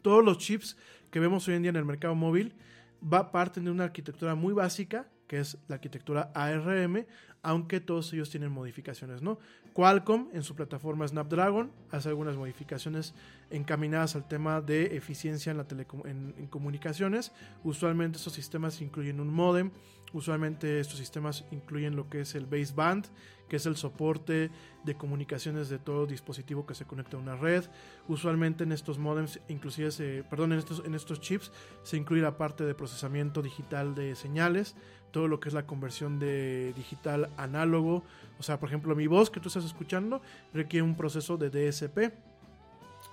Todos 0.00 0.24
los 0.24 0.38
chips 0.38 0.76
que 1.12 1.20
vemos 1.20 1.46
hoy 1.46 1.54
en 1.54 1.62
día 1.62 1.68
en 1.68 1.76
el 1.76 1.84
mercado 1.84 2.16
móvil 2.16 2.54
va 3.00 3.30
parten 3.30 3.64
de 3.64 3.70
una 3.70 3.84
arquitectura 3.84 4.34
muy 4.34 4.54
básica, 4.54 5.06
que 5.28 5.38
es 5.38 5.58
la 5.68 5.76
arquitectura 5.76 6.32
ARM, 6.34 7.04
aunque 7.42 7.80
todos 7.80 8.12
ellos 8.12 8.30
tienen 8.30 8.50
modificaciones, 8.50 9.20
¿no? 9.20 9.38
Qualcomm 9.74 10.28
en 10.32 10.42
su 10.42 10.54
plataforma 10.54 11.06
Snapdragon 11.06 11.70
hace 11.90 12.08
algunas 12.08 12.36
modificaciones 12.36 13.14
encaminadas 13.50 14.16
al 14.16 14.26
tema 14.26 14.60
de 14.60 14.96
eficiencia 14.96 15.50
en, 15.50 15.58
la 15.58 15.66
en, 16.04 16.46
comunicaciones. 16.48 17.32
Usualmente 17.62 18.16
estos 18.16 18.32
sistemas 18.32 18.80
incluyen 18.80 19.20
un 19.20 19.28
modem, 19.28 19.70
usualmente 20.12 20.80
estos 20.80 20.98
sistemas 20.98 21.44
incluyen 21.50 21.96
lo 21.96 22.08
que 22.08 22.20
es 22.22 22.34
el 22.34 22.46
baseband, 22.46 23.06
que 23.48 23.56
es 23.56 23.66
el 23.66 23.76
soporte 23.76 24.50
de 24.82 24.94
comunicaciones 24.94 25.68
de 25.68 25.78
todo 25.78 26.06
dispositivo 26.06 26.64
que 26.64 26.74
se 26.74 26.86
conecta 26.86 27.18
a 27.18 27.20
una 27.20 27.36
red. 27.36 27.64
Usualmente 28.08 28.64
en 28.64 28.72
estos 28.72 28.98
modems, 28.98 29.40
inclusive, 29.48 29.90
se, 29.90 30.24
perdón, 30.30 30.52
en 30.54 30.58
estos, 30.58 30.82
en 30.86 30.94
estos 30.94 31.20
chips 31.20 31.52
se 31.82 31.98
incluye 31.98 32.22
la 32.22 32.38
parte 32.38 32.64
de 32.64 32.74
procesamiento 32.74 33.42
digital 33.42 33.94
de 33.94 34.14
señales, 34.14 34.74
todo 35.10 35.28
lo 35.28 35.38
que 35.38 35.50
es 35.50 35.54
la 35.54 35.66
conversión 35.66 36.18
de 36.18 36.72
digital 36.74 37.28
análogo. 37.36 38.02
O 38.38 38.42
sea, 38.42 38.58
por 38.58 38.70
ejemplo, 38.70 38.96
mi 38.96 39.06
voz 39.06 39.28
que 39.28 39.38
tú 39.38 39.48
estás 39.48 39.64
escuchando 39.64 40.22
requiere 40.54 40.82
un 40.82 40.96
proceso 40.96 41.36
de 41.36 41.50
DSP, 41.50 42.14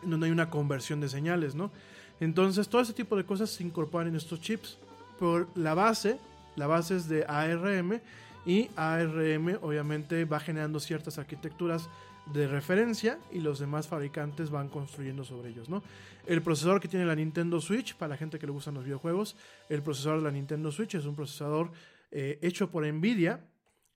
donde 0.03 0.27
hay 0.27 0.31
una 0.31 0.49
conversión 0.49 1.01
de 1.01 1.09
señales, 1.09 1.53
¿no? 1.53 1.69
Entonces, 2.21 2.69
todo 2.69 2.81
ese 2.81 2.93
tipo 2.93 3.17
de 3.17 3.25
cosas 3.25 3.49
se 3.49 3.63
incorporan 3.63 4.07
en 4.07 4.15
estos 4.15 4.39
chips. 4.41 4.77
Por 5.19 5.49
la 5.57 5.73
base, 5.73 6.17
la 6.59 6.67
base 6.67 6.97
es 6.97 7.07
de 7.07 7.25
ARM 7.25 8.01
y 8.45 8.69
ARM 8.75 9.57
obviamente 9.61 10.25
va 10.25 10.39
generando 10.39 10.79
ciertas 10.79 11.17
arquitecturas 11.17 11.89
de 12.33 12.47
referencia 12.47 13.17
y 13.31 13.39
los 13.39 13.59
demás 13.59 13.87
fabricantes 13.87 14.49
van 14.49 14.69
construyendo 14.69 15.23
sobre 15.23 15.49
ellos, 15.49 15.69
¿no? 15.69 15.81
El 16.27 16.41
procesador 16.41 16.79
que 16.79 16.87
tiene 16.87 17.05
la 17.05 17.15
Nintendo 17.15 17.59
Switch, 17.59 17.95
para 17.95 18.09
la 18.09 18.17
gente 18.17 18.37
que 18.37 18.45
le 18.45 18.51
gustan 18.51 18.75
los 18.75 18.83
videojuegos, 18.83 19.35
el 19.67 19.81
procesador 19.81 20.19
de 20.19 20.25
la 20.25 20.31
Nintendo 20.31 20.71
Switch 20.71 20.95
es 20.95 21.05
un 21.05 21.15
procesador 21.15 21.71
eh, 22.11 22.37
hecho 22.41 22.69
por 22.69 22.85
Nvidia, 22.85 23.39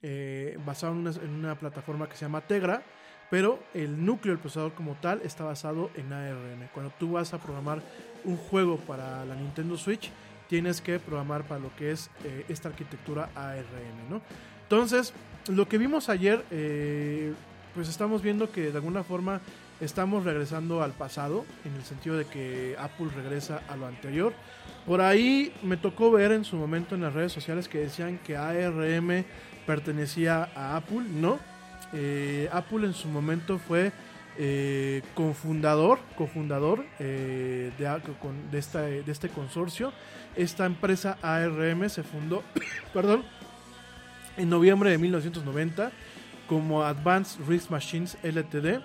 eh, 0.01 0.57
basado 0.65 0.93
en 0.93 1.29
una, 1.29 1.55
plataforma 1.59 2.09
que 2.09 2.15
se 2.15 2.25
llama 2.25 2.41
Tegra, 2.41 2.83
pero 3.29 3.63
el 3.73 4.03
núcleo 4.03 4.33
del 4.33 4.41
procesador 4.41 4.73
como 4.73 4.95
tal 4.95 5.21
está 5.23 5.43
basado 5.43 5.91
en 5.95 6.11
ARM. 6.11 6.69
Cuando 6.73 6.91
tú 6.97 7.11
vas 7.13 7.33
a 7.33 7.39
programar 7.39 7.81
un 8.23 8.37
juego 8.37 8.77
para 8.77 9.25
la 9.25 9.35
Nintendo 9.35 9.77
Switch, 9.77 10.11
tienes 10.53 10.81
que 10.81 10.99
programar 10.99 11.45
para 11.45 11.59
lo 11.59 11.75
que 11.75 11.89
es 11.89 12.11
eh, 12.23 12.45
esta 12.47 12.69
arquitectura 12.69 13.31
ARM, 13.33 14.07
¿no? 14.07 14.21
Entonces, 14.61 15.11
lo 15.47 15.67
que 15.67 15.79
vimos 15.79 16.09
ayer, 16.09 16.45
eh, 16.51 17.33
pues 17.73 17.89
estamos 17.89 18.21
viendo 18.21 18.51
que 18.51 18.69
de 18.69 18.77
alguna 18.77 19.03
forma 19.03 19.41
estamos 19.81 20.25
regresando 20.25 20.83
al 20.83 20.91
pasado, 20.91 21.43
en 21.65 21.73
el 21.73 21.83
sentido 21.83 22.17
de 22.17 22.25
que 22.25 22.75
Apple 22.77 23.07
regresa 23.15 23.63
a 23.67 23.75
lo 23.75 23.87
anterior. 23.87 24.31
Por 24.85 25.01
ahí 25.01 25.51
me 25.63 25.75
tocó 25.75 26.11
ver 26.11 26.31
en 26.31 26.45
su 26.45 26.55
momento 26.55 26.93
en 26.93 27.01
las 27.01 27.15
redes 27.15 27.31
sociales 27.31 27.67
que 27.67 27.79
decían 27.79 28.19
que 28.19 28.37
ARM 28.37 29.25
pertenecía 29.65 30.51
a 30.55 30.75
Apple, 30.75 31.01
no. 31.15 31.39
Eh, 31.93 32.47
Apple 32.51 32.85
en 32.85 32.93
su 32.93 33.07
momento 33.07 33.57
fue 33.57 33.91
eh, 34.37 35.01
cofundador, 35.13 35.99
cofundador 36.17 36.85
eh, 36.99 37.71
de, 37.77 37.85
con- 38.19 38.35
esta- 38.53 38.81
de 38.81 39.03
este 39.11 39.29
consorcio. 39.29 39.93
Esta 40.35 40.65
empresa 40.65 41.17
ARM 41.21 41.89
se 41.89 42.03
fundó, 42.03 42.43
perdón, 42.93 43.23
en 44.37 44.49
noviembre 44.49 44.89
de 44.91 44.97
1990 44.97 45.91
como 46.47 46.83
Advanced 46.83 47.39
Risk 47.47 47.69
Machines 47.69 48.17
LTD. 48.23 48.81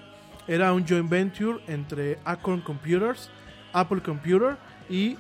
Era 0.46 0.72
un 0.72 0.86
joint 0.86 1.08
venture 1.10 1.60
entre 1.66 2.18
Acorn 2.24 2.60
Computers, 2.62 3.30
Apple 3.72 4.00
Computer 4.00 4.56
y 4.88 5.16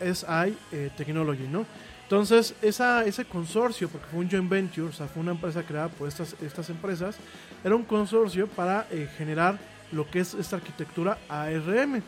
BLSI 0.00 0.56
eh, 0.72 0.90
Technology, 0.96 1.46
¿no? 1.48 1.64
Entonces, 2.06 2.54
ese 2.62 3.24
consorcio, 3.24 3.88
porque 3.88 4.06
fue 4.06 4.20
un 4.20 4.30
joint 4.30 4.48
venture, 4.48 4.86
o 4.86 4.92
sea, 4.92 5.08
fue 5.08 5.22
una 5.22 5.32
empresa 5.32 5.64
creada 5.64 5.88
por 5.88 6.06
estas, 6.06 6.36
estas 6.40 6.70
empresas, 6.70 7.16
era 7.64 7.74
un 7.74 7.82
consorcio 7.82 8.46
para 8.46 8.86
eh, 8.92 9.08
generar 9.18 9.58
lo 9.90 10.08
que 10.08 10.20
es 10.20 10.32
esta 10.34 10.54
arquitectura 10.54 11.18
ARM. 11.28 12.00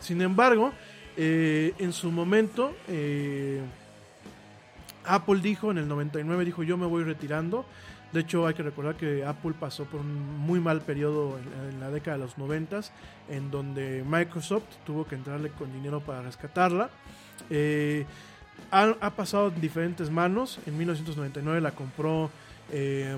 Sin 0.00 0.20
embargo, 0.22 0.72
eh, 1.16 1.72
en 1.78 1.92
su 1.92 2.10
momento, 2.10 2.74
eh, 2.88 3.60
Apple 5.04 5.38
dijo 5.40 5.70
en 5.70 5.78
el 5.78 5.86
99, 5.86 6.44
dijo 6.44 6.64
yo 6.64 6.76
me 6.76 6.86
voy 6.86 7.04
retirando. 7.04 7.64
De 8.12 8.22
hecho, 8.22 8.48
hay 8.48 8.54
que 8.54 8.64
recordar 8.64 8.96
que 8.96 9.24
Apple 9.24 9.54
pasó 9.58 9.84
por 9.84 10.00
un 10.00 10.36
muy 10.36 10.58
mal 10.58 10.80
periodo 10.80 11.38
en, 11.70 11.78
la 11.78 11.90
década 11.92 12.16
de 12.16 12.24
los 12.24 12.38
90, 12.38 12.80
en 13.28 13.52
donde 13.52 14.02
Microsoft 14.04 14.64
tuvo 14.84 15.06
que 15.06 15.14
entrarle 15.14 15.50
con 15.50 15.72
dinero 15.72 16.00
para 16.00 16.22
rescatarla. 16.22 16.90
Ha, 18.70 19.10
pasado 19.10 19.48
en 19.48 19.60
diferentes 19.60 20.10
manos. 20.10 20.58
En 20.66 20.76
1999 20.76 21.60
la 21.60 21.72
compró 21.72 22.30
eh, 22.72 23.16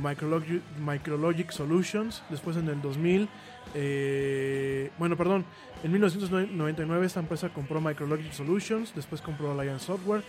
Micrologic, 0.78 1.50
Solutions. 1.50 2.22
Después 2.28 2.56
en 2.56 2.68
el 2.68 2.82
2000, 2.82 3.28
eh, 3.74 4.90
bueno, 4.98 5.16
perdón, 5.16 5.44
en 5.82 5.92
1999 5.92 7.06
esta 7.06 7.20
empresa 7.20 7.48
compró 7.48 7.80
Micrologic 7.80 8.32
Solutions. 8.32 8.92
Después 8.94 9.20
compró 9.22 9.52
Alliance 9.58 9.86
Software. 9.86 10.22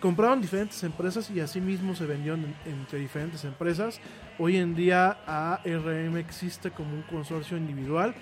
Compraron 0.00 0.40
diferentes 0.40 0.82
empresas 0.82 1.30
y 1.30 1.40
así 1.40 1.60
mismo 1.60 1.94
se 1.94 2.04
vendieron 2.04 2.44
en- 2.44 2.72
entre 2.72 2.98
diferentes 2.98 3.44
empresas. 3.44 4.00
Hoy 4.38 4.56
en 4.56 4.74
día 4.74 5.18
ARM 5.26 6.16
existe 6.18 6.70
como 6.72 6.94
un 6.94 7.02
consorcio 7.02 7.56
individual. 7.56 8.14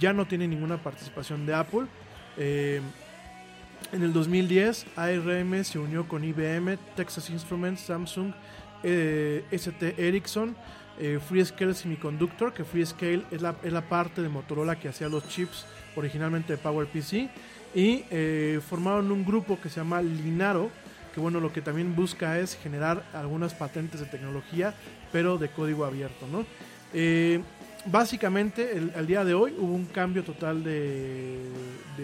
Ya 0.00 0.12
no 0.12 0.26
tiene 0.26 0.48
ninguna 0.48 0.78
participación 0.78 1.44
de 1.44 1.54
Apple. 1.54 1.86
Eh, 2.38 2.80
en 3.92 4.02
el 4.02 4.12
2010, 4.12 4.86
ARM 4.96 5.64
se 5.64 5.78
unió 5.78 6.06
con 6.06 6.24
IBM, 6.24 6.78
Texas 6.94 7.30
Instruments, 7.30 7.82
Samsung, 7.82 8.32
eh, 8.82 9.44
ST 9.50 9.94
Ericsson, 9.96 10.56
eh, 10.98 11.18
Freescale 11.26 11.74
Semiconductor, 11.74 12.52
que 12.52 12.64
Freescale 12.64 13.22
es 13.30 13.40
la, 13.40 13.56
es 13.62 13.72
la 13.72 13.88
parte 13.88 14.20
de 14.20 14.28
Motorola 14.28 14.78
que 14.78 14.88
hacía 14.88 15.08
los 15.08 15.26
chips 15.28 15.66
originalmente 15.96 16.52
de 16.52 16.58
PowerPC, 16.58 17.30
y 17.74 18.04
eh, 18.10 18.60
formaron 18.68 19.10
un 19.10 19.24
grupo 19.24 19.58
que 19.60 19.68
se 19.68 19.76
llama 19.76 20.02
Linaro, 20.02 20.70
que 21.14 21.20
bueno, 21.20 21.40
lo 21.40 21.52
que 21.52 21.62
también 21.62 21.96
busca 21.96 22.38
es 22.38 22.56
generar 22.56 23.04
algunas 23.12 23.54
patentes 23.54 24.00
de 24.00 24.06
tecnología, 24.06 24.74
pero 25.12 25.38
de 25.38 25.48
código 25.48 25.84
abierto, 25.84 26.26
¿no? 26.30 26.44
Básicamente, 27.90 28.76
el, 28.76 28.92
al 28.94 29.06
día 29.06 29.24
de 29.24 29.32
hoy 29.32 29.54
hubo 29.58 29.72
un 29.74 29.86
cambio 29.86 30.22
total 30.22 30.62
de, 30.62 31.40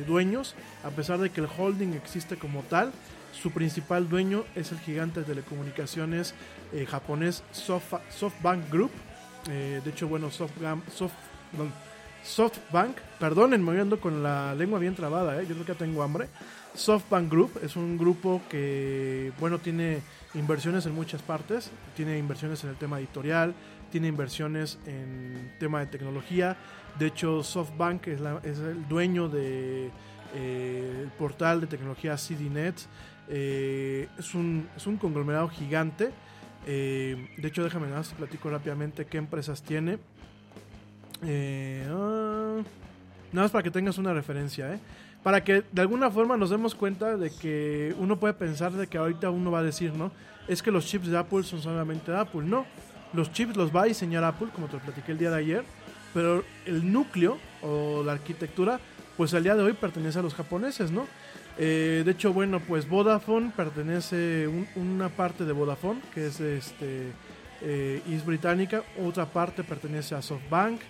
dueños, 0.06 0.54
a 0.82 0.90
pesar 0.90 1.18
de 1.18 1.30
que 1.30 1.40
el 1.40 1.48
holding 1.58 1.92
existe 1.92 2.36
como 2.36 2.62
tal. 2.62 2.90
Su 3.32 3.50
principal 3.50 4.08
dueño 4.08 4.44
es 4.54 4.72
el 4.72 4.78
gigante 4.78 5.20
de 5.20 5.26
telecomunicaciones 5.26 6.34
eh, 6.72 6.86
japonés 6.86 7.42
Sofa- 7.52 8.00
SoftBank 8.10 8.70
Group. 8.70 8.92
Eh, 9.50 9.82
de 9.84 9.90
hecho, 9.90 10.08
bueno, 10.08 10.30
SoftBank, 10.30 10.88
Soft, 10.88 11.12
perdón, 11.50 11.72
SoftBank, 12.24 12.96
perdónenme, 13.20 13.72
hoy 13.72 13.80
ando 13.80 14.00
con 14.00 14.22
la 14.22 14.54
lengua 14.54 14.78
bien 14.78 14.94
trabada, 14.94 15.42
¿eh? 15.42 15.46
yo 15.46 15.54
creo 15.54 15.66
que 15.66 15.74
tengo 15.74 16.02
hambre. 16.02 16.28
SoftBank 16.74 17.30
Group 17.30 17.60
es 17.62 17.76
un 17.76 17.98
grupo 17.98 18.40
que, 18.48 19.32
bueno, 19.38 19.58
tiene 19.58 20.00
inversiones 20.34 20.86
en 20.86 20.94
muchas 20.94 21.20
partes, 21.20 21.70
tiene 21.94 22.16
inversiones 22.18 22.64
en 22.64 22.70
el 22.70 22.76
tema 22.76 22.98
editorial, 22.98 23.54
tiene 23.94 24.08
inversiones 24.08 24.80
en 24.86 25.52
tema 25.60 25.78
de 25.78 25.86
tecnología. 25.86 26.56
De 26.98 27.06
hecho, 27.06 27.44
SoftBank 27.44 28.08
es, 28.08 28.20
el 28.58 28.88
dueño 28.88 29.28
de 29.28 29.88
eh, 30.34 31.06
portal 31.16 31.60
de 31.60 31.68
tecnología 31.68 32.16
CDNet. 32.16 32.74
Eh, 33.28 34.08
es, 34.18 34.34
un, 34.34 34.66
conglomerado 35.00 35.48
gigante. 35.48 36.10
Eh, 36.66 37.28
de 37.36 37.46
hecho, 37.46 37.62
déjame 37.62 37.86
nada 37.86 37.98
más 37.98 38.12
platico 38.14 38.50
rápidamente 38.50 39.04
qué 39.06 39.18
empresas 39.18 39.62
tiene. 39.62 39.98
Eh, 41.24 41.86
ah, 41.88 42.62
nada 43.30 43.44
más 43.44 43.52
para 43.52 43.62
que 43.62 43.70
tengas 43.70 43.96
una 43.96 44.12
referencia, 44.12 44.74
¿eh? 44.74 44.80
Para 45.22 45.44
que 45.44 45.62
de 45.70 45.80
alguna 45.80 46.10
forma 46.10 46.36
nos 46.36 46.50
demos 46.50 46.74
cuenta 46.74 47.16
de 47.16 47.30
que 47.30 47.94
uno 48.00 48.18
puede 48.18 48.34
pensar 48.34 48.72
de 48.72 48.88
que 48.88 48.98
ahorita 48.98 49.30
uno 49.30 49.52
va 49.52 49.60
a 49.60 49.62
decir, 49.62 49.92
¿no? 49.92 50.10
Es 50.48 50.64
que 50.64 50.72
los 50.72 50.84
chips 50.84 51.06
de 51.06 51.16
Apple 51.16 51.44
son 51.44 51.62
solamente 51.62 52.10
de 52.10 52.18
Apple. 52.18 52.42
No, 52.42 52.66
los 53.14 53.32
chips 53.32 53.56
los 53.56 53.74
va 53.74 53.82
a 53.82 53.84
diseñar 53.86 54.24
Apple, 54.24 54.48
como 54.54 54.66
te 54.66 54.74
lo 54.74 54.80
platiqué 54.82 55.12
el 55.12 55.18
día 55.18 55.30
de 55.30 55.38
ayer, 55.38 55.64
pero 56.12 56.44
el 56.66 56.92
núcleo 56.92 57.38
o 57.62 58.02
la 58.04 58.12
arquitectura, 58.12 58.80
pues 59.16 59.32
al 59.34 59.42
día 59.44 59.54
de 59.54 59.62
hoy 59.62 59.72
pertenece 59.72 60.18
a 60.18 60.22
los 60.22 60.34
japoneses, 60.34 60.90
¿no? 60.90 61.06
Eh, 61.56 62.02
de 62.04 62.10
hecho, 62.10 62.32
bueno, 62.32 62.60
pues 62.60 62.88
Vodafone 62.88 63.52
pertenece 63.56 64.48
un- 64.48 64.66
una 64.74 65.08
parte 65.08 65.44
de 65.44 65.52
Vodafone, 65.52 66.00
que 66.12 66.26
es 66.26 66.40
este 66.40 67.12
eh, 67.62 68.02
británica, 68.26 68.82
otra 69.02 69.24
parte 69.26 69.62
pertenece 69.64 70.14
a 70.14 70.20
SoftBank, 70.20 70.80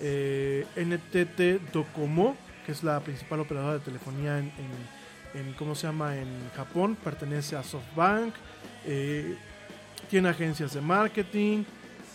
eh, 0.00 0.64
NTT 0.76 1.60
Docomo, 1.72 2.36
que 2.64 2.72
es 2.72 2.82
la 2.84 3.00
principal 3.00 3.40
operadora 3.40 3.74
de 3.74 3.80
telefonía 3.80 4.38
en, 4.38 4.46
en- 4.46 5.40
en, 5.48 5.52
¿cómo 5.54 5.74
se 5.74 5.86
llama? 5.88 6.16
En 6.16 6.28
Japón, 6.56 6.96
pertenece 7.02 7.56
a 7.56 7.62
SoftBank, 7.62 8.32
eh, 8.86 9.36
tiene 10.12 10.28
agencias 10.28 10.74
de 10.74 10.82
marketing, 10.82 11.64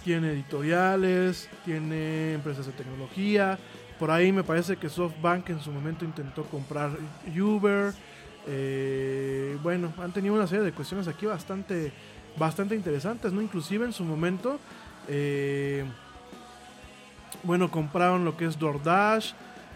tiene 0.04 0.30
editoriales, 0.30 1.50
tiene 1.66 2.34
empresas 2.34 2.68
de 2.68 2.72
tecnología. 2.74 3.58
Por 3.98 4.12
ahí 4.12 4.32
me 4.32 4.44
parece 4.44 4.78
que 4.78 4.88
SoftBank 4.88 5.50
en 5.50 5.60
su 5.60 5.72
momento 5.72 6.06
intentó 6.06 6.44
comprar 6.44 6.92
Uber. 7.36 7.92
Eh, 8.46 9.58
bueno, 9.64 9.92
han 9.98 10.12
tenido 10.14 10.36
una 10.36 10.46
serie 10.46 10.64
de 10.64 10.74
cuestiones 10.74 11.08
aquí 11.08 11.26
bastante, 11.26 11.92
bastante 12.38 12.76
interesantes, 12.76 13.34
¿no? 13.34 13.42
Inclusive 13.42 13.86
en 13.86 13.94
su 13.94 14.04
momento, 14.04 14.60
eh, 15.08 15.84
bueno, 17.42 17.72
compraron 17.72 18.24
lo 18.26 18.38
que 18.38 18.46
es 18.46 18.60
DoorDash. 18.60 19.32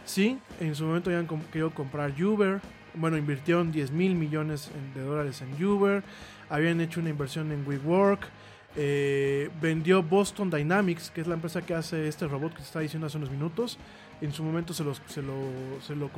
Sí, 0.05 0.37
en 0.59 0.75
su 0.75 0.85
momento 0.85 1.09
com- 1.25 1.41
querido 1.51 1.71
comprar 1.71 2.11
Uber. 2.21 2.61
Bueno, 2.93 3.17
invirtieron 3.17 3.71
10 3.71 3.89
mil 3.89 4.13
millones 4.13 4.69
de 4.93 5.01
dólares 5.01 5.41
en 5.41 5.65
Uber. 5.65 6.03
Habían 6.51 6.81
hecho 6.81 6.99
una 6.99 7.09
inversión 7.09 7.51
en 7.51 7.65
WeWork. 7.65 8.27
Eh, 8.75 9.49
vendió 9.61 10.03
Boston 10.03 10.49
Dynamics, 10.49 11.09
que 11.09 11.21
es 11.21 11.27
la 11.27 11.33
empresa 11.35 11.61
que 11.65 11.73
hace 11.73 12.07
este 12.07 12.27
robot 12.27 12.51
que 12.51 12.57
te 12.57 12.63
estaba 12.63 12.83
diciendo 12.83 13.07
hace 13.07 13.17
unos 13.17 13.31
minutos. 13.31 13.77
En 14.21 14.31
su 14.33 14.43
momento 14.43 14.73
se, 14.73 14.83
los, 14.83 15.01
se 15.07 15.21
lo, 15.21 15.33
se 15.81 15.95
lo- 15.95 16.11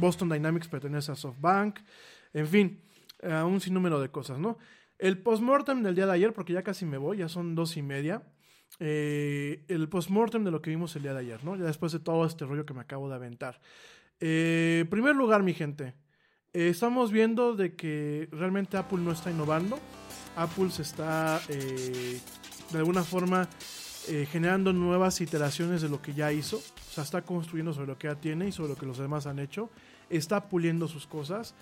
Boston 0.00 0.28
Dynamics 0.30 0.68
pertenece 0.68 1.12
a 1.12 1.14
SoftBank. 1.14 1.78
En 2.32 2.46
fin, 2.46 2.80
a 3.22 3.44
un 3.44 3.60
sinnúmero 3.60 4.00
de 4.00 4.10
cosas, 4.10 4.38
¿no? 4.38 4.58
El 4.98 5.18
postmortem 5.18 5.82
del 5.82 5.94
día 5.94 6.06
de 6.06 6.12
ayer, 6.12 6.32
porque 6.32 6.52
ya 6.54 6.62
casi 6.62 6.84
me 6.84 6.98
voy, 6.98 7.18
ya 7.18 7.28
son 7.28 7.54
dos 7.54 7.76
y 7.76 7.82
media. 7.82 8.22
Eh, 8.80 9.64
el 9.68 9.88
postmortem 9.88 10.44
de 10.44 10.50
lo 10.50 10.60
que 10.60 10.70
vimos 10.70 10.94
el 10.96 11.02
día 11.02 11.12
de 11.14 11.20
ayer, 11.20 11.44
¿no? 11.44 11.56
Ya 11.56 11.64
después 11.64 11.92
de 11.92 12.00
todo 12.00 12.24
este 12.26 12.44
rollo 12.44 12.66
que 12.66 12.74
me 12.74 12.80
acabo 12.80 13.08
de 13.08 13.14
aventar. 13.14 13.60
Eh, 14.20 14.84
primer 14.90 15.14
lugar, 15.14 15.42
mi 15.42 15.54
gente, 15.54 15.94
eh, 16.58 16.70
estamos 16.70 17.12
viendo 17.12 17.54
de 17.54 17.74
que 17.74 18.28
realmente 18.32 18.76
Apple 18.76 18.98
no 18.98 19.12
está 19.12 19.30
innovando. 19.30 19.78
Apple 20.34 20.72
se 20.72 20.82
está 20.82 21.40
eh, 21.48 22.18
de 22.72 22.78
alguna 22.78 23.04
forma 23.04 23.48
eh, 24.08 24.26
generando 24.28 24.72
nuevas 24.72 25.20
iteraciones 25.20 25.82
de 25.82 25.88
lo 25.88 26.02
que 26.02 26.14
ya 26.14 26.32
hizo. 26.32 26.56
O 26.56 26.92
sea, 26.92 27.04
está 27.04 27.22
construyendo 27.22 27.72
sobre 27.72 27.86
lo 27.86 27.96
que 27.96 28.08
ya 28.08 28.16
tiene 28.16 28.48
y 28.48 28.50
sobre 28.50 28.70
lo 28.70 28.74
que 28.76 28.86
los 28.86 28.98
demás 28.98 29.28
han 29.28 29.38
hecho. 29.38 29.70
Está 30.10 30.48
puliendo 30.48 30.88
sus 30.88 31.06
cosas. 31.06 31.54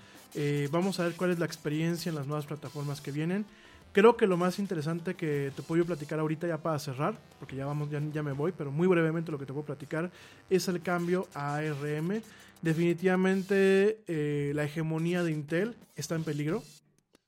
Vamos 0.71 0.99
a 0.99 1.05
ver 1.05 1.13
cuál 1.15 1.31
es 1.31 1.39
la 1.39 1.47
experiencia 1.47 2.09
en 2.09 2.15
las 2.15 2.27
nuevas 2.27 2.47
plataformas 2.47 3.03
que 3.03 3.13
vienen. 3.13 3.45
Creo 3.93 4.17
que 4.17 4.27
lo 4.27 4.37
más 4.37 4.59
interesante 4.59 5.15
que 5.15 5.53
te 5.57 5.63
puedo 5.63 5.85
platicar 5.85 6.21
ahorita 6.21 6.47
ya 6.47 6.59
para 6.59 6.79
cerrar, 6.79 7.19
porque 7.39 7.57
ya 7.57 7.67
vamos, 7.67 7.91
ya, 7.91 8.01
ya 8.13 8.23
me 8.23 8.33
voy, 8.33 8.53
pero 8.53 8.71
muy 8.71 8.87
brevemente 8.87 9.33
lo 9.33 9.39
que 9.39 9.47
te 9.47 9.53
puedo 9.53 9.65
platicar 9.65 10.11
es 10.51 10.69
el 10.69 10.81
cambio 10.81 11.29
a 11.35 11.57
ARM. 11.57 12.23
Definitivamente 12.63 14.01
eh, 14.07 14.53
la 14.55 14.65
hegemonía 14.65 15.23
de 15.23 15.33
Intel 15.33 15.75
está 15.95 16.15
en 16.15 16.25
peligro. 16.25 16.63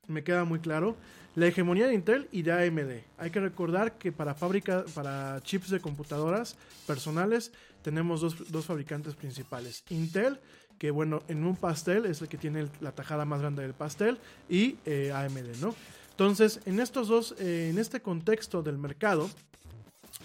Me 0.07 0.25
queda 0.25 0.45
muy 0.45 0.59
claro. 0.59 0.97
La 1.35 1.47
hegemonía 1.47 1.87
de 1.87 1.95
Intel 1.95 2.29
y 2.33 2.43
de 2.43 2.53
AMD. 2.53 3.03
Hay 3.19 3.31
que 3.31 3.41
recordar 3.41 3.99
que 3.99 4.11
para 4.11 4.35
fábrica, 4.35 4.85
para 4.95 5.41
chips 5.43 5.71
de 5.71 5.81
computadoras 5.81 6.57
personales, 6.87 7.53
tenemos 7.83 8.21
dos, 8.21 8.51
dos 8.51 8.67
fabricantes 8.67 9.15
principales. 9.15 9.85
Intel, 9.91 10.41
que 10.79 10.91
bueno, 10.91 11.23
en 11.29 11.45
un 11.45 11.55
pastel 11.55 12.07
es 12.07 12.21
el 12.23 12.29
que 12.29 12.39
tiene 12.39 12.67
la 12.81 12.93
tajada 12.93 13.25
más 13.25 13.41
grande 13.41 13.63
del 13.63 13.75
pastel, 13.75 14.19
y 14.49 14.77
eh, 14.85 15.13
AMD, 15.15 15.61
¿no? 15.61 15.75
Entonces, 16.11 16.61
en 16.67 16.81
estos 16.81 17.07
dos, 17.07 17.37
eh, 17.39 17.69
en 17.71 17.79
este 17.79 18.01
contexto 18.01 18.63
del 18.63 18.79
mercado, 18.79 19.31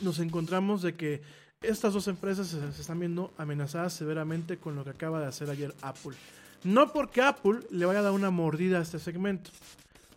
nos 0.01 0.17
encontramos 0.17 0.81
de 0.81 0.95
que 0.95 1.21
estas 1.63 1.93
dos 1.93 2.07
empresas 2.07 2.47
se, 2.47 2.81
están 2.81 2.99
viendo 2.99 3.33
amenazadas 3.37 3.93
severamente 3.93 4.57
con 4.57 4.75
lo 4.75 4.83
que 4.83 4.91
acaba 4.91 5.19
de 5.19 5.27
hacer 5.27 5.49
ayer 5.49 5.73
Apple. 5.81 6.15
No 6.63 6.93
porque 6.93 7.21
Apple 7.21 7.59
le 7.71 7.85
vaya 7.85 7.99
a 7.99 8.03
dar 8.03 8.11
una 8.11 8.29
mordida 8.29 8.79
a 8.79 8.81
este 8.81 8.99
segmento. 8.99 9.49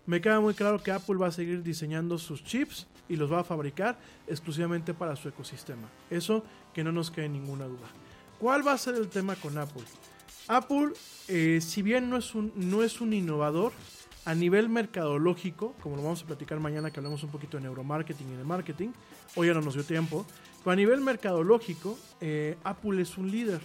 Me 0.07 0.21
queda 0.21 0.41
muy 0.41 0.55
claro 0.55 0.83
que 0.83 0.93
Apple 0.93 1.17
va 1.17 1.29
a 1.29 1.33
seguir 1.33 1.63
diseñando 1.63 2.19
sus 2.19 2.45
chips 2.45 2.87
y 3.09 3.17
los 3.17 3.33
va 3.33 3.41
a 3.41 3.45
fabricar 3.45 3.99
exclusivamente 4.27 4.95
para 4.95 5.17
su 5.17 5.29
ecosistema. 5.29 5.89
Eso 6.11 6.45
que 6.75 6.85
no 6.85 6.93
nos 6.93 7.11
quede 7.11 7.29
ninguna 7.29 7.67
duda. 7.67 7.89
¿Cuál 8.39 8.67
va 8.67 8.73
a 8.73 8.79
ser 8.79 8.95
el 8.95 9.09
tema 9.09 9.35
con 9.37 9.57
Apple? 9.59 9.83
Apple, 10.49 10.93
eh, 11.29 11.61
si 11.61 11.83
bien 11.83 12.09
no 12.09 12.17
es, 12.17 12.35
un, 12.35 12.53
no 12.55 12.83
es 12.83 13.01
un 13.01 13.13
innovador, 13.13 13.73
a 14.27 14.35
nivel 14.35 14.69
mercadológico, 14.69 15.75
como 15.81 15.97
lo 15.97 16.03
vamos 16.03 16.23
a 16.23 16.27
platicar 16.27 16.59
mañana 16.59 16.91
que 16.91 16.99
hablamos 16.99 17.23
un 17.23 17.31
poquito 17.31 17.57
de 17.57 17.63
neuromarketing 17.63 18.33
y 18.33 18.37
de 18.37 18.45
marketing, 18.45 18.89
hoy 19.37 19.47
ya 19.47 19.55
no 19.55 19.61
nos 19.61 19.75
dio 19.75 19.85
tiempo, 19.85 20.27
pero 20.67 20.73
a 20.73 20.77
nivel 20.77 21.01
mercadológico, 21.01 21.97
eh, 22.21 22.59
Apple 22.65 23.01
es 23.01 23.17
un 23.17 23.31
líder. 23.31 23.61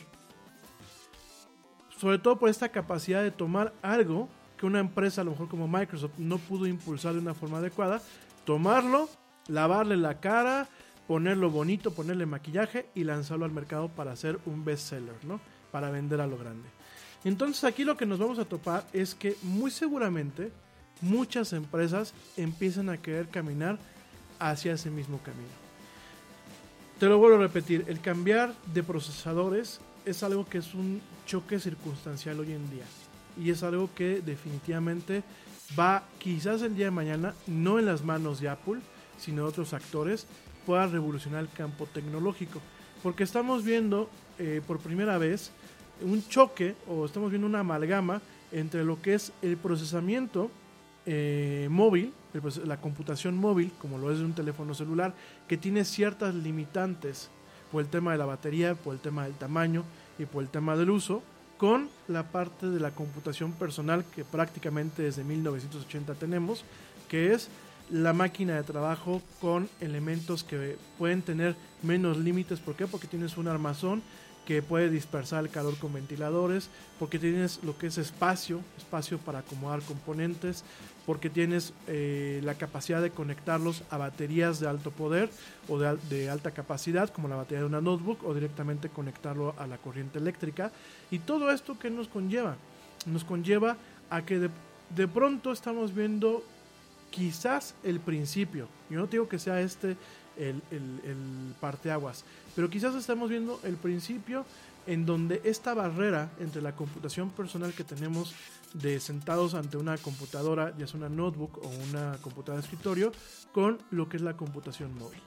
Sobre 1.97 2.19
todo 2.19 2.37
por 2.37 2.47
esta 2.47 2.69
capacidad 2.69 3.23
de 3.23 3.31
tomar 3.31 3.73
algo 3.81 4.29
que 4.55 4.67
una 4.67 4.77
empresa, 4.77 5.21
a 5.21 5.23
lo 5.23 5.31
mejor 5.31 5.47
como 5.47 5.67
Microsoft, 5.67 6.11
no 6.19 6.37
pudo 6.37 6.67
impulsar 6.67 7.13
de 7.13 7.19
una 7.19 7.33
forma 7.33 7.57
adecuada, 7.57 8.03
tomarlo, 8.45 9.09
lavarle 9.47 9.97
la 9.97 10.19
cara, 10.19 10.67
ponerlo 11.07 11.49
bonito, 11.49 11.91
ponerle 11.91 12.27
maquillaje 12.27 12.85
y 12.93 13.03
lanzarlo 13.03 13.45
al 13.45 13.51
mercado 13.51 13.89
para 13.89 14.11
hacer 14.11 14.37
un 14.45 14.63
bestseller, 14.63 15.25
¿no? 15.25 15.41
Para 15.71 15.89
vender 15.89 16.21
a 16.21 16.27
lo 16.27 16.37
grande. 16.37 16.69
Entonces 17.23 17.63
aquí 17.63 17.83
lo 17.83 17.97
que 17.97 18.05
nos 18.05 18.19
vamos 18.19 18.37
a 18.37 18.45
topar 18.45 18.85
es 18.93 19.15
que 19.15 19.35
muy 19.41 19.71
seguramente 19.71 20.51
muchas 21.01 21.51
empresas 21.53 22.13
empiezan 22.37 22.89
a 22.89 22.97
querer 22.97 23.27
caminar 23.27 23.79
hacia 24.37 24.73
ese 24.73 24.91
mismo 24.91 25.17
camino. 25.23 25.60
Te 27.01 27.07
lo 27.07 27.17
vuelvo 27.17 27.37
a 27.37 27.39
repetir, 27.39 27.83
el 27.87 27.99
cambiar 27.99 28.53
de 28.75 28.83
procesadores 28.83 29.81
es 30.05 30.21
algo 30.21 30.45
que 30.45 30.59
es 30.59 30.75
un 30.75 31.01
choque 31.25 31.59
circunstancial 31.59 32.39
hoy 32.39 32.51
en 32.51 32.69
día. 32.69 32.83
Y 33.43 33.49
es 33.49 33.63
algo 33.63 33.89
que 33.95 34.21
definitivamente 34.21 35.23
va 35.79 36.03
quizás 36.19 36.61
el 36.61 36.75
día 36.75 36.85
de 36.85 36.91
mañana, 36.91 37.33
no 37.47 37.79
en 37.79 37.87
las 37.87 38.03
manos 38.03 38.39
de 38.39 38.49
Apple, 38.49 38.81
sino 39.17 39.41
de 39.41 39.49
otros 39.49 39.73
actores, 39.73 40.27
pueda 40.67 40.85
revolucionar 40.85 41.41
el 41.41 41.49
campo 41.49 41.87
tecnológico. 41.87 42.61
Porque 43.01 43.23
estamos 43.23 43.63
viendo 43.63 44.07
eh, 44.37 44.61
por 44.67 44.77
primera 44.77 45.17
vez 45.17 45.49
un 46.03 46.23
choque 46.27 46.75
o 46.87 47.07
estamos 47.07 47.31
viendo 47.31 47.47
una 47.47 47.61
amalgama 47.61 48.21
entre 48.51 48.83
lo 48.83 49.01
que 49.01 49.15
es 49.15 49.31
el 49.41 49.57
procesamiento 49.57 50.51
eh, 51.07 51.67
móvil, 51.71 52.13
la 52.65 52.77
computación 52.77 53.37
móvil, 53.37 53.71
como 53.79 53.97
lo 53.97 54.11
es 54.11 54.19
de 54.19 54.25
un 54.25 54.33
teléfono 54.33 54.73
celular, 54.73 55.13
que 55.47 55.57
tiene 55.57 55.85
ciertas 55.85 56.33
limitantes 56.35 57.29
por 57.71 57.81
el 57.81 57.89
tema 57.89 58.11
de 58.11 58.17
la 58.17 58.25
batería, 58.25 58.75
por 58.75 58.93
el 58.93 58.99
tema 58.99 59.23
del 59.23 59.33
tamaño 59.33 59.83
y 60.19 60.25
por 60.25 60.43
el 60.43 60.49
tema 60.49 60.75
del 60.75 60.89
uso, 60.89 61.23
con 61.57 61.89
la 62.07 62.23
parte 62.23 62.67
de 62.67 62.79
la 62.79 62.91
computación 62.91 63.53
personal 63.53 64.03
que 64.15 64.25
prácticamente 64.25 65.03
desde 65.03 65.23
1980 65.23 66.15
tenemos, 66.15 66.65
que 67.07 67.33
es 67.33 67.49
la 67.91 68.13
máquina 68.13 68.55
de 68.55 68.63
trabajo 68.63 69.21
con 69.39 69.69
elementos 69.79 70.43
que 70.43 70.77
pueden 70.97 71.21
tener 71.21 71.55
menos 71.83 72.17
límites. 72.17 72.59
¿Por 72.59 72.75
qué? 72.75 72.87
Porque 72.87 73.07
tienes 73.07 73.37
un 73.37 73.47
armazón 73.47 74.01
que 74.45 74.61
puede 74.61 74.89
dispersar 74.89 75.43
el 75.43 75.51
calor 75.51 75.77
con 75.77 75.93
ventiladores, 75.93 76.69
porque 76.97 77.19
tienes 77.19 77.59
lo 77.63 77.77
que 77.77 77.87
es 77.87 77.97
espacio, 77.97 78.61
espacio 78.77 79.17
para 79.19 79.39
acomodar 79.39 79.81
componentes, 79.81 80.63
porque 81.05 81.29
tienes 81.29 81.73
eh, 81.87 82.41
la 82.43 82.55
capacidad 82.55 83.01
de 83.01 83.11
conectarlos 83.11 83.83
a 83.89 83.97
baterías 83.97 84.59
de 84.59 84.67
alto 84.67 84.91
poder 84.91 85.29
o 85.67 85.79
de, 85.79 85.97
de, 86.09 86.29
alta 86.29 86.51
capacidad, 86.51 87.09
como 87.09 87.27
la 87.27 87.35
batería 87.35 87.61
de 87.61 87.65
una 87.65 87.81
notebook, 87.81 88.23
o 88.23 88.33
directamente 88.33 88.89
conectarlo 88.89 89.55
a 89.57 89.67
la 89.67 89.77
corriente 89.77 90.19
eléctrica. 90.19 90.71
Y 91.09 91.19
todo 91.19 91.51
esto 91.51 91.77
que 91.79 91.89
nos 91.89 92.07
conlleva, 92.07 92.55
nos 93.05 93.23
conlleva 93.23 93.77
a 94.09 94.23
que 94.23 94.39
de, 94.39 94.49
de 94.95 95.07
pronto 95.07 95.51
estamos 95.51 95.93
viendo 95.95 96.43
quizás 97.09 97.75
el 97.83 97.99
principio. 97.99 98.67
Yo 98.89 98.99
no 98.99 99.07
digo 99.07 99.27
que 99.27 99.39
sea 99.39 99.61
este 99.61 99.97
el, 100.37 100.61
el, 100.71 101.01
el 101.03 101.55
parteaguas, 101.59 102.23
pero 102.55 102.69
quizás 102.69 102.95
estamos 102.95 103.29
viendo 103.29 103.59
el 103.63 103.75
principio 103.75 104.45
en 104.87 105.05
donde 105.05 105.41
esta 105.43 105.73
barrera 105.73 106.31
entre 106.39 106.61
la 106.61 106.75
computación 106.75 107.29
personal 107.29 107.73
que 107.73 107.83
tenemos 107.83 108.33
de 108.73 108.99
sentados 108.99 109.53
ante 109.53 109.77
una 109.77 109.97
computadora, 109.97 110.75
ya 110.77 110.87
sea 110.87 110.97
una 110.97 111.09
notebook 111.09 111.59
o 111.63 111.69
una 111.89 112.17
computadora 112.21 112.61
de 112.61 112.67
escritorio, 112.67 113.11
con 113.51 113.79
lo 113.91 114.07
que 114.07 114.17
es 114.17 114.23
la 114.23 114.37
computación 114.37 114.93
móvil. 114.97 115.21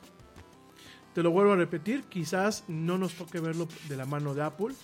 Te 1.15 1.23
lo 1.23 1.31
vuelvo 1.31 1.53
a 1.53 1.57
repetir, 1.57 2.05
quizás 2.05 2.65
no 2.69 2.99
nos 2.99 3.15
toque 3.15 3.41
verlo 3.41 3.69
de 3.89 3.97
la 3.97 4.05
mano 4.05 4.35
de 4.35 4.43
Apple. 4.43 4.75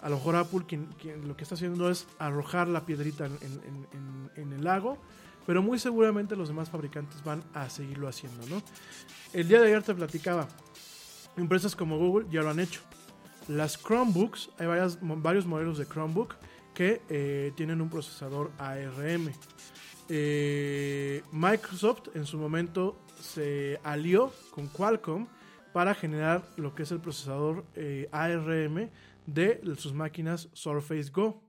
A 0.00 0.08
lo 0.08 0.16
mejor 0.16 0.36
Apple 0.36 0.64
quien, 0.66 0.88
lo 1.26 1.36
que 1.36 1.44
está 1.44 1.54
haciendo 1.54 1.90
es 1.90 2.06
arrojar 2.18 2.68
la 2.68 2.84
piedrita 2.84 3.26
en, 3.26 3.38
en, 3.40 3.86
en, 3.92 4.30
en 4.36 4.52
el 4.52 4.64
lago 4.64 4.98
pero 5.46 5.62
muy 5.62 5.78
seguramente 5.78 6.36
los 6.36 6.48
demás 6.48 6.68
fabricantes 6.68 7.22
van 7.24 7.42
a 7.54 7.70
seguirlo 7.70 8.08
haciendo, 8.08 8.46
¿no? 8.48 8.60
El 9.32 9.48
día 9.48 9.60
de 9.60 9.68
ayer 9.68 9.82
te 9.82 9.94
platicaba, 9.94 10.48
empresas 11.36 11.76
como 11.76 11.98
Google 11.98 12.26
ya 12.30 12.42
lo 12.42 12.50
han 12.50 12.58
hecho. 12.58 12.80
Las 13.48 13.78
Chromebooks, 13.78 14.50
hay 14.58 14.66
varias, 14.66 14.98
varios 15.00 15.46
modelos 15.46 15.78
de 15.78 15.86
Chromebook 15.86 16.34
que 16.76 17.00
eh, 17.08 17.52
tienen 17.56 17.80
un 17.80 17.88
procesador 17.88 18.52
ARM. 18.58 19.32
Eh, 20.10 21.22
Microsoft 21.32 22.14
en 22.14 22.26
su 22.26 22.36
momento 22.36 23.00
se 23.18 23.80
alió 23.82 24.30
con 24.50 24.68
Qualcomm 24.68 25.26
para 25.72 25.94
generar 25.94 26.44
lo 26.58 26.74
que 26.74 26.82
es 26.82 26.92
el 26.92 27.00
procesador 27.00 27.64
eh, 27.74 28.10
ARM 28.12 28.90
de 29.24 29.62
sus 29.78 29.94
máquinas 29.94 30.50
Surface 30.52 31.10
Go. 31.10 31.42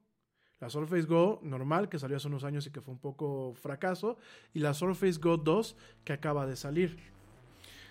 La 0.61 0.69
Surface 0.69 1.05
Go 1.05 1.41
normal, 1.43 1.89
que 1.89 1.99
salió 1.99 2.15
hace 2.15 2.29
unos 2.29 2.45
años 2.45 2.65
y 2.65 2.71
que 2.71 2.79
fue 2.79 2.93
un 2.93 2.99
poco 2.99 3.53
fracaso, 3.61 4.17
y 4.53 4.59
la 4.59 4.73
Surface 4.73 5.19
Go 5.19 5.35
2, 5.35 5.75
que 6.05 6.13
acaba 6.13 6.47
de 6.47 6.55
salir. 6.55 6.97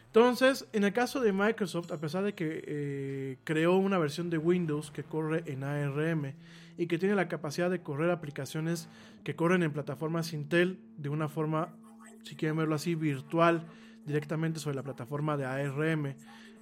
Entonces, 0.07 0.67
en 0.73 0.85
el 0.85 0.95
caso 0.95 1.21
de 1.21 1.33
Microsoft, 1.33 1.93
a 1.93 2.01
pesar 2.01 2.25
de 2.25 2.35
que 2.35 3.39
creó 3.45 3.77
una 3.77 3.99
versión 3.99 4.31
de 4.31 4.39
Windows 4.39 4.91
que 4.91 5.05
corre 5.05 5.45
en 5.47 5.63
ARM 5.63 6.35
y 6.79 6.87
que 6.87 6.99
tiene 6.99 7.15
la 7.15 7.29
capacidad 7.29 7.71
de 7.71 7.81
correr 7.81 8.11
aplicaciones 8.11 8.89
que 9.25 9.35
corren 9.35 9.63
en 9.63 9.73
plataformas 9.73 10.33
Intel 10.33 10.79
de 10.97 11.09
una 11.09 11.29
forma, 11.29 11.75
si 12.23 12.37
quieren 12.37 12.57
verlo 12.57 12.75
así, 12.75 12.95
virtual, 12.95 13.67
directamente 14.05 14.61
sobre 14.61 14.77
la 14.77 14.83
plataforma 14.83 15.37
de 15.37 15.45
ARM, 15.45 16.15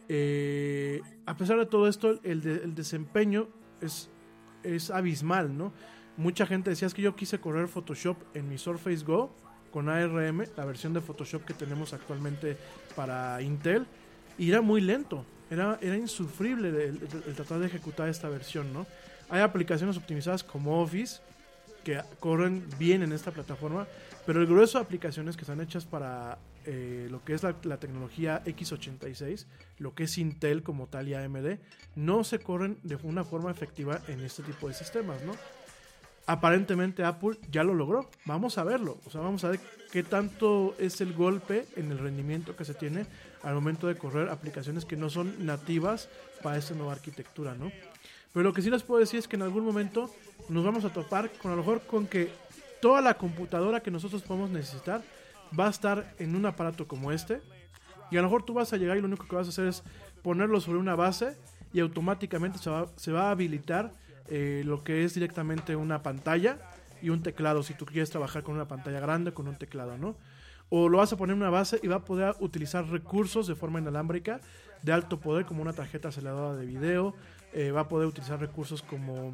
eh, 0.09 1.01
a 1.27 1.36
pesar 1.36 1.59
de 1.59 1.66
todo 1.66 1.89
esto, 1.89 2.20
el, 2.23 2.43
de, 2.43 2.57
el 2.65 2.74
desempeño 2.74 3.49
es, 3.81 4.11
es 4.62 4.91
abismal, 4.91 5.57
¿no? 5.57 5.73
Mucha 6.16 6.47
gente 6.47 6.70
decía 6.70 6.86
es 6.86 6.95
que 6.95 7.03
yo 7.03 7.16
quise 7.16 7.41
correr 7.41 7.69
Photoshop 7.69 8.16
en 8.35 8.49
mi 8.49 8.57
Surface 8.57 9.05
Go 9.05 9.35
con 9.73 9.89
ARM, 9.89 10.45
la 10.57 10.65
versión 10.65 10.93
de 10.93 11.01
Photoshop 11.01 11.45
que 11.45 11.55
tenemos 11.55 11.93
actualmente 11.93 12.57
para 12.95 13.43
Intel, 13.43 13.86
y 14.39 14.51
era 14.51 14.61
muy 14.61 14.81
lento, 14.81 15.24
era, 15.51 15.78
era 15.81 15.97
insufrible 15.97 16.69
el, 16.69 16.99
tratar 17.35 17.59
de 17.59 17.66
ejecutar 17.66 18.09
esta 18.09 18.28
versión, 18.28 18.73
¿no? 18.73 18.86
Hay 19.29 19.41
aplicaciones 19.41 19.97
optimizadas 19.97 20.45
como 20.45 20.81
Office 20.81 21.21
que 21.83 22.01
corren 22.19 22.67
bien 22.79 23.03
en 23.03 23.13
esta 23.13 23.31
plataforma, 23.31 23.87
pero 24.27 24.41
el 24.41 24.47
grueso 24.47 24.79
de 24.79 24.85
aplicaciones 24.85 25.37
que 25.37 25.43
están 25.43 25.61
hechas 25.61 25.85
para 25.85 26.39
eh, 26.65 27.09
lo 27.11 27.23
que 27.25 27.35
es 27.35 27.43
la, 27.43 27.55
la, 27.65 27.77
tecnología 27.77 28.43
X86, 28.45 29.45
lo 29.79 29.95
que 29.95 30.05
es 30.05 30.17
Intel 30.17 30.63
como 30.63 30.87
tal 30.87 31.09
y 31.09 31.15
AMD, 31.15 31.59
no 31.97 32.25
se 32.25 32.39
corren 32.39 32.79
de 32.83 32.97
una 33.03 33.23
forma 33.23 33.51
efectiva 33.51 34.01
en 34.09 34.21
este 34.21 34.43
tipo 34.43 34.69
de 34.69 34.75
sistemas, 34.75 35.23
¿no? 35.23 35.35
aparentemente 36.27 37.05
Apple 37.05 37.39
ya 37.51 37.65
lo 37.65 37.75
logró. 37.75 38.09
Vamos 38.25 38.59
a 38.59 38.65
verlo. 38.65 38.99
O 39.07 39.11
sea, 39.11 39.21
vamos 39.21 39.45
a 39.45 39.51
ver 39.51 39.61
qué 39.93 40.03
tanto 40.03 40.75
es 40.79 41.01
el 41.01 41.13
golpe 41.13 41.67
en 41.77 41.91
el 41.91 41.99
rendimiento 41.99 42.57
que 42.57 42.65
se 42.65 42.75
tiene 42.75 43.07
al 43.43 43.55
momento 43.55 43.87
de 43.87 43.97
correr 43.97 44.29
aplicaciones 44.29 44.85
que 44.85 44.97
no 44.97 45.11
son 45.11 45.45
nativas 45.45 46.09
para 46.43 46.57
esta 46.57 46.75
nueva 46.75 46.93
arquitectura, 46.93 47.55
¿no? 47.55 47.71
Pero 48.35 48.43
lo 48.43 48.52
que 48.52 48.61
sí 48.61 48.69
les 48.69 48.82
puedo 48.82 49.01
decir 49.01 49.20
es 49.20 49.28
que 49.28 49.36
en 49.36 49.43
algún 49.43 49.65
momento 49.65 50.11
nos 50.48 50.65
vamos 50.65 50.85
a 50.85 50.93
topar 50.93 51.31
con 51.40 51.52
a 51.52 51.55
lo 51.55 51.62
mejor 51.62 51.82
con 51.82 52.06
que 52.06 52.31
toda 52.82 53.01
la 53.01 53.15
computadora 53.15 53.81
que 53.81 53.93
nosotros 53.93 54.23
podemos 54.23 54.51
necesitar 54.51 55.02
va 55.59 55.69
a 55.69 55.70
estar 55.70 56.15
en 56.19 56.35
un 56.35 56.44
aparato 56.44 56.86
como 56.86 57.12
este. 57.12 57.40
Y 58.11 58.16
a 58.16 58.20
lo 58.20 58.27
mejor 58.27 58.43
tú 58.43 58.52
vas 58.52 58.73
a 58.73 58.77
llegar 58.77 58.97
y 58.98 59.01
lo 59.01 59.06
único 59.06 59.27
que 59.27 59.36
vas 59.36 59.47
a 59.47 59.51
hacer 59.51 59.69
es 59.69 59.85
ponerlo 60.23 60.61
sobre 60.61 60.78
una 60.78 60.97
base 60.97 61.36
y 61.73 61.78
automáticamente 61.78 62.59
se 62.59 62.70
va, 62.70 62.89
se 62.97 63.12
va 63.12 63.28
a 63.28 63.31
habilitar 63.31 63.93
eh, 64.28 64.62
lo 64.65 64.82
que 64.82 65.05
es 65.05 65.15
directamente 65.15 65.77
una 65.77 66.02
pantalla 66.02 66.59
y 67.01 67.11
un 67.11 67.23
teclado, 67.23 67.62
si 67.62 67.74
tú 67.74 67.86
quieres 67.86 68.11
trabajar 68.11 68.43
con 68.43 68.55
una 68.55 68.66
pantalla 68.66 68.98
grande, 68.98 69.32
con 69.32 69.47
un 69.47 69.56
teclado, 69.56 69.97
¿no? 69.97 70.16
O 70.70 70.89
lo 70.89 70.98
vas 70.98 71.12
a 71.12 71.16
poner 71.16 71.36
en 71.36 71.43
una 71.43 71.51
base 71.51 71.78
y 71.82 71.86
va 71.86 71.97
a 71.97 72.05
poder 72.05 72.35
utilizar 72.40 72.86
recursos 72.89 73.47
de 73.47 73.55
forma 73.55 73.78
inalámbrica 73.78 74.40
de 74.82 74.93
alto 74.93 75.20
poder, 75.20 75.44
como 75.44 75.62
una 75.62 75.73
tarjeta 75.73 76.09
aceleradora 76.09 76.56
de 76.56 76.66
video, 76.66 77.15
eh, 77.55 77.71
va 77.71 77.83
a 77.83 77.89
poder 77.89 78.09
utilizar 78.09 78.41
recursos 78.41 78.83
como, 78.83 79.33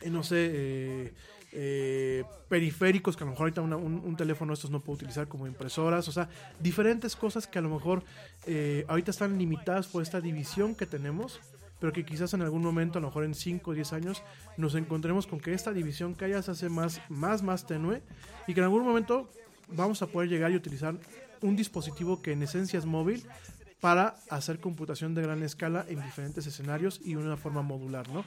eh, 0.00 0.08
no 0.08 0.22
sé, 0.22 1.12
eh, 1.52 2.24
periféricos 2.48 3.14
que 3.14 3.24
a 3.24 3.26
lo 3.26 3.32
mejor 3.32 3.44
ahorita 3.44 3.60
un, 3.60 4.16
teléfono 4.16 4.54
estos 4.54 4.70
no 4.70 4.80
puede 4.80 4.96
utilizar 4.96 5.28
como 5.28 5.46
impresoras, 5.46 6.08
o 6.08 6.12
sea, 6.12 6.30
diferentes 6.60 7.14
cosas 7.14 7.46
que 7.46 7.58
a 7.58 7.62
lo 7.62 7.68
mejor 7.68 8.02
ahorita 8.88 9.10
están 9.10 9.38
limitadas 9.38 9.86
por 9.86 10.02
esta 10.02 10.20
división 10.20 10.74
que 10.74 10.86
tenemos, 10.86 11.40
pero 11.78 11.92
que 11.92 12.06
quizás 12.06 12.32
en 12.32 12.40
algún 12.40 12.62
momento, 12.62 12.98
a 12.98 13.02
lo 13.02 13.08
mejor 13.08 13.24
en 13.24 13.34
5 13.34 13.70
o 13.70 13.74
10 13.74 13.92
años, 13.92 14.22
nos 14.56 14.74
encontremos 14.74 15.26
con 15.26 15.38
que 15.38 15.52
esta 15.52 15.72
división 15.72 16.14
que 16.14 16.24
haya 16.24 16.40
se 16.42 16.52
hace 16.52 16.70
más, 16.70 17.02
más, 17.10 17.42
más 17.42 17.66
tenue 17.66 18.02
y 18.46 18.54
que 18.54 18.60
en 18.60 18.64
algún 18.64 18.82
momento 18.82 19.28
vamos 19.68 20.00
a 20.00 20.06
poder 20.06 20.30
llegar 20.30 20.52
y 20.52 20.56
utilizar 20.56 20.94
un 21.42 21.54
dispositivo 21.54 22.22
que 22.22 22.32
en 22.32 22.42
esencia 22.42 22.78
es 22.78 22.86
móvil 22.86 23.26
para 23.80 24.16
hacer 24.30 24.58
computación 24.58 25.14
de 25.14 25.22
gran 25.22 25.42
escala 25.42 25.84
en 25.88 26.02
diferentes 26.02 26.46
escenarios 26.46 27.00
y 27.04 27.14
de 27.14 27.18
una 27.18 27.36
forma 27.36 27.62
modular, 27.62 28.08
¿no? 28.10 28.24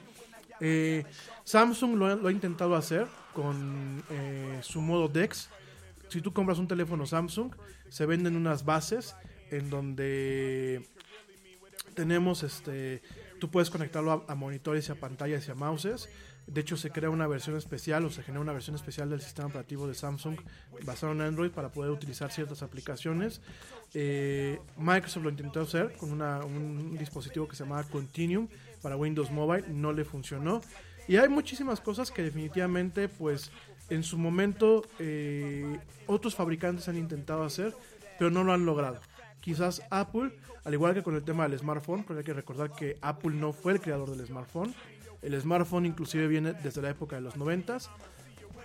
Eh, 0.60 1.04
Samsung 1.44 1.96
lo 1.96 2.16
lo 2.16 2.28
ha 2.28 2.32
intentado 2.32 2.76
hacer 2.76 3.06
con 3.32 4.02
eh, 4.10 4.58
su 4.62 4.80
modo 4.80 5.08
DeX. 5.08 5.48
Si 6.08 6.20
tú 6.20 6.32
compras 6.32 6.58
un 6.58 6.68
teléfono 6.68 7.06
Samsung, 7.06 7.54
se 7.88 8.04
venden 8.06 8.36
unas 8.36 8.64
bases 8.64 9.16
en 9.50 9.70
donde 9.70 10.86
tenemos 11.94 12.42
este 12.42 13.02
tú 13.40 13.50
puedes 13.50 13.70
conectarlo 13.70 14.12
a, 14.12 14.32
a 14.32 14.34
monitores 14.34 14.88
y 14.88 14.92
a 14.92 14.96
pantallas 14.96 15.48
y 15.48 15.50
a 15.50 15.54
mouses 15.54 16.08
de 16.52 16.60
hecho 16.60 16.76
se 16.76 16.90
crea 16.90 17.10
una 17.10 17.26
versión 17.26 17.56
especial 17.56 18.04
o 18.04 18.10
se 18.10 18.22
genera 18.22 18.40
una 18.40 18.52
versión 18.52 18.74
especial 18.74 19.08
del 19.08 19.20
sistema 19.20 19.48
operativo 19.48 19.86
de 19.86 19.94
Samsung 19.94 20.36
basado 20.84 21.12
en 21.12 21.20
Android 21.20 21.50
para 21.50 21.70
poder 21.70 21.90
utilizar 21.90 22.30
ciertas 22.32 22.62
aplicaciones 22.62 23.40
Eh, 23.92 24.60
Microsoft 24.76 25.24
lo 25.24 25.30
intentó 25.30 25.62
hacer 25.62 25.96
con 25.96 26.12
un 26.12 26.96
dispositivo 26.96 27.48
que 27.48 27.56
se 27.56 27.64
llamaba 27.64 27.82
Continuum 27.84 28.46
para 28.82 28.94
Windows 28.96 29.32
Mobile 29.32 29.64
no 29.68 29.92
le 29.92 30.04
funcionó 30.04 30.60
y 31.08 31.16
hay 31.16 31.28
muchísimas 31.28 31.80
cosas 31.80 32.12
que 32.12 32.22
definitivamente 32.22 33.08
pues 33.08 33.50
en 33.88 34.04
su 34.04 34.16
momento 34.16 34.84
eh, 35.00 35.76
otros 36.06 36.36
fabricantes 36.36 36.88
han 36.88 36.96
intentado 36.96 37.42
hacer 37.42 37.74
pero 38.16 38.30
no 38.30 38.44
lo 38.44 38.52
han 38.52 38.64
logrado 38.64 39.00
quizás 39.40 39.82
Apple, 39.90 40.32
al 40.64 40.74
igual 40.74 40.94
que 40.94 41.02
con 41.02 41.14
el 41.14 41.22
tema 41.22 41.48
del 41.48 41.58
smartphone, 41.58 42.04
porque 42.04 42.18
hay 42.18 42.24
que 42.24 42.34
recordar 42.34 42.72
que 42.72 42.98
Apple 43.00 43.32
no 43.32 43.52
fue 43.52 43.72
el 43.72 43.80
creador 43.80 44.10
del 44.10 44.26
smartphone. 44.26 44.74
El 45.22 45.40
smartphone 45.40 45.86
inclusive 45.86 46.26
viene 46.28 46.52
desde 46.54 46.82
la 46.82 46.90
época 46.90 47.16
de 47.16 47.22
los 47.22 47.36
90 47.36 47.78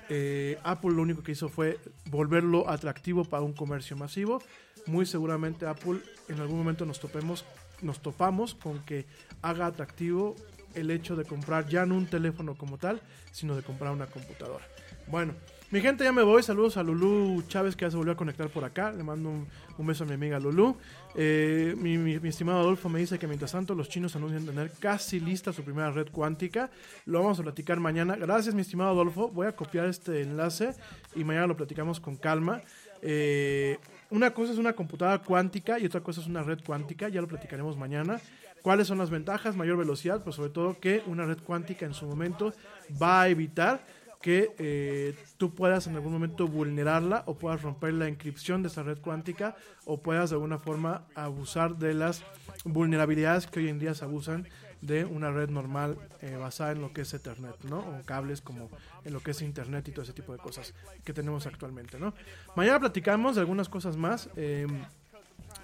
eh, 0.09 0.59
Apple 0.63 0.91
lo 0.91 1.01
único 1.01 1.23
que 1.23 1.31
hizo 1.31 1.49
fue 1.49 1.79
volverlo 2.09 2.69
atractivo 2.69 3.25
para 3.25 3.43
un 3.43 3.53
comercio 3.53 3.97
masivo. 3.97 4.41
Muy 4.85 5.05
seguramente 5.05 5.65
Apple 5.65 5.99
en 6.27 6.39
algún 6.39 6.57
momento 6.57 6.85
nos 6.85 6.99
topemos, 6.99 7.45
nos 7.81 8.01
topamos 8.01 8.53
con 8.53 8.83
que 8.83 9.07
haga 9.41 9.65
atractivo 9.65 10.35
el 10.75 10.91
hecho 10.91 11.15
de 11.15 11.23
comprar 11.23 11.67
ya 11.67 11.85
no 11.85 11.95
un 11.95 12.05
teléfono 12.05 12.55
como 12.55 12.77
tal, 12.77 13.01
sino 13.31 13.55
de 13.55 13.63
comprar 13.63 13.93
una 13.93 14.05
computadora. 14.05 14.65
Bueno, 15.07 15.33
mi 15.75 15.81
gente 15.81 16.05
ya 16.05 16.13
me 16.13 16.23
voy. 16.23 16.41
Saludos 16.41 16.77
a 16.77 16.83
Lulu 16.83 17.43
Chávez 17.49 17.75
que 17.75 17.83
ya 17.83 17.91
se 17.91 17.97
volvió 17.97 18.13
a 18.13 18.15
conectar 18.15 18.47
por 18.47 18.63
acá. 18.63 18.93
Le 18.93 19.03
mando 19.03 19.29
un, 19.29 19.85
beso 19.85 20.05
a 20.05 20.07
mi 20.07 20.13
amiga 20.13 20.39
Lulu. 20.39 20.77
Eh, 21.15 21.75
mi, 21.77 22.13
estimado 22.29 22.61
Adolfo 22.61 22.87
me 22.87 22.99
dice 22.99 23.19
que 23.19 23.27
mientras 23.27 23.51
tanto 23.51 23.75
los 23.75 23.89
chinos 23.89 24.15
anuncian 24.15 24.45
tener 24.45 24.71
casi 24.79 25.19
lista 25.19 25.51
su 25.51 25.63
primera 25.63 25.91
red 25.91 26.07
cuántica. 26.13 26.69
Lo 27.05 27.19
vamos 27.19 27.41
a 27.41 27.43
platicar 27.43 27.81
mañana. 27.81 28.15
Gracias, 28.15 28.55
mi 28.55 28.61
estimado 28.61 28.91
Adolfo. 28.91 29.27
Voy 29.27 29.47
a 29.47 29.51
copiar 29.51 29.87
este 29.87 30.21
enlace 30.21 30.73
y 31.13 31.25
mañana 31.25 31.47
lo 31.47 31.57
platicamos 31.57 31.99
con 31.99 32.15
calma. 32.15 32.61
Eh, 33.01 33.77
una 34.11 34.31
cosa 34.31 34.53
es 34.53 34.57
una 34.57 34.71
computadora 34.71 35.21
cuántica 35.23 35.77
y 35.77 35.85
otra 35.87 35.99
cosa 35.99 36.21
es 36.21 36.27
una 36.27 36.41
red 36.41 36.59
cuántica. 36.65 37.09
Ya 37.09 37.19
lo 37.19 37.27
platicaremos 37.27 37.75
mañana. 37.75 38.21
¿Cuáles 38.61 38.87
son 38.87 38.97
las 38.97 39.09
ventajas? 39.09 39.57
Mayor 39.57 39.75
velocidad, 39.75 40.19
pero 40.19 40.31
sobre 40.31 40.51
todo 40.51 40.79
que 40.79 41.03
una 41.05 41.25
red 41.25 41.37
cuántica 41.45 41.85
en 41.85 41.93
su 41.93 42.07
momento 42.07 42.53
va 42.99 43.23
a 43.23 43.27
evitar 43.27 43.85
que 44.25 44.55
eh, 44.57 45.13
tú 45.37 45.53
puedas 45.53 45.85
en 45.85 45.93
algún 45.93 46.11
momento 46.11 46.47
vulnerarla 46.47 47.21
o 47.27 47.35
puedas 47.35 47.61
romper 47.61 47.93
la 47.93 48.07
encripción 48.07 48.63
de 48.63 48.69
esa 48.69 48.81
red 48.81 48.97
cuántica 48.97 49.55
o 49.85 50.01
puedas 50.01 50.31
de 50.31 50.37
alguna 50.37 50.57
forma 50.57 51.05
abusar 51.13 51.77
de 51.77 51.93
las 51.93 52.23
vulnerabilidades 52.63 53.45
que 53.45 53.59
hoy 53.59 53.69
en 53.69 53.77
día 53.77 53.93
se 53.93 54.03
abusan 54.03 54.47
de 54.81 55.05
una 55.05 55.29
red 55.29 55.51
normal 55.51 55.99
eh, 56.21 56.37
basada 56.37 56.71
en 56.71 56.81
lo 56.81 56.91
que 56.91 57.01
es 57.01 57.13
Ethernet, 57.13 57.65
¿no? 57.65 57.77
O 57.81 58.01
cables 58.03 58.41
como 58.41 58.71
en 59.03 59.13
lo 59.13 59.19
que 59.19 59.29
es 59.29 59.43
Internet 59.43 59.87
y 59.89 59.91
todo 59.91 60.01
ese 60.01 60.13
tipo 60.13 60.33
de 60.33 60.39
cosas 60.39 60.73
que 61.03 61.13
tenemos 61.13 61.45
actualmente, 61.45 61.99
¿no? 61.99 62.15
Mañana 62.55 62.79
platicamos 62.79 63.35
de 63.35 63.41
algunas 63.41 63.69
cosas 63.69 63.95
más. 63.95 64.27
eh, 64.37 64.65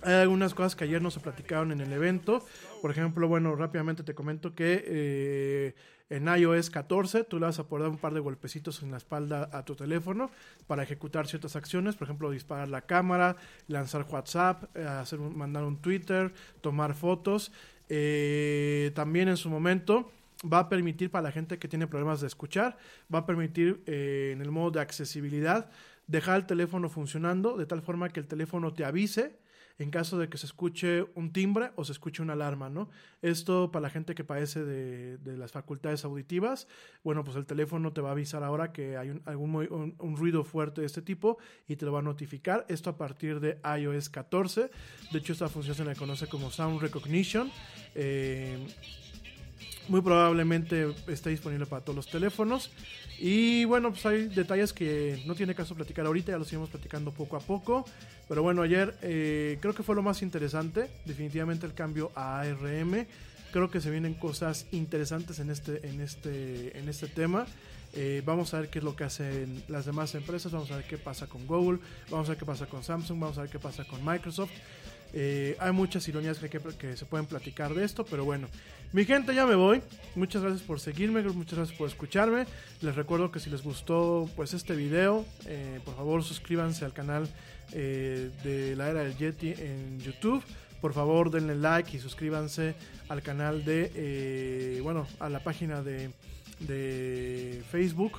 hay 0.03 0.13
algunas 0.13 0.53
cosas 0.53 0.75
que 0.75 0.83
ayer 0.83 1.01
no 1.01 1.09
se 1.09 1.19
platicaron 1.19 1.71
en 1.71 1.81
el 1.81 1.91
evento. 1.91 2.45
Por 2.81 2.91
ejemplo, 2.91 3.27
bueno, 3.27 3.55
rápidamente 3.55 4.03
te 4.03 4.13
comento 4.13 4.53
que 4.53 4.83
eh, 4.85 5.75
en 6.11 6.27
iOS 6.27 6.69
14 6.69 7.23
tú 7.23 7.39
le 7.39 7.45
vas 7.47 7.57
a 7.57 7.67
poder 7.67 7.83
dar 7.85 7.91
un 7.91 7.97
par 7.97 8.13
de 8.13 8.19
golpecitos 8.19 8.83
en 8.83 8.91
la 8.91 8.97
espalda 8.97 9.49
a 9.51 9.63
tu 9.65 9.75
teléfono 9.75 10.29
para 10.67 10.83
ejecutar 10.83 11.25
ciertas 11.25 11.55
acciones. 11.55 11.95
Por 11.95 12.05
ejemplo, 12.05 12.29
disparar 12.29 12.67
la 12.67 12.81
cámara, 12.81 13.37
lanzar 13.67 14.05
WhatsApp, 14.09 14.75
eh, 14.77 14.83
hacer 14.83 15.19
un- 15.19 15.35
mandar 15.37 15.63
un 15.63 15.77
Twitter, 15.81 16.31
tomar 16.61 16.93
fotos. 16.93 17.51
Eh, 17.89 18.91
también 18.95 19.27
en 19.27 19.37
su 19.37 19.49
momento 19.49 20.11
va 20.51 20.59
a 20.59 20.69
permitir 20.69 21.11
para 21.11 21.23
la 21.23 21.31
gente 21.31 21.59
que 21.59 21.67
tiene 21.67 21.87
problemas 21.87 22.19
de 22.21 22.27
escuchar, 22.27 22.77
va 23.13 23.19
a 23.19 23.25
permitir 23.25 23.83
eh, 23.85 24.31
en 24.33 24.41
el 24.41 24.49
modo 24.51 24.71
de 24.71 24.81
accesibilidad 24.81 25.69
dejar 26.07 26.37
el 26.37 26.45
teléfono 26.45 26.89
funcionando 26.89 27.57
de 27.57 27.65
tal 27.65 27.81
forma 27.81 28.09
que 28.09 28.19
el 28.19 28.27
teléfono 28.27 28.73
te 28.73 28.83
avise 28.85 29.35
en 29.77 29.91
caso 29.91 30.17
de 30.17 30.29
que 30.29 30.37
se 30.37 30.45
escuche 30.45 31.05
un 31.15 31.31
timbre 31.31 31.71
o 31.75 31.85
se 31.85 31.91
escuche 31.91 32.21
una 32.21 32.33
alarma, 32.33 32.69
¿no? 32.69 32.89
Esto 33.21 33.71
para 33.71 33.83
la 33.83 33.89
gente 33.89 34.15
que 34.15 34.23
padece 34.23 34.63
de, 34.63 35.37
las 35.37 35.51
facultades 35.51 36.05
auditivas, 36.05 36.67
bueno, 37.03 37.23
pues 37.23 37.37
el 37.37 37.45
teléfono 37.45 37.93
te 37.93 38.01
va 38.01 38.09
a 38.09 38.11
avisar 38.11 38.43
ahora 38.43 38.71
que 38.71 38.97
hay 38.97 39.09
un, 39.09 39.21
algún 39.25 39.95
un 39.97 40.17
ruido 40.17 40.43
fuerte 40.43 40.81
de 40.81 40.87
este 40.87 41.01
tipo 41.01 41.37
y 41.67 41.75
te 41.75 41.85
lo 41.85 41.91
va 41.91 41.99
a 41.99 42.03
notificar. 42.03 42.65
Esto 42.67 42.89
a 42.89 42.97
partir 42.97 43.39
de 43.39 43.59
iOS 43.79 44.09
14. 44.09 44.69
De 45.11 45.19
hecho, 45.19 45.33
esta 45.33 45.49
función 45.49 45.75
se 45.75 45.85
le 45.85 45.95
conoce 45.95 46.27
como 46.27 46.51
Sound 46.51 46.81
Recognition. 46.81 47.51
Eh, 47.95 48.57
muy 49.87 50.01
probablemente 50.01 50.93
esté 51.07 51.29
disponible 51.29 51.65
para 51.65 51.83
todos 51.83 51.95
los 51.95 52.07
teléfonos. 52.09 52.71
Y 53.19 53.65
bueno, 53.65 53.91
pues 53.91 54.05
hay 54.05 54.27
detalles 54.27 54.73
que 54.73 55.21
no 55.25 55.35
tiene 55.35 55.53
caso 55.53 55.75
platicar 55.75 56.05
ahorita, 56.05 56.31
ya 56.31 56.37
los 56.37 56.49
iremos 56.51 56.69
platicando 56.69 57.11
poco 57.11 57.37
a 57.37 57.39
poco. 57.39 57.85
Pero 58.27 58.43
bueno, 58.43 58.61
ayer 58.61 58.97
eh, 59.01 59.57
creo 59.61 59.75
que 59.75 59.83
fue 59.83 59.95
lo 59.95 60.01
más 60.01 60.21
interesante, 60.21 60.89
definitivamente 61.05 61.65
el 61.65 61.73
cambio 61.73 62.11
a 62.15 62.39
ARM. 62.41 63.05
Creo 63.51 63.69
que 63.69 63.81
se 63.81 63.91
vienen 63.91 64.13
cosas 64.13 64.65
interesantes 64.71 65.39
en 65.39 65.49
este, 65.49 65.87
en 65.87 66.01
este, 66.01 66.77
en 66.79 66.87
este 66.87 67.07
tema. 67.07 67.45
Eh, 67.93 68.23
vamos 68.25 68.53
a 68.53 68.61
ver 68.61 68.69
qué 68.69 68.79
es 68.79 68.85
lo 68.85 68.95
que 68.95 69.03
hacen 69.03 69.63
las 69.67 69.85
demás 69.85 70.15
empresas, 70.15 70.51
vamos 70.51 70.71
a 70.71 70.77
ver 70.77 70.85
qué 70.85 70.97
pasa 70.97 71.27
con 71.27 71.45
Google, 71.45 71.79
vamos 72.09 72.29
a 72.29 72.31
ver 72.31 72.39
qué 72.39 72.45
pasa 72.45 72.65
con 72.67 72.83
Samsung, 72.83 73.19
vamos 73.19 73.37
a 73.37 73.41
ver 73.41 73.49
qué 73.49 73.59
pasa 73.59 73.83
con 73.83 74.03
Microsoft. 74.05 74.51
Eh, 75.13 75.55
hay 75.59 75.71
muchas 75.71 76.07
ironías 76.07 76.37
que, 76.39 76.49
que- 76.49 76.59
que 76.77 76.95
se 76.97 77.05
pueden 77.05 77.25
platicar 77.25 77.73
de 77.73 77.83
esto, 77.83 78.05
pero 78.05 78.23
bueno. 78.25 78.47
Mi 78.93 79.05
gente, 79.05 79.33
ya 79.33 79.45
me 79.45 79.55
voy. 79.55 79.81
Muchas 80.15 80.41
gracias 80.41 80.63
por 80.63 80.79
seguirme, 80.79 81.21
muchas 81.23 81.57
gracias 81.57 81.77
por 81.77 81.87
escucharme. 81.87 82.45
Les 82.81 82.93
recuerdo 82.95 83.31
que 83.31 83.39
si 83.39 83.49
les 83.49 83.61
gustó 83.63 84.29
pues 84.35 84.53
este 84.53 84.75
video, 84.75 85.25
eh, 85.45 85.79
por 85.85 85.95
favor 85.95 86.23
suscríbanse 86.23 86.83
al 86.83 86.91
canal 86.93 87.29
eh, 87.73 88.29
de 88.43 88.75
la 88.75 88.89
era 88.89 89.03
del 89.03 89.15
Yeti 89.17 89.53
en 89.57 89.99
YouTube. 90.01 90.43
Por 90.81 90.93
favor 90.93 91.29
denle 91.31 91.55
like 91.55 91.95
y 91.95 91.99
suscríbanse 92.01 92.75
al 93.07 93.21
canal 93.21 93.63
de, 93.63 94.79
bueno, 94.83 95.07
a 95.19 95.29
la 95.29 95.41
página 95.43 95.81
de 95.81 97.63
Facebook. 97.71 98.13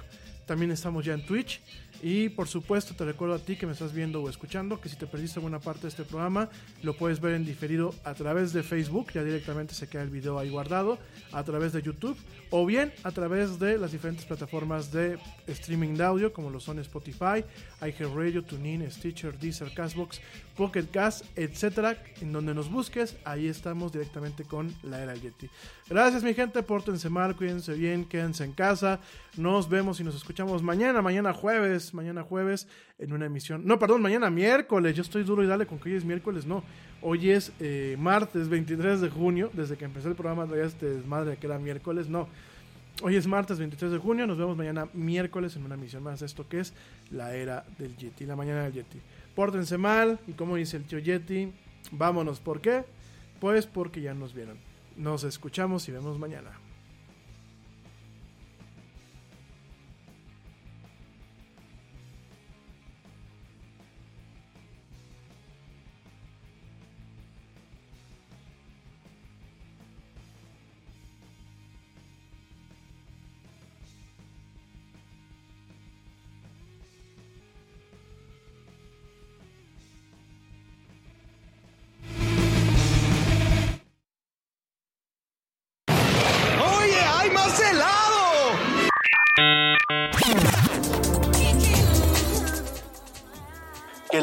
También 0.46 0.70
estamos 0.70 1.04
ya 1.04 1.14
en 1.14 1.24
Twitch. 1.26 1.60
Y 2.02 2.30
por 2.30 2.48
supuesto 2.48 2.94
te 2.94 3.04
recuerdo 3.04 3.36
a 3.36 3.38
ti 3.38 3.54
que 3.54 3.64
me 3.64 3.72
estás 3.72 3.92
viendo 3.92 4.20
o 4.20 4.28
escuchando 4.28 4.80
que 4.80 4.88
si 4.88 4.96
te 4.96 5.06
perdiste 5.06 5.38
alguna 5.38 5.60
parte 5.60 5.82
de 5.82 5.88
este 5.88 6.02
programa 6.02 6.50
lo 6.82 6.96
puedes 6.96 7.20
ver 7.20 7.34
en 7.34 7.44
diferido 7.44 7.94
a 8.02 8.12
través 8.14 8.52
de 8.52 8.64
Facebook, 8.64 9.12
ya 9.12 9.22
directamente 9.22 9.72
se 9.72 9.88
queda 9.88 10.02
el 10.02 10.10
video 10.10 10.36
ahí 10.36 10.50
guardado, 10.50 10.98
a 11.30 11.44
través 11.44 11.72
de 11.72 11.80
YouTube 11.80 12.16
o 12.52 12.66
bien 12.66 12.92
a 13.02 13.10
través 13.10 13.58
de 13.58 13.78
las 13.78 13.92
diferentes 13.92 14.26
plataformas 14.26 14.92
de 14.92 15.18
streaming 15.46 15.94
de 15.94 16.04
audio 16.04 16.32
como 16.34 16.50
lo 16.50 16.60
son 16.60 16.78
Spotify, 16.80 17.42
iHeartRadio, 17.80 18.44
TuneIn, 18.44 18.88
Stitcher, 18.90 19.38
Deezer, 19.38 19.72
Castbox, 19.74 20.20
Pocket 20.54 20.84
Cast, 20.92 21.24
etcétera, 21.34 21.96
en 22.20 22.30
donde 22.30 22.54
nos 22.54 22.70
busques, 22.70 23.16
ahí 23.24 23.48
estamos 23.48 23.90
directamente 23.90 24.44
con 24.44 24.72
la 24.82 25.02
era 25.02 25.14
Yeti. 25.14 25.48
Gracias 25.88 26.22
mi 26.22 26.34
gente, 26.34 26.62
pórtense 26.62 27.08
mal, 27.08 27.34
cuídense 27.36 27.72
bien, 27.72 28.04
quédense 28.04 28.44
en 28.44 28.52
casa. 28.52 29.00
Nos 29.38 29.70
vemos 29.70 29.98
y 30.00 30.04
nos 30.04 30.14
escuchamos 30.14 30.62
mañana, 30.62 31.00
mañana 31.00 31.32
jueves, 31.32 31.94
mañana 31.94 32.22
jueves 32.22 32.68
en 32.98 33.12
una 33.12 33.26
emisión. 33.26 33.62
No, 33.64 33.78
perdón, 33.78 34.02
mañana 34.02 34.30
miércoles. 34.30 34.94
Yo 34.94 35.02
estoy 35.02 35.24
duro 35.24 35.42
y 35.42 35.46
dale 35.46 35.66
con 35.66 35.78
que 35.78 35.90
hoy 35.90 35.96
es 35.96 36.04
miércoles, 36.04 36.46
no. 36.46 36.62
Hoy 37.00 37.30
es 37.30 37.52
eh, 37.60 37.96
martes 37.98 38.48
23 38.48 39.00
de 39.00 39.10
junio, 39.10 39.50
desde 39.52 39.76
que 39.76 39.84
empecé 39.84 40.08
el 40.08 40.14
programa 40.14 40.46
traía 40.46 40.64
este 40.64 40.86
desmadre 40.86 41.30
de 41.30 41.36
que 41.36 41.46
era 41.46 41.58
miércoles, 41.58 42.08
no. 42.08 42.28
Hoy 43.02 43.16
es 43.16 43.26
martes 43.26 43.58
23 43.58 43.90
de 43.92 43.98
junio, 43.98 44.26
nos 44.26 44.38
vemos 44.38 44.56
mañana 44.56 44.86
miércoles 44.92 45.56
en 45.56 45.64
una 45.64 45.74
emisión 45.74 46.02
más 46.02 46.22
esto 46.22 46.46
que 46.48 46.60
es 46.60 46.72
la 47.10 47.34
era 47.34 47.64
del 47.78 47.96
Yeti, 47.96 48.26
la 48.26 48.36
mañana 48.36 48.62
del 48.64 48.74
Yeti. 48.74 48.98
Pórtense 49.34 49.78
mal 49.78 50.20
y 50.28 50.32
como 50.32 50.56
dice 50.56 50.76
el 50.76 50.84
tío 50.84 50.98
Yeti, 50.98 51.52
vámonos. 51.90 52.38
¿Por 52.38 52.60
qué? 52.60 52.84
Pues 53.40 53.66
porque 53.66 54.02
ya 54.02 54.14
nos 54.14 54.34
vieron. 54.34 54.58
Nos 54.96 55.24
escuchamos 55.24 55.88
y 55.88 55.92
vemos 55.92 56.18
mañana. 56.18 56.50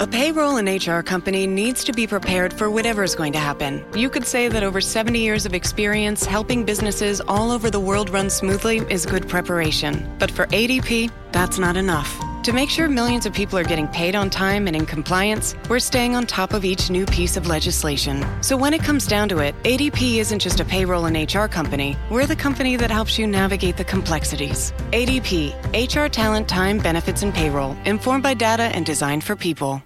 A 0.00 0.06
payroll 0.06 0.56
and 0.56 0.68
HR 0.68 1.00
company 1.00 1.46
needs 1.46 1.84
to 1.84 1.92
be 1.92 2.06
prepared 2.06 2.52
for 2.52 2.70
whatever 2.70 3.02
is 3.02 3.14
going 3.14 3.32
to 3.32 3.38
happen. 3.38 3.84
You 3.94 4.10
could 4.10 4.26
say 4.26 4.48
that 4.48 4.62
over 4.62 4.80
70 4.80 5.18
years 5.18 5.46
of 5.46 5.54
experience 5.54 6.24
helping 6.24 6.64
businesses 6.64 7.20
all 7.20 7.50
over 7.50 7.70
the 7.70 7.80
world 7.80 8.10
run 8.10 8.30
smoothly 8.30 8.78
is 8.90 9.06
good 9.06 9.28
preparation. 9.28 10.08
But 10.18 10.30
for 10.30 10.46
ADP, 10.46 11.10
that's 11.32 11.58
not 11.58 11.76
enough. 11.76 12.27
To 12.44 12.52
make 12.52 12.70
sure 12.70 12.88
millions 12.88 13.26
of 13.26 13.32
people 13.32 13.58
are 13.58 13.64
getting 13.64 13.88
paid 13.88 14.14
on 14.14 14.30
time 14.30 14.68
and 14.68 14.76
in 14.76 14.86
compliance, 14.86 15.56
we're 15.68 15.80
staying 15.80 16.14
on 16.14 16.24
top 16.24 16.52
of 16.52 16.64
each 16.64 16.88
new 16.88 17.04
piece 17.04 17.36
of 17.36 17.46
legislation. 17.46 18.24
So 18.42 18.56
when 18.56 18.72
it 18.72 18.82
comes 18.82 19.06
down 19.06 19.28
to 19.30 19.38
it, 19.38 19.60
ADP 19.64 20.16
isn't 20.16 20.38
just 20.38 20.60
a 20.60 20.64
payroll 20.64 21.06
and 21.06 21.16
HR 21.16 21.46
company, 21.46 21.96
we're 22.10 22.26
the 22.26 22.36
company 22.36 22.76
that 22.76 22.90
helps 22.90 23.18
you 23.18 23.26
navigate 23.26 23.76
the 23.76 23.84
complexities. 23.84 24.72
ADP, 24.92 25.52
HR 25.74 26.08
talent, 26.08 26.48
time, 26.48 26.78
benefits, 26.78 27.22
and 27.22 27.34
payroll, 27.34 27.76
informed 27.84 28.22
by 28.22 28.34
data 28.34 28.64
and 28.74 28.86
designed 28.86 29.24
for 29.24 29.34
people. 29.34 29.82